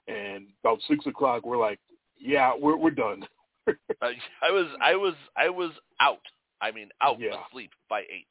and 0.08 0.46
about 0.64 0.78
six 0.88 1.06
o'clock, 1.06 1.44
we're 1.44 1.58
like, 1.58 1.78
yeah, 2.18 2.52
we're 2.58 2.76
we're 2.76 2.90
done. 2.90 3.26
I 4.02 4.50
was 4.50 4.66
I 4.80 4.94
was 4.94 5.14
I 5.36 5.48
was 5.48 5.72
out. 6.00 6.20
I 6.60 6.70
mean, 6.70 6.88
out 7.02 7.20
yeah. 7.20 7.34
asleep 7.48 7.70
by 7.90 8.00
eight. 8.00 8.28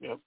Yep. 0.00 0.18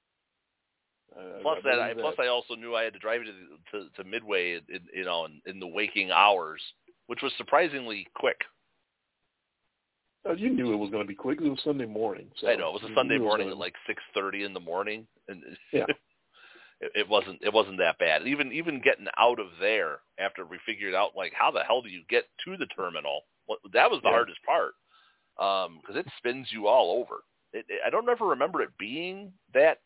Uh, 1.17 1.41
plus 1.41 1.59
that, 1.63 1.79
I, 1.79 1.93
plus 1.93 2.15
I 2.19 2.27
also 2.27 2.55
knew 2.55 2.75
I 2.75 2.83
had 2.83 2.93
to 2.93 2.99
drive 2.99 3.21
to 3.21 3.79
to, 3.79 3.89
to 3.95 4.09
Midway, 4.09 4.53
in, 4.55 4.81
you 4.93 5.05
know, 5.05 5.25
in, 5.25 5.41
in 5.45 5.59
the 5.59 5.67
waking 5.67 6.11
hours, 6.11 6.61
which 7.07 7.21
was 7.21 7.31
surprisingly 7.37 8.07
quick. 8.15 8.37
Uh, 10.27 10.33
you 10.33 10.49
knew 10.49 10.73
it 10.73 10.77
was 10.77 10.91
going 10.91 11.03
to 11.03 11.07
be 11.07 11.15
quick. 11.15 11.39
It 11.41 11.49
was 11.49 11.59
Sunday 11.63 11.85
morning. 11.85 12.27
So 12.39 12.49
I 12.49 12.55
know 12.55 12.69
it 12.69 12.81
was 12.81 12.91
a 12.91 12.95
Sunday 12.95 13.17
morning 13.17 13.49
at 13.49 13.57
like 13.57 13.73
six 13.87 14.01
thirty 14.13 14.43
in 14.43 14.53
the 14.53 14.59
morning, 14.59 15.07
and 15.27 15.41
yeah. 15.73 15.85
it, 16.81 16.91
it 16.95 17.09
wasn't 17.09 17.39
it 17.41 17.53
wasn't 17.53 17.77
that 17.79 17.97
bad. 17.99 18.27
Even 18.27 18.51
even 18.51 18.81
getting 18.81 19.07
out 19.17 19.39
of 19.39 19.47
there 19.59 19.99
after 20.19 20.45
we 20.45 20.59
figured 20.65 20.93
out 20.93 21.11
like 21.15 21.33
how 21.33 21.51
the 21.51 21.63
hell 21.63 21.81
do 21.81 21.89
you 21.89 22.03
get 22.09 22.25
to 22.45 22.57
the 22.57 22.67
terminal? 22.67 23.21
What, 23.45 23.59
that 23.73 23.89
was 23.89 24.01
the 24.03 24.09
yeah. 24.09 24.15
hardest 24.15 24.39
part 24.45 24.73
because 25.37 25.95
um, 25.95 25.97
it 25.97 26.05
spins 26.17 26.47
you 26.51 26.67
all 26.67 26.99
over. 26.99 27.23
It, 27.53 27.65
it, 27.69 27.81
I 27.85 27.89
don't 27.89 28.09
ever 28.09 28.27
remember 28.27 28.61
it 28.61 28.69
being 28.77 29.31
that 29.53 29.79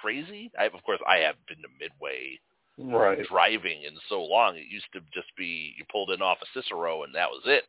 crazy. 0.00 0.50
I 0.58 0.66
of 0.66 0.82
course 0.84 1.00
I 1.06 1.18
haven't 1.18 1.46
been 1.46 1.62
to 1.62 1.68
Midway 1.80 2.38
right. 2.78 3.26
driving 3.28 3.82
in 3.82 3.94
so 4.08 4.22
long. 4.22 4.56
It 4.56 4.66
used 4.70 4.86
to 4.92 5.00
just 5.12 5.28
be 5.36 5.74
you 5.76 5.84
pulled 5.90 6.10
in 6.10 6.22
off 6.22 6.38
of 6.40 6.48
Cicero 6.54 7.04
and 7.04 7.14
that 7.14 7.28
was 7.28 7.42
it. 7.46 7.64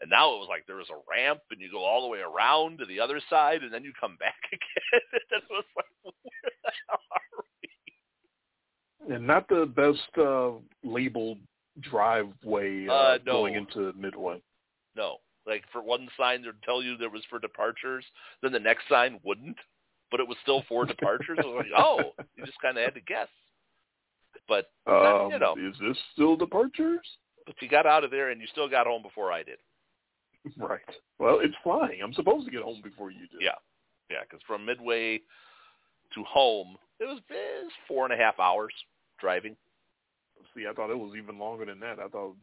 And 0.00 0.10
now 0.10 0.34
it 0.34 0.38
was 0.38 0.48
like 0.48 0.66
there 0.66 0.76
was 0.76 0.90
a 0.90 1.02
ramp 1.08 1.40
and 1.50 1.60
you 1.60 1.70
go 1.70 1.84
all 1.84 2.02
the 2.02 2.08
way 2.08 2.18
around 2.18 2.78
to 2.78 2.86
the 2.86 3.00
other 3.00 3.20
side 3.30 3.62
and 3.62 3.72
then 3.72 3.84
you 3.84 3.92
come 3.98 4.16
back 4.20 4.36
again. 4.52 5.00
and 5.12 5.42
it 5.42 5.50
was 5.50 5.64
like, 5.76 5.86
where 6.02 6.12
the 6.64 6.72
hell 6.88 7.00
are 7.12 7.44
we? 9.08 9.14
And 9.14 9.26
not 9.26 9.48
the 9.48 9.66
best 9.66 10.18
uh, 10.18 10.52
labeled 10.84 11.38
driveway 11.80 12.86
uh, 12.88 12.92
uh, 12.92 13.18
no. 13.24 13.32
going 13.32 13.54
into 13.54 13.92
Midway. 13.96 14.42
No. 14.96 15.16
Like 15.46 15.64
for 15.72 15.82
one 15.82 16.08
sign 16.16 16.42
there'd 16.42 16.62
tell 16.62 16.82
you 16.82 16.96
there 16.96 17.10
was 17.10 17.24
for 17.28 17.38
departures, 17.38 18.04
then 18.42 18.52
the 18.52 18.60
next 18.60 18.88
sign 18.88 19.18
wouldn't, 19.24 19.56
but 20.12 20.20
it 20.20 20.28
was 20.28 20.36
still 20.42 20.62
four 20.68 20.84
departures. 20.86 21.38
I 21.42 21.46
was 21.46 21.64
like, 21.64 21.74
oh, 21.76 22.12
you 22.36 22.44
just 22.46 22.60
kind 22.60 22.78
of 22.78 22.84
had 22.84 22.94
to 22.94 23.00
guess. 23.00 23.28
But 24.46 24.70
um, 24.86 25.32
you 25.32 25.38
know, 25.38 25.56
is 25.58 25.74
this 25.80 25.96
still 26.12 26.36
departures? 26.36 27.00
But 27.46 27.56
you 27.60 27.68
got 27.68 27.86
out 27.86 28.04
of 28.04 28.12
there 28.12 28.30
and 28.30 28.40
you 28.40 28.46
still 28.52 28.68
got 28.68 28.86
home 28.86 29.02
before 29.02 29.32
I 29.32 29.42
did. 29.42 29.58
Right. 30.58 30.80
Well, 31.20 31.38
it's 31.40 31.54
flying. 31.62 32.00
I'm 32.02 32.12
supposed 32.14 32.46
to 32.46 32.50
get 32.50 32.62
home 32.62 32.80
before 32.82 33.12
you 33.12 33.28
do. 33.30 33.38
Yeah, 33.40 33.62
yeah. 34.10 34.22
Because 34.28 34.40
from 34.44 34.66
Midway 34.66 35.18
to 36.14 36.24
home, 36.24 36.76
it 36.98 37.04
was, 37.04 37.20
it 37.30 37.62
was 37.62 37.72
four 37.86 38.04
and 38.04 38.12
a 38.12 38.16
half 38.16 38.40
hours 38.40 38.72
driving. 39.20 39.54
See, 40.52 40.66
I 40.68 40.72
thought 40.72 40.90
it 40.90 40.98
was 40.98 41.14
even 41.16 41.38
longer 41.38 41.64
than 41.64 41.78
that. 41.78 42.00
I 42.00 42.08
thought 42.08 42.34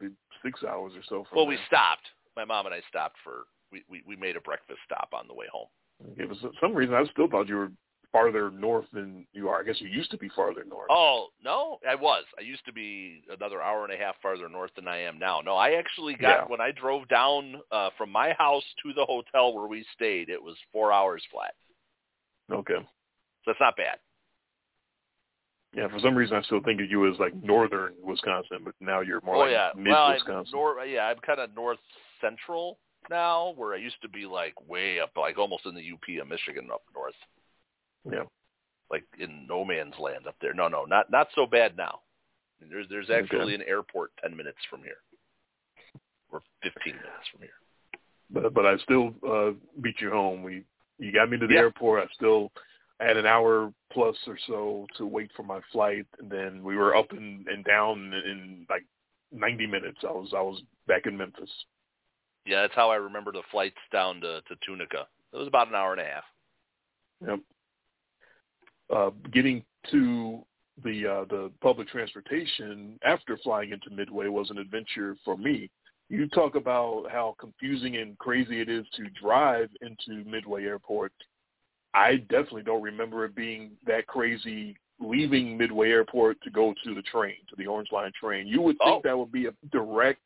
it'd 0.00 0.12
be 0.12 0.16
six 0.44 0.62
hours 0.64 0.92
or 0.94 1.02
so. 1.08 1.26
well, 1.34 1.46
there. 1.46 1.56
we 1.56 1.58
stopped. 1.66 2.04
My 2.36 2.44
mom 2.44 2.66
and 2.66 2.74
I 2.74 2.82
stopped 2.90 3.16
for 3.24 3.44
we, 3.72 3.82
we 3.88 4.02
we 4.06 4.16
made 4.16 4.36
a 4.36 4.40
breakfast 4.40 4.80
stop 4.84 5.08
on 5.12 5.26
the 5.26 5.34
way 5.34 5.46
home. 5.50 5.68
Okay, 6.12 6.24
for 6.28 6.50
some 6.60 6.74
reason, 6.74 6.94
I 6.94 7.04
still 7.12 7.28
thought 7.28 7.48
you 7.48 7.56
were 7.56 7.72
farther 8.12 8.50
north 8.50 8.86
than 8.92 9.26
you 9.32 9.48
are. 9.48 9.60
I 9.60 9.62
guess 9.64 9.80
you 9.80 9.88
used 9.88 10.10
to 10.10 10.18
be 10.18 10.28
farther 10.30 10.64
north. 10.68 10.88
Oh 10.90 11.28
no, 11.42 11.78
I 11.88 11.94
was. 11.94 12.24
I 12.38 12.42
used 12.42 12.64
to 12.66 12.72
be 12.72 13.22
another 13.30 13.62
hour 13.62 13.84
and 13.84 13.92
a 13.92 13.96
half 13.96 14.14
farther 14.22 14.48
north 14.48 14.70
than 14.76 14.88
I 14.88 14.98
am 14.98 15.18
now. 15.18 15.40
No, 15.40 15.54
I 15.54 15.72
actually 15.72 16.14
got 16.14 16.40
Yeah. 16.40 16.44
when 16.46 16.60
I 16.60 16.70
drove 16.70 17.08
down 17.08 17.60
uh, 17.70 17.90
from 17.98 18.10
my 18.10 18.32
house 18.38 18.64
to 18.84 18.92
the 18.92 19.04
hotel 19.04 19.54
where 19.54 19.66
we 19.66 19.84
stayed. 19.94 20.28
It 20.28 20.42
was 20.42 20.56
four 20.72 20.92
hours 20.92 21.22
flat, 21.30 21.54
Okay. 22.50 22.78
so 22.78 22.86
that's 23.46 23.60
not 23.60 23.76
bad. 23.76 23.98
Yeah, 25.74 25.88
for 25.88 25.98
some 25.98 26.14
reason, 26.14 26.36
I 26.36 26.42
still 26.42 26.62
think 26.62 26.80
of 26.80 26.90
you 26.90 27.12
as 27.12 27.18
like 27.18 27.34
northern 27.42 27.94
Wisconsin, 28.02 28.58
but 28.64 28.74
now 28.80 29.00
you're 29.00 29.20
more 29.22 29.36
oh 29.36 29.40
like 29.40 29.50
yeah, 29.50 29.70
mid 29.76 29.92
well, 29.92 30.12
Wisconsin. 30.12 30.52
nor- 30.54 30.84
yeah, 30.86 31.06
I'm 31.08 31.18
kind 31.18 31.40
of 31.40 31.54
north 31.54 31.78
central 32.20 32.78
now, 33.10 33.54
where 33.56 33.74
I 33.74 33.78
used 33.78 34.00
to 34.02 34.08
be 34.08 34.26
like 34.26 34.54
way 34.68 35.00
up, 35.00 35.10
like 35.16 35.38
almost 35.38 35.66
in 35.66 35.74
the 35.74 35.92
UP 35.92 36.22
of 36.22 36.28
Michigan 36.28 36.68
up 36.72 36.82
north, 36.94 37.14
yeah. 38.10 38.24
like 38.90 39.04
in 39.18 39.46
no 39.48 39.64
man's 39.64 39.94
land 39.98 40.26
up 40.26 40.36
there. 40.40 40.54
No, 40.54 40.68
no, 40.68 40.84
not 40.84 41.10
not 41.10 41.28
so 41.34 41.46
bad 41.46 41.76
now. 41.76 42.00
There's 42.70 42.86
there's 42.88 43.10
actually 43.10 43.54
an 43.54 43.62
airport 43.62 44.12
ten 44.22 44.36
minutes 44.36 44.58
from 44.70 44.80
here, 44.82 44.98
or 46.30 46.42
fifteen 46.62 46.94
minutes 46.94 47.28
from 47.30 47.42
here. 47.42 47.50
But 48.30 48.54
but 48.54 48.66
I 48.66 48.76
still 48.78 49.14
uh 49.28 49.52
beat 49.80 50.00
you 50.00 50.10
home. 50.10 50.42
We 50.42 50.64
you 50.98 51.12
got 51.12 51.30
me 51.30 51.38
to 51.38 51.46
the 51.46 51.54
Yeah. 51.54 51.60
airport. 51.60 52.02
I 52.02 52.12
still 52.14 52.50
had 53.00 53.16
an 53.16 53.26
hour 53.26 53.72
plus 53.92 54.16
or 54.26 54.38
so 54.46 54.86
to 54.96 55.06
wait 55.06 55.30
for 55.36 55.42
my 55.42 55.60
flight, 55.70 56.06
and 56.18 56.30
then 56.30 56.62
we 56.64 56.76
were 56.76 56.96
up 56.96 57.12
and, 57.12 57.46
and 57.46 57.62
down 57.64 58.12
in, 58.14 58.30
in 58.30 58.66
like 58.70 58.84
90 59.32 59.66
minutes. 59.66 59.98
I 60.02 60.12
was 60.12 60.32
I 60.34 60.40
was 60.40 60.62
back 60.86 61.06
in 61.06 61.16
Memphis. 61.16 61.50
Yeah, 62.46 62.62
that's 62.62 62.74
how 62.74 62.90
I 62.90 62.96
remember 62.96 63.32
the 63.32 63.42
flights 63.50 63.76
down 63.92 64.20
to 64.20 64.40
to 64.42 64.56
Tunica. 64.64 65.06
It 65.32 65.36
was 65.36 65.48
about 65.48 65.68
an 65.68 65.74
hour 65.74 65.92
and 65.92 66.00
a 66.00 66.04
half. 66.04 66.24
Yep. 67.26 67.40
Uh, 68.94 69.10
getting 69.32 69.64
to 69.90 70.44
the 70.84 71.06
uh, 71.06 71.24
the 71.28 71.50
public 71.60 71.88
transportation 71.88 72.98
after 73.04 73.36
flying 73.38 73.72
into 73.72 73.90
Midway 73.90 74.28
was 74.28 74.50
an 74.50 74.58
adventure 74.58 75.16
for 75.24 75.36
me. 75.36 75.70
You 76.08 76.28
talk 76.28 76.54
about 76.54 77.06
how 77.10 77.34
confusing 77.40 77.96
and 77.96 78.16
crazy 78.18 78.60
it 78.60 78.68
is 78.68 78.86
to 78.96 79.08
drive 79.20 79.70
into 79.80 80.28
Midway 80.28 80.64
Airport. 80.64 81.12
I 81.94 82.16
definitely 82.16 82.62
don't 82.62 82.82
remember 82.82 83.24
it 83.24 83.34
being 83.34 83.72
that 83.86 84.06
crazy 84.06 84.76
leaving 85.00 85.58
Midway 85.58 85.90
Airport 85.90 86.40
to 86.42 86.50
go 86.50 86.74
to 86.84 86.94
the 86.94 87.02
train, 87.02 87.36
to 87.48 87.56
the 87.56 87.66
Orange 87.66 87.90
Line 87.90 88.12
train. 88.18 88.46
You 88.46 88.62
would 88.62 88.78
think 88.78 88.96
Oh. 88.96 89.00
that 89.02 89.18
would 89.18 89.32
be 89.32 89.46
a 89.46 89.54
direct 89.72 90.20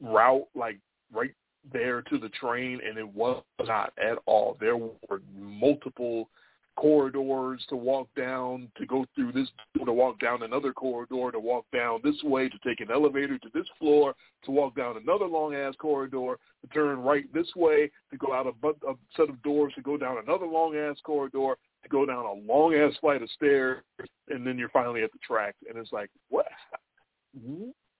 route, 0.00 0.46
like 0.54 0.78
right 1.12 1.32
there 1.72 2.02
to 2.02 2.18
the 2.18 2.28
train, 2.30 2.80
and 2.86 2.96
it 2.98 3.08
was 3.08 3.42
not 3.60 3.92
at 3.98 4.18
all. 4.26 4.56
There 4.60 4.76
were 4.76 5.20
multiple 5.34 6.28
corridors 6.76 7.64
to 7.70 7.76
walk 7.76 8.06
down, 8.16 8.70
to 8.76 8.84
go 8.86 9.06
through 9.14 9.32
this 9.32 9.48
to 9.82 9.92
walk 9.92 10.20
down 10.20 10.42
another 10.42 10.72
corridor, 10.72 11.32
to 11.32 11.40
walk 11.40 11.64
down 11.72 12.00
this 12.04 12.22
way, 12.22 12.48
to 12.48 12.58
take 12.64 12.80
an 12.80 12.90
elevator 12.92 13.38
to 13.38 13.48
this 13.54 13.66
floor, 13.78 14.14
to 14.44 14.50
walk 14.50 14.76
down 14.76 14.96
another 14.96 15.26
long-ass 15.26 15.74
corridor, 15.78 16.36
to 16.60 16.68
turn 16.74 17.02
right 17.02 17.32
this 17.32 17.48
way, 17.56 17.90
to 18.10 18.18
go 18.18 18.34
out 18.34 18.46
a, 18.46 18.52
bu- 18.52 18.86
a 18.86 18.94
set 19.16 19.30
of 19.30 19.42
doors, 19.42 19.72
to 19.74 19.82
go 19.82 19.96
down 19.96 20.18
another 20.22 20.46
long-ass 20.46 20.96
corridor, 21.02 21.56
to 21.82 21.88
go 21.88 22.04
down 22.04 22.26
a 22.26 22.52
long-ass 22.52 22.92
flight 23.00 23.22
of 23.22 23.30
stairs, 23.30 23.82
and 24.28 24.46
then 24.46 24.58
you're 24.58 24.68
finally 24.68 25.02
at 25.02 25.12
the 25.12 25.18
track. 25.26 25.54
And 25.68 25.78
it's 25.78 25.92
like, 25.92 26.10
what? 26.28 26.46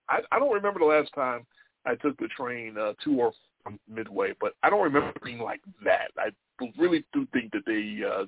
I, 0.07 0.19
I 0.31 0.39
don't 0.39 0.53
remember 0.53 0.79
the 0.79 0.85
last 0.85 1.09
time 1.15 1.45
I 1.87 1.95
took 1.95 2.17
the 2.17 2.27
train 2.27 2.77
uh, 2.77 2.93
to 3.03 3.19
or 3.19 3.31
from 3.63 3.79
Midway, 3.89 4.33
but 4.39 4.53
I 4.63 4.69
don't 4.69 4.83
remember 4.83 5.13
being 5.23 5.39
like 5.39 5.61
that. 5.83 6.11
I 6.17 6.29
really 6.77 7.05
do 7.13 7.27
think 7.33 7.51
that 7.53 7.63
they 7.65 8.01
uh, 8.05 8.25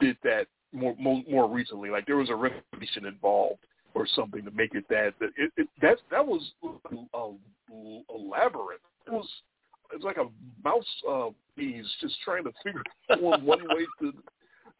did 0.00 0.16
that 0.24 0.46
more, 0.72 0.94
more 0.98 1.22
more 1.30 1.48
recently. 1.48 1.90
Like 1.90 2.06
there 2.06 2.16
was 2.16 2.30
a 2.30 2.34
renovation 2.34 3.06
involved 3.06 3.60
or 3.94 4.06
something 4.14 4.44
to 4.44 4.50
make 4.50 4.74
it 4.74 4.84
that. 4.88 5.14
that 5.20 5.30
it, 5.36 5.52
it, 5.56 5.68
that 5.80 5.98
that 6.10 6.26
was 6.26 6.50
a, 6.62 7.16
a 7.16 8.16
labyrinth. 8.16 8.80
It 9.06 9.12
was 9.12 9.28
it's 9.92 10.04
like 10.04 10.16
a 10.16 10.28
mouse 10.64 10.84
uh, 11.08 11.28
maze 11.56 11.86
just 12.00 12.16
trying 12.24 12.44
to 12.44 12.52
figure 12.64 12.82
out 13.10 13.22
one, 13.22 13.44
one 13.44 13.60
way 13.68 13.86
to. 14.00 14.12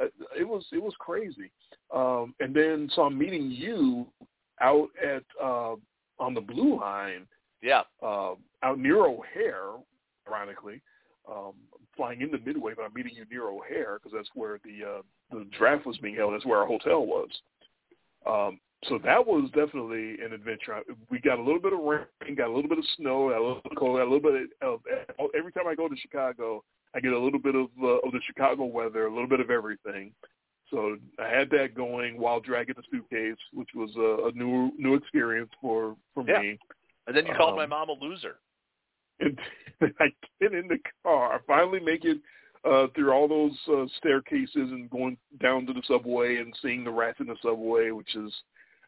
Uh, 0.00 0.06
it 0.38 0.48
was 0.48 0.64
it 0.72 0.82
was 0.82 0.94
crazy. 0.98 1.50
Um, 1.94 2.34
and 2.40 2.54
then 2.54 2.88
so 2.94 3.02
I'm 3.02 3.18
meeting 3.18 3.50
you 3.50 4.06
out 4.60 4.88
at 5.02 5.22
uh, 5.42 5.74
on 6.18 6.34
the 6.34 6.40
blue 6.40 6.78
line 6.80 7.26
Yeah, 7.62 7.82
uh, 8.02 8.34
out 8.62 8.78
near 8.78 9.06
O'Hare, 9.06 9.70
ironically, 10.28 10.80
um, 11.30 11.52
flying 11.96 12.20
into 12.20 12.38
Midway, 12.38 12.74
but 12.74 12.82
I'm 12.84 12.94
meeting 12.94 13.12
you 13.14 13.24
near 13.30 13.48
O'Hare 13.48 13.98
because 13.98 14.12
that's 14.14 14.28
where 14.34 14.58
the 14.64 14.98
uh, 14.98 15.02
the 15.30 15.46
draft 15.56 15.86
was 15.86 15.96
being 15.98 16.16
held. 16.16 16.34
That's 16.34 16.44
where 16.44 16.58
our 16.58 16.66
hotel 16.66 17.06
was. 17.06 17.28
Um, 18.26 18.58
so 18.88 18.98
that 19.04 19.24
was 19.24 19.48
definitely 19.54 20.16
an 20.24 20.32
adventure. 20.32 20.80
We 21.08 21.20
got 21.20 21.38
a 21.38 21.42
little 21.42 21.60
bit 21.60 21.72
of 21.72 21.78
rain, 21.78 22.34
got 22.36 22.48
a 22.48 22.52
little 22.52 22.68
bit 22.68 22.78
of 22.78 22.84
snow, 22.96 23.30
got 23.30 23.38
a 23.38 23.46
little 23.46 23.60
bit 23.62 23.72
of 23.72 23.78
cold, 23.78 23.98
got 23.98 24.08
a 24.08 24.10
little 24.12 24.32
bit 24.32 24.50
of. 24.60 24.80
Uh, 25.20 25.24
every 25.38 25.52
time 25.52 25.68
I 25.68 25.76
go 25.76 25.88
to 25.88 25.96
Chicago, 25.96 26.64
I 26.94 27.00
get 27.00 27.12
a 27.12 27.18
little 27.18 27.38
bit 27.38 27.54
of 27.54 27.68
uh, 27.80 27.98
of 28.06 28.12
the 28.12 28.20
Chicago 28.26 28.64
weather, 28.64 29.06
a 29.06 29.12
little 29.12 29.28
bit 29.28 29.40
of 29.40 29.50
everything. 29.50 30.12
So 30.70 30.96
I 31.20 31.28
had 31.28 31.50
that 31.50 31.74
going 31.76 32.18
while 32.18 32.40
dragging 32.40 32.74
the 32.76 32.82
suitcase, 32.90 33.38
which 33.52 33.68
was 33.74 33.90
a, 33.96 34.28
a 34.28 34.32
new 34.32 34.72
new 34.78 34.94
experience 34.94 35.50
for 35.60 35.96
for 36.12 36.24
Yeah. 36.26 36.40
me. 36.40 36.58
And 37.06 37.16
then 37.16 37.26
you 37.26 37.34
called 37.34 37.56
my 37.56 37.64
Um, 37.64 37.70
mom 37.70 37.88
a 37.88 37.92
loser. 37.92 38.36
And 39.20 39.38
I 40.00 40.12
get 40.40 40.54
in 40.54 40.68
the 40.68 40.78
car. 41.02 41.34
I 41.34 41.38
finally 41.46 41.80
make 41.80 42.04
it 42.04 42.18
uh, 42.64 42.86
through 42.94 43.10
all 43.10 43.26
those 43.26 43.58
uh, 43.68 43.86
staircases 43.98 44.54
and 44.54 44.88
going 44.90 45.16
down 45.40 45.66
to 45.66 45.72
the 45.72 45.82
subway 45.86 46.36
and 46.36 46.56
seeing 46.62 46.84
the 46.84 46.90
rats 46.90 47.18
in 47.20 47.26
the 47.26 47.36
subway, 47.42 47.90
which 47.90 48.14
is 48.14 48.32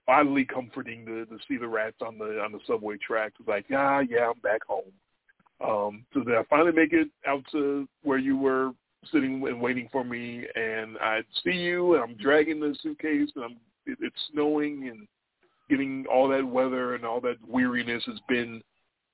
oddly 0.06 0.44
comforting 0.44 1.04
to, 1.06 1.26
to 1.26 1.38
see 1.48 1.56
the 1.56 1.66
rats 1.66 1.96
on 2.00 2.18
the 2.18 2.40
on 2.40 2.52
the 2.52 2.60
subway 2.66 2.96
tracks. 2.98 3.34
It's 3.40 3.48
like, 3.48 3.66
ah, 3.74 4.00
yeah, 4.00 4.30
I'm 4.30 4.40
back 4.40 4.60
home. 4.64 4.92
Um, 5.60 6.04
so 6.12 6.22
then 6.24 6.36
I 6.36 6.42
finally 6.48 6.72
make 6.72 6.92
it 6.92 7.08
out 7.26 7.42
to 7.52 7.88
where 8.02 8.18
you 8.18 8.36
were 8.36 8.72
sitting 9.12 9.46
and 9.46 9.60
waiting 9.60 9.88
for 9.90 10.04
me, 10.04 10.46
and 10.54 10.96
I 10.98 11.22
see 11.42 11.52
you, 11.52 11.94
and 11.94 12.02
I'm 12.02 12.16
dragging 12.16 12.60
the 12.60 12.76
suitcase, 12.82 13.30
and 13.34 13.44
I'm 13.44 13.56
it, 13.86 13.98
it's 14.00 14.16
snowing 14.32 14.88
and 14.88 15.06
getting 15.74 16.04
all 16.12 16.28
that 16.28 16.46
weather 16.46 16.94
and 16.94 17.04
all 17.04 17.20
that 17.20 17.36
weariness 17.46 18.02
It's 18.06 18.20
been 18.28 18.62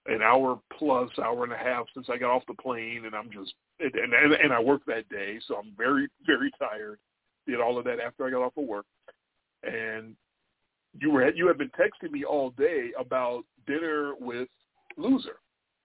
an 0.07 0.23
hour 0.23 0.61
plus, 0.79 1.11
hour 1.23 1.45
and 1.45 1.53
a 1.53 1.57
half 1.57 1.87
since 1.95 2.09
I 2.11 2.19
got 2.19 2.35
off 2.35 2.43
the 2.49 2.55
plane, 2.55 3.05
and 3.07 3.15
I'm 3.15 3.31
just 3.31 3.55
and 3.81 3.95
and, 3.95 4.33
and 4.35 4.53
I 4.53 4.61
worked 4.61 4.87
that 4.87 5.09
day, 5.09 5.39
so 5.47 5.57
I'm 5.57 5.73
very 5.77 6.09
very 6.27 6.51
tired. 6.59 6.99
Did 7.47 7.61
all 7.61 7.79
of 7.79 7.85
that 7.85 8.01
after 8.01 8.27
I 8.27 8.31
got 8.31 8.43
off 8.43 8.57
of 8.57 8.65
work, 8.65 8.87
and 9.63 10.15
you 10.99 11.11
were 11.11 11.31
you 11.33 11.47
had 11.47 11.59
been 11.59 11.71
texting 11.71 12.11
me 12.11 12.25
all 12.25 12.51
day 12.51 12.91
about 12.99 13.45
dinner 13.67 14.15
with 14.21 14.49
loser. 14.97 15.37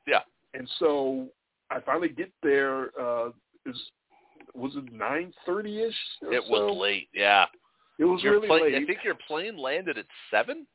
Yeah. 0.07 0.21
And 0.53 0.69
so 0.79 1.27
I 1.69 1.79
finally 1.81 2.09
get 2.09 2.31
there. 2.43 2.89
Uh, 2.99 3.29
is 3.65 3.77
was 4.53 4.73
it 4.75 4.91
nine 4.93 5.33
thirty 5.45 5.83
ish? 5.83 5.95
It 6.21 6.43
was 6.49 6.77
late. 6.77 7.09
Yeah. 7.13 7.45
It 7.97 8.05
was 8.05 8.21
Your 8.23 8.33
really 8.33 8.47
plane, 8.47 8.63
late. 8.63 8.75
I 8.75 8.85
think 8.85 8.99
your 9.03 9.15
plane 9.27 9.57
landed 9.57 9.97
at 9.97 10.05
seven. 10.29 10.67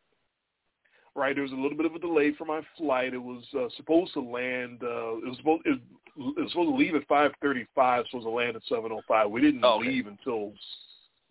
right? 1.15 1.35
There 1.35 1.43
was 1.43 1.53
a 1.53 1.57
little 1.57 1.77
bit 1.77 1.87
of 1.87 1.95
a 1.95 1.99
delay 1.99 2.33
for 2.39 2.45
my 2.45 2.61
flight. 2.79 3.13
It 3.15 3.19
was 3.23 3.45
uh, 3.59 3.69
supposed 3.77 4.13
to 4.15 4.21
land. 4.21 4.81
Uh, 4.83 5.17
it 5.19 5.29
was 5.29 5.37
supposed 5.39 5.63
it, 5.67 5.79
it 6.17 6.41
was 6.41 6.51
supposed 6.53 6.71
to 6.71 6.77
leave 6.77 6.95
at 6.95 7.07
five 7.09 7.33
thirty 7.43 7.67
five. 7.75 8.05
Supposed 8.11 8.27
to 8.27 8.31
land 8.31 8.57
at 8.57 8.63
seven 8.69 8.91
oh 8.93 9.03
five. 9.07 9.31
We 9.31 9.41
didn't 9.41 9.65
Oh, 9.65 9.79
okay. 9.81 9.89
leave 9.89 10.07
until 10.07 10.53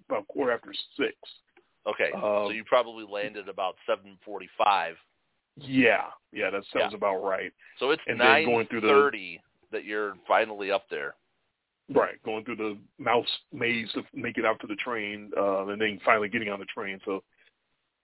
about 0.08 0.28
quarter 0.28 0.52
after 0.52 0.74
six. 0.98 1.16
Okay, 1.88 2.10
so 2.14 2.46
Um, 2.48 2.52
you 2.54 2.64
probably 2.66 3.06
landed 3.10 3.48
about 3.50 3.76
seven 3.88 4.18
forty-five. 4.24 4.96
Yeah, 5.56 6.06
yeah, 6.32 6.50
that 6.52 6.64
sounds 6.72 6.92
Yeah. 6.92 6.98
about 6.98 7.24
right. 7.24 7.52
So 7.80 7.90
it's 7.92 8.02
And 8.06 8.20
going 8.20 8.68
through 8.68 8.82
the- 8.82 8.88
thirty 8.90 9.42
that 9.72 9.86
you're 9.86 10.16
finally 10.28 10.72
up 10.72 10.88
there. 10.90 11.16
Right, 11.94 12.22
going 12.24 12.46
through 12.46 12.58
the 12.58 12.78
mouse 13.00 13.28
maze 13.52 13.92
to 13.94 14.04
make 14.14 14.38
it 14.38 14.46
out 14.46 14.60
to 14.60 14.68
the 14.68 14.76
train, 14.76 15.32
uh, 15.36 15.66
and 15.68 15.82
then 15.82 16.00
finally 16.06 16.30
getting 16.30 16.50
on 16.50 16.60
the 16.60 16.66
train. 16.66 17.00
So, 17.04 17.24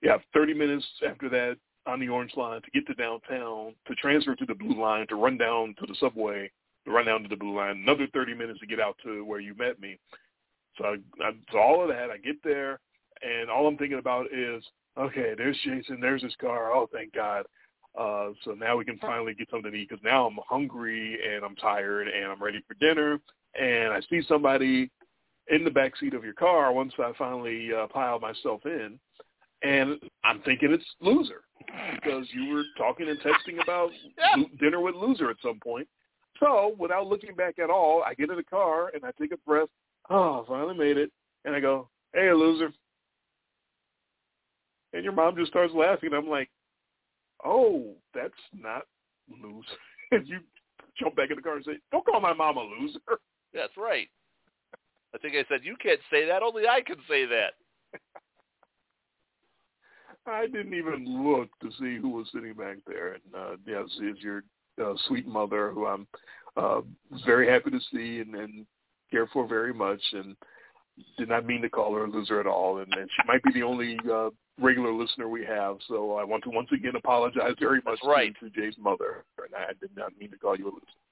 yeah, 0.02 0.18
30 0.34 0.56
minutes 0.56 0.86
after 1.08 1.30
that 1.30 1.58
on 1.86 2.00
the 2.00 2.10
orange 2.10 2.32
line 2.36 2.62
to 2.64 2.72
get 2.72 2.88
to 2.88 2.96
downtown, 2.96 3.76
to 3.88 3.96
transfer 3.96 4.36
to 4.36 4.46
the 4.46 4.56
blue 4.56 4.80
line, 4.80 5.06
to 5.08 5.16
run 5.16 5.38
down 5.38 5.76
to 5.80 5.86
the 5.86 5.96
subway, 6.00 6.50
to 6.86 6.92
run 6.92 7.06
down 7.06 7.22
to 7.22 7.30
the 7.30 7.36
blue 7.36 7.56
line. 7.56 7.78
Another 7.78 8.08
30 8.12 8.34
minutes 8.34 8.60
to 8.60 8.66
get 8.66 8.80
out 8.80 8.98
to 9.04 9.24
where 9.24 9.40
you 9.40 9.54
met 9.54 9.80
me. 9.80 10.00
So, 10.80 10.86
I, 10.86 10.96
I, 11.24 11.32
so 11.52 11.60
all 11.60 11.84
of 11.84 11.90
that, 11.90 12.10
I 12.10 12.18
get 12.18 12.44
there, 12.44 12.80
and 13.22 13.52
all 13.52 13.68
I'm 13.68 13.78
thinking 13.78 14.00
about 14.00 14.34
is, 14.34 14.64
okay, 14.98 15.36
there's 15.38 15.60
Jason, 15.64 16.00
there's 16.02 16.24
his 16.24 16.36
car. 16.42 16.72
Oh, 16.74 16.90
thank 16.92 17.14
God. 17.14 17.46
Uh, 17.98 18.30
so 18.44 18.52
now 18.52 18.76
we 18.76 18.84
can 18.84 18.98
finally 18.98 19.36
get 19.36 19.50
something 19.52 19.72
to 19.72 19.78
eat 19.78 19.90
because 19.90 20.04
now 20.04 20.26
I'm 20.26 20.38
hungry 20.50 21.18
and 21.24 21.46
I'm 21.46 21.56
tired 21.56 22.08
and 22.08 22.32
I'm 22.32 22.44
ready 22.44 22.62
for 22.68 22.74
dinner 22.74 23.20
and 23.60 23.94
I 23.94 24.02
see 24.10 24.22
somebody 24.28 24.90
in 25.50 25.64
the 25.64 25.72
back 25.72 25.96
seat 25.98 26.14
of 26.14 26.24
your 26.24 26.34
car 26.34 26.74
once 26.74 26.94
I 27.00 27.12
finally 27.18 27.70
uh, 27.74 27.88
pile 27.88 28.20
myself 28.20 28.62
in, 28.66 29.00
and 29.64 30.00
I'm 30.24 30.42
thinking 30.42 30.72
it's 30.72 30.86
loser 31.02 31.42
because 31.94 32.26
you 32.32 32.54
were 32.54 32.64
talking 32.78 33.10
and 33.10 33.20
texting 33.20 33.62
about 33.62 33.90
dinner 34.60 34.80
with 34.80 34.96
loser 34.96 35.30
at 35.30 35.38
some 35.42 35.60
point. 35.60 35.88
So 36.40 36.76
without 36.78 37.08
looking 37.08 37.36
back 37.36 37.60
at 37.60 37.70
all, 37.70 38.04
I 38.06 38.14
get 38.14 38.30
in 38.30 38.36
the 38.36 38.44
car 38.44 38.92
and 38.94 39.06
I 39.06 39.12
take 39.20 39.32
a 39.32 39.38
breath. 39.38 39.70
Oh, 40.10 40.44
I 40.44 40.48
finally 40.48 40.78
made 40.78 40.98
it, 40.98 41.12
and 41.46 41.56
I 41.56 41.60
go, 41.60 41.90
"Hey, 42.14 42.32
loser!" 42.34 42.72
And 44.94 45.04
your 45.04 45.14
mom 45.14 45.36
just 45.36 45.52
starts 45.52 45.74
laughing. 45.74 46.14
I'm 46.14 46.28
like, 46.30 46.50
"Oh, 47.44 47.96
that's 48.14 48.34
not 48.54 48.84
loser." 49.30 49.68
and 50.12 50.28
you 50.28 50.40
jump 51.00 51.16
back 51.16 51.30
in 51.30 51.38
the 51.38 51.42
car 51.42 51.56
and 51.56 51.66
say, 51.66 51.80
"Don't 51.92 52.06
call 52.06 52.20
my 52.20 52.34
mom 52.34 52.58
a 52.58 52.64
loser." 52.64 53.00
That's 53.56 53.76
right. 53.78 54.10
I 55.16 55.18
think 55.18 55.34
I 55.36 55.46
said 55.48 55.62
you 55.64 55.78
can't 55.82 56.00
say 56.12 56.28
that. 56.28 56.44
Only 56.44 56.68
I 56.68 56.82
can 56.82 56.98
say 57.10 57.26
that. 57.26 57.54
I 60.28 60.48
didn't 60.48 60.74
even 60.74 61.24
look 61.24 61.50
to 61.62 61.70
see 61.80 61.98
who 61.98 62.10
was 62.10 62.28
sitting 62.34 62.54
back 62.54 62.78
there. 62.86 63.14
And 63.14 63.36
uh, 63.36 63.56
yes, 63.66 63.86
is 64.02 64.22
your 64.22 64.44
uh, 64.84 64.94
sweet 65.08 65.26
mother, 65.26 65.72
who 65.72 65.86
I'm 65.86 66.06
uh, 66.58 66.82
very 67.26 67.48
happy 67.50 67.72
to 67.72 67.80
see 67.94 68.20
and, 68.20 68.36
and 68.36 68.66
care 69.10 69.28
for 69.28 69.48
very 69.48 69.74
much, 69.74 70.02
and 70.12 70.36
did 71.18 71.30
not 71.30 71.46
mean 71.46 71.62
to 71.62 71.70
call 71.70 71.94
her 71.94 72.06
a 72.06 72.10
loser 72.10 72.40
at 72.42 72.48
all. 72.48 72.80
And, 72.80 72.94
and 72.94 73.10
she 73.10 73.28
might 73.28 73.44
be 73.44 73.54
the 73.54 73.64
only 73.64 73.98
uh, 74.12 74.32
regular 74.60 74.92
listener 74.92 75.30
we 75.30 75.46
have. 75.46 75.78
So 75.88 76.16
I 76.16 76.24
want 76.24 76.44
to 76.46 76.50
once 76.50 76.70
again 76.74 76.96
apologize 76.98 77.54
very 77.60 77.82
much 77.86 78.00
That's 78.02 78.08
right. 78.08 78.34
to, 78.42 78.50
to 78.50 78.62
Jay's 78.62 78.78
mother. 78.78 79.24
And 79.38 79.56
I 79.56 79.74
did 79.80 79.96
not 79.96 80.12
mean 80.20 80.32
to 80.32 80.38
call 80.38 80.58
you 80.58 80.66
a 80.66 80.72
loser. 80.72 81.05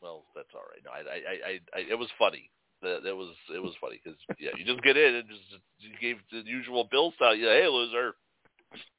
Well, 0.00 0.24
that's 0.34 0.48
all 0.54 0.62
right. 0.68 0.80
No, 0.84 0.90
I, 0.92 1.00
I, 1.14 1.18
I, 1.50 1.78
I 1.78 1.90
it 1.90 1.98
was 1.98 2.08
funny. 2.18 2.50
That 2.82 3.04
it 3.06 3.14
was, 3.14 3.28
it 3.54 3.58
was 3.62 3.74
funny 3.80 4.00
because 4.02 4.18
yeah, 4.38 4.50
you 4.56 4.64
just 4.64 4.82
get 4.82 4.96
in 4.96 5.16
and 5.16 5.28
just 5.28 5.42
you 5.78 5.90
gave 6.00 6.16
the 6.32 6.42
usual 6.48 6.88
bill 6.90 7.12
style. 7.16 7.34
You 7.34 7.46
hey 7.46 7.66
loser, 7.68 8.14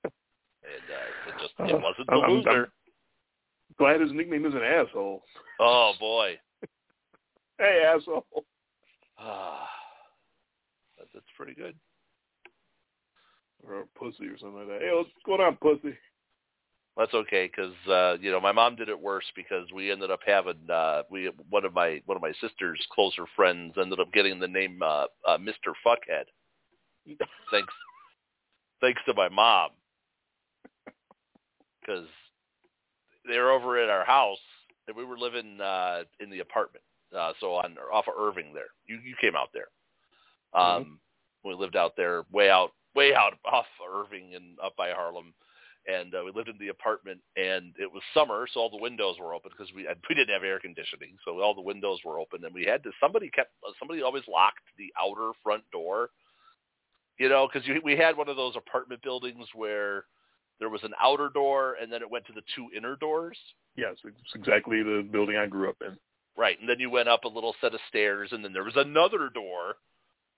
and 0.03 0.85
uh, 0.87 1.27
it 1.27 1.33
just 1.41 1.53
it 1.59 1.81
wasn't 1.81 2.07
the 2.07 2.13
I'm- 2.13 2.23
I'm- 2.23 2.31
loser. 2.31 2.71
Glad 3.79 4.01
his 4.01 4.11
nickname 4.11 4.45
is 4.45 4.53
an 4.53 4.61
asshole. 4.61 5.23
Oh 5.59 5.93
boy, 5.99 6.37
Hey, 7.57 7.83
asshole. 7.87 8.25
ah, 9.17 9.67
that, 10.99 11.07
that's 11.13 11.25
pretty 11.35 11.55
good. 11.55 11.75
Or 13.63 13.79
a 13.81 13.85
pussy 13.97 14.25
or 14.27 14.37
something 14.37 14.59
like 14.59 14.67
that. 14.67 14.81
Hey, 14.81 14.89
what's 14.93 15.09
going 15.25 15.41
on, 15.41 15.55
pussy? 15.55 15.95
That's 16.97 17.13
okay 17.13 17.49
because 17.49 17.73
uh, 17.89 18.17
you 18.21 18.31
know 18.31 18.41
my 18.41 18.51
mom 18.51 18.75
did 18.75 18.89
it 18.89 18.99
worse 18.99 19.25
because 19.35 19.65
we 19.73 19.91
ended 19.91 20.11
up 20.11 20.19
having 20.25 20.69
uh, 20.69 21.03
we 21.09 21.31
one 21.49 21.63
of 21.63 21.73
my 21.73 22.01
one 22.05 22.17
of 22.17 22.21
my 22.21 22.33
sister's 22.41 22.85
closer 22.93 23.23
friends 23.35 23.75
ended 23.79 23.99
up 23.99 24.11
getting 24.11 24.39
the 24.39 24.47
name 24.47 24.81
uh, 24.83 25.05
uh, 25.25 25.37
Mr. 25.37 25.73
Fuckhead. 25.85 26.25
Thanks, 27.51 27.73
thanks 28.81 29.01
to 29.07 29.13
my 29.13 29.29
mom 29.29 29.69
because 31.79 32.07
they 33.27 33.37
were 33.37 33.51
over 33.51 33.81
at 33.81 33.89
our 33.89 34.05
house 34.05 34.37
and 34.87 34.95
we 34.95 35.05
were 35.05 35.17
living 35.17 35.59
uh, 35.61 36.03
in 36.19 36.29
the 36.29 36.39
apartment. 36.39 36.83
Uh, 37.15 37.33
so 37.39 37.53
on 37.53 37.75
off 37.91 38.07
of 38.07 38.13
Irving 38.19 38.53
there, 38.53 38.69
you 38.85 38.99
you 39.03 39.15
came 39.19 39.35
out 39.35 39.49
there. 39.53 39.67
Um, 40.53 40.99
We 41.43 41.55
lived 41.55 41.75
out 41.75 41.95
there, 41.97 42.23
way 42.31 42.49
out, 42.49 42.71
way 42.95 43.15
out 43.15 43.33
off 43.45 43.65
Irving 43.91 44.35
and 44.35 44.59
up 44.63 44.75
by 44.75 44.91
Harlem 44.91 45.33
and 45.87 46.13
uh, 46.13 46.21
we 46.23 46.31
lived 46.35 46.49
in 46.49 46.57
the 46.59 46.67
apartment 46.69 47.19
and 47.35 47.73
it 47.79 47.91
was 47.91 48.03
summer 48.13 48.45
so 48.53 48.59
all 48.59 48.69
the 48.69 48.81
windows 48.81 49.15
were 49.19 49.33
open 49.33 49.49
because 49.55 49.73
we 49.73 49.87
we 50.09 50.15
didn't 50.15 50.33
have 50.33 50.43
air 50.43 50.59
conditioning 50.59 51.15
so 51.25 51.39
all 51.41 51.55
the 51.55 51.61
windows 51.61 51.99
were 52.05 52.19
open 52.19 52.43
and 52.45 52.53
we 52.53 52.63
had 52.65 52.83
to 52.83 52.91
somebody 52.99 53.29
kept 53.29 53.51
somebody 53.79 54.01
always 54.01 54.23
locked 54.27 54.59
the 54.77 54.91
outer 55.01 55.31
front 55.43 55.63
door 55.71 56.09
you 57.17 57.29
know 57.29 57.47
because 57.51 57.67
we 57.83 57.97
had 57.97 58.15
one 58.15 58.29
of 58.29 58.35
those 58.35 58.55
apartment 58.55 59.01
buildings 59.01 59.47
where 59.55 60.05
there 60.59 60.69
was 60.69 60.83
an 60.83 60.93
outer 61.01 61.29
door 61.33 61.75
and 61.81 61.91
then 61.91 62.01
it 62.01 62.09
went 62.11 62.25
to 62.27 62.33
the 62.33 62.43
two 62.55 62.67
inner 62.75 62.95
doors 62.95 63.37
Yes, 63.77 63.95
it's 64.03 64.35
exactly 64.35 64.83
the 64.83 65.07
building 65.11 65.37
I 65.37 65.47
grew 65.47 65.69
up 65.69 65.77
in. 65.81 65.97
right 66.37 66.59
and 66.59 66.69
then 66.69 66.79
you 66.79 66.89
went 66.89 67.09
up 67.09 67.23
a 67.23 67.27
little 67.29 67.55
set 67.61 67.73
of 67.73 67.79
stairs 67.89 68.29
and 68.31 68.43
then 68.45 68.53
there 68.53 68.63
was 68.63 68.75
another 68.75 69.29
door 69.33 69.75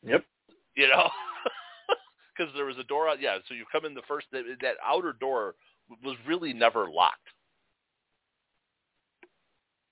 Yep. 0.06 0.24
you 0.76 0.88
know 0.88 1.10
because 2.36 2.54
there 2.56 2.66
was 2.66 2.78
a 2.78 2.84
door 2.84 3.08
out 3.08 3.22
yeah 3.22 3.38
so 3.48 3.54
you 3.54 3.66
come 3.72 3.86
in 3.86 3.94
the 3.94 4.02
first 4.08 4.28
that, 4.32 4.44
that 4.62 4.76
outer 4.86 5.14
door 5.14 5.56
was 6.04 6.16
really 6.28 6.54
never 6.54 6.90
locked. 6.90 7.18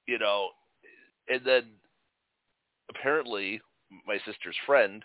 You 0.07 0.19
know 0.19 0.49
and 1.29 1.41
then 1.45 1.63
apparently 2.89 3.61
my 4.07 4.17
sister's 4.25 4.55
friend 4.65 5.03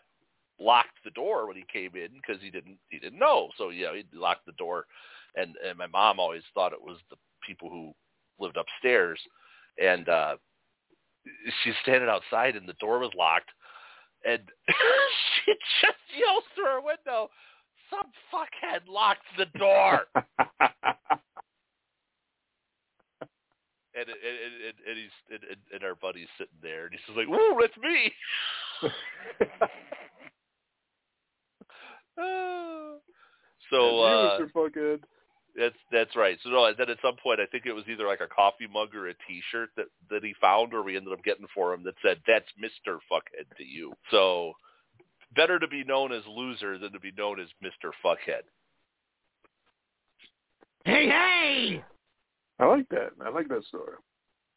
locked 0.58 0.98
the 1.04 1.10
door 1.10 1.46
when 1.46 1.56
he 1.56 1.64
came 1.72 1.94
in 1.94 2.08
because 2.14 2.42
he 2.42 2.50
didn't 2.50 2.78
he 2.88 2.98
didn't 2.98 3.18
know. 3.18 3.50
So 3.58 3.70
yeah 3.70 3.94
he 3.94 4.04
locked 4.16 4.46
the 4.46 4.52
door 4.52 4.86
and 5.34 5.54
and 5.66 5.76
my 5.78 5.86
mom 5.86 6.18
always 6.18 6.42
thought 6.54 6.72
it 6.72 6.82
was 6.82 6.98
the 7.10 7.16
people 7.46 7.68
who 7.68 7.92
lived 8.38 8.56
upstairs. 8.56 9.20
And 9.82 10.08
uh 10.08 10.36
she's 11.62 11.74
standing 11.82 12.08
outside 12.08 12.56
and 12.56 12.68
the 12.68 12.74
door 12.74 12.98
was 12.98 13.10
locked 13.16 13.50
and 14.27 14.43
she 15.44 15.53
just 15.81 16.05
yells 16.19 16.44
through 16.55 16.65
her 16.65 16.81
window, 16.81 17.31
"Some 17.90 18.11
fuckhead 18.32 18.89
locked 18.89 19.27
the 19.39 19.47
door!" 19.59 20.01
and 23.94 24.09
and, 24.09 24.09
and, 24.09 24.74
and 24.89 24.97
he's 24.98 25.16
and, 25.31 25.40
and 25.73 25.85
our 25.85 25.94
buddy's 25.94 26.28
sitting 26.36 26.59
there, 26.62 26.85
and 26.86 26.93
he's 26.93 27.01
just 27.07 27.16
like, 27.16 27.28
"Ooh, 27.28 27.57
that's 27.61 27.77
me." 27.78 28.12
so 33.70 34.03
uh, 34.03 34.39
Mr. 34.39 34.51
Fuckhead. 34.53 35.01
That's 35.59 35.77
that's 35.91 36.15
right. 36.16 36.39
So 36.43 36.51
no, 36.51 36.70
then 36.77 36.91
at 36.91 36.99
some 37.03 37.16
point, 37.23 37.41
I 37.41 37.47
think 37.47 37.66
it 37.66 37.73
was 37.73 37.85
either 37.89 38.07
like 38.07 38.20
a 38.20 38.27
coffee 38.27 38.66
mug 38.73 38.95
or 38.95 39.09
a 39.09 39.15
T-shirt 39.27 39.70
that 39.77 39.87
that 40.11 40.24
he 40.24 40.35
found, 40.41 40.74
or 40.74 40.83
we 40.83 40.97
ended 40.97 41.12
up 41.12 41.24
getting 41.24 41.47
for 41.55 41.73
him 41.73 41.83
that 41.85 41.95
said, 42.03 42.20
"That's 42.27 42.47
Mister 42.59 42.99
Fuckhead 43.11 43.57
to 43.57 43.65
you." 43.65 43.93
So 44.11 44.53
better 45.35 45.59
to 45.59 45.69
be 45.69 45.85
known 45.85 46.12
as 46.12 46.23
loser 46.27 46.78
than 46.78 46.93
to 46.93 47.01
be 47.01 47.12
known 47.16 47.41
as 47.41 47.49
Mister 47.62 47.93
Fuckhead. 48.05 48.43
Hey, 50.85 51.09
hey! 51.09 51.85
I 52.59 52.66
like 52.66 52.89
that. 52.91 53.11
I 53.24 53.31
like 53.31 53.49
that 53.49 53.65
story. 53.65 53.97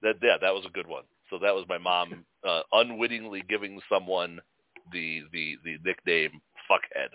That 0.02 0.16
yeah, 0.22 0.38
that 0.42 0.54
was 0.54 0.66
a 0.66 0.72
good 0.72 0.88
one. 0.88 1.04
So 1.30 1.38
that 1.40 1.54
was 1.54 1.66
my 1.70 1.78
mom 1.78 2.26
uh, 2.48 2.62
unwittingly 2.72 3.44
giving 3.48 3.80
someone 3.92 4.40
the 4.92 5.22
the 5.32 5.58
the 5.64 5.78
nickname 5.84 6.42
Fuckhead 6.70 7.10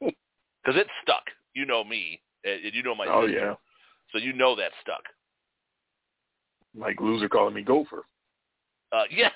because 0.00 0.78
it 0.80 0.88
stuck. 1.02 1.24
You 1.54 1.66
know 1.66 1.82
me, 1.82 2.20
and 2.44 2.74
you 2.74 2.82
know 2.82 2.94
my 2.94 3.06
Oh 3.06 3.26
sister, 3.26 3.38
yeah, 3.38 3.54
so 4.12 4.18
you 4.18 4.32
know 4.32 4.54
that 4.56 4.72
stuck. 4.82 5.02
like 6.76 7.00
loser 7.00 7.28
calling 7.28 7.54
me 7.54 7.62
Gopher. 7.62 8.04
Uh, 8.92 9.02
yes, 9.10 9.32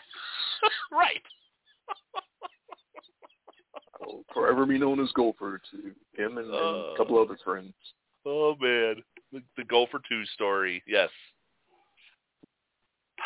right. 0.93 1.23
I'll 4.01 4.25
forever 4.35 4.67
be 4.67 4.79
known 4.79 5.01
as 5.01 5.11
Gopher 5.13 5.61
to 5.71 5.77
him 6.23 6.39
and, 6.39 6.47
and 6.49 6.57
a 6.57 6.93
Uh. 6.93 6.97
couple 6.97 7.19
other 7.21 7.39
friends. 7.45 7.75
Oh 8.27 8.55
man, 8.61 9.03
the, 9.33 9.43
the 9.57 9.65
Gopher 9.65 10.01
Two 10.09 10.25
story. 10.35 10.83
Yes. 10.87 11.11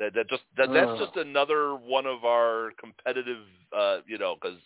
That 0.00 0.14
that 0.14 0.30
just 0.30 0.44
that 0.56 0.68
that's 0.72 0.92
Uh. 0.92 1.06
just 1.06 1.16
another 1.16 1.74
one 1.74 2.06
of 2.06 2.24
our 2.24 2.70
competitive, 2.78 3.42
uh, 3.76 3.98
you 4.06 4.16
know, 4.16 4.36
because 4.40 4.56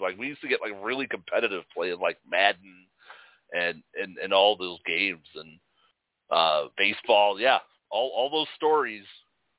like 0.00 0.18
we 0.18 0.26
used 0.26 0.40
to 0.40 0.48
get 0.48 0.60
like 0.60 0.72
really 0.82 1.06
competitive 1.06 1.62
playing 1.72 2.00
like 2.00 2.18
Madden 2.28 2.88
and 3.52 3.82
and 4.00 4.18
and 4.18 4.32
all 4.32 4.56
those 4.56 4.78
games 4.86 5.26
and 5.34 5.58
uh 6.30 6.68
baseball. 6.76 7.40
Yeah, 7.40 7.58
all 7.90 8.10
all 8.14 8.30
those 8.30 8.48
stories 8.56 9.04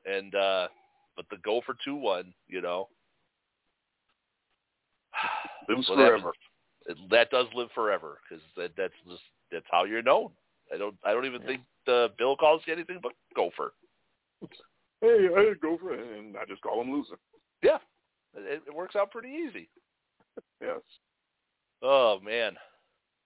and 0.05 0.33
uh 0.35 0.67
but 1.15 1.25
the 1.29 1.37
Gopher 1.43 1.75
Two 1.83 1.95
one, 1.95 2.33
you 2.47 2.61
know. 2.61 2.89
Lives 5.69 5.87
forever. 5.87 6.31
it, 6.87 6.97
that 7.11 7.29
does 7.29 7.45
live 7.53 7.69
forever 7.75 8.19
because 8.27 8.43
that, 8.57 8.71
that's 8.75 8.93
just 9.07 9.21
that's 9.51 9.65
how 9.71 9.83
you're 9.85 10.01
known. 10.01 10.31
I 10.73 10.77
don't 10.77 10.95
I 11.05 11.13
don't 11.13 11.25
even 11.25 11.41
Yeah. 11.41 11.47
think 11.47 11.61
uh, 11.87 12.07
Bill 12.17 12.35
calls 12.35 12.61
you 12.65 12.73
anything 12.73 12.99
but 13.01 13.13
Gopher. 13.35 13.73
Hey, 15.01 15.27
I 15.35 15.39
had 15.39 15.49
a 15.49 15.55
Gopher, 15.55 15.93
and 15.93 16.37
I 16.37 16.45
just 16.45 16.61
call 16.61 16.81
him 16.81 16.91
loser. 16.91 17.15
Yeah, 17.61 17.77
it, 18.35 18.63
it 18.65 18.73
works 18.73 18.95
out 18.95 19.11
pretty 19.11 19.29
easy. 19.29 19.69
Yes. 20.61 20.79
Oh 21.81 22.19
man, 22.23 22.55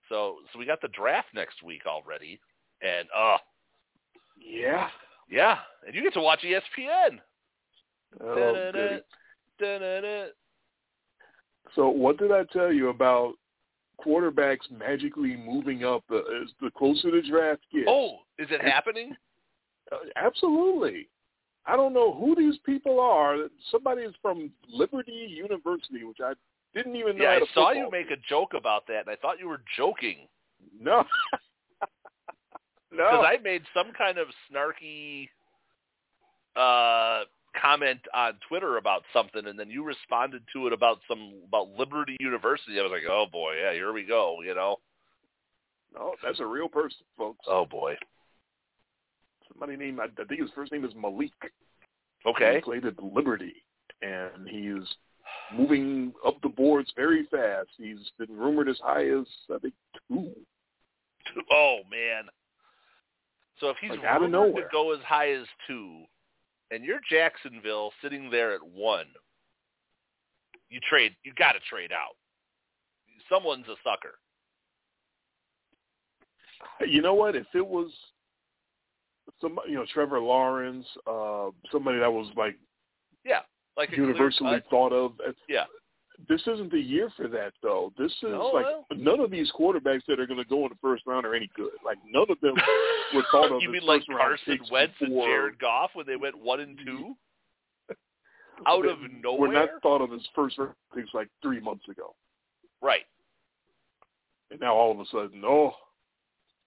so 0.09 0.38
so 0.51 0.59
we 0.59 0.65
got 0.65 0.81
the 0.81 0.88
draft 0.89 1.27
next 1.34 1.63
week 1.63 1.81
already, 1.85 2.39
and 2.81 3.07
uh 3.15 3.38
Yeah. 4.39 4.89
yeah, 5.29 5.57
and 5.85 5.95
you 5.95 6.01
get 6.01 6.13
to 6.13 6.21
watch 6.21 6.41
ESPN. 6.41 7.19
Oh, 8.21 8.35
Da-da-da, 8.35 8.99
da-da-da. 9.59 10.27
So 11.75 11.89
what 11.89 12.17
did 12.17 12.31
I 12.31 12.43
tell 12.53 12.71
you 12.71 12.89
about 12.89 13.34
quarterbacks 14.03 14.69
magically 14.71 15.35
moving 15.35 15.84
up 15.84 16.03
as 16.11 16.49
the 16.61 16.71
closer 16.77 17.11
the 17.11 17.21
draft 17.27 17.61
gets? 17.73 17.88
Oh, 17.89 18.19
is 18.38 18.47
it 18.51 18.61
happening? 18.61 19.15
Uh, 19.91 19.97
absolutely. 20.15 21.09
I 21.65 21.75
don't 21.75 21.93
know 21.93 22.13
who 22.13 22.35
these 22.35 22.57
people 22.65 22.99
are. 22.99 23.38
Somebody 23.71 24.03
is 24.03 24.15
from 24.21 24.51
Liberty 24.69 25.27
University, 25.29 26.03
which 26.05 26.19
I 26.23 26.34
didn't 26.73 26.95
even 26.95 27.18
know. 27.18 27.23
Yeah, 27.23 27.39
I 27.41 27.53
saw 27.53 27.72
you 27.72 27.89
make 27.91 28.11
a 28.11 28.18
joke 28.30 28.53
about 28.56 28.88
that, 28.88 29.02
and 29.02 29.10
I 29.10 29.15
thought 29.15 29.39
you 29.39 29.48
were 29.48 29.61
joking. 29.76 30.27
team. 30.81 31.03
No. 32.89 33.03
because. 33.03 33.26
I 33.26 33.38
made 33.44 33.64
some 33.73 33.91
kind 33.98 34.18
of 34.18 34.27
snarky 34.49 35.27
uh 36.56 37.26
comment 37.61 37.99
on 38.14 38.34
Twitter 38.48 38.77
about 38.77 39.03
something, 39.11 39.45
and 39.45 39.60
then 39.60 39.69
you 39.69 39.84
responded 39.84 40.44
to 40.53 40.68
it 40.68 40.73
about 40.73 40.99
some 41.07 41.34
about 41.48 41.69
Liberty 41.77 42.15
University. 42.19 42.80
I 42.80 42.84
was 42.84 42.91
like, 42.91 43.03
oh 43.10 43.26
boy, 43.31 43.53
yeah, 43.61 43.73
here 43.73 43.91
we 43.91 44.03
go. 44.03 44.38
You 44.44 44.56
know, 44.56 44.77
no, 45.94 46.14
that's 46.23 46.39
a 46.39 46.45
real 46.45 46.69
person, 46.69 46.99
folks. 47.18 47.45
oh 47.48 47.65
boy. 47.65 47.95
Somebody 49.52 49.76
named 49.77 49.99
I 49.99 50.06
I 50.06 50.26
think 50.26 50.41
his 50.41 50.52
first 50.56 50.72
name 50.72 50.85
is 50.85 50.94
Malik. 50.95 51.31
Okay, 52.26 52.56
He 52.56 52.61
played 52.61 52.85
at 52.85 53.02
Liberty, 53.02 53.64
and 54.02 54.48
he 54.48 54.68
is 54.68 54.88
moving 55.55 56.14
up 56.26 56.35
the 56.41 56.49
boards 56.49 56.91
very 56.95 57.26
fast. 57.31 57.69
He's 57.77 58.11
been 58.18 58.35
rumored 58.35 58.69
as 58.69 58.80
high 58.84 59.07
as 59.07 59.26
I 59.53 59.59
think 59.59 59.73
two. 60.07 60.31
oh 61.51 61.80
man. 61.89 62.23
So 63.59 63.69
if 63.69 63.77
he's 63.81 63.91
Like, 63.91 64.19
rumored 64.19 64.55
to 64.55 64.64
go 64.72 64.93
as 64.93 65.01
high 65.03 65.31
as 65.31 65.45
two, 65.68 66.03
and 66.72 66.84
you're 66.84 66.99
Jacksonville 67.09 67.91
sitting 68.01 68.30
there 68.30 68.53
at 68.53 68.61
one, 68.61 69.07
you 70.69 70.80
trade. 70.89 71.15
You 71.23 71.34
got 71.34 71.53
to 71.53 71.59
trade 71.69 71.91
out. 71.91 72.15
Someone's 73.30 73.68
a 73.68 73.76
sucker. 73.84 74.15
You 76.85 77.01
know 77.01 77.14
what? 77.14 77.35
If 77.35 77.47
it 77.53 77.65
was 77.65 77.91
some, 79.41 79.59
you 79.68 79.76
know, 79.76 79.85
Trevor 79.93 80.19
Lawrence, 80.19 80.85
uh, 81.05 81.49
somebody 81.72 81.99
that 81.99 82.11
was 82.11 82.27
like 82.35 82.55
Yeah, 83.26 83.41
like 83.77 83.91
universally 83.95 84.61
thought 84.69 84.91
of. 84.93 85.13
as- 85.27 85.35
Yeah. 85.47 85.65
This 86.27 86.41
isn't 86.47 86.71
the 86.71 86.79
year 86.79 87.11
for 87.15 87.27
that, 87.27 87.53
though. 87.61 87.93
This 87.95 88.11
is 88.23 88.23
No, 88.31 88.47
like 88.47 88.65
well. 88.65 88.85
none 88.95 89.19
of 89.19 89.29
these 89.29 89.51
quarterbacks 89.51 90.03
that 90.07 90.19
are 90.19 90.25
going 90.25 90.39
to 90.39 90.45
go 90.49 90.63
in 90.63 90.69
the 90.69 90.77
first 90.81 91.03
round 91.05 91.27
are 91.27 91.35
any 91.35 91.47
good. 91.55 91.69
Like 91.85 91.99
none 92.07 92.25
of 92.31 92.39
them 92.41 92.55
were 93.13 93.23
thought 93.31 93.51
of 93.51 93.61
you 93.61 93.69
mean 93.69 93.83
like 93.83 94.01
Carson 94.07 94.59
Wentz 94.71 94.95
and 94.99 95.13
Jared 95.13 95.59
Goff 95.59 95.91
when 95.93 96.07
they 96.07 96.15
went 96.15 96.35
one 96.35 96.59
and 96.59 96.75
two 96.83 97.13
out 98.65 98.87
of 98.87 98.97
nowhere, 99.21 99.47
Were 99.49 99.53
not 99.53 99.69
thought 99.83 100.01
of 100.01 100.11
as 100.11 100.25
first 100.33 100.57
round 100.57 100.73
picks 100.95 101.13
like 101.13 101.27
three 101.43 101.59
months 101.59 101.87
ago. 101.87 102.15
Right. 102.81 103.05
And 104.49 104.59
now 104.59 104.73
all 104.73 104.91
of 104.91 104.99
a 104.99 105.05
sudden, 105.11 105.43
oh, 105.45 105.75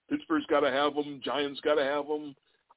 Pittsburgh's 0.08 0.46
got 0.46 0.60
to 0.60 0.70
have 0.70 0.94
them. 0.94 1.20
Giants 1.24 1.60
got 1.60 1.74
to 1.74 1.82
have 1.84 2.06
them. 2.06 2.36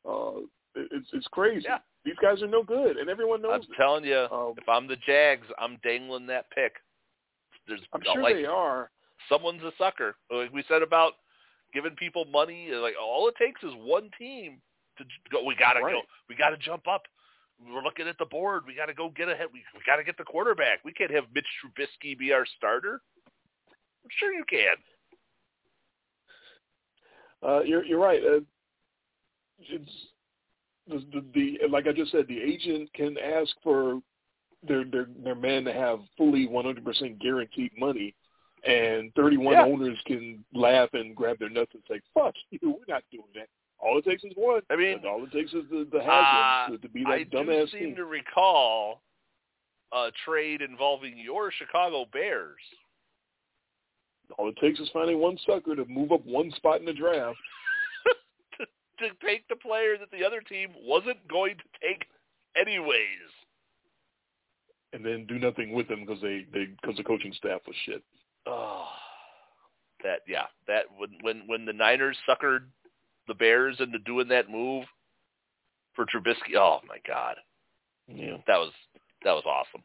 Uh, 0.10 0.40
it- 0.76 0.90
it's 0.92 1.08
it's 1.14 1.28
crazy. 1.28 1.66
Yeah. 1.66 1.78
These 2.06 2.16
guys 2.22 2.42
are 2.42 2.48
no 2.48 2.64
good, 2.64 2.98
and 2.98 3.10
everyone 3.10 3.42
knows 3.42 3.52
I'm 3.54 3.62
it. 3.62 3.78
telling 3.78 4.04
you, 4.04 4.28
Um, 4.32 4.56
if 4.58 4.68
I'm 4.68 4.88
the 4.88 4.98
Jags, 4.98 5.48
I'm 5.58 5.78
dangling 5.84 6.28
that 6.28 6.50
pick. 6.52 6.74
There's 7.68 7.82
I'm 7.94 8.02
sure 8.14 8.22
like 8.22 8.36
they 8.36 8.46
are. 8.46 8.92
someone's 9.30 9.64
a 9.64 9.72
sucker. 9.78 10.16
Like 10.30 10.52
we 10.52 10.64
said 10.68 10.82
about 10.82 11.14
giving 11.74 11.96
people 11.96 12.26
money, 12.26 12.70
like 12.72 12.96
all 13.02 13.30
it 13.30 13.36
takes 13.38 13.64
is 13.64 13.72
one 13.76 14.10
team 14.20 14.60
to 14.98 15.06
go. 15.32 15.44
We 15.46 15.56
gotta 15.56 15.80
go. 15.80 16.02
We 16.28 16.36
gotta 16.36 16.58
jump 16.58 16.88
up. 16.90 17.04
We're 17.66 17.82
looking 17.84 18.08
at 18.10 18.18
the 18.18 18.26
board. 18.26 18.64
We 18.68 18.76
gotta 18.76 18.94
go 18.94 19.10
get 19.16 19.30
ahead. 19.30 19.48
We, 19.54 19.64
we 19.74 19.80
gotta 19.86 20.04
get 20.04 20.18
the 20.18 20.26
quarterback. 20.26 20.84
We 20.84 20.92
can't 20.92 21.12
have 21.12 21.24
Mitch 21.34 21.48
Trubisky 21.64 22.18
be 22.18 22.34
our 22.34 22.46
starter. 22.58 23.02
I'm 24.04 24.10
sure 24.20 24.34
you 24.34 24.44
can. 24.50 24.76
Uh, 27.42 27.62
you're 27.62 27.86
you're 27.86 28.00
right. 28.00 28.22
Uh, 28.22 28.40
it's 29.60 29.92
the, 30.88 31.04
the 31.14 31.24
the 31.62 31.68
like 31.70 31.88
I 31.88 31.92
just 31.94 32.12
said, 32.12 32.28
the 32.28 32.42
agent 32.42 32.92
can 32.94 33.18
ask 33.18 33.52
for 33.64 34.02
their 34.68 34.84
their 34.86 35.08
their 35.24 35.36
man 35.36 35.64
to 35.66 35.74
have 35.74 36.00
fully 36.18 36.48
100% 36.48 37.20
guaranteed 37.20 37.72
money, 37.78 38.16
and 38.66 39.14
31 39.16 39.54
Yeah. 39.54 39.66
owners 39.66 39.98
can 40.06 40.44
laugh 40.54 40.90
and 40.94 41.16
grab 41.16 41.40
their 41.40 41.50
nuts 41.50 41.72
and 41.74 41.84
say, 41.90 42.02
"Fuck 42.14 42.36
you, 42.52 42.60
we're 42.64 42.94
not 42.94 43.04
doing 43.12 43.24
that." 43.36 43.48
All 43.80 43.98
it 43.98 44.06
takes 44.06 44.24
is 44.24 44.32
one. 44.36 44.62
I 44.70 44.76
mean, 44.78 44.98
And 44.98 45.06
all 45.06 45.24
it 45.24 45.32
takes 45.32 45.54
is 45.54 45.64
the 45.70 45.86
the 45.92 46.00
Uh, 46.00 46.70
to, 46.70 46.90
be 46.90 47.04
that 47.04 47.10
I 47.12 47.24
dumbass 47.26 47.72
seem 47.72 47.80
team. 47.88 47.96
to 47.96 48.06
recall 48.06 49.02
a 49.92 50.12
trade 50.26 50.62
involving 50.62 51.18
your 51.18 51.52
Chicago 51.52 52.06
Bears. 52.12 52.62
All 54.38 54.48
it 54.50 54.56
takes 54.58 54.80
is 54.80 54.90
finding 54.94 55.20
one 55.20 55.38
sucker 55.46 55.76
to 55.76 55.86
move 55.86 56.12
up 56.12 56.26
one 56.26 56.50
spot 56.52 56.80
in 56.80 56.86
the 56.86 56.94
draft. 56.94 57.38
To, 59.00 59.10
take 59.26 59.48
the 59.48 59.56
player 59.56 59.98
that 60.00 60.12
the 60.12 60.26
other 60.26 60.42
team 60.42 60.70
wasn't 60.86 61.26
going 61.28 61.56
to 61.58 61.64
take 61.88 62.06
anyways. 62.56 62.98
And 64.94 65.04
then 65.04 65.26
do 65.28 65.40
nothing 65.40 65.74
with 65.74 65.88
them 65.88 66.02
because 66.06 66.22
they 66.22 66.46
they 66.54 66.66
because 66.82 66.96
the 66.98 67.04
coaching 67.04 67.34
staff 67.34 67.62
was 67.66 67.76
shit. 67.86 68.04
Oh, 68.46 68.86
that 70.04 70.20
yeah, 70.28 70.46
that 70.68 70.84
when 70.98 71.10
when 71.22 71.44
when 71.48 71.66
the 71.66 71.74
Niners 71.74 72.18
suckered 72.30 72.66
the 73.28 73.34
Bears 73.34 73.78
into 73.80 73.98
doing 74.00 74.28
that 74.28 74.52
move 74.52 74.86
for 75.96 76.06
Trubisky. 76.06 76.56
Oh 76.58 76.80
my 76.88 76.98
God, 77.08 77.38
Yeah. 78.08 78.38
that 78.46 78.58
was 78.58 78.72
that 79.24 79.32
was 79.32 79.44
awesome. 79.48 79.84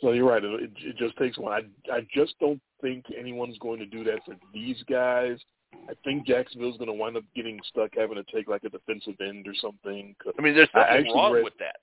So 0.00 0.10
you're 0.12 0.28
right. 0.28 0.42
It, 0.42 0.70
it 0.78 0.96
just 0.96 1.16
takes 1.16 1.38
one. 1.38 1.52
I 1.52 1.92
I 1.94 2.06
just 2.12 2.34
don't 2.40 2.60
think 2.80 3.04
anyone's 3.16 3.58
going 3.58 3.78
to 3.78 3.86
do 3.86 4.02
that 4.04 4.24
for 4.24 4.34
these 4.52 4.82
guys. 4.88 5.38
I 5.88 5.92
think 6.04 6.26
Jacksonville's 6.26 6.76
going 6.76 6.88
to 6.88 6.94
wind 6.94 7.16
up 7.16 7.24
getting 7.34 7.60
stuck 7.68 7.90
having 7.96 8.16
to 8.16 8.24
take 8.32 8.48
like 8.48 8.64
a 8.64 8.68
defensive 8.68 9.14
end 9.20 9.46
or 9.46 9.54
something. 9.60 10.14
I 10.38 10.42
mean, 10.42 10.54
there's 10.54 10.68
nothing 10.74 11.12
wrong 11.14 11.32
read, 11.32 11.44
with 11.44 11.58
that. 11.58 11.76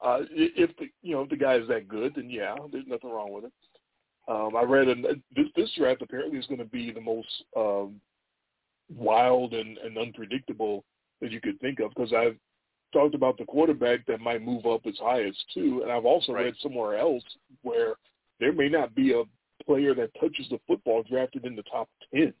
Uh, 0.00 0.20
if 0.30 0.76
the 0.76 0.86
you 1.02 1.14
know 1.14 1.22
if 1.22 1.30
the 1.30 1.36
guy 1.36 1.56
is 1.56 1.68
that 1.68 1.88
good, 1.88 2.14
then 2.14 2.30
yeah, 2.30 2.54
there's 2.72 2.86
nothing 2.86 3.10
wrong 3.10 3.32
with 3.32 3.44
it. 3.44 3.52
Um, 4.28 4.56
I 4.56 4.62
read 4.62 4.88
an, 4.88 5.22
this 5.34 5.46
this 5.56 5.70
draft 5.76 6.02
apparently 6.02 6.38
is 6.38 6.46
going 6.46 6.58
to 6.58 6.64
be 6.64 6.92
the 6.92 7.00
most 7.00 7.28
um, 7.56 8.00
wild 8.94 9.54
and, 9.54 9.78
and 9.78 9.96
unpredictable 9.96 10.84
that 11.20 11.32
you 11.32 11.40
could 11.40 11.58
think 11.60 11.80
of 11.80 11.90
because 11.94 12.12
I've 12.12 12.36
talked 12.92 13.14
about 13.14 13.38
the 13.38 13.44
quarterback 13.44 14.06
that 14.06 14.20
might 14.20 14.42
move 14.42 14.66
up 14.66 14.82
as 14.86 14.96
high 14.98 15.22
as 15.24 15.34
two, 15.52 15.80
and 15.82 15.90
I've 15.90 16.04
also 16.04 16.32
right. 16.32 16.46
read 16.46 16.54
somewhere 16.62 16.96
else 16.98 17.24
where 17.62 17.94
there 18.38 18.52
may 18.52 18.68
not 18.68 18.94
be 18.94 19.12
a 19.12 19.24
player 19.68 19.94
that 19.94 20.10
touches 20.20 20.46
the 20.50 20.58
football 20.66 21.04
drafted 21.08 21.44
in 21.44 21.54
the 21.54 21.62
top 21.64 21.88
ten. 22.12 22.32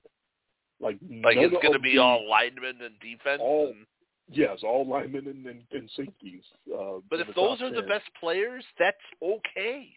Like, 0.80 0.98
like 1.24 1.36
it's 1.36 1.54
going 1.60 1.72
to 1.72 1.78
be 1.78 1.98
all 1.98 2.28
linemen 2.28 2.78
and 2.82 2.98
defense. 3.00 3.40
All, 3.42 3.68
and... 3.68 3.86
Yes, 4.30 4.58
all 4.62 4.86
linemen 4.86 5.26
and, 5.26 5.46
and, 5.46 5.62
and 5.72 5.90
safeties. 5.96 6.42
Uh, 6.72 7.00
but 7.10 7.20
if 7.20 7.26
those 7.34 7.60
are 7.60 7.70
10. 7.70 7.74
the 7.74 7.82
best 7.82 8.04
players, 8.20 8.64
that's 8.78 8.96
okay. 9.22 9.88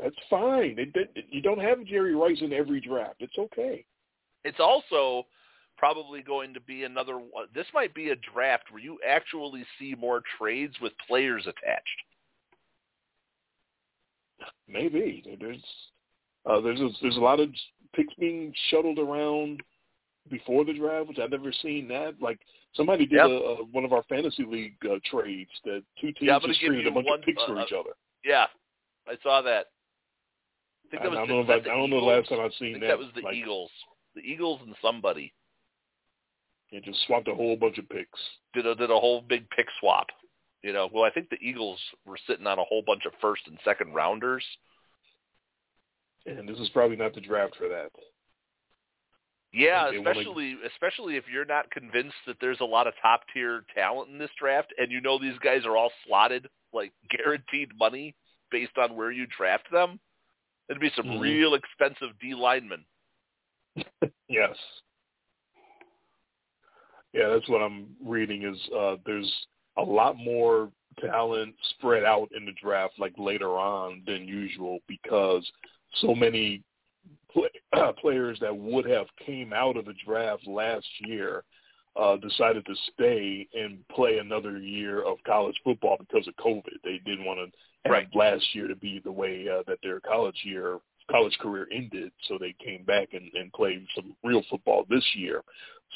That's 0.00 0.16
fine. 0.28 0.76
It, 0.78 0.90
it, 0.94 1.24
you 1.30 1.42
don't 1.42 1.60
have 1.60 1.84
Jerry 1.84 2.14
Rice 2.14 2.38
in 2.40 2.52
every 2.52 2.80
draft. 2.80 3.16
It's 3.20 3.38
okay. 3.38 3.84
It's 4.44 4.60
also 4.60 5.26
probably 5.76 6.22
going 6.22 6.54
to 6.54 6.60
be 6.60 6.84
another. 6.84 7.20
This 7.54 7.66
might 7.74 7.94
be 7.94 8.10
a 8.10 8.16
draft 8.32 8.64
where 8.70 8.82
you 8.82 8.98
actually 9.06 9.64
see 9.78 9.94
more 9.98 10.22
trades 10.38 10.74
with 10.80 10.92
players 11.06 11.42
attached. 11.42 11.86
Maybe 14.68 15.36
there's 15.40 15.62
uh, 16.46 16.60
there's 16.60 16.80
a, 16.80 16.88
there's 17.02 17.16
a 17.16 17.20
lot 17.20 17.40
of 17.40 17.50
picks 17.94 18.14
being 18.14 18.52
shuttled 18.70 18.98
around 18.98 19.62
before 20.30 20.64
the 20.64 20.72
draft, 20.72 21.08
which 21.08 21.18
I've 21.18 21.30
never 21.30 21.52
seen 21.52 21.88
that. 21.88 22.14
Like 22.20 22.38
somebody 22.74 23.06
did 23.06 23.16
yep. 23.16 23.26
a, 23.26 23.30
a, 23.30 23.54
one 23.72 23.84
of 23.84 23.92
our 23.92 24.02
fantasy 24.08 24.44
league 24.44 24.76
uh, 24.84 24.96
trades 25.04 25.50
that 25.64 25.82
two 26.00 26.08
teams 26.08 26.16
yeah, 26.22 26.38
just 26.44 26.60
traded 26.60 26.86
a 26.86 26.90
bunch 26.90 27.06
one, 27.06 27.18
of 27.18 27.24
picks 27.24 27.42
uh, 27.42 27.46
for 27.46 27.60
each 27.62 27.72
other. 27.72 27.90
Yeah, 28.24 28.46
I 29.06 29.14
saw 29.22 29.42
that. 29.42 29.66
I 30.86 30.90
think 30.90 31.02
that 31.02 31.10
was 31.10 31.18
I 31.18 31.26
don't 31.26 31.28
know. 31.28 31.40
If 31.40 31.64
the 31.64 31.70
I, 31.70 31.74
I 31.74 31.76
don't 31.76 31.90
know 31.90 32.00
the 32.00 32.06
last 32.06 32.28
time 32.28 32.40
I've 32.40 32.52
I 32.52 32.58
seen 32.58 32.72
think 32.74 32.80
that. 32.82 32.88
that 32.88 32.98
was 32.98 33.08
the 33.14 33.22
like, 33.22 33.34
Eagles. 33.34 33.70
The 34.14 34.22
Eagles 34.22 34.60
and 34.64 34.74
somebody. 34.82 35.32
It 36.70 36.84
just 36.84 36.98
swapped 37.06 37.28
a 37.28 37.34
whole 37.34 37.56
bunch 37.56 37.78
of 37.78 37.88
picks. 37.88 38.18
Did 38.54 38.66
a 38.66 38.74
did 38.74 38.90
a 38.90 38.98
whole 38.98 39.22
big 39.22 39.48
pick 39.50 39.66
swap. 39.80 40.06
You 40.62 40.72
know, 40.72 40.88
well, 40.92 41.04
I 41.04 41.10
think 41.10 41.30
the 41.30 41.40
Eagles 41.40 41.78
were 42.04 42.18
sitting 42.26 42.46
on 42.46 42.58
a 42.58 42.64
whole 42.64 42.82
bunch 42.84 43.06
of 43.06 43.12
first 43.20 43.42
and 43.46 43.58
second 43.64 43.94
rounders. 43.94 44.44
And 46.36 46.48
this 46.48 46.58
is 46.58 46.68
probably 46.70 46.96
not 46.96 47.14
the 47.14 47.20
draft 47.20 47.56
for 47.56 47.68
that. 47.68 47.90
Yeah, 49.52 49.90
They 49.90 49.98
wanna- 49.98 50.10
especially 50.10 50.56
especially 50.66 51.16
if 51.16 51.24
you're 51.28 51.46
not 51.46 51.70
convinced 51.70 52.16
that 52.26 52.36
there's 52.40 52.60
a 52.60 52.64
lot 52.66 52.86
of 52.86 52.94
top 53.00 53.22
tier 53.32 53.64
talent 53.74 54.10
in 54.10 54.18
this 54.18 54.30
draft, 54.38 54.74
and 54.76 54.92
you 54.92 55.00
know 55.00 55.18
these 55.18 55.38
guys 55.38 55.64
are 55.64 55.76
all 55.76 55.90
slotted 56.04 56.48
like 56.72 56.92
guaranteed 57.10 57.74
money 57.78 58.14
based 58.50 58.76
on 58.76 58.94
where 58.94 59.10
you 59.10 59.26
draft 59.26 59.70
them. 59.70 59.98
It'd 60.68 60.80
be 60.80 60.90
some 60.90 61.06
Mhm. 61.06 61.20
real 61.20 61.54
expensive 61.54 62.18
D 62.18 62.34
linemen. 62.34 62.84
yes. 64.28 64.56
Yeah, 67.14 67.28
that's 67.30 67.48
what 67.48 67.62
I'm 67.62 67.96
reading. 68.04 68.42
Is 68.42 68.68
uh, 68.70 68.96
there's 69.06 69.46
a 69.78 69.82
lot 69.82 70.16
more 70.18 70.70
talent 71.00 71.54
spread 71.70 72.04
out 72.04 72.30
in 72.32 72.44
the 72.44 72.52
draft, 72.52 72.98
like 72.98 73.16
later 73.16 73.56
on 73.58 74.02
than 74.06 74.28
usual, 74.28 74.80
because 74.86 75.50
so 75.96 76.14
many 76.14 76.62
play, 77.32 77.48
players 78.00 78.38
that 78.40 78.56
would 78.56 78.88
have 78.88 79.06
came 79.24 79.52
out 79.52 79.76
of 79.76 79.84
the 79.84 79.94
draft 80.04 80.46
last 80.46 80.86
year 81.00 81.44
uh, 81.96 82.16
decided 82.16 82.64
to 82.66 82.74
stay 82.94 83.48
and 83.54 83.86
play 83.88 84.18
another 84.18 84.58
year 84.58 85.02
of 85.02 85.18
college 85.26 85.56
football 85.64 85.96
because 85.98 86.28
of 86.28 86.34
COVID. 86.36 86.74
They 86.84 87.00
didn't 87.04 87.24
want 87.24 87.40
to 87.40 87.58
have 87.84 87.92
Right. 87.92 88.08
last 88.14 88.54
year 88.54 88.68
to 88.68 88.76
be 88.76 89.00
the 89.02 89.12
way 89.12 89.48
uh, 89.48 89.62
that 89.66 89.78
their 89.82 90.00
college 90.00 90.40
year 90.44 90.78
college 91.10 91.36
career 91.40 91.66
ended, 91.72 92.12
so 92.28 92.36
they 92.38 92.54
came 92.62 92.84
back 92.84 93.14
and, 93.14 93.30
and 93.34 93.52
played 93.52 93.86
some 93.94 94.14
real 94.22 94.42
football 94.50 94.84
this 94.90 95.04
year. 95.14 95.42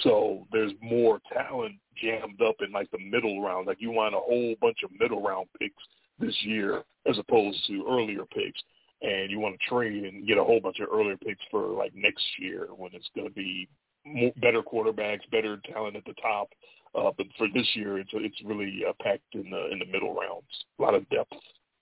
So 0.03 0.47
there's 0.51 0.73
more 0.81 1.21
talent 1.33 1.75
jammed 2.03 2.41
up 2.41 2.57
in 2.61 2.73
like 2.73 2.91
the 2.91 2.99
middle 2.99 3.43
round. 3.43 3.67
Like 3.67 3.81
you 3.81 3.91
want 3.91 4.15
a 4.15 4.19
whole 4.19 4.55
bunch 4.61 4.79
of 4.83 4.91
middle 4.99 5.23
round 5.23 5.49
picks 5.61 5.83
this 6.19 6.35
year 6.43 6.83
as 7.07 7.19
opposed 7.19 7.59
to 7.67 7.85
earlier 7.89 8.25
picks. 8.25 8.63
And 9.03 9.31
you 9.31 9.41
want 9.41 9.59
to 9.59 9.69
trade 9.69 10.05
and 10.05 10.27
get 10.27 10.39
a 10.39 10.45
whole 10.45 10.61
bunch 10.61 10.79
of 10.79 10.89
earlier 10.93 11.17
picks 11.17 11.43
for 11.51 11.67
like 11.69 11.93
next 11.95 12.25
year 12.39 12.69
when 12.77 12.91
it's 12.95 13.11
going 13.17 13.27
to 13.27 13.35
be 13.35 13.69
more, 14.05 14.33
better 14.41 14.63
quarterbacks, 14.63 15.29
better 15.31 15.61
talent 15.73 15.97
at 15.97 16.05
the 16.05 16.15
top. 16.23 16.49
Uh, 16.95 17.11
but 17.17 17.27
for 17.37 17.49
this 17.55 17.67
year, 17.75 17.99
it's 17.99 18.11
it's 18.13 18.41
really 18.45 18.83
uh, 18.89 18.93
packed 19.03 19.35
in 19.35 19.51
the 19.51 19.71
in 19.73 19.79
the 19.79 19.87
middle 19.87 20.15
rounds. 20.15 20.47
A 20.79 20.83
lot 20.83 20.95
of 20.95 21.09
depth. 21.09 21.33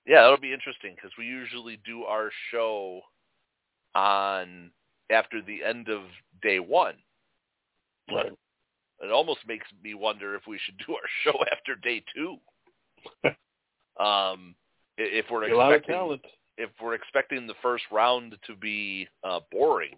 Yeah, 0.06 0.22
that'll 0.22 0.40
be 0.40 0.52
interesting 0.52 0.94
because 0.94 1.10
we 1.18 1.26
usually 1.26 1.78
do 1.84 2.04
our 2.04 2.30
show 2.50 3.00
on 3.94 4.70
after 5.10 5.42
the 5.42 5.62
end 5.62 5.88
of 5.88 6.02
day 6.42 6.58
one. 6.58 6.94
Right. 8.10 8.32
It 9.02 9.10
almost 9.10 9.40
makes 9.46 9.66
me 9.82 9.94
wonder 9.94 10.34
if 10.34 10.42
we 10.46 10.58
should 10.64 10.76
do 10.86 10.94
our 10.94 11.08
show 11.24 11.38
after 11.52 11.74
day 11.74 12.02
two. 12.14 12.36
um, 14.02 14.54
if 14.96 15.26
we're 15.30 15.50
A 15.50 15.56
lot 15.56 15.74
of 15.74 15.84
talent. 15.84 16.22
If 16.60 16.70
we're 16.82 16.94
expecting 16.94 17.46
the 17.46 17.54
first 17.62 17.84
round 17.90 18.36
to 18.46 18.54
be 18.56 19.08
uh, 19.24 19.40
boring, 19.50 19.94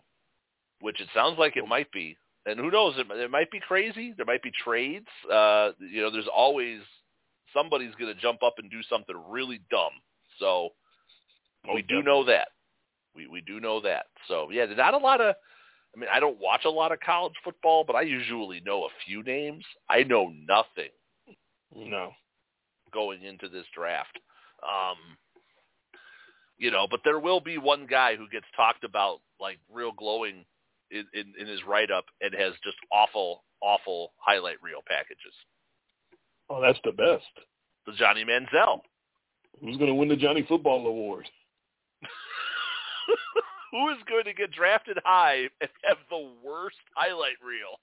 which 0.81 1.01
it 1.01 1.09
sounds 1.15 1.39
like 1.39 1.57
it 1.57 1.67
might 1.67 1.91
be, 1.93 2.17
and 2.47 2.59
who 2.59 2.71
knows, 2.71 2.95
it, 2.99 3.07
it 3.11 3.31
might 3.31 3.51
be 3.51 3.61
crazy. 3.61 4.15
There 4.17 4.27
might 4.27 4.43
be 4.43 4.51
trades. 4.65 5.07
Uh, 5.31 5.71
you 5.79 6.03
know, 6.03 6.11
there's 6.11 6.29
always 6.35 6.81
somebody's 7.53 7.95
going 7.97 8.15
to 8.15 8.21
jump 8.21 8.43
up 8.43 8.55
and 8.59 8.71
do 8.71 8.83
something 8.89 9.17
really 9.29 9.61
dumb. 9.71 9.93
So 10.39 10.71
Oh, 11.69 11.75
we 11.75 11.83
do 11.83 12.03
know 12.03 12.25
that. 12.25 12.49
We 13.15 13.29
we 13.29 13.41
do 13.43 13.61
know 13.61 13.81
that. 13.83 14.07
So 14.27 14.49
yeah, 14.51 14.67
there's 14.67 14.79
not 14.79 14.95
a 14.95 14.99
lot 14.99 15.21
of. 15.21 15.37
I 15.95 16.01
mean, 16.01 16.09
I 16.13 16.19
don't 16.21 16.41
watch 16.41 16.63
a 16.65 16.71
lot 16.71 16.91
of 16.91 17.01
college 17.01 17.35
football, 17.45 17.85
but 17.87 17.95
I 17.95 18.01
usually 18.03 18.61
know 18.65 18.85
a 18.85 18.89
few 19.07 19.23
names. 19.23 19.63
I 19.91 20.03
know 20.05 20.33
nothing 20.49 20.91
No. 21.75 22.13
going 22.93 23.23
into 23.23 23.49
this 23.49 23.67
draft. 23.75 24.19
Um, 24.63 24.97
you 26.59 26.71
know, 26.71 26.87
but 26.91 27.01
there 27.05 27.19
will 27.19 27.41
be 27.41 27.59
one 27.59 27.87
guy 27.87 28.17
who 28.17 28.29
gets 28.29 28.47
talked 28.57 28.85
about 28.85 29.21
like 29.41 29.59
real 29.73 29.93
glowing 29.93 30.45
in, 30.91 31.07
in, 31.15 31.33
in 31.41 31.47
his 31.47 31.61
write-up 31.67 32.05
and 32.21 32.35
has 32.35 32.53
just 32.63 32.77
awful, 32.93 33.43
awful 33.61 34.13
highlight 34.19 34.63
reel 34.63 34.83
packages. 34.87 35.35
Oh, 36.49 36.61
that's 36.61 36.79
the 36.85 36.93
best. 36.93 37.25
The 37.87 37.93
Johnny 37.93 38.25
Manziel. 38.25 38.81
Who's 39.61 39.77
going 39.77 39.89
to 39.89 39.95
win 39.95 40.09
the 40.09 40.17
Johnny 40.17 40.45
Football 40.49 40.87
Award? 40.87 41.29
who 43.71 43.89
is 43.91 43.99
going 44.09 44.25
to 44.25 44.35
get 44.35 44.53
drafted 44.53 44.99
high 45.05 45.49
and 45.61 45.71
have 45.85 45.99
the 46.11 46.31
worst 46.45 46.77
highlight 46.95 47.37
reel? 47.45 47.79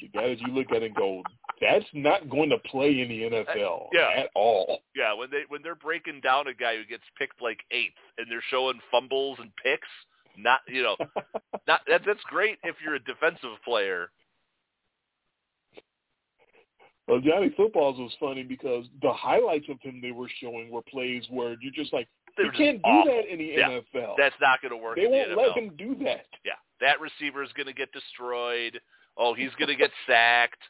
The 0.00 0.08
guy 0.08 0.28
that 0.28 0.40
you 0.40 0.48
look 0.52 0.72
at 0.72 0.82
and 0.82 0.94
go, 0.94 1.22
that's 1.60 1.84
not 1.92 2.28
going 2.28 2.50
to 2.50 2.58
play 2.58 3.00
in 3.00 3.08
the 3.08 3.26
uh, 3.26 3.44
NFL 3.44 3.86
Yeah. 3.92 4.08
at 4.16 4.30
all. 4.34 4.80
Yeah, 4.96 5.12
when 5.14 5.30
they 5.30 5.42
when 5.48 5.62
they're 5.62 5.74
breaking 5.74 6.20
down 6.22 6.46
a 6.48 6.54
guy 6.54 6.76
who 6.76 6.84
gets 6.84 7.04
picked 7.18 7.40
like 7.42 7.60
eighth 7.70 7.92
and 8.18 8.26
they're 8.30 8.42
showing 8.50 8.80
fumbles 8.90 9.38
and 9.40 9.50
picks, 9.62 9.88
not 10.36 10.60
you 10.66 10.82
know, 10.82 10.96
not 11.68 11.80
that 11.88 12.02
that's 12.06 12.22
great 12.24 12.58
if 12.64 12.76
you're 12.84 12.94
a 12.96 13.04
defensive 13.04 13.50
player. 13.64 14.10
well, 17.08 17.20
Johnny 17.20 17.52
Footballs 17.56 17.98
was 17.98 18.12
funny 18.20 18.42
because 18.42 18.86
the 19.02 19.12
highlights 19.12 19.66
of 19.68 19.80
him 19.82 20.00
they 20.00 20.12
were 20.12 20.28
showing 20.40 20.70
were 20.70 20.82
plays 20.82 21.24
where 21.30 21.56
you're 21.60 21.72
just 21.74 21.92
like, 21.92 22.08
They 22.36 22.44
you 22.44 22.52
can't 22.52 22.78
do 22.82 22.88
awful. 22.88 23.12
that 23.12 23.30
in 23.32 23.38
the 23.38 23.44
Yeah. 23.44 23.68
NFL. 23.94 24.14
That's 24.16 24.36
not 24.40 24.62
going 24.62 24.70
to 24.70 24.76
work. 24.78 24.96
they 24.96 25.06
won't 25.06 25.30
the 25.30 25.36
let 25.36 25.56
him 25.56 25.74
do 25.76 25.94
that. 26.04 26.26
Yeah, 26.44 26.52
that 26.80 27.00
receiver 27.00 27.42
is 27.42 27.52
going 27.54 27.66
to 27.66 27.72
get 27.74 27.90
destroyed. 27.92 28.80
Oh, 29.16 29.34
he's 29.34 29.50
going 29.58 29.68
to 29.68 29.76
get 29.76 29.90
sacked. 30.06 30.62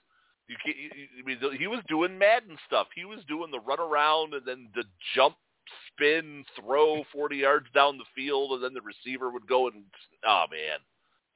You 0.48 0.56
can't. 0.64 0.76
You, 0.76 0.90
you- 0.94 1.22
I 1.22 1.50
mean, 1.50 1.58
he 1.60 1.66
was 1.66 1.80
doing 1.88 2.18
Madden 2.18 2.56
stuff. 2.66 2.88
He 2.94 3.04
was 3.04 3.20
doing 3.28 3.50
the 3.50 3.60
run 3.60 3.80
around 3.80 4.34
and 4.34 4.42
then 4.44 4.68
the 4.74 4.84
jump, 5.14 5.36
spin, 5.88 6.44
throw 6.60 7.04
forty 7.12 7.36
yards 7.36 7.66
down 7.74 7.98
the 7.98 8.04
field, 8.14 8.52
and 8.52 8.62
then 8.64 8.74
the 8.74 8.80
receiver 8.82 9.30
would 9.30 9.46
go 9.46 9.68
and 9.68 9.84
oh 10.26 10.44
man. 10.50 10.78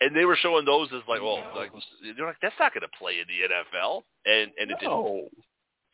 And 0.02 0.14
they 0.14 0.26
were 0.26 0.36
showing 0.36 0.66
those 0.66 0.88
as 0.92 1.00
like, 1.08 1.22
well, 1.22 1.42
like 1.56 1.70
they're 2.16 2.26
like 2.26 2.36
that's 2.42 2.54
not 2.60 2.74
going 2.74 2.82
to 2.82 2.98
play 2.98 3.14
in 3.20 3.24
the 3.28 3.78
NFL, 3.78 4.02
and 4.26 4.50
and 4.60 4.70
it 4.70 4.78
didn't, 4.80 4.90
no. 4.90 5.28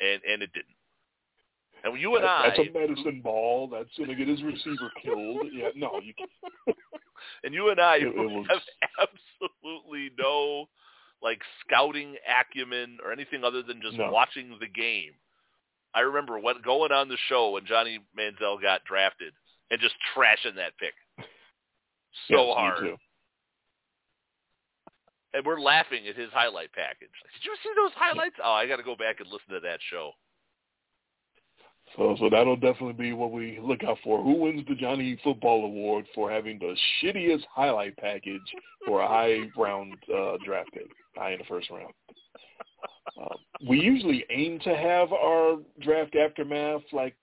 and 0.00 0.20
and 0.28 0.42
it 0.42 0.52
didn't. 0.52 0.74
And 1.84 2.00
you 2.00 2.14
and 2.16 2.24
That- 2.24 2.30
I, 2.30 2.48
that's 2.48 2.68
a 2.68 2.72
medicine 2.72 3.20
ball. 3.22 3.68
That's 3.68 3.90
going 3.96 4.08
to 4.08 4.16
get 4.16 4.26
his 4.28 4.42
receiver 4.42 4.90
killed. 5.04 5.46
Yeah, 5.52 5.68
no, 5.76 6.00
you 6.02 6.14
can't. 6.14 6.30
and 7.44 7.52
you 7.54 7.68
and 7.70 7.80
I 7.80 7.96
It- 7.96 8.06
it 8.08 8.14
was- 8.16 8.46
have 8.48 9.08
absolutely 9.42 10.10
no 10.18 10.66
like 11.22 11.40
scouting 11.64 12.16
acumen 12.28 12.98
or 13.04 13.12
anything 13.12 13.44
other 13.44 13.62
than 13.62 13.80
just 13.80 13.96
No. 13.96 14.10
watching 14.10 14.56
the 14.60 14.66
game. 14.68 15.12
I 15.94 16.00
remember 16.00 16.38
what 16.38 16.62
going 16.64 16.90
on 16.90 17.08
the 17.08 17.18
show 17.28 17.50
when 17.50 17.66
Johnny 17.66 18.00
Manziel 18.18 18.60
got 18.60 18.84
drafted 18.84 19.32
and 19.70 19.80
just 19.80 19.94
trashing 20.16 20.56
that 20.56 20.76
pick 20.78 20.94
so 21.18 22.36
Yes, 22.36 22.46
me 22.46 22.54
hard. 22.54 22.78
too. 22.80 22.96
and 25.34 25.46
we're 25.46 25.60
laughing 25.60 26.06
at 26.08 26.16
his 26.16 26.30
highlight 26.32 26.72
package. 26.72 27.10
Did 27.34 27.44
you 27.44 27.56
see 27.62 27.70
those 27.76 27.92
highlights? 27.94 28.36
Oh, 28.42 28.52
I 28.52 28.66
got 28.66 28.76
to 28.76 28.82
go 28.82 28.96
back 28.96 29.20
and 29.20 29.28
listen 29.28 29.54
to 29.54 29.60
that 29.60 29.78
show. 29.90 30.12
So, 31.96 32.16
so 32.18 32.30
that'll 32.30 32.56
definitely 32.56 32.94
be 32.94 33.12
what 33.12 33.32
we 33.32 33.58
look 33.62 33.84
out 33.84 33.98
for. 34.02 34.22
Who 34.22 34.34
wins 34.34 34.62
the 34.66 34.74
Johnny 34.74 35.18
Football 35.22 35.64
Award 35.66 36.06
for 36.14 36.30
having 36.30 36.58
the 36.58 36.74
shittiest 37.02 37.42
highlight 37.50 37.96
package 37.98 38.40
for 38.86 39.00
a 39.02 39.08
high 39.08 39.40
round 39.56 39.94
uh, 40.14 40.36
draft 40.44 40.72
pick, 40.72 40.86
high 41.16 41.32
in 41.32 41.38
the 41.38 41.44
first 41.44 41.70
round? 41.70 41.92
Uh, 43.20 43.34
we 43.68 43.78
usually 43.78 44.24
aim 44.30 44.58
to 44.60 44.74
have 44.74 45.12
our 45.12 45.58
draft 45.80 46.16
aftermath 46.16 46.82
like 46.92 47.14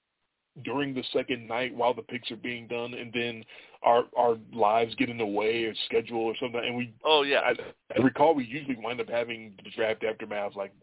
during 0.63 0.93
the 0.93 1.03
second 1.13 1.47
night 1.47 1.73
while 1.73 1.93
the 1.93 2.01
picks 2.01 2.31
are 2.31 2.37
being 2.37 2.67
done, 2.67 2.93
and 2.93 3.11
then 3.13 3.43
our 3.83 4.03
our 4.17 4.37
lives 4.53 4.93
get 4.95 5.09
in 5.09 5.17
the 5.17 5.25
way 5.25 5.63
or 5.63 5.73
schedule 5.85 6.21
or 6.21 6.35
something. 6.39 6.61
And 6.63 6.75
we 6.75 6.93
oh 7.03 7.23
yeah, 7.23 7.39
I, 7.39 7.53
I 7.97 8.03
recall 8.03 8.35
we 8.35 8.45
usually 8.45 8.77
wind 8.81 9.01
up 9.01 9.09
having 9.09 9.53
the 9.63 9.69
draft 9.71 10.03
aftermath 10.03 10.55
like 10.55 10.73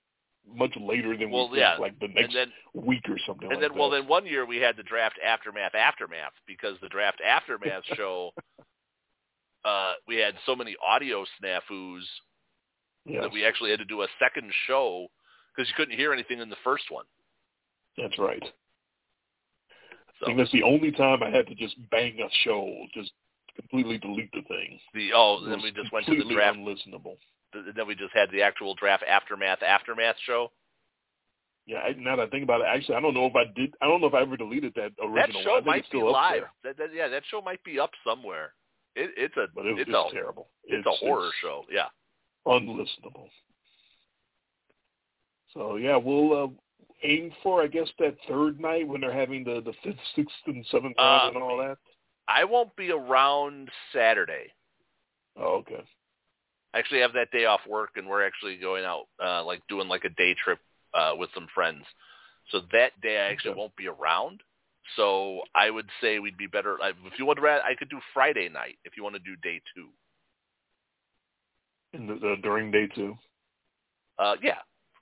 much 0.55 0.75
later 0.81 1.17
than 1.17 1.31
well, 1.31 1.51
we 1.51 1.59
yeah. 1.59 1.73
think, 1.73 1.81
like 1.81 2.01
the 2.01 2.09
next 2.09 2.35
then, 2.35 2.53
week 2.75 3.03
or 3.09 3.19
something. 3.27 3.51
And 3.51 3.61
like 3.61 3.71
then, 3.71 3.79
well, 3.79 3.91
then 3.91 4.07
one 4.07 4.27
year 4.27 4.47
we 4.47 4.59
had 4.59 4.77
the 4.77 4.83
draft 4.83 5.19
aftermath 5.25 5.75
aftermath 5.75 6.33
because 6.47 6.77
the 6.81 6.89
draft 6.89 7.21
aftermath 7.21 7.83
show, 7.97 8.31
uh, 9.65 9.95
we 10.07 10.17
had 10.17 10.35
so 10.47 10.55
many 10.55 10.77
audio 10.87 11.25
snafus 11.43 12.03
yes. 13.07 13.23
that 13.23 13.33
we 13.33 13.45
actually 13.45 13.71
had 13.71 13.79
to 13.79 13.85
do 13.85 14.03
a 14.03 14.09
second 14.19 14.51
show 14.67 15.07
because 15.55 15.69
you 15.69 15.75
couldn't 15.77 15.97
hear 15.97 16.13
anything 16.13 16.41
in 16.41 16.49
the 16.49 16.57
first 16.65 16.85
one. 16.91 17.05
That's 17.97 18.19
right. 18.19 18.43
So 20.21 20.25
I 20.25 20.27
think 20.27 20.39
that's 20.39 20.53
the 20.53 20.63
only 20.63 20.93
time 20.93 21.23
I 21.23 21.31
had 21.31 21.47
to 21.47 21.55
just 21.55 21.77
bang 21.91 22.19
a 22.21 22.29
show, 22.45 22.75
just 22.95 23.13
completely 23.55 23.99
delete 23.99 24.33
the 24.33 24.43
thing. 24.43 24.79
the 24.95 25.11
oh, 25.15 25.45
then 25.47 25.61
we 25.63 25.73
just 25.73 25.93
went 25.93 26.07
to 26.07 26.17
the 26.17 26.35
draft. 26.35 26.59
unlistenable. 26.59 27.17
th- 27.53 27.75
Then 27.75 27.87
we 27.87 27.95
just 27.95 28.15
had 28.15 28.31
the 28.31 28.43
actual 28.43 28.75
draft 28.75 29.03
aftermath 29.09 29.63
aftermath 29.63 30.17
show. 30.25 30.53
Yeah, 31.67 31.79
I, 31.79 31.95
now 31.99 32.17
that 32.17 32.29
I 32.29 32.31
think 32.31 32.45
about 32.45 32.61
it, 32.61 32.67
actually, 32.69 32.95
I 32.95 33.01
don't 33.01 33.13
know 33.13 33.27
if 33.27 33.35
I 33.35 33.45
did. 33.57 33.75
I 33.83 33.87
don't 33.87 34.01
know 34.01 34.07
if 34.07 34.15
I 34.15 34.23
ever 34.23 34.37
deleted 34.37 34.73
that 34.77 34.93
original. 35.03 35.43
That 35.43 35.45
show 35.45 35.61
might 35.65 35.81
it's 35.81 35.89
be 35.89 35.99
live. 35.99 36.43
That, 36.63 36.79
that, 36.79 36.91
yeah, 36.95 37.09
that 37.09 37.25
show 37.29 37.41
might 37.43 37.63
be 37.65 37.81
up 37.81 37.91
somewhere. 38.07 38.53
It, 38.95 39.11
it's 39.17 39.37
a 39.37 39.47
but 39.55 39.67
it, 39.67 39.73
it's, 39.79 39.91
it's 39.91 39.91
a 39.91 40.15
terrible. 40.15 40.49
it's, 40.65 40.87
a 40.87 40.91
horror 40.91 41.31
show. 41.43 41.65
Yeah. 41.71 41.87
Unlistenable. 42.47 43.29
So 45.53 45.77
yeah, 45.77 45.97
we'll 45.97 46.45
uh, 46.45 46.49
aim 47.03 47.33
for 47.43 47.63
I 47.63 47.67
guess 47.67 47.89
that 47.99 48.17
third 48.29 48.61
night 48.61 48.87
when 48.87 49.01
they're 49.01 49.13
having 49.13 49.45
the 49.45 49.61
the 49.65 49.73
fifth, 49.83 50.01
sixth, 50.15 50.37
and 50.47 50.65
seventh 50.71 50.97
round 50.99 51.23
Uh, 51.23 51.39
and 51.39 51.43
all 51.43 51.59
that. 51.59 51.79
I 52.29 52.45
won't 52.45 52.75
be 52.77 52.91
around 52.91 53.71
Saturday. 53.93 54.53
Oh, 55.37 55.57
okay. 55.59 55.83
I 56.75 56.79
actually 56.79 57.01
have 57.01 57.13
that 57.15 57.31
day 57.31 57.45
off 57.47 57.61
work, 57.67 57.91
and 57.97 58.07
we're 58.07 58.27
actually 58.27 58.57
going 58.57 58.85
out, 58.85 59.05
uh, 59.25 59.45
like 59.45 59.63
doing 59.69 59.89
like 59.89 60.05
a 60.05 60.11
day 60.11 60.35
trip 60.35 60.59
uh, 60.93 61.13
with 61.17 61.31
some 61.35 61.47
friends. 61.55 61.85
So 62.51 62.61
that 62.73 63.01
day 63.01 63.19
I 63.19 63.31
actually 63.33 63.53
Okay. 63.53 63.59
won't 63.61 63.77
be 63.77 63.89
around. 63.89 64.43
So 64.97 65.43
I 65.55 65.71
would 65.71 65.89
say 66.01 66.19
we'd 66.19 66.37
be 66.37 66.47
better 66.47 66.81
I- 66.83 66.93
if 67.05 67.19
you 67.19 67.27
want 67.27 67.39
to. 67.39 67.65
I 67.65 67.75
could 67.75 67.89
do 67.89 68.01
Friday 68.13 68.49
night 68.49 68.79
if 68.85 68.97
you 68.97 69.03
want 69.03 69.15
to 69.15 69.21
do 69.21 69.37
day 69.37 69.61
two. 69.75 69.89
In 71.93 72.07
the, 72.07 72.15
the 72.15 72.37
during 72.43 72.71
day 72.71 72.89
two. 72.95 73.17
Uh, 74.19 74.35
yeah, 74.43 74.59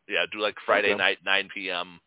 yeah, 0.09 0.25
do 0.33 0.41
like 0.41 0.57
Friday 0.67 0.89
Okay. 0.89 0.99
night, 0.99 1.19
9 1.25 1.49
p.m. 1.55 2.01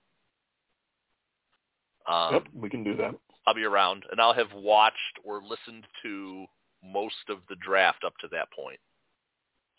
Um, 2.08 2.34
yep, 2.34 2.44
we 2.54 2.70
can 2.70 2.84
do 2.84 2.96
that. 2.96 3.16
I'll 3.46 3.54
be 3.54 3.64
around, 3.64 4.04
and 4.12 4.20
I'll 4.20 4.34
have 4.34 4.54
watched 4.54 4.96
or 5.24 5.42
listened 5.42 5.86
to 6.04 6.46
most 6.84 7.16
of 7.30 7.40
the 7.50 7.56
draft 7.56 8.04
up 8.06 8.14
to 8.20 8.28
that 8.30 8.50
point 8.52 8.80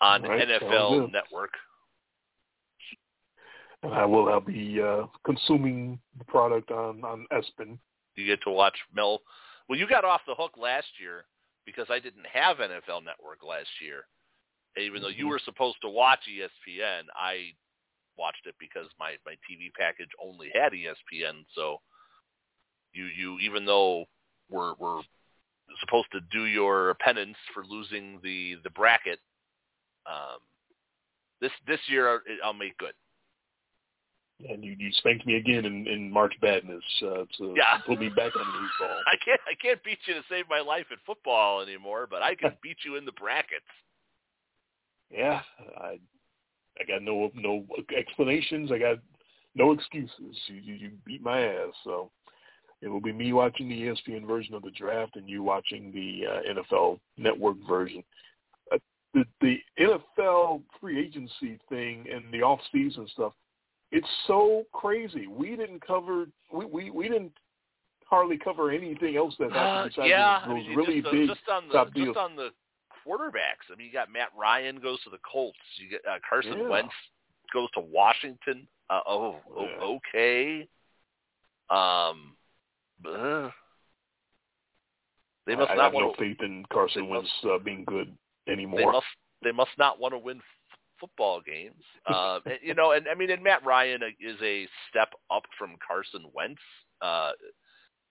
on 0.01 0.23
right, 0.23 0.47
NFL. 0.47 1.13
Network. 1.13 1.51
And 3.83 3.95
I 3.95 4.05
will. 4.05 4.29
I'll 4.29 4.41
be 4.41 4.81
uh, 4.81 5.07
consuming 5.25 5.99
the 6.19 6.25
product 6.25 6.71
on 6.71 7.05
on 7.05 7.27
ESPN. 7.33 7.79
You 8.17 8.27
get 8.27 8.43
to 8.43 8.51
watch 8.51 8.77
Mel. 8.93 9.21
Well, 9.69 9.79
you 9.79 9.87
got 9.87 10.05
off 10.05 10.23
the 10.27 10.35
hook 10.35 10.53
last 10.59 10.89
year 11.01 11.25
because 11.65 11.87
I 11.91 12.01
didn't 12.01 12.27
have 12.33 12.57
NFL 12.57 13.05
Network 13.05 13.45
last 13.47 13.69
year. 13.81 14.05
Even 14.79 15.03
though 15.03 15.09
you 15.09 15.27
Mhm. 15.27 15.31
were 15.31 15.39
supposed 15.41 15.81
to 15.83 15.89
watch 15.89 16.27
ESPN, 16.29 17.09
I 17.15 17.55
watched 18.17 18.47
it 18.47 18.55
because 18.59 18.89
my 18.99 19.17
my 19.25 19.37
TV 19.49 19.73
package 19.75 20.11
only 20.21 20.51
had 20.51 20.73
ESPN. 20.73 21.45
So 21.55 21.81
you 22.93 23.07
you 23.07 23.39
even 23.41 23.65
though 23.65 24.07
we're 24.49 24.75
we're 24.75 25.03
supposed 25.81 26.11
to 26.13 26.21
do 26.33 26.47
your 26.47 26.95
penance 26.95 27.37
for 27.55 27.65
losing 27.65 28.21
the 28.23 28.57
the 28.65 28.71
bracket, 28.71 29.21
um, 30.07 30.39
this 31.41 31.53
this 31.67 31.81
year 31.89 32.23
I'll 32.43 32.53
make 32.53 32.77
good. 32.79 32.95
And 34.49 34.63
you, 34.65 34.77
you 34.79 34.93
spanked 34.93 35.27
me 35.27 35.35
again 35.35 35.65
in, 35.65 35.89
in 35.89 36.13
March 36.13 36.33
Madness 36.41 36.85
uh, 37.03 37.25
to 37.39 37.55
Yeah. 37.57 37.79
put 37.85 37.99
me 37.99 38.09
back 38.09 38.37
on 38.37 38.47
the 38.47 38.59
eight 38.59 38.71
ball. 38.79 39.03
I 39.07 39.17
can't 39.25 39.41
I 39.49 39.55
can't 39.61 39.83
beat 39.83 39.99
you 40.07 40.15
to 40.15 40.23
save 40.29 40.49
my 40.49 40.61
life 40.61 40.87
in 40.91 40.97
football 41.05 41.61
anymore, 41.61 42.07
but 42.09 42.23
I 42.23 42.35
can 42.35 42.57
beat 42.63 42.79
you 42.85 42.97
in 42.97 43.05
the 43.05 43.13
brackets. 43.13 43.67
Yeah, 45.11 45.41
I 45.81 45.99
I 46.81 46.85
got 46.87 47.03
no 47.03 47.31
no 47.35 47.65
explanations. 47.97 48.71
I 48.71 48.79
got 48.79 48.99
no 49.55 49.73
excuses. 49.73 50.37
You 50.47 50.57
you, 50.63 50.75
you 50.75 50.91
beat 51.05 51.23
my 51.23 51.41
ass. 51.43 51.73
So 51.85 52.11
it 52.81 52.89
will 52.89 53.01
be 53.01 53.13
me 53.13 53.33
watching 53.33 53.69
the 53.69 53.83
ESPN 53.83 54.27
version 54.27 54.55
of 54.55 54.63
the 54.63 54.71
draft 54.71 55.17
and 55.17 55.29
you 55.29 55.43
watching 55.43 55.93
the 55.93 56.27
uh, 56.27 56.61
NFL 56.63 57.01
Network 57.17 57.57
version. 57.67 58.03
Uh, 58.73 58.79
the 59.15 59.25
the 59.41 59.59
NFL 59.81 60.63
free 60.81 61.01
agency 61.05 61.59
thing 61.69 62.05
and 62.13 62.33
the 62.33 62.43
off 62.43 62.61
season 62.73 63.09
stuff. 63.13 63.33
It's 63.91 64.07
so 64.27 64.65
crazy. 64.73 65.27
We 65.27 65.57
didn't 65.57 65.85
cover. 65.85 66.27
We 66.53 66.67
we, 66.67 66.91
we 66.91 67.09
didn't 67.09 67.33
hardly 68.05 68.39
cover 68.39 68.71
anything 68.71 69.17
else 69.17 69.35
that 69.39 69.51
Uh, 69.51 69.55
happened 69.55 69.93
besides 69.97 70.11
yeah, 70.11 70.41
those 70.47 70.51
I 70.51 70.55
mean, 70.55 70.77
really 70.77 71.01
just, 71.03 71.07
uh, 71.07 71.11
big 71.13 71.29
just 71.29 71.41
on 71.51 71.69
the 71.69 71.73
top 71.75 71.87
just 71.89 71.97
deals. 71.97 72.17
on 72.17 72.37
the 72.37 72.51
quarterbacks. 73.09 73.73
I 73.73 73.77
mean, 73.77 73.87
you 73.87 73.93
got 73.93 74.13
Matt 74.13 74.29
Ryan 74.39 74.77
goes 74.81 75.03
to 75.05 75.11
the 75.11 75.19
Colts. 75.31 75.59
You 75.81 75.89
get 75.91 76.01
uh, 76.09 76.19
Carson 76.29 76.59
Yeah. 76.59 76.69
Wentz 76.69 76.93
goes 77.53 77.71
to 77.75 77.81
Washington. 77.81 78.67
Uh, 78.91 79.01
oh, 79.07 79.37
oh, 79.57 79.99
okay. 80.15 80.69
Um, 81.71 82.37
uh, 83.07 83.51
they 85.47 85.55
must 85.55 85.71
I, 85.71 85.75
I 85.75 85.77
not 85.77 85.85
have 85.85 85.93
want 85.95 86.07
no 86.07 86.13
to. 86.13 86.19
faith 86.19 86.43
in 86.43 86.65
Carson 86.73 87.05
they 87.05 87.09
Wentz 87.09 87.31
uh, 87.45 87.59
being 87.59 87.85
good 87.87 88.15
They 88.47 88.53
anymore. 88.53 88.93
must. 88.93 89.07
They 89.43 89.53
must 89.53 89.71
not 89.79 90.01
want 90.01 90.15
to 90.15 90.19
win 90.19 90.39
f- 90.39 90.79
football 91.01 91.41
games. 91.41 91.83
Uh, 92.07 92.41
and, 92.45 92.59
you 92.63 92.75
know, 92.75 92.93
and 92.93 93.07
I 93.09 93.15
mean, 93.15 93.31
and 93.31 93.43
Matt 93.43 93.65
Ryan 93.65 94.01
is 94.21 94.37
a 94.43 94.67
step 94.91 95.11
up 95.31 95.45
from 95.59 95.77
Carson 95.87 96.25
Wentz. 96.35 96.61
Uh, 97.01 97.31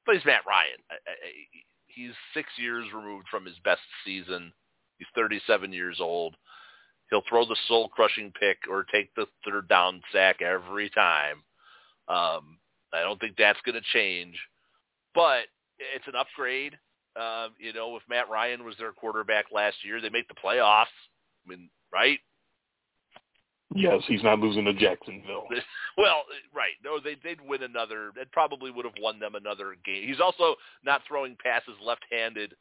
but 0.06 0.16
he's 0.16 0.26
Matt 0.26 0.42
Ryan. 0.48 0.78
I, 0.90 0.94
I, 0.94 1.12
I- 1.12 1.64
he's 1.88 2.12
six 2.34 2.48
years 2.58 2.86
removed 2.96 3.26
from 3.30 3.44
his 3.46 3.56
best 3.64 3.82
season. 4.06 4.54
He's 4.98 5.08
37 5.16 5.74
years 5.74 5.98
old. 6.00 6.36
He'll 7.10 7.24
throw 7.28 7.46
the 7.46 7.56
soul-crushing 7.68 8.34
pick 8.40 8.58
or 8.70 8.84
take 8.84 9.14
the 9.16 9.28
third 9.46 9.70
down 9.70 10.02
sack 10.12 10.42
every 10.42 10.90
time. 10.90 11.38
Um, 12.08 12.58
I 12.94 13.02
don't 13.02 13.20
think 13.20 13.36
that's 13.38 13.60
going 13.66 13.76
to 13.76 13.82
change, 13.94 14.38
but 15.16 15.46
it's 15.80 16.08
an 16.08 16.16
upgrade. 16.16 16.78
Um, 17.16 17.54
you 17.58 17.74
know, 17.74 17.96
if 17.96 18.04
Matt 18.10 18.30
Ryan 18.30 18.64
was 18.64 18.76
their 18.78 18.92
quarterback 18.92 19.46
last 19.54 19.78
year, 19.84 20.02
they 20.02 20.10
make 20.10 20.28
the 20.28 20.36
playoffs. 20.36 20.86
I 21.46 21.50
mean, 21.50 21.70
right? 21.92 22.20
Yes, 23.76 24.02
he's 24.08 24.24
not 24.24 24.40
losing 24.40 24.66
to 24.66 24.74
Jacksonville. 24.74 25.48
Well, 25.98 26.26
right. 26.54 26.74
No, 26.86 27.00
they 27.00 27.16
they'd 27.24 27.42
win 27.42 27.64
another. 27.64 28.12
It 28.18 28.32
probably 28.32 28.70
would 28.70 28.86
have 28.86 28.94
won 29.02 29.20
them 29.20 29.34
another 29.34 29.76
game. 29.84 30.08
He's 30.08 30.20
also 30.20 30.54
not 30.86 31.02
throwing 31.08 31.36
passes 31.44 31.74
left-handed 31.84 32.54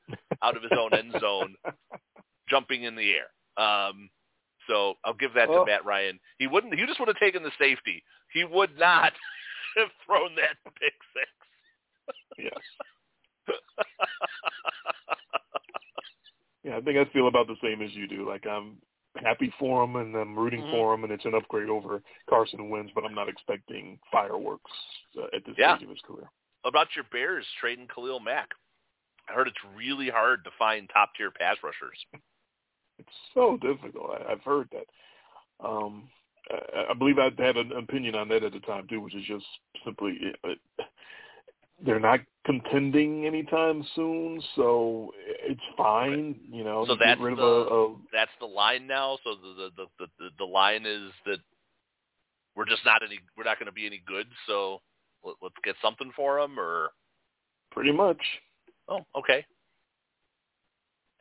out 0.42 0.56
of 0.56 0.62
his 0.62 0.72
own 0.72 0.94
end 0.94 1.12
zone, 1.20 1.54
jumping 2.48 2.84
in 2.84 2.94
the 2.96 3.12
air. 3.12 3.62
Um, 3.62 4.10
so 4.68 4.94
I'll 5.04 5.14
give 5.14 5.32
that 5.34 5.46
to. 5.46 5.64
Matt 5.64 5.84
Ryan. 5.84 6.18
He 6.38 6.46
wouldn't. 6.46 6.74
He 6.74 6.84
just 6.86 6.98
would 6.98 7.08
have 7.08 7.18
taken 7.18 7.42
the 7.42 7.52
safety. 7.58 8.02
He 8.32 8.44
would 8.44 8.76
not 8.78 9.12
have 9.76 9.88
thrown 10.04 10.34
that 10.36 10.56
pick 10.80 10.94
six. 11.14 11.28
yes. 12.38 13.56
Yeah, 16.64 16.76
I 16.76 16.80
think 16.80 16.98
I 16.98 17.04
feel 17.12 17.28
about 17.28 17.46
the 17.46 17.54
same 17.62 17.80
as 17.80 17.92
you 17.94 18.08
do. 18.08 18.28
Like 18.28 18.44
I'm 18.46 18.78
happy 19.22 19.52
for 19.58 19.84
him 19.84 19.96
and 19.96 20.14
I'm 20.16 20.36
rooting 20.36 20.62
Mhm. 20.62 20.70
for 20.72 20.94
him, 20.94 21.04
and 21.04 21.12
it's 21.12 21.24
an 21.24 21.34
upgrade 21.34 21.68
over 21.68 22.02
Carson 22.28 22.68
Wentz, 22.68 22.92
but 22.94 23.04
I'm 23.04 23.14
not 23.14 23.28
expecting 23.28 24.00
fireworks 24.10 24.70
uh, 25.16 25.26
at 25.32 25.44
this 25.44 25.54
Yeah. 25.56 25.76
stage 25.76 25.84
of 25.84 25.90
his 25.90 26.00
career. 26.02 26.28
about 26.64 26.88
your 26.96 27.04
Bears 27.04 27.46
trading 27.60 27.86
Khalil 27.86 28.18
Mack? 28.18 28.52
I 29.28 29.32
heard 29.34 29.46
it's 29.46 29.62
really 29.76 30.08
hard 30.10 30.42
to 30.44 30.50
find 30.58 30.88
top-tier 30.90 31.30
pass 31.30 31.56
rushers. 31.62 32.04
It's 32.98 33.08
so 33.34 33.58
difficult. 33.58 34.10
I, 34.10 34.32
I've 34.32 34.42
heard 34.42 34.68
that. 34.72 35.66
Um, 35.66 36.08
I, 36.50 36.86
I 36.90 36.94
believe 36.94 37.18
I 37.18 37.30
had 37.42 37.56
an 37.56 37.72
opinion 37.72 38.14
on 38.14 38.28
that 38.28 38.42
at 38.44 38.52
the 38.52 38.60
time 38.60 38.86
too, 38.88 39.00
which 39.00 39.14
is 39.14 39.24
just 39.26 39.44
simply 39.84 40.18
uh, 40.44 40.82
they're 41.84 42.00
not 42.00 42.20
contending 42.46 43.26
anytime 43.26 43.84
soon, 43.94 44.42
so 44.54 45.12
it's 45.44 45.60
fine. 45.76 46.36
You 46.50 46.64
know, 46.64 46.86
So 46.86 46.96
that's 46.96 47.20
the- 47.20 47.42
a, 47.42 47.92
a 47.92 47.96
That's 48.12 48.30
the 48.40 48.46
line 48.46 48.86
now. 48.86 49.18
So 49.24 49.34
the 49.34 49.70
the 49.76 49.86
the 49.98 50.06
the, 50.18 50.28
the 50.38 50.44
line 50.44 50.86
is 50.86 51.10
that 51.26 51.38
we're 52.54 52.64
just 52.64 52.84
not 52.84 53.02
any. 53.02 53.20
We're 53.36 53.44
not 53.44 53.58
going 53.58 53.66
to 53.66 53.72
be 53.72 53.86
any 53.86 54.02
good. 54.06 54.26
So 54.46 54.80
let, 55.22 55.36
let's 55.42 55.54
get 55.64 55.76
something 55.82 56.10
for 56.16 56.40
them. 56.40 56.58
Or 56.58 56.90
pretty 57.70 57.92
much. 57.92 58.20
oh, 58.88 59.04
okay. 59.16 59.44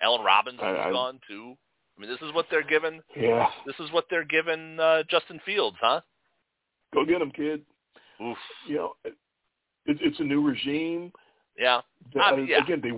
Allen 0.02 0.24
Robinson 0.26 0.76
is 0.76 0.92
gone 0.92 1.20
too. 1.28 1.56
I 1.98 2.02
mean, 2.02 2.10
this 2.10 2.22
is 2.22 2.34
what 2.34 2.48
they're 2.52 2.64
giving. 2.64 3.02
Yeah, 3.16 3.48
This 3.66 3.76
is 3.80 3.92
what 3.92 4.06
they're 4.10 4.26
giving 4.26 4.80
uh, 4.80 5.04
Justin 5.10 5.40
Fields, 5.46 5.78
huh? 5.82 6.02
go 6.94 7.06
get 7.06 7.22
him, 7.22 7.32
kid. 7.32 7.62
Oof. 8.22 8.38
You 8.68 8.76
know, 8.76 8.94
it, 9.04 9.14
it's 9.86 10.20
a 10.20 10.24
new 10.24 10.46
regime. 10.46 11.12
Yeah. 11.58 11.82
I 12.22 12.36
mean, 12.36 12.48
yeah. 12.48 12.64
Again, 12.64 12.82
they 12.82 12.92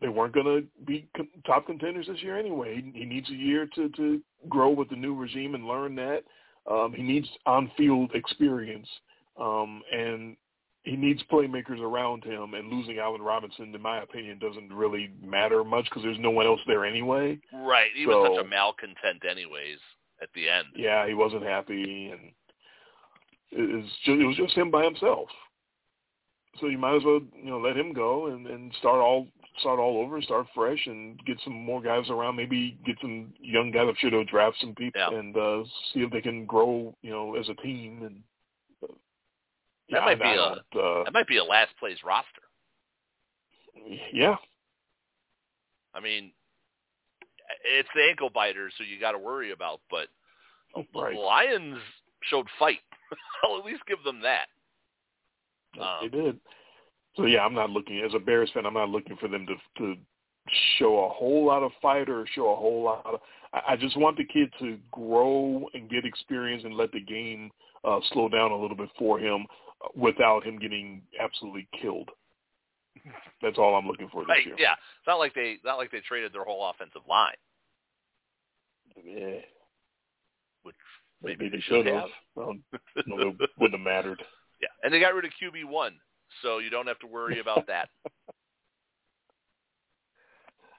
they 0.00 0.08
weren't 0.08 0.34
going 0.34 0.46
to 0.46 0.84
be 0.84 1.08
top 1.46 1.66
contenders 1.66 2.06
this 2.06 2.22
year 2.22 2.38
anyway. 2.38 2.82
He, 2.82 3.00
he 3.00 3.04
needs 3.04 3.28
a 3.30 3.34
year 3.34 3.68
to 3.74 3.88
to 3.90 4.20
grow 4.48 4.70
with 4.70 4.90
the 4.90 4.96
new 4.96 5.14
regime 5.14 5.54
and 5.54 5.66
learn 5.66 5.94
that. 5.96 6.24
Um, 6.70 6.92
he 6.94 7.02
needs 7.02 7.28
on-field 7.46 8.10
experience, 8.14 8.88
um, 9.40 9.82
and 9.92 10.36
he 10.86 10.96
needs 10.96 11.20
playmakers 11.30 11.80
around 11.80 12.24
him. 12.24 12.54
And 12.54 12.70
losing 12.72 12.98
Allen 12.98 13.20
Robinson, 13.20 13.74
in 13.74 13.82
my 13.82 14.02
opinion, 14.02 14.38
doesn't 14.38 14.72
really 14.72 15.10
matter 15.20 15.64
much 15.64 15.84
because 15.84 16.02
there's 16.04 16.18
no 16.20 16.30
one 16.30 16.46
else 16.46 16.60
there 16.66 16.86
anyway. 16.86 17.38
Right. 17.52 17.90
He 17.94 18.06
was 18.06 18.14
So- 18.28 18.36
such 18.36 18.44
a 18.44 18.48
malcontent, 18.48 19.24
anyways. 19.28 19.78
At 20.22 20.32
the 20.32 20.48
end. 20.48 20.68
Yeah, 20.74 21.06
he 21.06 21.12
wasn't 21.12 21.42
happy, 21.42 22.10
and 22.10 22.32
it 23.50 23.74
was 23.76 23.84
just, 24.04 24.18
it 24.18 24.24
was 24.24 24.36
just 24.36 24.54
him 24.54 24.70
by 24.70 24.82
himself. 24.82 25.28
So 26.58 26.68
you 26.68 26.78
might 26.78 26.96
as 26.96 27.04
well, 27.04 27.20
you 27.34 27.50
know, 27.50 27.58
let 27.58 27.76
him 27.76 27.92
go 27.92 28.28
and, 28.28 28.46
and 28.46 28.72
start 28.78 28.96
all 29.00 29.26
start 29.58 29.78
all 29.78 29.98
over, 29.98 30.22
start 30.22 30.46
fresh, 30.54 30.86
and 30.86 31.18
get 31.26 31.38
some 31.44 31.52
more 31.52 31.82
guys 31.82 32.08
around. 32.08 32.36
Maybe 32.36 32.78
get 32.86 32.96
some 33.02 33.34
young 33.40 33.70
guys. 33.70 33.86
I'm 33.88 33.94
sure 33.98 34.10
they'll 34.10 34.24
draft 34.24 34.56
some 34.60 34.74
people 34.74 35.00
Yeah. 35.00 35.18
and 35.18 35.36
uh, 35.36 35.64
see 35.92 36.00
if 36.00 36.10
they 36.10 36.20
can 36.22 36.46
grow, 36.46 36.94
you 37.02 37.10
know, 37.10 37.34
as 37.36 37.48
a 37.50 37.54
team. 37.54 38.02
And 38.04 38.22
That 39.90 39.98
yeah, 39.98 40.04
might 40.04 40.20
be 40.20 40.28
a- 40.28 40.80
uh, 40.80 41.04
That 41.04 41.12
might 41.12 41.28
be 41.28 41.36
a 41.36 41.44
last 41.44 41.70
place 41.78 41.98
roster. 42.04 42.42
yeah, 44.12 44.36
I 45.94 46.00
mean, 46.00 46.32
it's 47.64 47.88
the 47.94 48.02
ankle 48.02 48.30
biters, 48.30 48.72
so 48.76 48.84
you 48.84 49.00
got 49.00 49.12
to 49.12 49.18
worry 49.18 49.52
about. 49.52 49.80
But 49.90 50.08
the 50.74 50.84
right. 51.00 51.16
Lions 51.16 51.78
showed 52.24 52.46
fight. 52.58 52.80
I'll 53.44 53.58
at 53.58 53.64
least 53.64 53.82
give 53.86 54.02
them 54.04 54.20
that. 54.22 54.46
Um, 55.80 55.98
they 56.02 56.08
did. 56.08 56.40
So 57.16 57.24
yeah, 57.24 57.40
I'm 57.40 57.54
not 57.54 57.70
looking 57.70 58.00
as 58.00 58.12
a 58.14 58.18
Bears 58.18 58.50
fan. 58.52 58.66
I'm 58.66 58.74
not 58.74 58.90
looking 58.90 59.16
for 59.16 59.28
them 59.28 59.46
to 59.46 59.54
to 59.82 59.94
show 60.78 61.04
a 61.04 61.08
whole 61.08 61.46
lot 61.46 61.62
of 61.62 61.72
fight 61.80 62.08
or 62.08 62.26
show 62.34 62.52
a 62.52 62.56
whole 62.56 62.82
lot. 62.82 63.06
Of, 63.06 63.20
I, 63.52 63.72
I 63.72 63.76
just 63.76 63.96
want 63.96 64.16
the 64.16 64.24
kid 64.24 64.52
to 64.60 64.78
grow 64.92 65.66
and 65.74 65.88
get 65.88 66.04
experience 66.04 66.64
and 66.64 66.74
let 66.74 66.92
the 66.92 67.00
game 67.00 67.50
uh, 67.84 68.00
slow 68.12 68.28
down 68.28 68.52
a 68.52 68.56
little 68.56 68.76
bit 68.76 68.90
for 68.98 69.18
him 69.18 69.46
without 69.94 70.44
him 70.44 70.58
getting 70.58 71.02
absolutely 71.20 71.68
killed. 71.80 72.10
That's 73.42 73.58
all 73.58 73.74
I'm 73.76 73.86
looking 73.86 74.08
for 74.10 74.22
this 74.22 74.30
Right, 74.30 74.46
year. 74.46 74.56
yeah, 74.58 74.72
it's 74.72 75.06
not 75.06 75.18
like 75.18 75.34
they 75.34 75.58
not 75.64 75.76
like 75.78 75.90
they 75.90 76.00
traded 76.00 76.32
their 76.32 76.44
whole 76.44 76.68
offensive 76.70 77.02
line, 77.08 77.36
Yeah. 79.04 79.40
which 80.62 80.76
Maybe 81.22 81.44
maybe 81.44 81.56
they 81.56 81.62
should 81.62 81.86
have. 81.86 82.02
have. 82.02 82.10
Well, 82.34 82.54
no, 83.06 83.28
it 83.28 83.50
wouldn't 83.58 83.78
have 83.78 83.86
mattered. 83.86 84.22
Yeah, 84.58 84.68
and 84.82 84.90
they 84.90 84.98
got 85.00 85.12
rid 85.12 85.26
of 85.26 85.32
QB 85.32 85.66
one, 85.66 85.94
so 86.40 86.58
you 86.60 86.70
don't 86.70 86.86
have 86.86 86.98
to 87.00 87.06
worry 87.06 87.40
about 87.40 87.66
that. 87.66 87.90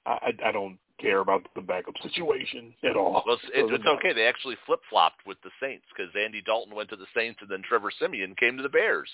I 0.08 0.32
I 0.44 0.52
don't 0.52 0.80
care 1.00 1.20
about 1.20 1.48
the 1.56 1.62
backup 1.62 1.94
situation 2.02 2.74
at 2.84 2.96
all. 2.96 3.24
Well, 3.26 3.36
it's, 3.36 3.72
it's, 3.72 3.86
okay. 3.86 4.14
They 4.14 4.26
actually 4.26 4.56
flip 4.66 4.80
flopped 4.90 5.26
with 5.26 5.38
the 5.44 5.52
Saints 5.62 5.86
because 5.96 6.12
Andy 6.20 6.42
Dalton 6.42 6.76
went 6.76 6.90
to 6.90 6.96
the 6.96 7.06
Saints 7.16 7.40
and 7.42 7.50
then 7.50 7.62
Trevor 7.68 7.92
Siemian 8.00 8.36
came 8.36 8.58
to 8.58 8.64
the 8.64 8.70
Bears. 8.70 9.10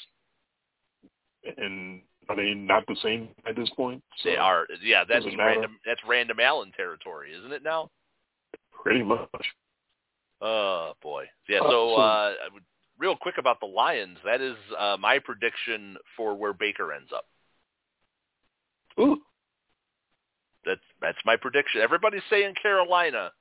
And 1.57 2.01
are 2.29 2.35
they 2.37 2.53
not 2.53 2.85
the 2.87 2.95
same 3.03 3.29
at 3.45 3.55
this 3.55 3.69
point? 3.75 4.01
So, 4.23 4.29
They 4.29 4.37
are, 4.37 4.65
yeah. 4.81 5.03
That's 5.07 5.25
random. 5.37 5.77
That's 5.85 5.99
random 6.07 6.39
Allen 6.39 6.71
territory, 6.75 7.33
isn't 7.33 7.51
it 7.51 7.63
now? 7.63 7.89
pretty 8.83 9.03
much. 9.03 9.29
Oh 10.41 10.93
boy. 11.01 11.25
Yeah. 11.47 11.59
Uh, 11.59 11.69
So, 11.69 11.93
so- 11.95 12.01
uh, 12.01 12.33
real 12.99 13.15
quick 13.15 13.35
about 13.39 13.59
the 13.59 13.65
Lions. 13.65 14.17
That 14.25 14.41
is 14.41 14.55
uh, 14.77 14.97
my 14.99 15.19
prediction 15.19 15.97
for 16.15 16.35
where 16.35 16.53
Baker 16.53 16.93
ends 16.93 17.11
up. 17.15 17.25
Ooh, 18.99 19.17
That's 20.65 20.81
that's 21.01 21.17
my 21.25 21.35
prediction. 21.35 21.81
Everybody's 21.81 22.21
saying 22.29 22.55
Carolina, 22.61 23.31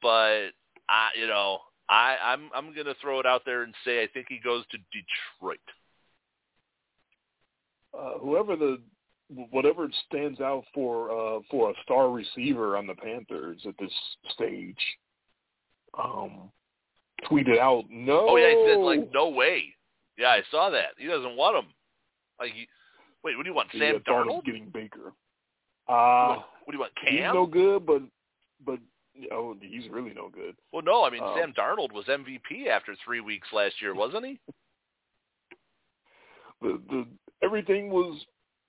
but 0.00 0.50
I, 0.88 1.10
you 1.18 1.26
know, 1.26 1.58
I 1.88 2.16
I'm 2.22 2.50
I'm 2.54 2.74
gonna 2.74 2.94
throw 3.00 3.20
it 3.20 3.26
out 3.26 3.42
there 3.44 3.62
and 3.62 3.74
say 3.84 4.02
I 4.02 4.08
think 4.12 4.26
he 4.28 4.38
goes 4.42 4.64
to 4.70 4.78
Detroit. 4.92 5.58
uh, 7.98 8.18
whoever 8.18 8.56
the 8.56 8.78
whatever 9.50 9.88
stands 10.06 10.40
out 10.40 10.64
for 10.74 11.10
uh, 11.10 11.40
for 11.50 11.70
a 11.70 11.74
star 11.84 12.10
receiver 12.10 12.76
on 12.76 12.86
the 12.86 12.94
Panthers 12.94 13.60
at 13.66 13.74
this 13.78 13.92
stage, 14.34 14.76
um, 15.98 16.50
tweeted 17.30 17.58
out, 17.58 17.84
"No, 17.90 18.26
Oh 18.30 18.36
yeah, 18.36 18.50
he 18.50 18.66
said 18.68 18.78
like 18.78 19.12
no 19.12 19.28
way. 19.30 19.64
Yeah, 20.18 20.28
I 20.28 20.42
saw 20.50 20.70
that. 20.70 20.90
He 20.98 21.06
doesn't 21.06 21.36
want 21.36 21.56
him. 21.56 21.72
Like, 22.38 22.52
he, 22.52 22.66
wait, 23.24 23.36
what 23.36 23.44
do 23.44 23.48
you 23.48 23.54
want? 23.54 23.68
Sam 23.72 24.02
thought 24.04 24.26
Darnold? 24.26 24.44
getting 24.44 24.68
Baker. 24.72 25.12
Uh, 25.88 26.36
what 26.64 26.70
do 26.70 26.74
you 26.74 26.78
want? 26.80 26.92
Cam? 26.96 27.12
he's 27.12 27.20
no 27.34 27.46
good, 27.46 27.84
but 27.86 28.02
but 28.64 28.78
you 29.14 29.28
know, 29.28 29.56
he's 29.60 29.88
really 29.90 30.12
no 30.14 30.28
good. 30.28 30.54
well, 30.72 30.82
no. 30.82 31.04
I 31.04 31.10
mean, 31.10 31.22
um, 31.22 31.34
Sam 31.38 31.52
Darnold 31.52 31.92
was 31.92 32.06
MVP 32.06 32.68
after 32.70 32.94
three 33.04 33.20
weeks 33.20 33.48
last 33.52 33.74
year, 33.82 33.94
wasn't 33.94 34.24
he? 34.26 34.38
The 36.62 36.80
the 36.90 37.06
everything 37.42 37.90
was 37.90 38.24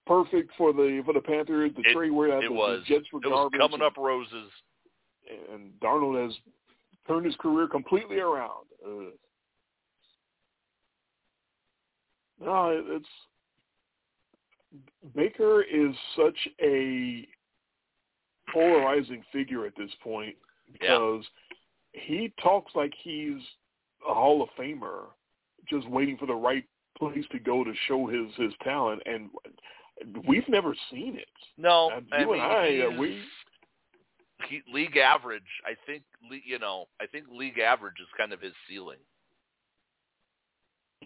perfect 0.08 0.52
for 0.58 0.74
the 0.74 1.04
for 1.06 1.14
the 1.14 1.22
Panthers. 1.22 1.72
The 1.76 1.82
It- 1.88 1.94
trade 1.94 2.10
where 2.12 2.40
it 2.40 2.42
the, 2.42 2.48
the 2.48 2.54
was. 2.54 2.84
Jets 2.88 3.06
were 3.14 3.20
It 3.24 3.28
was 3.28 3.52
coming 3.56 3.74
and- 3.76 3.84
up 3.84 3.98
roses. 3.98 4.50
and 5.54 5.72
Darnold 5.80 6.26
has 6.26 6.36
turned 7.08 7.28
his 7.28 7.36
career 7.36 7.68
completely 7.68 8.18
around. 8.20 8.66
Uh, 8.84 9.12
no, 12.40 12.84
it's 12.96 13.06
Baker 15.16 15.62
is 15.62 15.96
such 16.16 16.38
a 16.62 17.28
polarizing 18.52 19.24
figure 19.32 19.66
at 19.66 19.74
this 19.78 19.92
point 20.04 20.36
because 20.72 21.24
he 21.94 22.34
talks 22.42 22.72
like 22.76 22.94
he's 23.04 23.42
a 24.08 24.14
Hall 24.14 24.42
of 24.42 24.50
Famer, 24.58 25.06
just 25.70 25.88
waiting 25.90 26.18
for 26.18 26.26
the 26.26 26.34
right 26.34 26.66
place 26.98 27.26
to 27.32 27.40
go 27.40 27.64
to 27.64 27.74
show 27.88 28.08
his 28.08 28.34
his 28.38 28.54
talent, 28.64 29.02
and 29.06 29.30
we've 30.28 30.48
never 30.50 30.76
seen 30.92 31.16
it. 31.18 31.28
No, 31.58 31.92
Uh, 31.92 32.02
I 32.12 32.22
you 32.22 32.32
mean, 32.32 32.42
and 32.42 32.42
I, 32.42 32.86
uh, 32.88 33.00
we 33.00 33.22
he, 34.50 34.62
league 34.72 34.98
average. 34.98 35.44
I 35.66 35.76
think 35.86 36.04
you 36.46 36.60
know. 36.60 36.88
I 37.00 37.06
think 37.08 37.26
league 37.32 37.60
average 37.60 38.00
is 38.02 38.08
kind 38.18 38.34
of 38.34 38.42
his 38.42 38.54
ceiling. 38.68 39.00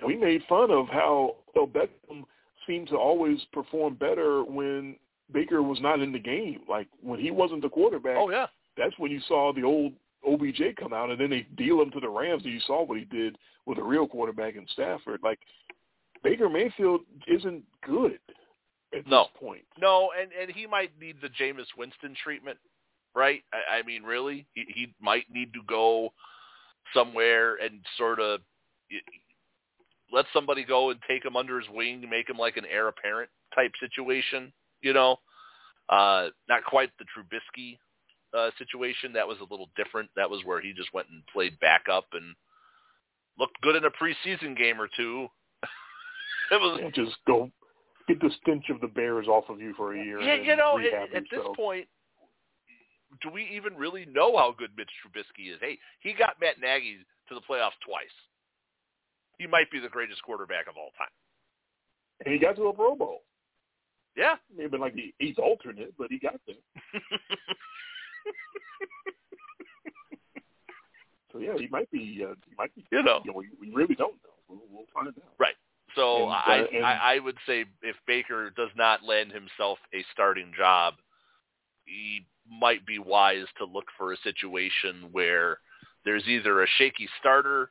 we 0.06 0.15
made 0.15 0.44
fun 0.48 0.72
of 0.72 0.88
how 0.88 1.35
Odell 1.56 1.68
Beckham 1.68 2.23
seemed 2.68 2.89
to 2.89 2.95
always 2.98 3.39
perform 3.53 3.95
better 3.95 4.44
when 4.44 4.95
Baker 5.31 5.64
was 5.64 5.80
not 5.81 5.99
in 6.02 6.11
the 6.11 6.19
game. 6.19 6.61
Like 6.69 6.88
when 7.02 7.19
he 7.19 7.31
wasn't 7.31 7.61
the 7.64 7.69
quarterback, 7.69 8.18
Oh 8.18 8.30
yeah, 8.30 8.48
that's 8.77 8.98
when 8.99 9.11
you 9.11 9.19
saw 9.27 9.52
the 9.53 9.64
old 9.64 9.94
OBJ 10.27 10.76
come 10.77 10.94
out, 10.94 11.10
and 11.10 11.19
then 11.19 11.30
they 11.30 11.48
deal 11.57 11.81
him 11.81 11.91
to 11.91 11.99
the 11.99 12.10
Rams, 12.10 12.44
and 12.44 12.53
you 12.53 12.60
saw 12.61 12.84
what 12.84 12.98
he 12.98 13.06
did 13.06 13.38
with 13.65 13.77
a 13.77 13.84
real 13.84 14.07
quarterback 14.07 14.56
in 14.56 14.65
Stafford. 14.73 15.22
Like 15.23 15.39
Baker 16.23 16.49
Mayfield 16.49 17.02
isn't 17.27 17.64
good 17.85 18.19
at 18.98 19.06
No. 19.07 19.23
this 19.23 19.31
point. 19.39 19.65
no, 19.80 20.11
and 20.19 20.31
and 20.39 20.49
he 20.52 20.65
might 20.68 20.91
need 20.99 21.18
the 21.22 21.30
Jameis 21.30 21.68
Winston 21.77 22.15
treatment, 22.23 22.57
right? 23.15 23.44
I, 23.53 23.77
I 23.80 23.84
mean, 23.84 24.03
really, 24.03 24.45
he, 24.53 24.65
he 24.73 24.94
might 25.02 25.26
need 25.31 25.53
to 25.53 25.61
go 25.68 26.11
somewhere 26.94 27.56
and 27.56 27.80
sort 27.98 28.19
of 28.19 28.39
let 30.11 30.25
somebody 30.34 30.63
go 30.63 30.89
and 30.89 30.99
take 31.07 31.23
him 31.23 31.35
under 31.35 31.59
his 31.59 31.69
wing, 31.69 32.07
make 32.09 32.29
him 32.29 32.38
like 32.38 32.57
an 32.57 32.65
heir 32.65 32.88
apparent 32.88 33.29
type 33.53 33.71
situation. 33.79 34.51
You 34.81 34.93
know, 34.93 35.17
uh, 35.89 36.29
not 36.47 36.63
quite 36.65 36.91
the 36.99 37.05
Trubisky 37.05 37.77
uh, 38.38 38.51
situation. 38.57 39.13
That 39.13 39.27
was 39.27 39.38
a 39.39 39.51
little 39.51 39.69
different. 39.75 40.09
That 40.15 40.29
was 40.29 40.43
where 40.45 40.61
he 40.61 40.73
just 40.73 40.93
went 40.93 41.07
and 41.09 41.23
played 41.34 41.59
backup 41.59 42.05
and 42.13 42.35
looked 43.39 43.59
good 43.61 43.75
in 43.75 43.85
a 43.85 43.89
preseason 43.89 44.57
game 44.57 44.79
or 44.79 44.89
two. 44.95 45.27
it 46.51 46.61
was 46.61 46.79
And 46.84 46.93
just 46.93 47.17
go 47.25 47.51
get 48.07 48.21
the 48.21 48.31
stench 48.41 48.65
of 48.69 48.79
the 48.81 48.88
Bears 48.88 49.27
off 49.27 49.45
of 49.49 49.59
you 49.59 49.73
for 49.75 49.95
a 49.95 50.03
year. 50.03 50.19
Yeah, 50.21 50.35
you 50.35 50.55
know, 50.55 50.77
at, 50.77 51.15
at 51.15 51.23
this 51.29 51.43
point, 51.55 51.88
do 53.21 53.29
we 53.29 53.49
even 53.53 53.75
really 53.75 54.05
know 54.05 54.38
how 54.38 54.55
good 54.57 54.71
Mitch 54.77 54.89
Trubisky 55.03 55.53
is? 55.53 55.59
Hey, 55.61 55.77
he 55.99 56.13
got 56.13 56.35
Matt 56.39 56.59
Nagy 56.61 56.97
to 57.29 57.35
the 57.35 57.41
playoffs 57.41 57.77
twice. 57.85 58.13
He 59.38 59.47
might 59.47 59.69
be 59.72 59.80
the 59.80 59.89
greatest 59.89 60.22
quarterback 60.23 60.68
of 60.68 60.77
all 60.77 60.91
time. 60.97 61.09
and 62.26 62.34
he 62.34 62.39
got 62.39 62.55
to 62.55 62.68
a 62.68 62.73
Pro 62.73 62.95
Bowl. 62.95 63.22
Yeah, 64.15 64.35
may 64.55 64.64
have 64.64 64.73
like 64.73 64.95
the 64.95 65.14
eighth 65.19 65.38
alternate, 65.38 65.93
but 65.97 66.09
he 66.09 66.18
got 66.18 66.39
there. 66.47 66.55
so 71.31 71.39
yeah, 71.39 71.53
he 71.57 71.68
might 71.68 71.89
be. 71.91 72.26
Uh, 72.27 72.34
he 72.47 72.55
might 72.57 72.73
be. 72.76 72.85
You 72.91 73.03
know, 73.03 73.22
you 73.23 73.31
know 73.31 73.38
we, 73.38 73.49
we 73.59 73.73
really 73.73 73.95
don't 73.95 74.15
know. 74.23 74.30
We'll, 74.47 74.61
we'll 74.72 74.85
find 74.93 75.07
out. 75.07 75.14
Right. 75.38 75.55
So 75.95 76.23
And, 76.23 76.31
uh, 76.31 76.34
I, 76.34 76.68
and- 76.73 76.85
I 76.85 77.15
I 77.15 77.19
would 77.19 77.38
say 77.45 77.65
if 77.81 77.95
Baker 78.07 78.49
does 78.55 78.69
not 78.76 79.03
land 79.03 79.31
himself 79.31 79.77
a 79.93 80.03
starting 80.14 80.51
job, 80.57 80.95
he 81.85 82.26
might 82.49 82.85
be 82.85 82.97
wise 82.99 83.45
to 83.57 83.65
look 83.65 83.85
for 83.97 84.14
a 84.14 84.18
situation 84.23 85.09
where 85.11 85.59
there's 86.05 86.26
either 86.27 86.64
a 86.64 86.68
shaky 86.77 87.07
starter 87.19 87.69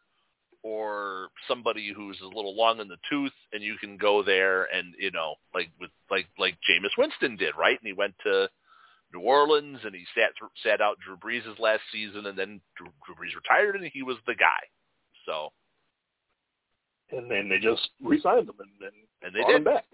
or 0.67 1.29
somebody 1.47 1.93
who's 1.95 2.19
a 2.21 2.27
little 2.27 2.57
long 2.57 2.81
in 2.81 2.89
the 2.89 2.97
tooth 3.09 3.31
and 3.53 3.63
you 3.63 3.77
can 3.79 3.97
go 3.97 4.25
there 4.25 4.65
and 4.65 4.95
you 4.99 5.13
know 5.13 5.37
like 5.55 5.69
with 5.81 5.93
like 6.11 6.27
like 6.41 6.57
Jameis 6.69 6.99
Winston 6.99 7.37
did 7.37 7.55
right? 7.57 7.79
And 7.81 7.87
he 7.87 7.93
went 7.93 8.15
to 8.25 8.49
New 9.15 9.21
Orleans 9.21 9.79
and 9.85 9.95
he 9.95 10.05
sat 10.13 10.33
sat 10.65 10.81
out 10.81 10.99
Drew 10.99 11.17
Brees' 11.17 11.57
last 11.61 11.83
season 11.93 12.27
and 12.27 12.37
then 12.37 12.61
Drew, 12.77 12.89
Drew 13.07 13.15
Brees 13.15 13.37
retired 13.37 13.77
and 13.77 13.89
he 13.93 14.03
was 14.03 14.17
the 14.27 14.35
guy. 14.35 14.67
So. 15.25 15.53
And 17.17 17.31
then 17.31 17.49
they 17.49 17.61
just 17.61 17.89
re-signed 18.03 18.49
him 18.49 18.57
and 18.59 18.71
then 18.81 18.91
and 19.23 19.33
they 19.33 19.43
brought 19.43 19.55
him 19.55 19.63
did. 19.63 19.73
back. 19.73 19.85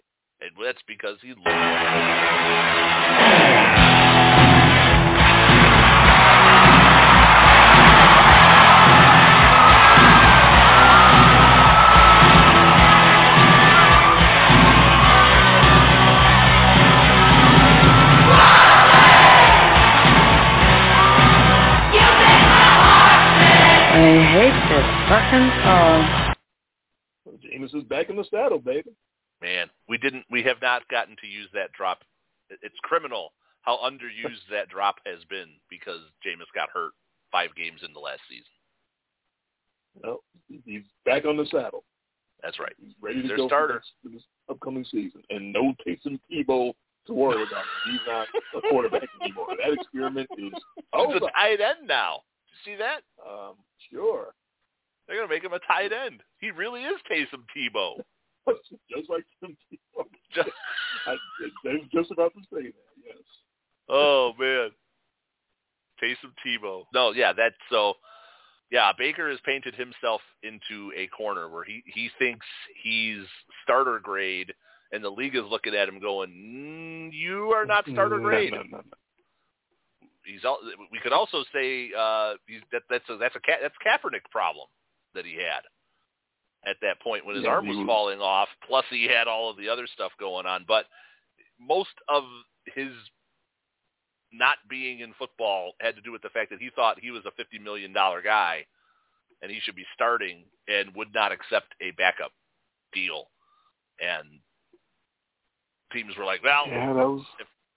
and 0.41 0.53
that's 0.65 0.81
because 0.89 1.19
he 1.21 1.35
I 1.45 3.72
this 25.33 26.37
fucking. 27.25 27.41
Jameis 27.43 27.75
is 27.75 27.85
back 27.85 28.11
in 28.11 28.17
the 28.17 28.25
saddle, 28.31 28.59
baby. 28.59 28.91
Man, 29.41 29.69
we 29.89 29.99
didn't. 29.99 30.25
We 30.31 30.43
have 30.45 30.59
not 30.63 30.87
gotten 30.89 31.17
to 31.21 31.27
use 31.27 31.49
that 31.55 31.73
drop. 31.73 32.03
It's 32.51 32.75
criminal 32.83 33.33
how 33.63 33.79
underused 33.79 34.43
that 34.51 34.69
drop 34.69 34.97
has 35.07 35.19
been 35.31 35.49
because 35.71 36.01
Jameis 36.27 36.51
got 36.55 36.69
hurt 36.73 36.93
five 37.31 37.51
games 37.57 37.81
in 37.87 37.93
the 37.93 38.01
last 38.01 38.21
season. 38.29 38.45
No, 40.03 40.21
he's 40.65 40.83
back 41.05 41.25
on 41.25 41.37
the 41.37 41.47
saddle. 41.47 41.85
That's 42.43 42.59
right. 42.59 42.73
He's 42.83 42.95
ready 43.01 43.23
to 43.23 43.29
Their 43.29 43.37
go 43.37 43.47
starter. 43.47 43.75
for 43.75 43.79
this, 43.79 43.91
for 44.03 44.09
this 44.17 44.23
upcoming 44.51 44.85
season, 44.91 45.23
and 45.31 45.53
no 45.53 45.73
Taysom 45.87 46.19
Tebow 46.31 46.73
to 47.07 47.13
worry 47.15 47.43
about. 47.43 47.65
He's 47.87 48.01
not 48.07 48.27
a 48.57 48.69
quarterback 48.69 49.03
anymore. 49.23 49.47
That 49.63 49.73
experiment 49.75 50.29
is 50.39 50.45
He's 50.53 50.85
over. 50.93 51.17
a 51.17 51.21
tight 51.21 51.61
end 51.61 51.87
now. 51.87 52.21
You 52.49 52.73
see 52.73 52.77
that? 52.79 53.01
Um, 53.27 53.55
sure, 53.91 54.35
They're 55.13 55.21
gonna 55.21 55.35
make 55.35 55.45
him 55.45 55.53
a 55.53 55.59
tight 55.59 55.93
end. 55.93 56.23
He 56.41 56.51
really 56.51 56.85
is 56.85 56.97
Taysom 57.11 57.45
Tebow. 57.55 57.97
just 58.91 59.11
like 59.11 59.25
Tim 59.41 59.55
Tebow. 59.71 60.07
Just, 60.35 60.49
I, 61.07 61.11
I 61.11 61.73
was 61.75 61.83
just 61.93 62.11
about 62.11 62.33
to 62.33 62.41
say 62.51 62.63
that. 62.63 62.73
Yes. 63.05 63.19
oh 63.91 64.33
man, 64.39 64.71
Taysom 66.03 66.33
Tebow. 66.47 66.85
No, 66.95 67.13
yeah, 67.13 67.35
that's 67.35 67.57
so. 67.71 67.93
Yeah, 68.71 68.91
Baker 68.97 69.29
has 69.29 69.39
painted 69.45 69.75
himself 69.75 70.23
into 70.43 70.91
a 70.97 71.09
corner 71.09 71.51
where 71.51 71.65
he 71.65 71.83
he 71.85 72.09
thinks 72.19 72.47
he's 72.83 73.27
starter 73.65 74.01
grade, 74.03 74.55
and 74.93 75.05
the 75.05 75.11
league 75.11 75.37
is 75.37 75.43
looking 75.51 75.75
at 75.75 75.91
him 75.91 76.01
going, 76.01 76.31
mm, 76.31 77.13
"You 77.13 77.51
are 77.51 77.67
not 77.67 77.85
starter 77.93 78.19
grade." 78.19 78.53
No, 78.53 78.63
no, 78.63 78.79
no. 78.79 78.83
He's 80.25 80.43
al- 80.47 80.61
we 80.91 81.01
could 81.01 81.13
also 81.13 81.45
say 81.53 81.91
uh, 81.95 82.37
he's, 82.47 82.63
that 82.73 82.85
that's 82.89 83.05
a 83.11 83.19
that's 83.19 83.37
a 83.37 83.41
that's 83.61 83.75
Kaepernick 83.87 84.25
problem 84.31 84.69
that 85.15 85.25
he 85.27 85.35
had 85.37 85.63
at 86.65 86.77
that 86.83 87.01
point 87.01 87.27
when 87.27 87.37
his 87.37 87.45
Yeah, 87.45 87.51
arm 87.51 87.67
was 87.67 87.77
falling 87.87 88.21
off. 88.21 88.49
Plus, 88.67 88.85
he 88.91 89.05
had 89.05 89.29
all 89.29 89.51
of 89.51 89.57
the 89.57 89.69
other 89.69 89.87
stuff 89.93 90.13
going 90.19 90.47
on. 90.47 90.65
But 90.67 90.87
most 91.61 91.95
of 92.09 92.25
his 92.75 92.93
not 94.33 94.57
being 94.69 95.01
in 95.01 95.13
football 95.19 95.73
had 95.81 95.95
to 95.97 96.01
do 96.01 96.13
with 96.13 96.23
the 96.23 96.31
fact 96.31 96.51
that 96.51 96.61
he 96.61 96.71
thought 96.75 96.99
he 97.01 97.11
was 97.11 97.25
a 97.27 97.31
fifty 97.33 97.59
million 97.59 97.93
dollar 97.93 98.23
guy 98.23 98.65
and 99.43 99.51
he 99.51 99.61
should 99.61 99.77
be 99.77 99.85
starting 99.95 100.45
and 100.69 100.95
would 100.95 101.13
not 101.13 101.33
accept 101.33 101.75
a 101.83 101.91
backup 101.93 102.33
deal. 102.93 103.27
And 104.01 104.41
teams 105.93 106.17
were 106.17 106.25
like, 106.25 106.43
"Well, 106.43 106.67
Yeah, 106.69 106.93
was. 106.93 107.25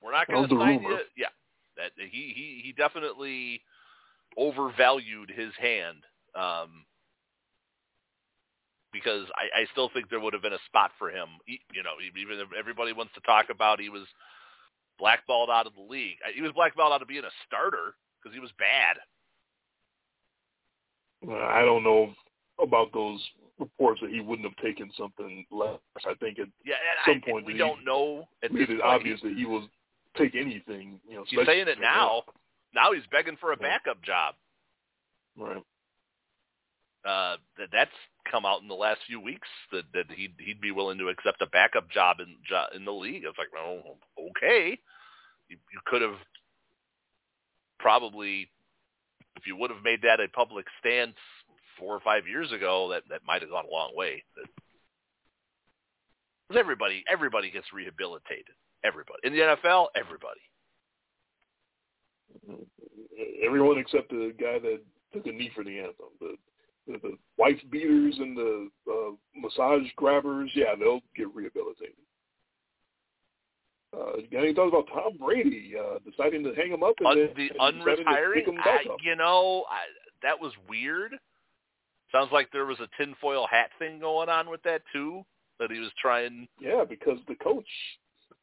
we're 0.01 0.11
not 0.11 0.29
going 0.29 0.47
to 0.47 0.55
sign 0.55 0.81
you." 0.83 0.97
Yeah, 1.17 1.27
that 1.77 1.91
he 1.97 2.33
he 2.35 2.61
he 2.63 2.73
definitely 2.77 3.61
overvalued 4.37 5.29
his 5.29 5.51
hand 5.59 5.97
um, 6.35 6.85
because 8.95 9.27
I, 9.35 9.61
I 9.61 9.65
still 9.73 9.89
think 9.93 10.09
there 10.09 10.21
would 10.23 10.33
have 10.33 10.41
been 10.41 10.53
a 10.55 10.65
spot 10.67 10.91
for 10.97 11.09
him. 11.09 11.27
He, 11.45 11.59
you 11.75 11.83
know, 11.83 11.99
even 11.99 12.39
if 12.39 12.47
everybody 12.57 12.93
wants 12.93 13.13
to 13.15 13.21
talk 13.21 13.47
about 13.51 13.79
he 13.81 13.89
was 13.89 14.07
blackballed 14.97 15.49
out 15.49 15.67
of 15.67 15.75
the 15.75 15.81
league. 15.81 16.17
He 16.33 16.41
was 16.41 16.53
blackballed 16.53 16.93
out 16.93 17.01
of 17.01 17.07
being 17.07 17.23
a 17.25 17.35
starter 17.45 17.95
because 18.21 18.33
he 18.33 18.39
was 18.39 18.51
bad. 18.57 18.97
I 21.29 21.61
don't 21.65 21.83
know 21.83 22.13
about 22.61 22.93
those 22.93 23.19
reports 23.59 23.99
that 24.01 24.11
he 24.11 24.21
wouldn't 24.21 24.47
have 24.47 24.57
taken 24.63 24.89
something 24.97 25.45
less. 25.51 25.79
I 26.05 26.13
think 26.15 26.37
it 26.37 26.49
Yeah, 26.65 26.75
some 27.05 27.21
I, 27.25 27.31
point 27.31 27.45
we 27.45 27.57
don't 27.57 27.83
know 27.85 28.27
at 28.43 28.51
made 28.53 28.63
it 28.69 28.79
point. 28.79 28.81
obvious 28.83 29.19
that 29.21 29.33
he 29.33 29.45
will 29.45 29.67
take 30.17 30.35
anything. 30.35 30.99
You 31.07 31.15
know, 31.17 31.25
He's 31.27 31.45
saying 31.45 31.67
it 31.67 31.79
now. 31.81 32.23
Now 32.73 32.91
he's 32.93 33.03
begging 33.11 33.37
for 33.39 33.53
a 33.53 33.57
backup 33.57 34.01
job. 34.03 34.35
Right. 35.37 35.63
uh, 37.05 37.37
that's 37.71 37.91
come 38.29 38.45
out 38.45 38.61
in 38.61 38.67
the 38.67 38.73
last 38.73 39.01
few 39.07 39.19
weeks 39.19 39.47
that 39.71 39.83
that 39.93 40.05
he'd 40.15 40.33
he'd 40.39 40.61
be 40.61 40.71
willing 40.71 40.97
to 40.97 41.09
accept 41.09 41.41
a 41.41 41.47
backup 41.47 41.89
job 41.89 42.17
in 42.19 42.35
in 42.75 42.85
the 42.85 42.91
league. 42.93 43.23
I 43.25 43.27
like, 43.29 43.53
well, 43.53 43.97
okay, 44.29 44.77
you, 45.49 45.57
you 45.71 45.79
could 45.85 46.01
have 46.01 46.15
probably 47.79 48.49
if 49.35 49.45
you 49.45 49.55
would 49.55 49.69
have 49.69 49.83
made 49.83 50.01
that 50.01 50.19
a 50.19 50.27
public 50.29 50.65
stance 50.79 51.15
four 51.77 51.93
or 51.93 51.99
five 51.99 52.27
years 52.27 52.51
ago, 52.51 52.89
that 52.89 53.03
that 53.09 53.21
might 53.27 53.41
have 53.41 53.51
gone 53.51 53.65
a 53.65 53.71
long 53.71 53.95
way. 53.95 54.23
That, 54.35 54.47
'cause 56.47 56.57
everybody 56.57 57.03
everybody 57.07 57.51
gets 57.51 57.71
rehabilitated. 57.73 58.55
Everybody 58.83 59.19
in 59.23 59.33
the 59.33 59.39
NFL, 59.39 59.89
everybody. 59.95 60.41
Everyone 63.43 63.77
except 63.77 64.09
the 64.09 64.33
guy 64.39 64.59
that 64.59 64.81
took 65.13 65.25
a 65.25 65.31
knee 65.31 65.51
for 65.55 65.63
the 65.63 65.79
anthem. 65.79 66.09
The 66.19 66.35
the, 66.87 66.97
the 67.01 67.17
wife 67.37 67.59
beaters 67.71 68.15
and 68.19 68.37
the 68.37 68.69
uh, 68.89 69.11
massage 69.35 69.87
grabbers, 69.95 70.51
yeah, 70.55 70.75
they'll 70.77 71.01
get 71.15 71.33
rehabilitated. 71.33 71.95
Uh, 73.93 74.17
you 74.17 74.27
got 74.31 74.43
any 74.43 74.53
thoughts 74.53 74.73
about 74.73 74.87
Tom 74.93 75.17
Brady 75.17 75.73
uh, 75.79 75.99
deciding 76.09 76.43
to 76.43 76.53
hang 76.53 76.69
him 76.71 76.83
up 76.83 76.95
and 76.99 77.07
Un- 77.07 77.17
then 77.17 77.29
the 77.35 77.49
and 77.59 77.81
unretiring, 77.81 78.45
him 78.47 78.57
I, 78.63 78.83
up? 78.91 78.97
you 79.03 79.15
know, 79.15 79.63
I, 79.69 79.83
that 80.21 80.39
was 80.39 80.51
weird. 80.67 81.13
Sounds 82.11 82.29
like 82.31 82.51
there 82.51 82.65
was 82.65 82.79
a 82.79 82.89
tinfoil 82.97 83.47
hat 83.49 83.69
thing 83.79 83.99
going 83.99 84.29
on 84.29 84.49
with 84.49 84.61
that 84.63 84.81
too. 84.91 85.23
That 85.59 85.71
he 85.71 85.79
was 85.79 85.91
trying. 86.01 86.49
Yeah, 86.59 86.83
because 86.87 87.17
the 87.29 87.35
coach 87.35 87.65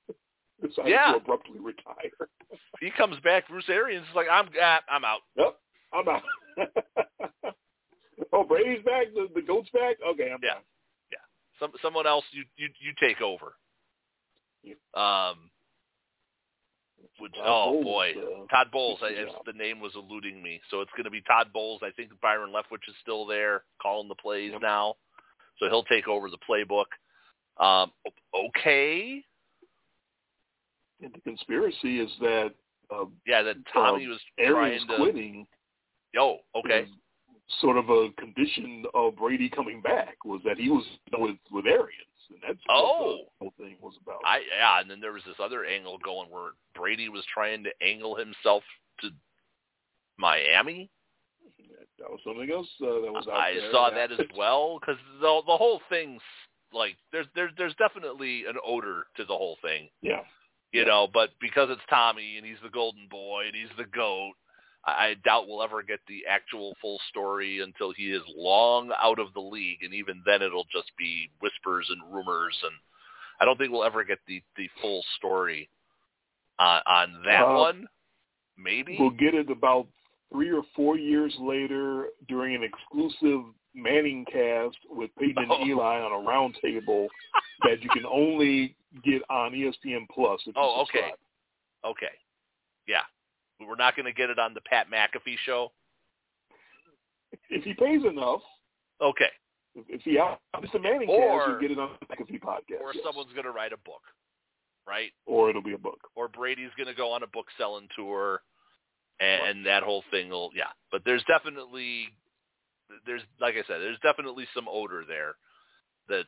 decided 0.62 0.90
Yeah. 0.90 1.12
to 1.12 1.18
abruptly 1.18 1.60
retire. 1.60 2.28
He 2.80 2.90
comes 2.90 3.16
back. 3.22 3.46
Bruce 3.48 3.68
Arians 3.68 4.06
is 4.08 4.16
like, 4.16 4.28
I'm, 4.32 4.48
I'm 4.90 5.04
out. 5.04 5.20
Yep, 5.36 5.58
I'm 5.92 6.08
out. 6.08 6.22
oh, 8.32 8.44
Brady's 8.44 8.84
back. 8.84 9.06
The, 9.14 9.28
the 9.34 9.42
goat's 9.42 9.70
back. 9.70 9.96
Okay, 10.06 10.30
I'm 10.32 10.38
Yeah. 10.42 10.54
back. 10.54 10.64
Some 11.60 11.70
someone 11.80 12.06
else, 12.08 12.24
you 12.32 12.42
you 12.56 12.68
you 12.80 12.92
take 13.00 13.20
over. 13.20 13.54
Yeah. 14.64 14.74
Um. 14.94 15.50
Which, 17.18 17.32
Todd 17.34 17.44
oh 17.46 17.72
Bowles, 17.72 17.84
boy, 17.84 18.14
uh, 18.16 18.46
Todd 18.48 18.66
Bowles. 18.72 18.98
I, 19.02 19.08
gets 19.10 19.16
the 19.16 19.22
it's- 19.22 19.34
job. 19.36 19.44
the 19.46 19.52
name 19.52 19.78
was 19.80 19.92
eluding 19.94 20.42
me, 20.42 20.60
so 20.70 20.80
it's 20.80 20.90
going 20.92 21.04
to 21.04 21.10
be 21.10 21.20
Todd 21.20 21.48
Bowles. 21.52 21.80
I 21.84 21.90
think 21.90 22.10
Byron 22.20 22.50
Leftwich 22.50 22.88
is 22.88 22.94
still 23.00 23.26
there, 23.26 23.62
calling 23.80 24.08
the 24.08 24.14
plays 24.16 24.50
Yep. 24.52 24.62
now, 24.62 24.94
so 25.58 25.68
he'll 25.68 25.84
take 25.84 26.08
over 26.08 26.30
the 26.30 26.38
playbook. 26.38 26.86
Um. 27.64 27.92
Okay. 28.34 29.22
And 31.00 31.12
the 31.12 31.20
conspiracy 31.20 32.00
is 32.00 32.10
that 32.20 32.54
uh, 32.90 33.04
Yeah, 33.26 33.42
that 33.42 33.56
Tommy 33.72 34.04
Um, 34.06 34.10
was 34.10 34.20
Arians 34.38 34.84
trying 34.86 34.98
to. 34.98 35.04
quitting 35.04 35.46
Oh, 36.18 36.38
okay. 36.56 36.86
Sort 37.60 37.76
of 37.76 37.88
a 37.90 38.10
condition 38.18 38.84
of 38.94 39.16
Brady 39.16 39.48
coming 39.48 39.80
back 39.80 40.24
was 40.24 40.40
that 40.44 40.56
he 40.58 40.68
was 40.70 40.84
with 41.18 41.36
with 41.50 41.66
Arians, 41.66 42.20
and 42.30 42.38
that's 42.46 42.58
Oh. 42.68 43.16
what 43.16 43.16
the 43.16 43.28
whole 43.40 43.54
thing 43.58 43.76
was 43.80 43.94
about. 44.02 44.20
I 44.24 44.40
yeah, 44.56 44.80
and 44.80 44.90
then 44.90 45.00
there 45.00 45.12
was 45.12 45.22
this 45.24 45.36
other 45.38 45.64
angle 45.64 45.98
going 45.98 46.30
where 46.30 46.52
Brady 46.74 47.08
was 47.08 47.24
trying 47.32 47.64
to 47.64 47.70
angle 47.82 48.16
himself 48.16 48.62
to 49.00 49.10
Miami. 50.18 50.90
that 51.98 52.10
was 52.10 52.20
something 52.24 52.50
else 52.50 52.68
uh, 52.82 52.86
that 53.04 53.12
was 53.12 53.26
out 53.28 53.36
I 53.38 53.54
there. 53.54 53.70
saw 53.70 53.88
Yeah. 53.88 53.94
that 54.06 54.12
as 54.12 54.26
well 54.36 54.78
because 54.80 54.96
the 55.20 55.42
the 55.46 55.56
whole 55.56 55.80
thing 55.88 56.18
like 56.72 56.96
there's 57.12 57.26
there's 57.34 57.52
there's 57.58 57.74
definitely 57.76 58.44
an 58.46 58.56
odor 58.64 59.04
to 59.16 59.24
the 59.24 59.36
whole 59.36 59.58
thing. 59.62 59.88
Yeah. 60.00 60.22
You 60.72 60.86
know, 60.86 61.06
but 61.12 61.30
because 61.38 61.68
it's 61.70 61.82
Tommy 61.90 62.38
and 62.38 62.46
he's 62.46 62.56
the 62.62 62.70
golden 62.70 63.06
boy 63.08 63.44
and 63.46 63.54
he's 63.54 63.68
the 63.76 63.84
goat, 63.84 64.32
I, 64.84 65.14
doubt 65.24 65.46
we'll 65.46 65.62
ever 65.62 65.82
get 65.82 66.00
the 66.08 66.24
actual 66.28 66.74
full 66.80 66.98
story 67.08 67.60
until 67.60 67.92
he 67.92 68.10
is 68.12 68.22
long 68.36 68.90
out 69.00 69.20
of 69.20 69.32
the 69.32 69.40
league, 69.40 69.82
and 69.84 69.94
even 69.94 70.22
then 70.26 70.42
it'll 70.42 70.66
just 70.72 70.90
be 70.98 71.30
whispers 71.40 71.88
and 71.88 72.12
rumors, 72.12 72.58
and 72.64 72.72
I 73.40 73.44
don't 73.44 73.56
think 73.56 73.70
we'll 73.70 73.84
ever 73.84 74.02
get 74.04 74.18
the 74.26 74.42
the 74.56 74.68
full 74.80 75.04
story 75.18 75.68
on 76.58 76.82
on 76.86 77.22
that 77.24 77.42
Uh, 77.44 77.54
one. 77.58 77.88
Maybe. 78.58 78.96
We'll 78.98 79.10
get 79.10 79.34
it 79.34 79.50
about 79.50 79.86
three 80.32 80.50
or 80.50 80.62
four 80.74 80.98
years 80.98 81.34
later 81.38 82.08
during 82.28 82.54
an 82.54 82.62
exclusive 82.62 83.44
Manning 83.74 84.26
cast 84.26 84.76
with 84.90 85.10
Peyton 85.18 85.46
Oh. 85.48 85.54
and 85.60 85.66
Eli 85.70 86.00
on 86.00 86.12
a 86.12 86.28
roundtable 86.28 87.08
that 87.62 87.82
you 87.82 87.88
can 87.88 88.04
only 88.04 88.74
get 89.02 89.22
on 89.30 89.52
ESPN 89.52 90.06
Plus 90.14 90.42
Oh, 90.56 90.82
okay. 90.82 91.12
Okay. 91.82 92.12
Yeah. 92.86 93.00
We're 93.66 93.76
not 93.76 93.96
going 93.96 94.06
to 94.06 94.12
get 94.12 94.30
it 94.30 94.38
on 94.38 94.54
the 94.54 94.60
Pat 94.62 94.86
McAfee 94.90 95.36
show. 95.44 95.72
If 97.48 97.64
he 97.64 97.74
pays 97.74 98.02
enough, 98.04 98.40
Okay. 99.00 99.30
if, 99.74 100.02
he 100.02 100.18
out 100.18 100.40
a 100.54 100.78
Manning 100.78 101.08
Or- 101.08 101.50
you 101.50 101.60
get 101.60 101.70
it 101.70 101.78
on 101.78 101.96
the 102.00 102.06
McAfee 102.06 102.40
podcast. 102.40 102.80
Or 102.80 102.92
yes. 102.94 103.02
someone's 103.04 103.32
going 103.32 103.44
to 103.44 103.50
write 103.50 103.72
a 103.72 103.78
book, 103.78 104.02
right? 104.86 105.10
or 105.26 105.50
it'll 105.50 105.62
be 105.62 105.72
a 105.72 105.78
book. 105.78 105.98
Or 106.14 106.28
Brady's 106.28 106.70
going 106.76 106.88
to 106.88 106.94
go 106.94 107.10
on 107.12 107.22
a 107.22 107.26
book 107.26 107.46
selling 107.58 107.88
tour, 107.96 108.42
and, 109.20 109.42
and 109.58 109.66
that 109.66 109.82
whole 109.82 110.04
thing 110.10 110.28
will, 110.28 110.50
yeah. 110.54 110.70
But 110.90 111.02
there's 111.04 111.24
definitely, 111.24 112.08
there's 113.06 113.22
like 113.40 113.54
I 113.54 113.62
said, 113.66 113.80
there's 113.80 113.98
definitely 114.02 114.46
some 114.54 114.66
odor 114.70 115.04
there 115.06 115.34
that 116.08 116.24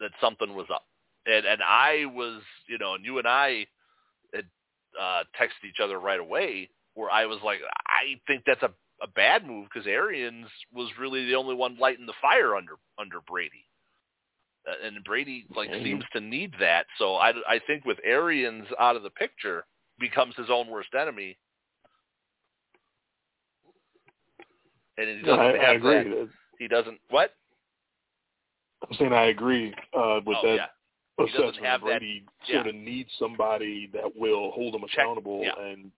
that 0.00 0.10
something 0.20 0.54
was 0.54 0.66
up, 0.72 0.84
and 1.26 1.46
and 1.46 1.62
I 1.62 2.04
was, 2.06 2.42
you 2.66 2.78
know, 2.78 2.94
and 2.94 3.04
you 3.04 3.18
and 3.18 3.26
I 3.28 3.66
had 4.34 4.44
uh, 5.00 5.24
texted 5.40 5.68
each 5.68 5.80
other 5.82 5.98
right 5.98 6.20
away, 6.20 6.70
where 6.94 7.10
I 7.10 7.26
was 7.26 7.38
like, 7.44 7.60
I 7.86 8.20
think 8.26 8.44
that's 8.46 8.62
a 8.62 8.70
a 9.02 9.08
bad 9.08 9.46
move 9.46 9.68
because 9.72 9.86
Arians 9.86 10.46
was 10.72 10.88
really 10.98 11.26
the 11.26 11.34
only 11.34 11.54
one 11.54 11.76
lighting 11.78 12.06
the 12.06 12.14
fire 12.22 12.56
under 12.56 12.74
under 12.98 13.20
Brady. 13.20 13.66
Uh, 14.66 14.86
and 14.86 15.02
Brady 15.04 15.46
like 15.54 15.70
Mhm. 15.70 15.82
seems 15.82 16.04
to 16.12 16.20
need 16.20 16.54
that. 16.58 16.86
So 16.96 17.16
I, 17.16 17.32
I 17.46 17.58
think 17.66 17.84
with 17.84 17.98
Arians 18.04 18.66
out 18.78 18.96
of 18.96 19.02
the 19.02 19.10
picture, 19.10 19.66
becomes 19.98 20.34
his 20.36 20.48
own 20.48 20.68
worst 20.68 20.94
enemy. 20.94 21.36
And 24.96 25.08
he 25.08 25.22
doesn't 25.22 25.40
I, 25.40 25.44
have 25.44 25.54
I 25.60 25.72
agree. 25.74 26.04
that. 26.04 26.30
He 26.58 26.68
doesn't 26.68 27.00
what? 27.10 27.34
I'm 28.88 28.96
saying 28.96 29.12
I 29.12 29.26
agree 29.26 29.74
uh, 29.92 30.20
with 30.24 30.36
oh 30.40 30.46
that 30.46 30.54
yeah, 30.54 30.66
He 31.18 31.24
doesn't 31.26 31.40
assessment. 31.44 31.66
have 31.66 31.80
that- 31.82 31.86
Brady 32.00 32.24
yeah. 32.46 32.56
sort 32.56 32.66
of 32.68 32.74
needs 32.74 33.10
somebody 33.18 33.86
that 33.92 34.16
will 34.16 34.50
hold 34.52 34.74
him 34.74 34.80
Check- 34.88 34.98
accountable, 35.04 35.42
yeah. 35.42 35.58
and 35.58 35.92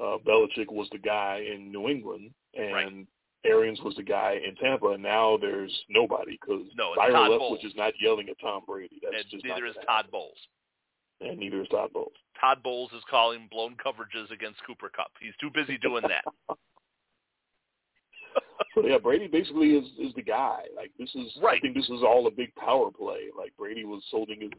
uh, 0.00 0.18
Belichick 0.26 0.70
was 0.70 0.88
the 0.90 0.98
guy 0.98 1.38
in 1.50 1.72
New 1.72 1.88
England, 1.88 2.32
and 2.54 2.72
Right. 2.74 3.06
Arians 3.46 3.80
was 3.80 3.94
the 3.96 4.02
guy 4.02 4.32
in 4.46 4.54
Tampa, 4.56 4.88
and 4.88 5.02
now 5.02 5.36
there's 5.38 5.72
nobody 5.88 6.32
because 6.40 6.66
No, 6.76 6.94
Byron 6.96 7.14
Leftwich 7.30 7.64
is 7.64 7.74
not 7.76 7.94
yelling 8.00 8.28
at 8.28 8.38
Tom 8.40 8.62
Brady. 8.66 8.98
That's 9.02 9.22
and 9.22 9.30
just 9.30 9.44
neither 9.44 9.64
is 9.66 9.74
Todd 9.76 9.84
happen. 9.88 10.10
Bowles. 10.10 10.38
and 11.22 11.38
neither 11.38 11.62
is 11.62 11.68
Todd 11.68 11.92
Bowles. 11.94 12.12
Todd 12.38 12.62
Bowles 12.62 12.92
is 12.92 13.02
calling 13.08 13.48
blown 13.50 13.74
coverages 13.76 14.30
against 14.30 14.62
Cooper 14.66 14.90
Kupp. 14.90 15.12
He's 15.18 15.34
too 15.40 15.48
busy 15.50 15.78
doing 15.78 16.02
that. 16.08 16.24
So 18.74 18.86
yeah, 18.86 18.98
Brady 18.98 19.26
basically 19.26 19.70
is 19.74 19.86
is 19.98 20.14
the 20.14 20.22
guy. 20.22 20.62
Like 20.76 20.90
this 20.98 21.10
is, 21.14 21.32
right. 21.42 21.56
I 21.56 21.60
think 21.60 21.74
this 21.74 21.88
is 21.88 22.02
all 22.02 22.26
a 22.26 22.30
big 22.30 22.54
power 22.56 22.90
play. 22.90 23.28
Like 23.36 23.56
Brady 23.56 23.84
was 23.84 24.02
holding 24.10 24.40
his 24.40 24.50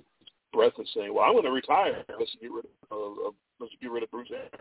breath 0.54 0.74
and 0.78 0.88
saying, 0.96 1.14
"Well, 1.14 1.24
I'm 1.26 1.34
going 1.34 1.46
to 1.46 1.52
retire. 1.52 2.04
Let's 2.20 2.36
get 2.42 2.52
rid 2.52 2.66
of, 2.92 3.12
uh, 3.26 3.32
let's 3.60 3.74
get 3.82 3.92
rid 3.92 4.04
of 4.04 4.12
Bruce 4.12 4.30
Arians." 4.32 4.52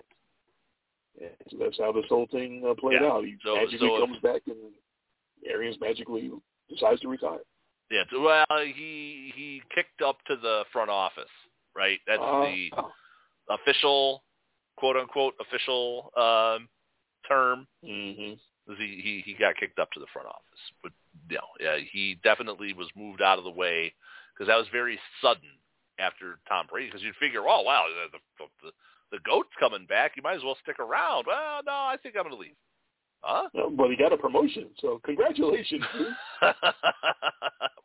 Yeah, 1.21 1.29
so 1.51 1.57
that's 1.59 1.79
how 1.79 1.93
this 1.93 2.05
whole 2.09 2.27
thing 2.31 2.63
uh, 2.69 2.75
played 2.75 3.01
Yeah. 3.01 3.09
out. 3.09 3.25
He 3.25 3.37
So- 3.43 3.57
magically 3.57 3.89
so 3.89 3.95
if- 3.97 4.01
comes 4.09 4.21
back 4.21 4.43
and 4.47 4.73
Arians 5.47 5.81
magically 5.81 6.31
decides 6.69 7.01
to 7.01 7.09
retire. 7.09 7.41
Yeah, 7.91 8.03
so, 8.11 8.21
well, 8.21 8.45
he 8.61 9.33
he 9.35 9.63
kicked 9.75 10.03
up 10.03 10.23
to 10.27 10.37
the 10.37 10.65
front 10.73 10.91
office, 10.91 11.31
right? 11.75 12.01
That's 12.07 12.21
Uh, 12.21 12.45
the 12.45 12.71
official, 13.49 14.25
quote 14.77 14.97
unquote, 14.97 15.35
official 15.41 16.11
um, 16.17 16.69
term. 17.29 17.67
hmm 17.83 18.33
was 18.33 18.39
He, 18.79 19.01
he 19.03 19.23
he 19.25 19.35
got 19.35 19.57
kicked 19.57 19.79
up 19.79 19.93
to 19.93 20.01
the 20.01 20.07
front 20.13 20.29
office, 20.29 20.61
but 20.83 20.93
you 21.31 21.37
know, 21.37 21.47
yeah, 21.61 21.79
he 21.93 22.19
definitely 22.25 22.73
was 22.73 22.89
moved 22.97 23.23
out 23.23 23.39
of 23.39 23.45
the 23.45 23.51
way 23.51 23.93
because 24.35 24.49
that 24.49 24.57
was 24.57 24.67
very 24.73 24.99
sudden 25.23 25.49
after 26.01 26.39
Tom 26.49 26.67
Brady. 26.69 26.89
Because 26.89 27.03
you'd 27.03 27.15
figure, 27.17 27.43
oh 27.47 27.63
wow, 27.63 27.85
the 27.89 28.19
the, 28.19 28.45
the 28.65 28.73
the 29.13 29.23
goat's 29.25 29.55
coming 29.61 29.87
back, 29.87 30.13
you 30.17 30.23
might 30.23 30.37
as 30.37 30.43
well 30.43 30.57
stick 30.63 30.81
around. 30.81 31.27
Well, 31.27 31.61
no, 31.65 31.73
I 31.73 31.97
think 32.03 32.17
I'm 32.17 32.25
going 32.25 32.35
to 32.35 32.41
leave. 32.41 32.57
Huh? 33.21 33.49
But 33.55 33.91
he 33.91 33.97
got 33.97 34.13
a 34.13 34.17
promotion, 34.17 34.67
so 34.81 35.01
congratulations. 35.05 35.85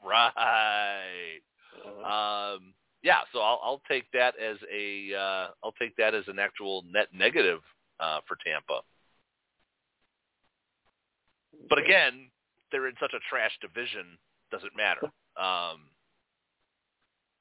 Right. 0.03 1.39
Uh, 1.85 2.05
Um, 2.05 2.73
yeah, 3.03 3.19
so 3.33 3.39
I'll, 3.39 3.59
I'll 3.63 3.81
take 3.87 4.11
that 4.11 4.33
as 4.37 4.57
a 4.71 5.13
uh, 5.15 5.47
I'll 5.63 5.73
take 5.79 5.95
that 5.97 6.13
as 6.13 6.27
an 6.27 6.37
actual 6.37 6.83
net 6.91 7.07
negative 7.13 7.59
uh, 7.99 8.19
for 8.27 8.37
Tampa. 8.45 8.81
But 11.69 11.79
again, 11.79 12.29
they're 12.71 12.87
in 12.87 12.95
such 12.99 13.13
a 13.13 13.19
trash 13.29 13.51
division, 13.61 14.17
doesn't 14.51 14.75
matter. 14.75 15.01
Um, 15.37 15.89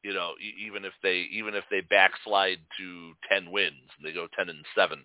you 0.02 0.14
know, 0.14 0.32
even 0.40 0.84
if 0.84 0.92
they 1.02 1.28
even 1.32 1.54
if 1.54 1.64
they 1.70 1.82
backslide 1.82 2.58
to 2.78 3.12
ten 3.30 3.50
wins 3.50 3.90
they 4.02 4.12
go 4.12 4.26
ten 4.36 4.48
and 4.48 4.64
seven, 4.74 5.00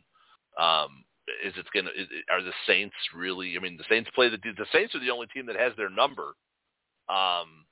um, 0.60 1.04
is 1.44 1.54
it 1.58 1.66
gonna? 1.74 1.90
Is, 1.96 2.08
are 2.32 2.42
the 2.42 2.54
Saints 2.66 2.96
really? 3.14 3.56
I 3.58 3.60
mean, 3.60 3.78
the 3.78 3.84
Saints 3.90 4.10
play 4.16 4.30
the 4.30 4.38
the 4.38 4.66
Saints 4.72 4.96
are 4.96 5.00
the 5.00 5.12
only 5.12 5.28
team 5.28 5.46
that 5.48 5.60
has 5.60 5.74
their 5.76 5.90
number. 5.90 6.36
Um, 7.10 7.66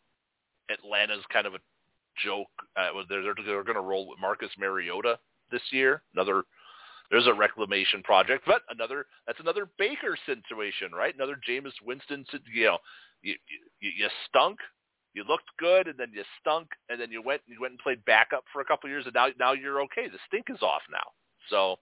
Atlanta's 0.70 1.24
kind 1.32 1.48
of 1.48 1.54
a 1.56 1.60
joke. 2.24 2.50
Uh, 2.76 2.90
they're, 3.10 3.22
they're 3.46 3.64
going 3.64 3.76
to 3.76 3.82
roll 3.82 4.08
with 4.08 4.20
Marcus 4.20 4.50
Mariota 4.58 5.18
this 5.52 5.62
year. 5.72 6.02
Another 6.14 6.44
there's 7.14 7.28
a 7.28 7.34
reclamation 7.34 8.02
project, 8.02 8.44
but 8.48 8.64
another 8.72 9.06
that's 9.28 9.40
another 9.40 9.70
Baker 9.78 10.18
situation, 10.26 10.92
right? 10.92 11.14
Another 11.14 11.38
Jameis 11.48 11.74
Winston. 11.86 12.26
You 12.52 12.66
know, 12.66 12.80
you 13.22 13.36
you, 13.80 13.92
you 13.98 14.08
stunk. 14.28 14.58
You 15.14 15.24
looked 15.24 15.52
good, 15.60 15.88
and 15.88 15.96
then 15.96 16.08
you 16.12 16.24
stunk, 16.42 16.70
and 16.90 17.00
then 17.00 17.12
you 17.12 17.22
went 17.22 17.42
you 17.46 17.62
went 17.62 17.74
and 17.74 17.80
played 17.80 18.04
backup 18.06 18.46
for 18.52 18.62
a 18.62 18.66
couple 18.66 18.88
of 18.88 18.92
years, 18.92 19.06
and 19.06 19.14
now 19.14 19.28
now 19.40 19.54
you're 19.54 19.80
okay. 19.84 20.08
The 20.12 20.18
stink 20.26 20.48
is 20.50 20.64
off 20.64 20.82
now. 20.92 21.12
So 21.52 21.76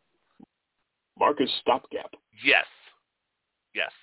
Marcus 1.18 1.50
Stopgap. 1.66 2.12
Yes. 2.44 2.66
Yes. 3.74 3.94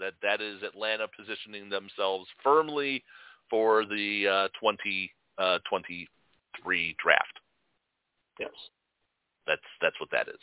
That 0.00 0.14
that 0.22 0.40
is 0.40 0.62
Atlanta 0.62 1.06
positioning 1.14 1.68
themselves 1.68 2.30
firmly 2.42 3.04
for 3.50 3.84
the 3.84 4.26
uh, 4.26 4.48
2023 4.58 6.96
draft. 6.98 7.40
Yes. 8.40 8.52
That's 9.46 9.62
that's 9.80 9.98
what 10.00 10.10
that 10.12 10.28
is. 10.28 10.40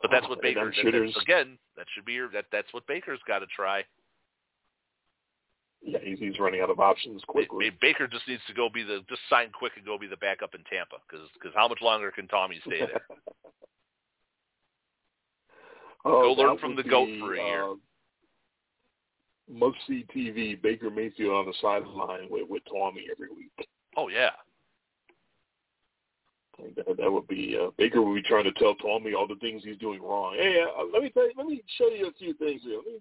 But 0.00 0.10
that's 0.10 0.28
what 0.28 0.38
Oh, 0.38 0.42
Baker 0.42 0.72
that- 0.74 1.22
again. 1.22 1.58
That 1.76 1.86
should 1.94 2.04
be 2.04 2.12
your 2.14 2.28
that 2.30 2.46
that's 2.52 2.72
what 2.72 2.86
Baker's 2.86 3.20
got 3.26 3.38
to 3.38 3.46
try. 3.46 3.84
Yeah, 5.84 5.98
he's, 6.02 6.18
he's 6.20 6.38
running 6.38 6.60
out 6.60 6.70
of 6.70 6.78
options 6.78 7.22
quickly. 7.26 7.70
Baker 7.80 8.06
just 8.06 8.26
needs 8.28 8.42
to 8.46 8.54
go 8.54 8.68
be 8.68 8.82
the 8.84 9.00
just 9.08 9.20
sign 9.28 9.50
quick 9.52 9.72
and 9.76 9.84
go 9.84 9.98
be 9.98 10.06
the 10.06 10.16
backup 10.16 10.54
in 10.54 10.62
Tampa 10.64 10.96
because 11.08 11.26
because 11.34 11.52
how 11.56 11.66
much 11.66 11.80
longer 11.80 12.10
can 12.12 12.28
Tommy 12.28 12.60
stay 12.66 12.80
there? 12.80 13.02
Oh, 16.04 16.34
Go 16.34 16.42
learn 16.42 16.58
from 16.58 16.74
the 16.74 16.82
GOAT 16.82 17.06
be, 17.06 17.20
for 17.20 17.34
a 17.34 17.36
year. 17.36 17.62
Uh, 17.64 17.74
must 19.48 19.76
see 19.86 20.04
TV. 20.14 20.60
Baker 20.60 20.90
Mayfield 20.90 21.32
on 21.32 21.46
the 21.46 21.54
sideline 21.62 22.26
with 22.28 22.48
with 22.48 22.62
Tommy 22.68 23.06
every 23.10 23.28
week. 23.28 23.68
Oh 23.96 24.08
yeah, 24.08 24.30
that, 26.76 26.96
that 26.96 27.10
would 27.10 27.26
be 27.28 27.58
uh, 27.60 27.70
Baker 27.78 28.02
would 28.02 28.14
be 28.14 28.22
trying 28.22 28.44
to 28.44 28.52
tell 28.52 28.74
Tommy 28.76 29.14
all 29.14 29.26
the 29.26 29.34
things 29.36 29.62
he's 29.64 29.78
doing 29.78 30.02
wrong. 30.02 30.34
Hey, 30.36 30.62
uh, 30.62 30.84
let 30.92 31.02
me 31.02 31.10
tell 31.10 31.24
you, 31.24 31.32
let 31.36 31.46
me 31.46 31.62
show 31.78 31.88
you 31.88 32.08
a 32.08 32.12
few 32.12 32.34
things 32.34 32.62
here. 32.64 32.76
Let 32.76 32.86
me 32.86 33.00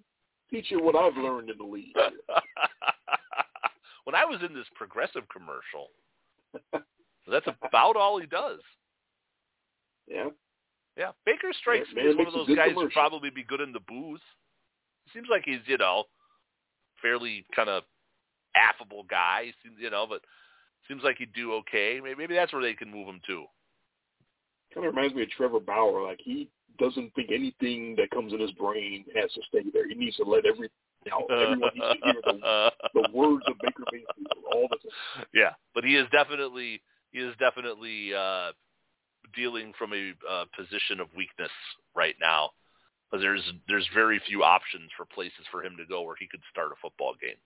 teach 0.50 0.72
you 0.72 0.82
what 0.82 0.96
I've 0.96 1.18
learned 1.18 1.50
in 1.50 1.58
the 1.58 1.64
league. 1.64 1.96
when 4.04 4.16
I 4.16 4.26
was 4.26 4.40
in 4.48 4.54
this 4.54 4.68
progressive 4.76 5.24
commercial, 5.30 5.90
that's 7.30 7.48
about 7.64 7.96
all 7.96 8.20
he 8.20 8.28
does. 8.28 8.60
yeah, 10.08 10.30
Yeah, 10.98 11.12
Baker 11.26 11.52
strikes 11.60 11.88
Yeah, 11.96 12.04
me 12.04 12.10
as 12.10 12.16
one 12.18 12.28
of 12.28 12.34
those 12.34 12.56
guys 12.56 12.72
who'd 12.76 12.92
probably 12.92 13.30
be 13.30 13.44
good 13.44 13.62
in 13.62 13.72
the 13.72 13.80
booth. 13.80 14.22
Seems 15.14 15.28
like 15.30 15.44
he's, 15.46 15.60
you 15.66 15.78
know, 15.78 16.04
fairly 17.02 17.46
kind 17.56 17.70
of 17.70 17.84
affable 18.56 19.04
guy, 19.10 19.54
you 19.80 19.90
know, 19.90 20.06
but 20.08 20.22
seems 20.92 21.04
like 21.04 21.18
he'd 21.18 21.34
do 21.34 21.54
okay. 21.54 22.00
Maybe, 22.04 22.16
maybe 22.18 22.36
that's 22.36 22.52
where 22.52 22.62
they 22.62 22.74
can 22.74 22.92
move 22.92 23.08
him 23.08 23.22
to. 23.28 23.46
kind 24.74 24.86
of 24.86 24.94
reminds 24.94 25.16
me 25.16 25.24
of 25.24 25.30
Trevor 25.30 25.60
Bauer. 25.60 26.04
Like 26.04 26.20
he 26.22 26.50
doesn't 26.78 27.14
think 27.16 27.30
anything 27.32 27.96
that 27.96 28.12
comes 28.12 28.34
in 28.34 28.40
his 28.40 28.52
brain 28.52 29.06
has 29.16 29.32
to 29.34 29.42
stay 29.48 29.70
there. 29.74 29.88
He 29.88 29.96
needs 29.96 30.18
to 30.18 30.24
let 30.24 30.46
every 30.46 30.70
Now 31.08 31.26
everyone 31.32 31.72
needs 31.74 31.86
to 31.86 31.96
hear 32.04 32.22
the, 32.26 32.72
the 32.94 33.10
words 33.14 33.44
of 33.48 33.56
Baker 33.62 33.84
Mayfield 33.92 34.46
all 34.54 34.68
the 34.70 34.78
time. 34.78 35.26
Yeah, 35.34 35.52
but 35.74 35.84
he 35.84 35.96
is 35.96 36.08
definitely 36.12 36.82
he 37.12 37.20
is 37.20 37.34
definitely 37.40 38.14
uh, 38.14 38.52
dealing 39.36 39.74
from 39.78 39.94
a 39.94 40.12
uh, 40.30 40.46
position 40.56 41.00
of 41.00 41.08
weakness 41.16 41.52
right 41.96 42.16
now. 42.20 42.52
Because 43.10 43.24
there's 43.24 43.54
there's 43.68 43.88
very 43.94 44.22
few 44.28 44.44
options 44.44 44.90
for 44.96 45.06
places 45.06 45.46
for 45.52 45.64
him 45.64 45.76
to 45.78 45.86
go 45.86 46.02
where 46.02 46.16
he 46.18 46.28
could 46.28 46.42
start 46.52 46.72
a 46.72 46.76
football 46.82 47.14
game. 47.22 47.40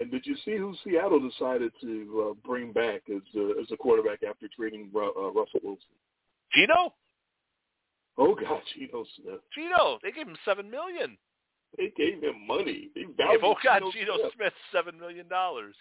And 0.00 0.10
did 0.10 0.24
you 0.24 0.36
see 0.44 0.56
who 0.56 0.74
Seattle 0.84 1.20
decided 1.28 1.72
to 1.80 2.30
uh, 2.30 2.34
bring 2.46 2.72
back 2.72 3.02
as 3.08 3.22
uh, 3.36 3.60
as 3.60 3.66
a 3.72 3.76
quarterback 3.76 4.22
after 4.22 4.48
trading 4.56 4.90
uh, 4.94 5.30
Russell 5.32 5.60
Wilson? 5.62 5.82
Gino. 6.54 6.94
Oh 8.16 8.34
God, 8.34 8.60
Gino 8.74 9.04
Smith. 9.16 9.40
Gino, 9.52 9.98
they 10.02 10.12
gave 10.12 10.28
him 10.28 10.36
seven 10.44 10.70
million. 10.70 11.18
They 11.76 11.92
gave 11.96 12.22
him 12.22 12.46
money. 12.46 12.90
They 12.94 13.02
gave 13.02 13.42
oh 13.42 13.56
God, 13.64 13.80
Gino, 13.80 13.90
Gino 13.90 14.16
Smith. 14.16 14.32
Smith 14.36 14.52
seven 14.72 14.98
million 14.98 15.26
dollars. 15.28 15.74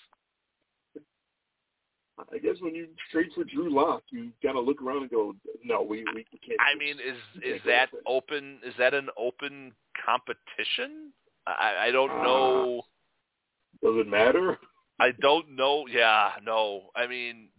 I 2.31 2.37
guess 2.37 2.55
when 2.59 2.75
you 2.75 2.87
trade 3.11 3.29
for 3.33 3.43
Drew 3.43 3.73
Lock, 3.73 4.03
you 4.11 4.29
got 4.43 4.53
to 4.53 4.59
look 4.59 4.81
around 4.81 5.01
and 5.01 5.11
go, 5.11 5.33
no, 5.63 5.81
we 5.81 6.03
we, 6.13 6.25
we 6.31 6.39
can't. 6.39 6.59
I 6.59 6.77
mean, 6.77 6.95
is 6.95 7.17
is 7.43 7.61
that 7.65 7.89
open? 8.07 8.59
Is 8.65 8.73
that 8.79 8.95
an 8.95 9.09
open 9.17 9.71
competition? 10.03 11.11
I 11.45 11.87
I 11.87 11.91
don't 11.91 12.11
uh, 12.11 12.23
know. 12.23 12.81
Does 13.81 13.95
it 13.97 14.07
matter? 14.07 14.59
I 14.99 15.11
don't 15.21 15.55
know. 15.55 15.85
Yeah, 15.87 16.31
no. 16.43 16.89
I 16.95 17.07
mean, 17.07 17.49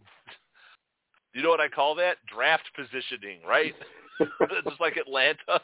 you 1.33 1.43
know 1.43 1.49
what 1.49 1.59
I 1.59 1.67
call 1.67 1.95
that? 1.95 2.17
Draft 2.33 2.69
positioning, 2.75 3.39
right? 3.47 3.73
Just 4.63 4.79
like 4.79 4.97
Atlanta. 4.97 5.61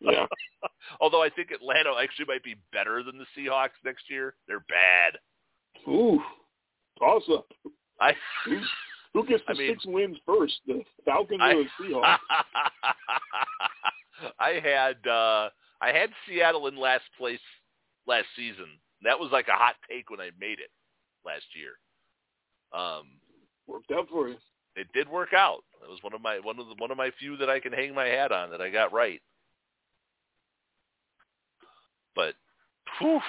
yeah. 0.00 0.26
Although 1.00 1.22
I 1.22 1.30
think 1.30 1.50
Atlanta 1.50 1.94
actually 2.00 2.26
might 2.26 2.44
be 2.44 2.56
better 2.72 3.02
than 3.02 3.18
the 3.18 3.24
Seahawks 3.36 3.70
next 3.84 4.04
year. 4.10 4.34
They're 4.46 4.64
bad. 4.68 5.18
Ooh, 5.88 6.20
toss 6.98 7.22
up. 7.32 7.46
I. 8.00 8.12
Who, 8.44 8.58
who 9.14 9.26
gets 9.26 9.42
the 9.46 9.54
I 9.54 9.58
mean, 9.58 9.70
six 9.72 9.86
wins 9.86 10.18
first? 10.26 10.54
The 10.66 10.82
Falcons 11.04 11.40
I, 11.42 11.52
or 11.54 11.64
the 11.64 11.68
Seahawks? 11.80 12.18
I 14.38 14.60
had 14.62 15.10
uh 15.10 15.48
I 15.80 15.88
had 15.92 16.10
Seattle 16.28 16.66
in 16.68 16.78
last 16.78 17.04
place 17.18 17.40
last 18.06 18.26
season. 18.36 18.66
That 19.02 19.18
was 19.18 19.30
like 19.32 19.48
a 19.48 19.52
hot 19.52 19.74
take 19.88 20.10
when 20.10 20.20
I 20.20 20.30
made 20.40 20.58
it 20.60 20.70
last 21.24 21.44
year. 21.54 21.72
Um, 22.78 23.04
Worked 23.66 23.90
out 23.92 24.08
for 24.08 24.28
you. 24.28 24.36
It 24.74 24.86
did 24.94 25.08
work 25.08 25.34
out. 25.34 25.64
It 25.82 25.90
was 25.90 26.02
one 26.02 26.14
of 26.14 26.22
my 26.22 26.38
one 26.38 26.58
of 26.58 26.68
the 26.68 26.74
one 26.78 26.90
of 26.90 26.96
my 26.96 27.10
few 27.18 27.36
that 27.36 27.50
I 27.50 27.60
can 27.60 27.72
hang 27.72 27.94
my 27.94 28.06
hat 28.06 28.32
on 28.32 28.50
that 28.50 28.62
I 28.62 28.70
got 28.70 28.92
right. 28.92 29.20
But, 32.14 32.34
whew, 32.98 33.20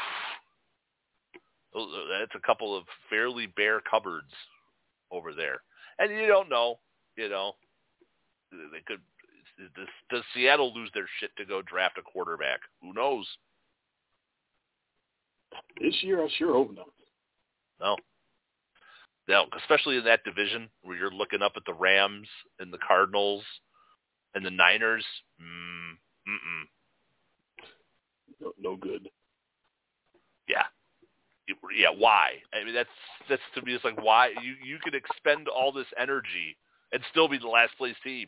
that's 1.74 2.36
a 2.36 2.46
couple 2.46 2.78
of 2.78 2.84
fairly 3.10 3.48
bare 3.48 3.82
cupboards 3.82 4.32
over 5.12 5.34
there, 5.34 5.62
and 6.00 6.12
you 6.12 6.28
don't 6.28 6.50
know. 6.50 6.80
You 7.16 7.30
know, 7.30 7.54
they 8.52 8.82
could. 8.86 9.00
Does, 9.76 9.88
does 10.10 10.24
Seattle 10.34 10.74
lose 10.74 10.90
their 10.94 11.08
shit 11.20 11.30
to 11.38 11.46
go 11.46 11.62
draft 11.62 12.00
a 12.00 12.02
quarterback? 12.02 12.60
Who 12.82 12.94
knows? 12.94 13.28
This 15.82 15.96
year, 16.02 16.24
I 16.24 16.28
sure 16.38 16.54
hope 16.54 16.76
not. 16.76 16.88
No. 17.80 17.98
No, 19.28 19.46
especially 19.58 19.98
in 19.98 20.04
that 20.04 20.24
division 20.24 20.70
where 20.82 20.98
you're 20.98 21.12
looking 21.12 21.42
up 21.42 21.54
at 21.56 21.64
the 21.66 21.74
Rams 21.74 22.28
and 22.60 22.74
the 22.74 22.78
Cardinals 22.86 23.44
and 24.36 24.46
the 24.46 24.52
Niners. 24.52 25.06
Mm, 25.42 25.94
mm-mm. 26.28 27.66
No, 28.42 28.52
no 28.60 28.76
good. 28.76 29.10
Yeah. 30.48 30.64
Yeah, 31.78 31.90
why? 31.98 32.36
I 32.54 32.64
mean, 32.64 32.74
that's 32.74 32.90
that's 33.30 33.42
to 33.56 33.62
me. 33.62 33.74
It's 33.74 33.84
like 33.84 34.02
why 34.02 34.30
you 34.42 34.56
you 34.64 34.78
could 34.82 34.96
expend 34.96 35.48
all 35.48 35.72
this 35.72 35.88
energy 36.00 36.56
and 36.94 37.02
still 37.12 37.28
be 37.28 37.38
the 37.38 37.48
last 37.48 37.78
place 37.78 37.96
team. 38.04 38.28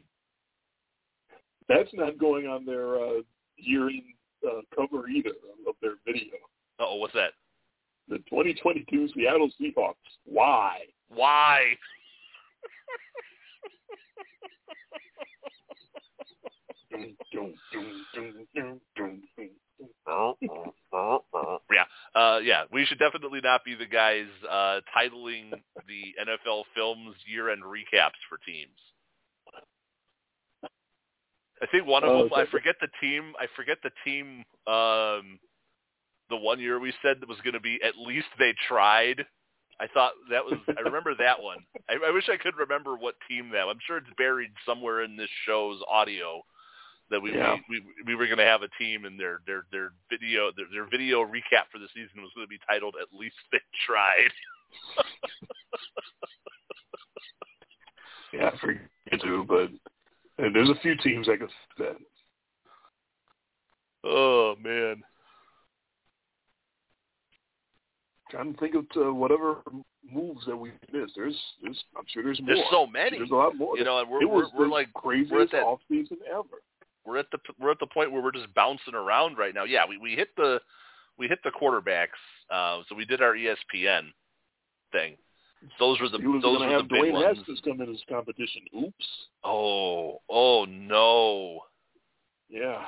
That's 1.69 1.89
not 1.93 2.17
going 2.17 2.45
on 2.47 2.65
their 2.65 2.95
uh, 2.95 3.21
year-end 3.57 4.03
uh, 4.45 4.61
cover 4.75 5.07
either 5.07 5.31
of 5.67 5.75
their 5.81 5.95
video. 6.05 6.35
Oh, 6.79 6.95
what's 6.95 7.13
that? 7.13 7.31
The 8.07 8.17
2022 8.29 9.09
Seattle 9.15 9.49
Seahawks. 9.59 9.95
Why? 10.25 10.79
Why? 11.09 11.75
yeah, 21.71 21.85
uh, 22.15 22.39
yeah. 22.39 22.63
We 22.71 22.85
should 22.85 22.99
definitely 22.99 23.41
not 23.43 23.65
be 23.65 23.75
the 23.75 23.85
guys 23.85 24.27
uh, 24.49 24.79
titling 24.95 25.51
the 25.87 26.15
NFL 26.21 26.63
Films 26.75 27.15
year-end 27.25 27.63
recaps 27.63 28.19
for 28.29 28.37
teams. 28.45 28.69
I 31.61 31.67
think 31.67 31.87
one 31.87 32.03
of 32.03 32.29
them. 32.29 32.29
I 32.35 32.45
forget 32.51 32.75
the 32.81 32.89
team. 33.01 33.33
I 33.39 33.47
forget 33.55 33.77
the 33.83 33.91
team. 34.03 34.43
Um, 34.67 35.39
the 36.29 36.35
one 36.35 36.59
year 36.59 36.79
we 36.79 36.93
said 37.01 37.17
that 37.19 37.29
was 37.29 37.39
going 37.43 37.53
to 37.53 37.59
be 37.59 37.79
at 37.83 37.97
least 37.97 38.27
they 38.39 38.53
tried. 38.67 39.25
I 39.79 39.87
thought 39.87 40.13
that 40.31 40.45
was. 40.45 40.53
I 40.77 40.81
remember 40.81 41.13
that 41.19 41.41
one. 41.41 41.57
I, 41.89 41.95
I 42.07 42.11
wish 42.11 42.29
I 42.29 42.37
could 42.37 42.55
remember 42.57 42.95
what 42.95 43.15
team 43.27 43.49
that. 43.51 43.67
I'm 43.67 43.79
sure 43.85 43.97
it's 43.97 44.07
buried 44.17 44.51
somewhere 44.65 45.03
in 45.03 45.17
this 45.17 45.29
show's 45.45 45.81
audio 45.89 46.41
that 47.11 47.21
we 47.21 47.33
yeah. 47.33 47.57
we, 47.69 47.81
we 47.81 48.03
we 48.07 48.15
were 48.15 48.25
going 48.25 48.39
to 48.39 48.45
have 48.45 48.63
a 48.63 48.69
team 48.79 49.05
and 49.05 49.19
their 49.19 49.41
their 49.45 49.65
their 49.71 49.91
video 50.09 50.51
their, 50.55 50.65
their 50.71 50.89
video 50.89 51.23
recap 51.23 51.69
for 51.71 51.77
the 51.79 51.87
season 51.93 52.21
was 52.21 52.31
going 52.35 52.45
to 52.45 52.49
be 52.49 52.59
titled 52.67 52.95
"At 53.01 53.13
least 53.17 53.35
they 53.51 53.59
tried." 53.85 54.31
yeah, 58.33 58.51
I 58.53 58.57
forget 58.59 59.21
to, 59.21 59.45
but 59.47 59.69
and 60.43 60.53
there's 60.55 60.69
a 60.69 60.79
few 60.81 60.95
teams 60.97 61.29
I 61.29 61.37
can 61.37 61.49
that. 61.77 61.95
Oh 64.03 64.55
man. 64.61 65.03
Trying 68.29 68.53
to 68.53 68.59
think 68.59 68.75
of 68.75 68.85
uh, 68.95 69.13
whatever 69.13 69.57
moves 70.11 70.45
that 70.45 70.55
we 70.55 70.71
missed. 70.91 71.13
There's, 71.15 71.37
there's, 71.61 71.83
I'm 71.97 72.03
sure 72.07 72.23
there's 72.23 72.41
more. 72.41 72.55
There's 72.55 72.67
so 72.71 72.87
many. 72.87 73.17
There's 73.17 73.31
a 73.31 73.35
lot 73.35 73.55
more. 73.55 73.77
You 73.77 73.83
know, 73.83 73.99
and 73.99 74.09
we're 74.09 74.21
it 74.21 74.29
we're, 74.29 74.45
we're 74.57 74.65
the 74.65 74.71
like 74.71 74.93
craziest 74.93 75.31
we're 75.31 75.43
at 75.43 75.51
that, 75.51 75.63
off 75.63 75.79
season 75.89 76.17
ever. 76.29 76.61
We're 77.05 77.17
at 77.17 77.27
the 77.31 77.37
we're 77.59 77.71
at 77.71 77.79
the 77.79 77.87
point 77.87 78.11
where 78.11 78.21
we're 78.21 78.31
just 78.31 78.53
bouncing 78.53 78.95
around 78.95 79.37
right 79.37 79.53
now. 79.53 79.63
Yeah, 79.63 79.83
we 79.87 79.97
we 79.97 80.11
hit 80.11 80.29
the 80.37 80.59
we 81.17 81.27
hit 81.27 81.39
the 81.43 81.51
quarterbacks. 81.51 82.07
Uh, 82.49 82.83
so 82.89 82.95
we 82.95 83.05
did 83.05 83.21
our 83.21 83.33
ESPN 83.33 84.11
thing. 84.91 85.17
Those 85.79 85.99
were 85.99 86.09
the 86.09 86.17
he 86.17 86.27
was 86.27 86.41
those 86.41 86.59
were 86.59 86.69
have 86.69 86.83
the 86.83 86.95
big 86.95 87.03
Dwayne 87.03 87.13
ones. 87.13 87.37
Haskins 87.37 87.61
come 87.63 87.81
in 87.81 87.91
as 87.91 88.01
competition. 88.09 88.61
Oops. 88.77 89.07
Oh, 89.43 90.21
oh 90.29 90.65
no. 90.65 91.61
Yeah. 92.49 92.81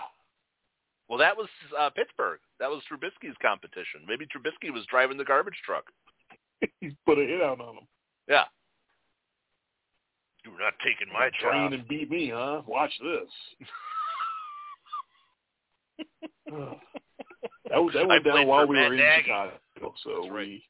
Well, 1.09 1.19
that 1.19 1.35
was 1.35 1.47
uh, 1.77 1.89
Pittsburgh. 1.91 2.39
That 2.59 2.69
was 2.69 2.81
Trubisky's 2.91 3.35
competition. 3.41 4.01
Maybe 4.07 4.25
Trubisky 4.25 4.73
was 4.73 4.85
driving 4.87 5.17
the 5.17 5.23
garbage 5.25 5.59
truck. 5.65 5.85
He's 6.81 6.93
put 7.05 7.19
a 7.19 7.21
hit 7.21 7.41
out 7.41 7.59
on 7.61 7.75
him. 7.77 7.87
Yeah. 8.27 8.45
You're 10.43 10.59
not 10.59 10.73
taking 10.83 11.11
my 11.13 11.29
Train 11.41 11.71
job. 11.71 11.73
and 11.79 11.87
beat 11.87 12.09
me, 12.09 12.31
huh? 12.33 12.61
Watch 12.65 12.91
this. 13.01 13.67
that 17.69 17.83
was 17.83 17.93
that 17.93 18.07
went 18.07 18.23
down 18.23 18.47
while 18.47 18.67
we 18.67 18.75
Matt 18.75 18.89
were 18.89 18.93
in 18.95 18.99
Nagy. 18.99 19.23
Chicago. 19.23 19.93
So 20.03 20.29
right. 20.29 20.47
we 20.47 20.63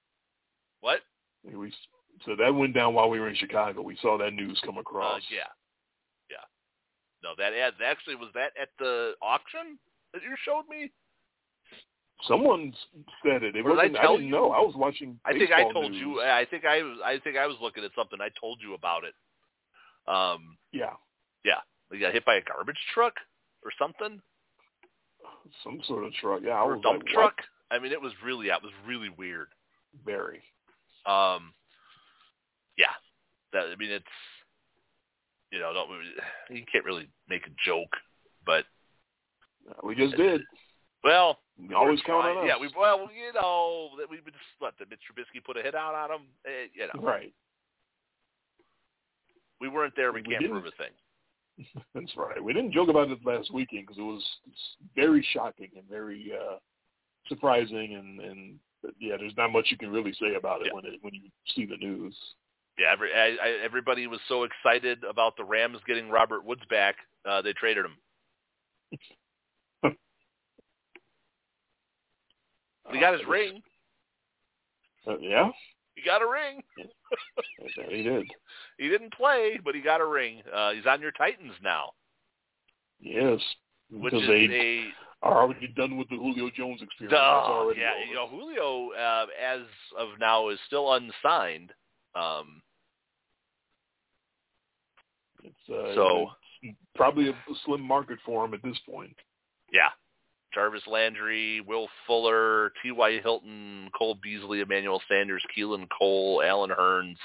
What? 0.82 1.00
we 1.54 1.72
so 2.26 2.36
that 2.36 2.54
went 2.54 2.74
down 2.74 2.94
while 2.94 3.10
we 3.10 3.20
were 3.20 3.30
in 3.30 3.36
Chicago. 3.36 3.82
We 3.82 3.98
saw 4.02 4.18
that 4.18 4.34
news 4.34 4.60
come 4.66 4.78
Uh, 4.78 4.82
across. 4.82 5.22
yeah. 5.32 5.48
Yeah. 6.30 6.44
No, 7.24 7.30
that 7.38 7.54
ad 7.54 7.74
actually 7.86 8.16
was 8.16 8.30
that 8.34 8.52
at 8.60 8.70
the 8.80 9.14
auction 9.22 9.78
that 10.14 10.24
you 10.24 10.36
showed 10.44 10.64
me. 10.70 10.92
Someone 12.28 12.74
said 13.24 13.44
it. 13.44 13.56
It 13.56 13.66
I 13.66 13.70
wasn't. 13.70 13.96
I, 13.98 14.02
tell 14.02 14.14
didn't 14.18 14.28
you? 14.28 14.32
know. 14.34 14.52
I 14.52 14.60
was 14.60 14.74
watching. 14.76 15.20
I 15.26 15.34
think 15.34 15.52
I 15.52 15.72
told 15.72 15.92
news. 15.92 16.02
you. 16.02 16.22
I 16.22 16.46
think 16.50 16.66
I 16.66 16.82
was. 16.82 16.98
I 17.06 17.20
think 17.20 17.38
I 17.38 17.46
was 17.46 17.58
looking 17.62 17.84
at 17.84 17.92
something. 17.96 18.20
I 18.22 18.30
told 18.40 18.60
you 18.62 18.74
about 18.74 19.04
it. 19.04 19.14
Um, 20.12 20.58
Yeah, 20.72 20.94
yeah, 21.44 21.60
we 21.92 22.00
got 22.00 22.14
hit 22.14 22.26
by 22.26 22.36
a 22.36 22.42
garbage 22.42 22.80
truck 22.94 23.14
or 23.64 23.72
something, 23.78 24.22
some 25.64 25.80
sort 25.86 26.06
of 26.06 26.14
truck. 26.14 26.42
Yeah, 26.44 26.54
I 26.54 26.62
or 26.62 26.74
was 26.76 26.82
dump 26.82 27.04
like, 27.04 27.14
truck. 27.14 27.36
I 27.70 27.78
mean, 27.80 27.92
it 27.92 28.02
was 28.02 28.14
really, 28.24 28.48
it 28.48 28.64
was 28.64 28.72
really 28.88 29.10
weird. 29.10 29.50
Very. 30.06 30.42
Um, 31.06 31.54
yeah, 32.78 32.96
that. 33.54 33.66
I 33.72 33.76
mean, 33.78 33.92
it's 33.92 34.06
you 35.52 35.60
know, 35.60 35.74
don't 35.74 35.90
you 36.50 36.64
can't 36.72 36.86
really 36.86 37.08
make 37.30 37.46
a 37.46 37.52
joke, 37.66 37.96
but 38.46 38.66
We 39.84 39.96
just 39.96 40.16
did. 40.16 40.42
well, 41.04 41.38
We 41.58 41.74
always 41.74 42.00
count 42.06 42.26
on 42.26 42.38
us. 42.38 42.44
Yeah, 42.48 42.60
we 42.60 42.70
well, 42.78 43.10
you 43.16 43.34
know, 43.34 43.90
that 43.98 44.10
we 44.10 44.18
just 44.18 44.38
let 44.62 44.78
did 44.78 44.90
Mitch 44.90 45.00
Trubisky 45.10 45.44
put 45.44 45.58
a 45.58 45.62
hit 45.64 45.74
out 45.76 45.96
on 45.96 46.12
him. 46.20 46.28
Eh, 46.46 46.68
you 46.74 46.86
know, 46.94 47.02
Right. 47.02 47.34
we 49.60 49.68
weren't 49.68 49.94
there. 49.96 50.12
We, 50.12 50.22
We 50.22 50.28
can't 50.34 50.42
didn't. 50.42 50.62
prove 50.62 50.66
a 50.72 50.78
thing. 50.78 51.84
That's 51.96 52.16
right. 52.16 52.44
We 52.44 52.54
didn't 52.54 52.74
joke 52.74 52.90
about 52.90 53.10
it 53.10 53.18
last 53.26 53.52
weekend 53.52 53.88
because 53.88 53.98
it 53.98 54.04
was 54.04 54.24
very 54.96 55.26
shocking 55.34 55.70
and 55.76 55.88
very 55.90 56.32
uh, 56.34 56.58
surprising, 57.28 57.96
and 57.96 58.20
and 58.22 58.60
yeah, 59.00 59.18
there's 59.18 59.36
not 59.36 59.52
much 59.52 59.68
you 59.72 59.78
can 59.78 59.90
really 59.92 60.14
say 60.14 60.36
about 60.38 60.62
it 60.62 60.68
Yeah. 60.68 60.74
when 60.74 60.86
it 60.86 61.00
when 61.02 61.14
you 61.16 61.30
see 61.56 61.66
the 61.66 61.78
news. 61.78 62.16
Yeah, 62.78 62.92
every, 62.94 63.12
I, 63.12 63.36
I, 63.44 63.50
everybody 63.64 64.06
was 64.06 64.20
so 64.28 64.44
excited 64.44 65.04
about 65.04 65.36
the 65.36 65.44
Rams 65.44 65.80
getting 65.88 66.12
Robert 66.12 66.46
Woods 66.46 66.62
back, 66.70 66.96
uh, 67.28 67.42
they 67.42 67.54
traded 67.54 67.86
him. 67.86 67.98
He 72.92 73.00
got 73.00 73.14
his 73.14 73.24
Uh, 73.28 73.30
ring. 73.30 73.64
Uh, 75.06 75.18
yeah, 75.20 75.50
He 75.96 76.02
got 76.04 76.22
a 76.22 76.28
ring. 76.28 76.62
yeah, 76.78 77.86
he 77.90 78.04
did. 78.04 78.28
He 78.78 78.90
didn't 78.90 79.12
play, 79.14 79.58
but 79.64 79.74
he 79.74 79.82
got 79.82 80.02
a 80.02 80.06
ring. 80.06 80.44
Uh, 80.54 80.72
he's 80.74 80.86
on 80.86 81.02
your 81.02 81.12
Titans 81.12 81.56
now, 81.64 81.94
Yes, 83.00 83.40
which 83.90 84.14
is 84.14 84.28
they 84.28 84.46
a 84.52 84.94
are 85.26 85.42
already 85.42 85.68
done 85.70 85.98
with 85.98 86.08
the 86.10 86.16
Julio 86.16 86.52
Jones 86.52 86.80
experience. 86.84 87.14
Duh, 87.14 87.18
already 87.18 87.80
yeah. 87.82 87.94
over. 87.96 88.06
You 88.06 88.14
know, 88.14 88.28
Julio, 88.28 88.92
uh, 88.92 89.26
as 89.44 89.62
of 89.98 90.10
now, 90.20 90.50
is 90.50 90.60
still 90.68 90.94
unsigned. 90.94 91.74
Um, 92.14 92.62
It's 95.44 95.70
uh, 95.70 95.96
So- 95.96 96.32
it's 96.62 96.78
probably 96.96 97.30
a 97.30 97.36
slim 97.66 97.82
market 97.82 98.20
for 98.26 98.44
him 98.46 98.54
at 98.54 98.62
this 98.64 98.78
point. 98.80 99.16
yeah, 99.72 99.90
Jarvis 100.58 100.82
Landry, 100.88 101.62
Will 101.62 101.88
Fuller, 102.08 102.72
T.Y. 102.82 103.20
Hilton, 103.22 103.92
Cole 103.96 104.18
Beasley, 104.24 104.62
Emmanuel 104.62 105.00
Sanders, 105.08 105.44
Keelan 105.56 105.88
Cole, 105.96 106.42
Allen 106.44 106.72
Hurns, 106.72 107.18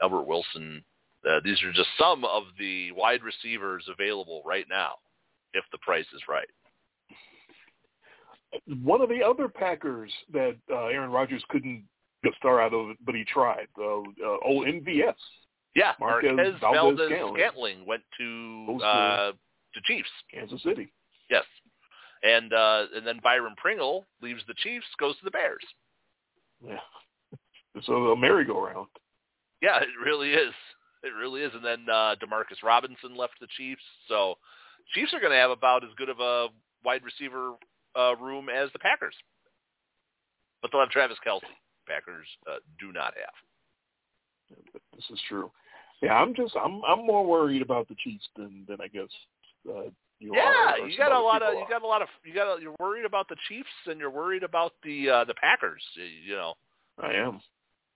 Albert 0.00 0.22
Wilson. 0.22 0.84
Uh, 1.28 1.40
these 1.42 1.60
are 1.64 1.72
just 1.72 1.88
some 1.98 2.24
of 2.24 2.44
the 2.56 2.92
wide 2.92 3.22
receivers 3.24 3.84
available 3.92 4.40
right 4.46 4.66
now, 4.70 4.92
if 5.52 5.64
the 5.72 5.78
price 5.78 6.06
is 6.14 6.22
right. 6.28 6.46
One 8.84 9.00
of 9.00 9.08
the 9.08 9.20
other 9.20 9.48
Packers 9.48 10.12
that 10.32 10.54
uh, 10.70 10.86
Aaron 10.86 11.10
Rodgers 11.10 11.42
couldn't 11.48 11.82
get 12.22 12.34
a 12.34 12.36
star 12.36 12.62
out 12.62 12.72
of, 12.72 12.94
but 13.04 13.16
he 13.16 13.24
tried. 13.24 13.66
Uh, 13.76 13.98
uh, 13.98 14.36
old 14.44 14.68
MVS. 14.68 15.14
Yeah, 15.74 15.94
Marquez 15.98 16.30
Marquez 16.36 16.54
Valdez 16.60 17.10
Scantling. 17.34 17.84
Went 17.84 18.02
to 18.16 18.78
to- 18.78 18.84
uh, 18.84 19.32
the 19.74 19.80
Chiefs. 19.86 20.08
Kansas 20.32 20.62
City. 20.62 20.92
Yes. 21.28 21.42
And 22.24 22.52
uh, 22.52 22.86
and 22.96 23.06
then 23.06 23.20
Byron 23.22 23.54
Pringle 23.56 24.06
leaves 24.22 24.42
the 24.48 24.54
Chiefs, 24.54 24.86
goes 24.98 25.16
to 25.18 25.24
the 25.24 25.30
Bears. 25.30 25.62
Yeah. 26.66 26.80
So 27.82 27.92
a 28.12 28.16
merry-go-round. 28.16 28.86
Yeah, 29.60 29.78
it 29.80 29.88
really 30.02 30.32
is. 30.32 30.54
It 31.02 31.12
really 31.18 31.42
is. 31.42 31.52
And 31.54 31.64
then 31.64 31.86
uh, 31.92 32.14
Demarcus 32.16 32.62
Robinson 32.62 33.14
left 33.16 33.34
the 33.40 33.48
Chiefs. 33.56 33.82
So 34.08 34.36
Chiefs 34.94 35.12
are 35.12 35.20
going 35.20 35.32
to 35.32 35.38
have 35.38 35.50
about 35.50 35.84
as 35.84 35.90
good 35.96 36.08
of 36.08 36.20
a 36.20 36.48
wide 36.84 37.02
receiver 37.04 37.52
uh, 37.98 38.16
room 38.16 38.48
as 38.48 38.70
the 38.72 38.78
Packers. 38.78 39.14
But 40.62 40.70
they'll 40.72 40.80
have 40.80 40.90
Travis 40.90 41.18
Kelce. 41.26 41.42
Packers 41.86 42.26
uh, 42.50 42.56
do 42.80 42.92
not 42.92 43.12
have. 43.14 44.58
This 44.94 45.04
is 45.10 45.20
true. 45.28 45.50
Yeah, 46.00 46.14
I'm 46.14 46.34
just 46.34 46.54
I'm 46.56 46.82
I'm 46.84 47.06
more 47.06 47.26
worried 47.26 47.62
about 47.62 47.88
the 47.88 47.96
Chiefs 48.02 48.26
than 48.36 48.64
than 48.68 48.80
I 48.80 48.88
guess 48.88 49.08
uh, 49.68 49.90
you 50.24 50.34
Yeah, 50.34 50.86
you 50.86 50.96
got 50.96 51.12
a 51.12 51.20
lot 51.20 51.42
of 51.42 51.54
you 51.54 51.64
got 51.68 51.82
a 51.82 51.86
lot 51.86 52.00
of 52.00 52.08
you 52.24 52.32
got 52.32 52.56
a, 52.56 52.62
you're 52.62 52.74
worried 52.80 53.04
about 53.04 53.28
the 53.28 53.36
Chiefs 53.46 53.68
and 53.86 54.00
you're 54.00 54.10
worried 54.10 54.42
about 54.42 54.72
the 54.82 55.10
uh, 55.10 55.24
the 55.24 55.34
Packers. 55.34 55.82
You 56.26 56.34
know, 56.34 56.54
I 57.02 57.12
am. 57.12 57.40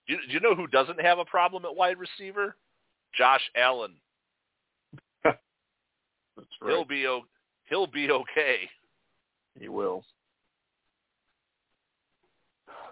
Do 0.07 0.13
you, 0.13 0.19
you 0.29 0.39
know 0.39 0.53
who 0.53 0.67
doesn't 0.67 1.01
have 1.01 1.17
a 1.17 1.25
problem 1.25 1.65
at 1.65 1.75
wide 1.75 1.97
receiver? 1.97 2.55
Josh 3.17 3.41
Allen. 3.55 3.93
That's 5.23 5.37
right. 6.61 6.71
He'll 6.71 6.85
be 6.85 7.07
o- 7.07 7.25
he'll 7.65 7.87
be 7.87 8.11
okay. 8.11 8.69
He 9.59 9.67
will. 9.67 10.05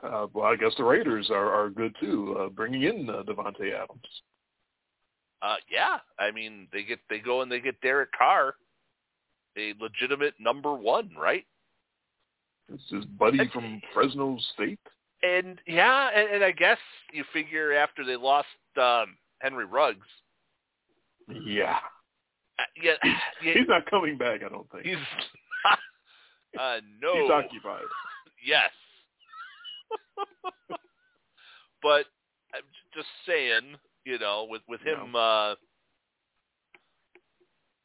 Uh, 0.04 0.28
well, 0.34 0.46
I 0.46 0.56
guess 0.56 0.74
the 0.78 0.84
Raiders 0.84 1.30
are, 1.30 1.52
are 1.52 1.70
good 1.70 1.96
too, 2.00 2.38
uh, 2.40 2.50
bringing 2.50 2.84
in 2.84 3.10
uh, 3.10 3.24
Davante 3.24 3.74
Adams. 3.74 4.02
Uh, 5.42 5.56
yeah, 5.70 5.98
I 6.18 6.32
mean 6.32 6.68
they 6.74 6.84
get 6.84 7.00
they 7.10 7.20
go 7.20 7.42
and 7.42 7.52
they 7.52 7.60
get 7.60 7.80
Derek 7.82 8.12
Carr, 8.18 8.56
a 9.58 9.74
legitimate 9.80 10.34
number 10.40 10.74
one, 10.74 11.12
right? 11.20 11.46
It's 12.74 12.84
his 12.90 13.06
buddy 13.06 13.40
from 13.54 13.82
Fresno 13.94 14.38
State. 14.54 14.80
And 15.24 15.60
yeah, 15.66 16.10
and, 16.14 16.30
and 16.30 16.44
I 16.44 16.52
guess 16.52 16.78
you 17.12 17.24
figure 17.34 17.74
after 17.74 18.06
they 18.06 18.16
lost 18.16 18.48
um, 18.80 19.18
Henry 19.40 19.66
Ruggs, 19.66 20.06
Yeah, 21.28 21.78
uh, 22.60 22.64
yeah, 22.82 22.94
yeah 23.44 23.54
he's 23.54 23.68
not 23.68 23.90
coming 23.90 24.18
back. 24.18 24.42
I 24.46 24.50
don't 24.50 24.70
think 24.72 24.86
he's 24.86 24.96
uh, 26.60 26.78
no, 27.02 27.22
he's 27.22 27.32
occupied. 27.32 27.82
yes, 28.46 28.70
but 31.82 32.06
I'm 32.54 32.64
just 32.94 33.08
saying, 33.26 33.76
you 34.06 34.20
know, 34.20 34.46
with 34.50 34.62
with 34.68 34.82
him 34.82 35.16
uh, 35.16 35.56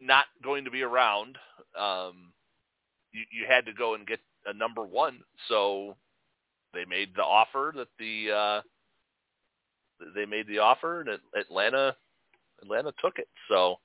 not 0.03 0.27
going 0.43 0.65
to 0.65 0.71
be 0.71 0.83
around, 0.83 1.39
um, 1.79 2.33
you, 3.13 3.23
you 3.33 3.47
had 3.49 3.67
to 3.67 3.73
go 3.73 3.95
and 3.95 4.07
get 4.07 4.21
a 4.47 4.53
number 4.53 4.85
one. 4.85 5.21
So 5.49 5.97
they 6.75 6.85
made 6.85 7.15
the 7.15 7.23
offer 7.23 7.73
that 7.77 7.89
the 7.99 8.31
uh, 8.31 8.61
they 10.15 10.27
made 10.27 10.47
the 10.47 10.59
offer, 10.59 11.01
and 11.01 11.11
Atlanta 11.39 11.97
Atlanta 12.63 12.93
took 13.01 13.19
it. 13.19 13.29
So 13.49 13.77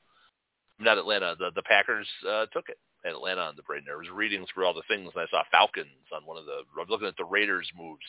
not 0.79 0.97
Atlanta, 0.97 1.35
the 1.37 1.51
the 1.55 1.63
Packers 1.63 2.07
uh, 2.27 2.45
took 2.53 2.69
it. 2.69 2.77
Atlanta 3.05 3.41
on 3.41 3.55
the 3.55 3.63
brain. 3.63 3.83
I 3.91 3.95
was 3.95 4.09
reading 4.13 4.45
through 4.53 4.65
all 4.65 4.73
the 4.73 4.81
things, 4.87 5.11
and 5.13 5.23
I 5.23 5.27
saw 5.29 5.43
Falcons 5.51 5.87
on 6.13 6.25
one 6.25 6.37
of 6.37 6.45
the. 6.45 6.63
I'm 6.79 6.89
looking 6.89 7.07
at 7.07 7.15
the 7.17 7.25
Raiders 7.25 7.69
moves 7.77 8.01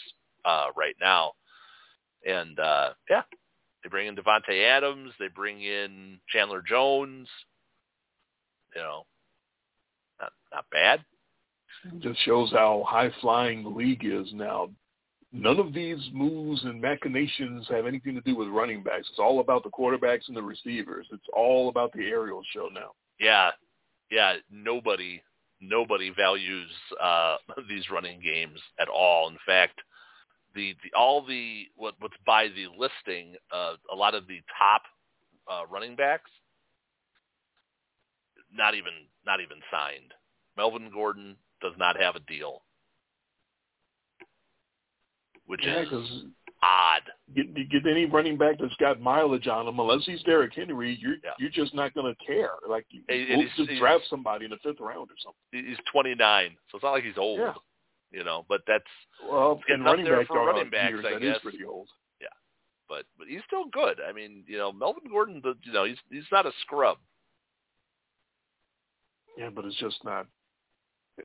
uh, 0.44 0.68
right 0.76 0.96
now, 1.00 1.32
and 2.26 2.58
uh, 2.58 2.90
yeah, 3.08 3.22
they 3.82 3.88
bring 3.88 4.08
in 4.08 4.16
Davante 4.16 4.64
Adams. 4.64 5.12
They 5.18 5.28
bring 5.28 5.62
in 5.62 6.18
Chandler 6.28 6.62
Jones. 6.66 7.28
You 8.74 8.82
know, 8.82 9.06
not 10.20 10.32
not 10.52 10.64
bad. 10.70 11.04
Just 12.00 12.20
shows 12.24 12.50
how 12.50 12.84
high 12.86 13.10
flying 13.20 13.62
the 13.62 13.68
league 13.68 14.04
is 14.04 14.28
now. 14.32 14.70
None 15.32 15.58
of 15.58 15.74
these 15.74 15.98
moves 16.12 16.64
and 16.64 16.80
machinations 16.80 17.66
have 17.68 17.86
anything 17.86 18.14
to 18.14 18.20
do 18.22 18.34
with 18.34 18.48
running 18.48 18.82
backs. 18.82 19.06
It's 19.10 19.18
all 19.18 19.40
about 19.40 19.62
the 19.62 19.70
quarterbacks 19.70 20.26
and 20.28 20.36
the 20.36 20.42
receivers. 20.42 21.06
It's 21.12 21.26
all 21.34 21.68
about 21.68 21.92
the 21.92 22.04
aerial 22.06 22.42
show 22.52 22.68
now. 22.72 22.92
Yeah, 23.20 23.50
yeah. 24.10 24.36
Nobody 24.50 25.22
nobody 25.60 26.10
values 26.10 26.70
uh, 27.02 27.36
these 27.68 27.90
running 27.90 28.20
games 28.20 28.58
at 28.80 28.88
all. 28.88 29.28
In 29.28 29.36
fact, 29.46 29.80
the, 30.54 30.74
the 30.82 30.96
all 30.98 31.24
the 31.24 31.64
what 31.76 31.94
what's 32.00 32.16
by 32.26 32.48
the 32.48 32.66
listing, 32.78 33.34
uh, 33.52 33.74
a 33.92 33.96
lot 33.96 34.14
of 34.14 34.26
the 34.26 34.40
top 34.58 34.82
uh, 35.50 35.66
running 35.70 35.94
backs, 35.94 36.30
not 38.52 38.74
even 38.74 38.92
not 39.26 39.40
even 39.40 39.58
signed. 39.70 40.14
Melvin 40.56 40.90
Gordon 40.92 41.36
does 41.60 41.74
not 41.78 42.00
have 42.00 42.16
a 42.16 42.20
deal, 42.20 42.62
which 45.46 45.60
Yeah, 45.64 45.82
is 45.90 46.24
odd. 46.62 47.02
get, 47.34 47.46
you 47.56 47.64
get 47.64 47.86
any 47.86 48.06
running 48.06 48.36
back 48.36 48.56
that's 48.58 48.74
got 48.76 49.00
mileage 49.00 49.46
on 49.48 49.66
him, 49.68 49.78
unless 49.78 50.04
he's 50.04 50.22
Derrick 50.24 50.52
Henry, 50.54 50.94
you're 51.00 51.16
Yeah. 51.24 51.34
you're 51.38 51.50
just 51.50 51.74
not 51.74 51.94
going 51.94 52.12
to 52.14 52.24
care. 52.24 52.52
Like 52.68 52.86
you, 52.90 53.02
we'll 53.08 53.46
just 53.56 53.78
draft 53.78 54.04
somebody 54.10 54.44
in 54.44 54.50
the 54.50 54.58
fifth 54.58 54.80
round 54.80 55.10
or 55.10 55.16
something. 55.22 55.66
He's 55.68 55.78
29, 55.92 56.56
so 56.70 56.76
it's 56.76 56.82
not 56.84 56.92
like 56.92 57.04
he's 57.04 57.18
old, 57.18 57.38
Yeah. 57.40 57.54
you 58.10 58.24
know. 58.24 58.44
But 58.48 58.62
that's 58.66 58.84
Well, 59.28 59.60
and 59.68 59.84
running 59.84 60.04
there 60.04 60.18
back 60.18 60.26
for 60.28 60.44
running 60.46 60.70
backs, 60.70 60.90
years, 60.92 61.04
I 61.04 61.18
guess. 61.18 61.38
pretty 61.42 61.64
old. 61.64 61.88
Yeah, 62.20 62.28
but 62.88 63.06
but 63.16 63.28
he's 63.28 63.44
still 63.46 63.66
good. 63.66 64.00
I 64.00 64.12
mean, 64.12 64.44
you 64.46 64.58
know, 64.58 64.72
Melvin 64.72 65.08
Gordon, 65.10 65.40
the, 65.42 65.54
you 65.62 65.72
know, 65.72 65.84
he's 65.84 65.98
he's 66.10 66.30
not 66.32 66.46
a 66.46 66.52
scrub. 66.62 66.98
Yeah, 69.38 69.50
but 69.54 69.64
it's 69.64 69.76
just 69.78 70.02
not. 70.04 70.26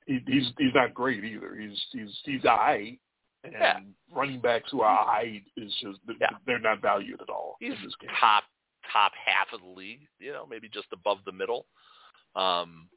He, 0.06 0.20
he's 0.28 0.46
he's 0.58 0.74
not 0.76 0.94
great 0.94 1.24
either. 1.24 1.56
He's 1.56 1.78
he's 1.92 2.10
he's 2.26 2.42
high, 2.44 2.98
and 3.44 3.54
Yeah. 3.54 3.80
running 4.12 4.40
backs 4.40 4.70
who 4.72 4.82
are 4.82 5.04
high 5.06 5.42
is 5.58 5.74
just 5.82 6.00
Yeah. 6.22 6.30
they're 6.46 6.60
not 6.60 6.82
valued 6.82 7.22
at 7.22 7.30
all 7.30 7.58
He's 7.60 7.74
in 7.74 7.84
this 7.84 7.96
game. 8.00 8.12
top 8.20 8.44
top 8.92 9.12
half 9.16 9.48
of 9.52 9.62
the 9.62 9.68
league. 9.80 10.08
You 10.20 10.32
know, 10.32 10.46
maybe 10.46 10.70
just 10.70 10.88
above 10.94 11.18
the 11.26 11.32
middle. 11.32 11.66
Um, 12.36 12.88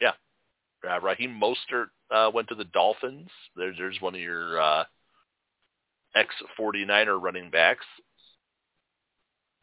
yeah, 0.00 0.12
uh, 0.88 1.00
Raheem 1.00 1.38
Mostert 1.38 1.88
uh, 2.10 2.30
went 2.32 2.48
to 2.48 2.54
the 2.54 2.64
Dolphins. 2.64 3.28
There's 3.54 3.76
there's 3.76 4.00
one 4.00 4.14
of 4.14 4.20
your 4.20 4.58
uh, 4.60 4.84
ex 6.14 6.34
49er 6.58 7.20
running 7.20 7.50
backs. 7.50 7.84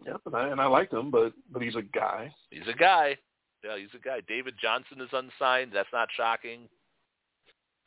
Yep, 0.05 0.21
and 0.25 0.35
I 0.35 0.47
and 0.49 0.59
I 0.61 0.65
like 0.65 0.91
him, 0.91 1.11
but 1.11 1.33
but 1.51 1.61
he's 1.61 1.75
a 1.75 1.81
guy. 1.81 2.33
He's 2.49 2.67
a 2.67 2.73
guy. 2.77 3.17
Yeah, 3.63 3.77
he's 3.77 3.93
a 3.95 4.03
guy. 4.03 4.19
David 4.27 4.55
Johnson 4.61 4.99
is 5.01 5.09
unsigned. 5.13 5.71
That's 5.73 5.91
not 5.93 6.09
shocking. 6.15 6.67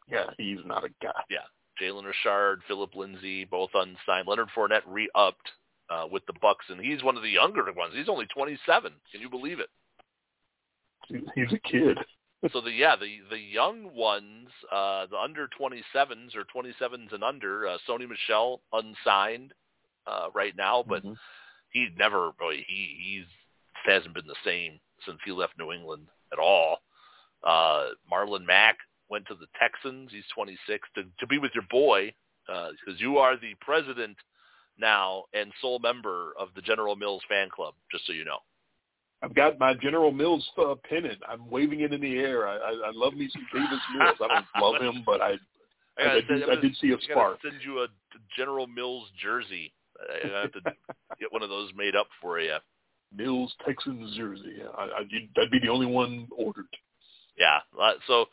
Yeah, 0.09 0.31
he's 0.39 0.61
not 0.65 0.85
a 0.85 0.89
guy. 1.03 1.23
Yeah. 1.31 1.47
Jalen 1.81 2.07
Richard, 2.07 2.63
Philip 2.67 2.95
Lindsay, 2.95 3.45
both 3.45 3.71
unsigned. 3.75 4.27
Leonard 4.27 4.49
Fournette 4.57 4.83
re-upped 4.87 5.51
uh, 5.91 6.07
with 6.11 6.25
the 6.27 6.33
Bucs, 6.33 6.71
and 6.71 6.81
he's 6.81 7.03
one 7.03 7.17
of 7.17 7.23
the 7.23 7.29
younger 7.29 7.65
ones. 7.73 7.93
He's 7.95 8.09
only 8.09 8.27
27. 8.27 8.93
Can 9.13 9.21
you 9.21 9.29
believe 9.29 9.61
it? 9.61 9.69
He's 11.35 11.53
a 11.53 11.59
kid. 11.69 11.99
so 12.53 12.61
the 12.61 12.71
yeah 12.71 12.97
the 12.97 13.19
the 13.31 13.39
young 13.39 13.95
ones, 13.95 14.49
uh, 14.73 15.07
the 15.07 15.17
under 15.17 15.49
27s 15.61 16.35
or 16.35 16.45
27s 16.45 17.13
and 17.13 17.23
under, 17.23 17.69
uh, 17.69 17.79
Sony 17.89 18.09
Michel 18.09 18.61
unsigned 18.73 19.53
uh, 20.07 20.29
right 20.35 20.57
now, 20.57 20.85
but 20.87 21.05
mm-hmm. 21.05 21.13
he 21.73 21.89
never 21.97 22.33
boy, 22.39 22.57
he 22.67 22.97
he's 22.99 23.27
hasn't 23.87 24.15
been 24.15 24.27
the 24.27 24.35
same 24.45 24.81
since 25.05 25.19
he 25.25 25.33
left 25.33 25.59
New 25.59 25.73
England 25.73 26.07
at 26.33 26.39
all. 26.39 26.79
Uh, 27.45 27.89
Marlon 28.11 28.45
Mack 28.47 28.77
went 29.11 29.27
to 29.27 29.35
the 29.35 29.47
Texans. 29.59 30.11
He's 30.13 30.25
26 30.35 30.89
to 30.95 31.05
to 31.19 31.27
be 31.27 31.39
with 31.39 31.53
your 31.55 31.65
boy 31.71 32.15
because 32.47 32.75
uh, 32.89 32.99
you 32.99 33.19
are 33.19 33.37
the 33.37 33.55
president 33.61 34.17
now 34.79 35.25
and 35.35 35.53
sole 35.61 35.79
member 35.79 36.33
of 36.39 36.49
the 36.55 36.63
General 36.63 36.97
Mills 36.97 37.23
fan 37.29 37.49
club. 37.51 37.75
Just 37.91 38.07
so 38.07 38.13
you 38.13 38.25
know. 38.25 38.39
I've 39.23 39.35
got 39.35 39.59
my 39.59 39.73
General 39.75 40.13
Mills 40.13 40.47
uh, 40.59 40.75
pennant. 40.89 41.19
I'm 41.27 41.49
waving 41.49 41.81
it 41.81 41.93
in 41.93 42.01
the 42.03 42.19
air. 42.19 42.47
I, 42.47 42.57
I, 42.57 42.71
I 42.71 42.91
love 42.93 43.15
me 43.15 43.31
some 43.33 43.47
Davis 43.53 43.81
Mills. 43.99 44.17
I 44.21 44.29
don't 44.29 44.63
love 44.63 44.83
him, 44.83 45.03
but 45.07 45.21
I 45.23 45.37
I, 45.99 46.17
I, 46.17 46.21
did, 46.21 46.51
I 46.51 46.57
did 46.57 46.77
see 46.77 46.91
a 46.93 46.97
spark. 47.11 47.39
Send 47.43 47.63
you 47.65 47.81
a 47.81 47.87
General 48.37 48.67
Mills 48.67 49.09
jersey. 49.23 49.73
I 49.99 50.43
have 50.43 50.53
to 50.53 50.61
get 51.19 51.33
one 51.33 51.43
of 51.43 51.49
those 51.49 51.71
made 51.75 51.97
up 51.97 52.09
for 52.21 52.39
you. 52.39 52.57
Mills 53.17 53.55
Texans 53.65 54.17
jersey. 54.17 54.57
I, 54.77 54.83
I, 54.83 55.03
that'd 55.35 55.51
be 55.51 55.59
the 55.61 55.69
only 55.69 55.87
one 55.87 56.29
ordered. 56.37 56.65
Yeah. 57.39 57.59
Uh, 57.81 57.93
so, 58.07 58.27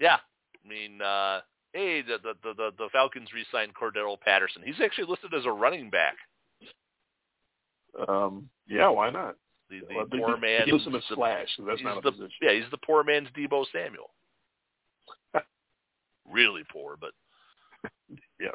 yeah. 0.00 0.16
I 0.64 0.68
mean, 0.68 1.00
uh, 1.00 1.40
hey, 1.72 2.02
the 2.02 2.18
the 2.22 2.54
the, 2.54 2.70
the 2.76 2.88
Falcons 2.92 3.28
re-signed 3.34 3.72
Cordarrelle 3.74 4.20
Patterson. 4.20 4.62
He's 4.64 4.80
actually 4.82 5.08
listed 5.08 5.32
as 5.34 5.44
a 5.44 5.52
running 5.52 5.90
back. 5.90 6.16
Um. 8.08 8.48
Yeah. 8.68 8.88
Why 8.88 9.10
not? 9.10 9.36
The, 9.70 9.80
the 9.80 9.94
well, 9.94 10.06
poor 10.10 10.36
man. 10.36 10.62
He 10.64 10.70
gives 10.70 10.86
him 10.86 10.94
a 10.94 11.00
slash. 11.14 11.48
So 11.56 11.64
that's 11.64 11.82
not 11.82 11.98
a 11.98 12.00
the, 12.00 12.12
position. 12.12 12.30
Yeah, 12.40 12.52
he's 12.52 12.70
the 12.70 12.78
poor 12.78 13.02
man's 13.02 13.28
Deebo 13.36 13.64
Samuel. 13.72 14.10
really 16.30 16.62
poor, 16.72 16.96
but 17.00 17.10
yes. 18.40 18.54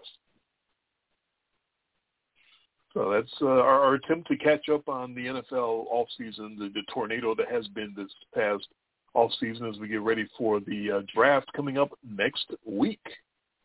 So 2.94 3.10
that's 3.10 3.32
uh, 3.42 3.46
our, 3.46 3.82
our, 3.82 3.94
attempt 3.94 4.28
to 4.28 4.38
catch 4.38 4.68
up 4.70 4.90
on 4.90 5.16
the 5.16 5.28
NFL 5.28 5.86
offseason, 5.94 6.58
the, 6.58 6.70
the 6.74 6.84
tornado 6.94 7.34
that 7.36 7.50
has 7.50 7.68
been 7.70 7.94
this 7.96 8.12
past 8.36 8.68
offseason 9.16 9.70
as 9.70 9.80
we 9.80 9.88
get 9.88 10.02
ready 10.02 10.28
for 10.38 10.60
the 10.60 10.92
uh, 10.92 11.02
draft 11.14 11.52
coming 11.56 11.78
up 11.78 11.92
next 12.04 12.48
week. 12.66 13.02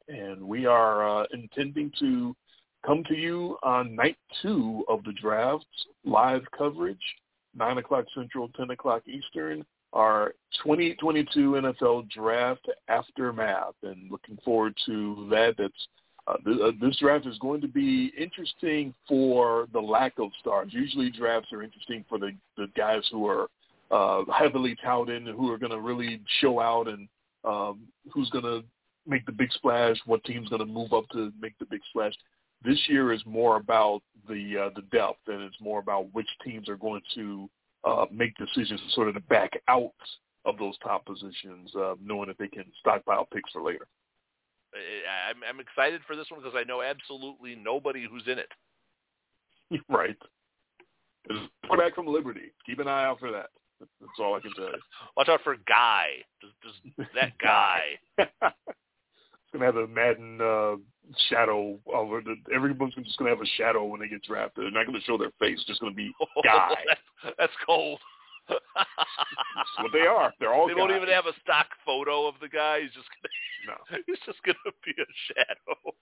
And 0.08 0.40
we 0.42 0.66
are 0.66 1.22
uh, 1.22 1.24
intending 1.32 1.90
to 1.98 2.36
come 2.84 3.02
to 3.08 3.14
you 3.14 3.58
on 3.64 3.96
night 3.96 4.16
two 4.42 4.84
of 4.88 5.02
the 5.02 5.12
draft, 5.20 5.66
live 6.04 6.42
coverage, 6.56 7.02
9 7.56 7.78
o'clock 7.78 8.04
Central, 8.14 8.48
10 8.56 8.70
o'clock 8.70 9.02
Eastern, 9.08 9.64
our 9.92 10.34
2022 10.62 11.52
NFL 11.52 12.08
Draft 12.10 12.68
Aftermath. 12.88 13.74
And 13.82 14.10
looking 14.10 14.38
forward 14.44 14.76
to 14.86 15.26
that. 15.30 15.54
That's 15.58 15.88
uh, 16.26 16.32
uh, 16.32 16.72
this 16.80 16.96
draft 16.98 17.26
is 17.26 17.38
going 17.38 17.60
to 17.60 17.68
be 17.68 18.12
interesting 18.18 18.92
for 19.08 19.68
the 19.72 19.80
lack 19.80 20.14
of 20.18 20.30
stars. 20.40 20.68
Usually 20.72 21.10
drafts 21.10 21.52
are 21.52 21.62
interesting 21.62 22.04
for 22.08 22.18
the, 22.18 22.32
the 22.56 22.66
guys 22.76 23.02
who 23.10 23.26
are 23.26 23.48
uh, 23.90 24.24
heavily 24.32 24.76
touted 24.84 25.26
and 25.26 25.36
who 25.36 25.50
are 25.52 25.58
going 25.58 25.70
to 25.70 25.80
really 25.80 26.20
show 26.40 26.60
out 26.60 26.88
and 26.88 27.08
um, 27.44 27.80
who's 28.12 28.30
going 28.30 28.44
to 28.44 28.64
make 29.06 29.24
the 29.26 29.32
big 29.32 29.52
splash, 29.52 29.96
what 30.06 30.24
team's 30.24 30.48
going 30.48 30.60
to 30.60 30.66
move 30.66 30.92
up 30.92 31.08
to 31.10 31.32
make 31.40 31.56
the 31.58 31.66
big 31.66 31.80
splash. 31.90 32.12
This 32.64 32.78
year 32.88 33.12
is 33.12 33.22
more 33.24 33.56
about 33.56 34.02
the 34.28 34.56
uh, 34.58 34.70
the 34.74 34.82
depth, 34.90 35.20
and 35.28 35.42
it's 35.42 35.60
more 35.60 35.78
about 35.78 36.12
which 36.12 36.26
teams 36.42 36.68
are 36.68 36.76
going 36.76 37.02
to 37.14 37.48
uh, 37.84 38.06
make 38.10 38.34
decisions 38.36 38.80
sort 38.94 39.08
of 39.08 39.14
to 39.14 39.20
back 39.20 39.52
out 39.68 39.92
of 40.44 40.58
those 40.58 40.76
top 40.78 41.04
positions, 41.04 41.70
uh, 41.76 41.94
knowing 42.02 42.28
that 42.28 42.38
they 42.38 42.48
can 42.48 42.64
stockpile 42.80 43.28
picks 43.32 43.52
for 43.52 43.62
later. 43.62 43.86
I'm, 45.28 45.36
I'm 45.48 45.60
excited 45.60 46.00
for 46.06 46.16
this 46.16 46.26
one 46.30 46.40
because 46.40 46.56
I 46.56 46.64
know 46.64 46.82
absolutely 46.82 47.54
nobody 47.54 48.06
who's 48.10 48.24
in 48.26 48.38
it. 48.38 48.48
Right. 49.88 50.16
Come 51.28 51.78
back 51.78 51.96
from 51.96 52.06
Liberty. 52.06 52.52
Keep 52.64 52.78
an 52.78 52.86
eye 52.86 53.04
out 53.04 53.18
for 53.18 53.32
that. 53.32 53.46
That's 53.80 53.90
all 54.20 54.36
I 54.36 54.40
can 54.40 54.52
tell 54.54 54.66
you. 54.66 54.78
Watch 55.16 55.28
out 55.28 55.40
for 55.42 55.56
Guy. 55.66 56.06
Just, 56.40 56.54
just 56.62 57.08
that 57.14 57.36
guy. 57.42 57.80
it's 58.18 58.30
gonna 59.52 59.64
have 59.64 59.76
a 59.76 59.86
Madden 59.88 60.40
uh, 60.40 60.76
shadow 61.28 61.78
over 61.92 62.20
the. 62.20 62.36
Everyone's 62.54 62.94
just 62.94 63.18
gonna 63.18 63.30
have 63.30 63.40
a 63.40 63.46
shadow 63.56 63.84
when 63.84 64.00
they 64.00 64.08
get 64.08 64.22
drafted. 64.22 64.64
They're 64.64 64.70
not 64.70 64.86
gonna 64.86 65.00
show 65.04 65.18
their 65.18 65.32
face. 65.38 65.58
It's 65.58 65.66
just 65.66 65.80
gonna 65.80 65.94
be 65.94 66.12
Guy. 66.44 66.74
that's, 66.88 67.34
that's 67.38 67.52
cold. 67.66 67.98
That's 68.48 69.74
what 69.78 69.92
they 69.92 70.06
are. 70.06 70.32
They're 70.38 70.54
all. 70.54 70.66
They 70.66 70.74
guys. 70.74 70.80
won't 70.80 70.92
even 70.92 71.08
have 71.08 71.26
a 71.26 71.34
stock 71.42 71.66
photo 71.84 72.26
of 72.26 72.34
the 72.40 72.48
guy. 72.48 72.80
He's 72.82 72.92
just 72.92 73.08
gonna. 73.10 73.76
No. 73.76 73.98
He's 74.06 74.18
just 74.24 74.42
gonna 74.44 74.74
be 74.84 74.92
a 74.92 75.08
shadow. 75.34 75.94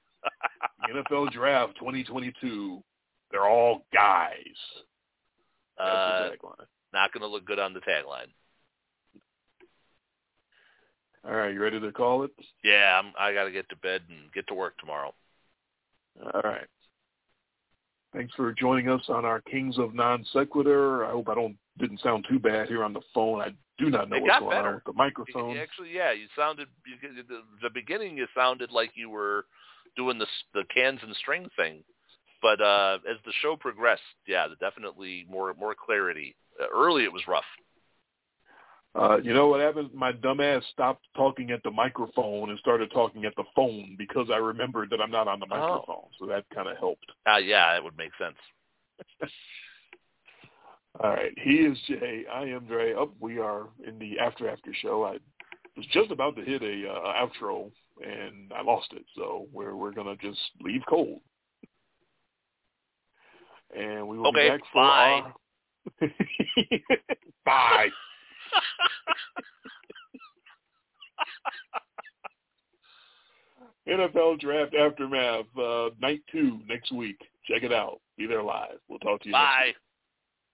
NFL 1.04 1.32
Draft 1.32 1.74
2022. 1.78 2.82
They're 3.30 3.48
all 3.48 3.86
guys. 3.92 4.36
That's 5.78 5.90
uh, 5.90 6.28
the 6.30 6.36
tagline. 6.36 6.66
Not 6.92 7.12
going 7.12 7.22
to 7.22 7.26
look 7.26 7.44
good 7.44 7.58
on 7.58 7.74
the 7.74 7.80
tagline. 7.80 8.30
All 11.26 11.34
right, 11.34 11.52
you 11.54 11.60
ready 11.60 11.80
to 11.80 11.90
call 11.90 12.22
it? 12.24 12.30
Yeah, 12.62 13.00
I'm, 13.02 13.12
I 13.18 13.32
got 13.32 13.44
to 13.44 13.50
get 13.50 13.68
to 13.70 13.76
bed 13.76 14.02
and 14.08 14.30
get 14.32 14.46
to 14.48 14.54
work 14.54 14.76
tomorrow. 14.78 15.14
All 16.22 16.42
right. 16.42 16.66
Thanks 18.12 18.32
for 18.34 18.52
joining 18.52 18.88
us 18.88 19.02
on 19.08 19.24
our 19.24 19.40
Kings 19.40 19.78
of 19.78 19.94
Non 19.94 20.24
Sequitur. 20.32 21.04
I 21.04 21.10
hope 21.10 21.28
I 21.28 21.34
don't 21.34 21.56
didn't 21.78 22.00
sound 22.00 22.24
too 22.28 22.38
bad 22.38 22.68
here 22.68 22.84
on 22.84 22.92
the 22.92 23.00
phone. 23.12 23.40
I 23.40 23.50
do 23.78 23.90
not 23.90 24.08
know 24.08 24.16
it 24.16 24.22
what's 24.22 24.38
going 24.38 24.50
better. 24.50 24.68
on 24.68 24.74
with 24.76 24.84
the 24.84 24.92
microphone. 24.92 25.56
Actually, 25.56 25.92
yeah, 25.94 26.12
you 26.12 26.26
sounded 26.36 26.68
you, 26.86 27.22
the, 27.28 27.40
the 27.62 27.70
beginning. 27.70 28.16
You 28.16 28.26
sounded 28.34 28.70
like 28.70 28.92
you 28.94 29.10
were 29.10 29.46
doing 29.96 30.18
the 30.18 30.26
the 30.54 30.64
cans 30.74 31.00
and 31.02 31.14
string 31.16 31.48
thing, 31.56 31.82
but 32.40 32.60
uh, 32.60 32.98
as 33.10 33.16
the 33.24 33.32
show 33.42 33.56
progressed, 33.56 34.02
yeah, 34.26 34.46
definitely 34.60 35.26
more 35.28 35.52
more 35.58 35.74
clarity. 35.74 36.36
Uh, 36.60 36.66
early, 36.72 37.04
it 37.04 37.12
was 37.12 37.22
rough. 37.26 37.44
Uh, 38.96 39.16
you 39.16 39.34
know 39.34 39.48
what 39.48 39.58
happened? 39.60 39.90
My 39.92 40.12
dumbass 40.12 40.62
stopped 40.70 41.04
talking 41.16 41.50
at 41.50 41.60
the 41.64 41.70
microphone 41.72 42.50
and 42.50 42.58
started 42.60 42.92
talking 42.92 43.24
at 43.24 43.34
the 43.34 43.42
phone 43.56 43.96
because 43.98 44.28
I 44.32 44.36
remembered 44.36 44.88
that 44.90 45.00
I'm 45.00 45.10
not 45.10 45.26
on 45.26 45.40
the 45.40 45.46
Oh. 45.46 45.48
microphone. 45.48 46.04
So 46.20 46.26
that 46.26 46.44
kind 46.54 46.68
of 46.68 46.76
helped. 46.76 47.06
Uh, 47.28 47.38
yeah, 47.38 47.76
it 47.76 47.82
would 47.82 47.98
make 47.98 48.12
sense. 48.16 48.36
All 51.02 51.10
right. 51.10 51.32
He 51.42 51.50
is 51.54 51.76
Jay. 51.88 52.24
I 52.32 52.42
am 52.44 52.66
Dre. 52.66 52.94
Up. 52.94 53.10
we 53.20 53.38
are 53.38 53.68
in 53.86 53.98
the 53.98 54.18
after 54.20 54.48
after 54.48 54.72
show. 54.80 55.04
I 55.04 55.18
was 55.76 55.86
just 55.92 56.10
about 56.12 56.36
to 56.36 56.42
hit 56.42 56.62
a 56.62 56.88
uh, 56.88 57.26
outro 57.26 57.70
and 58.00 58.52
I 58.52 58.62
lost 58.62 58.92
it. 58.92 59.04
So 59.16 59.46
we're 59.52 59.74
we're 59.74 59.92
gonna 59.92 60.16
just 60.16 60.38
leave 60.60 60.82
cold. 60.88 61.20
And 63.76 64.06
we 64.06 64.18
will 64.18 64.28
Okay, 64.28 64.44
be 64.44 64.48
back 64.50 64.60
for 64.72 64.82
bye. 64.82 65.22
our 66.00 66.08
bye. 67.44 67.88
NFL 73.88 74.40
Draft 74.40 74.74
Aftermath, 74.74 75.44
uh, 75.60 75.90
night 76.00 76.22
two 76.32 76.60
next 76.68 76.90
week. 76.92 77.18
Check 77.46 77.64
it 77.64 77.72
out. 77.72 78.00
Be 78.16 78.26
there 78.26 78.42
live. 78.42 78.78
We'll 78.88 78.98
talk 79.00 79.20
to 79.22 79.28
you 79.28 79.32
Bye. 79.32 79.72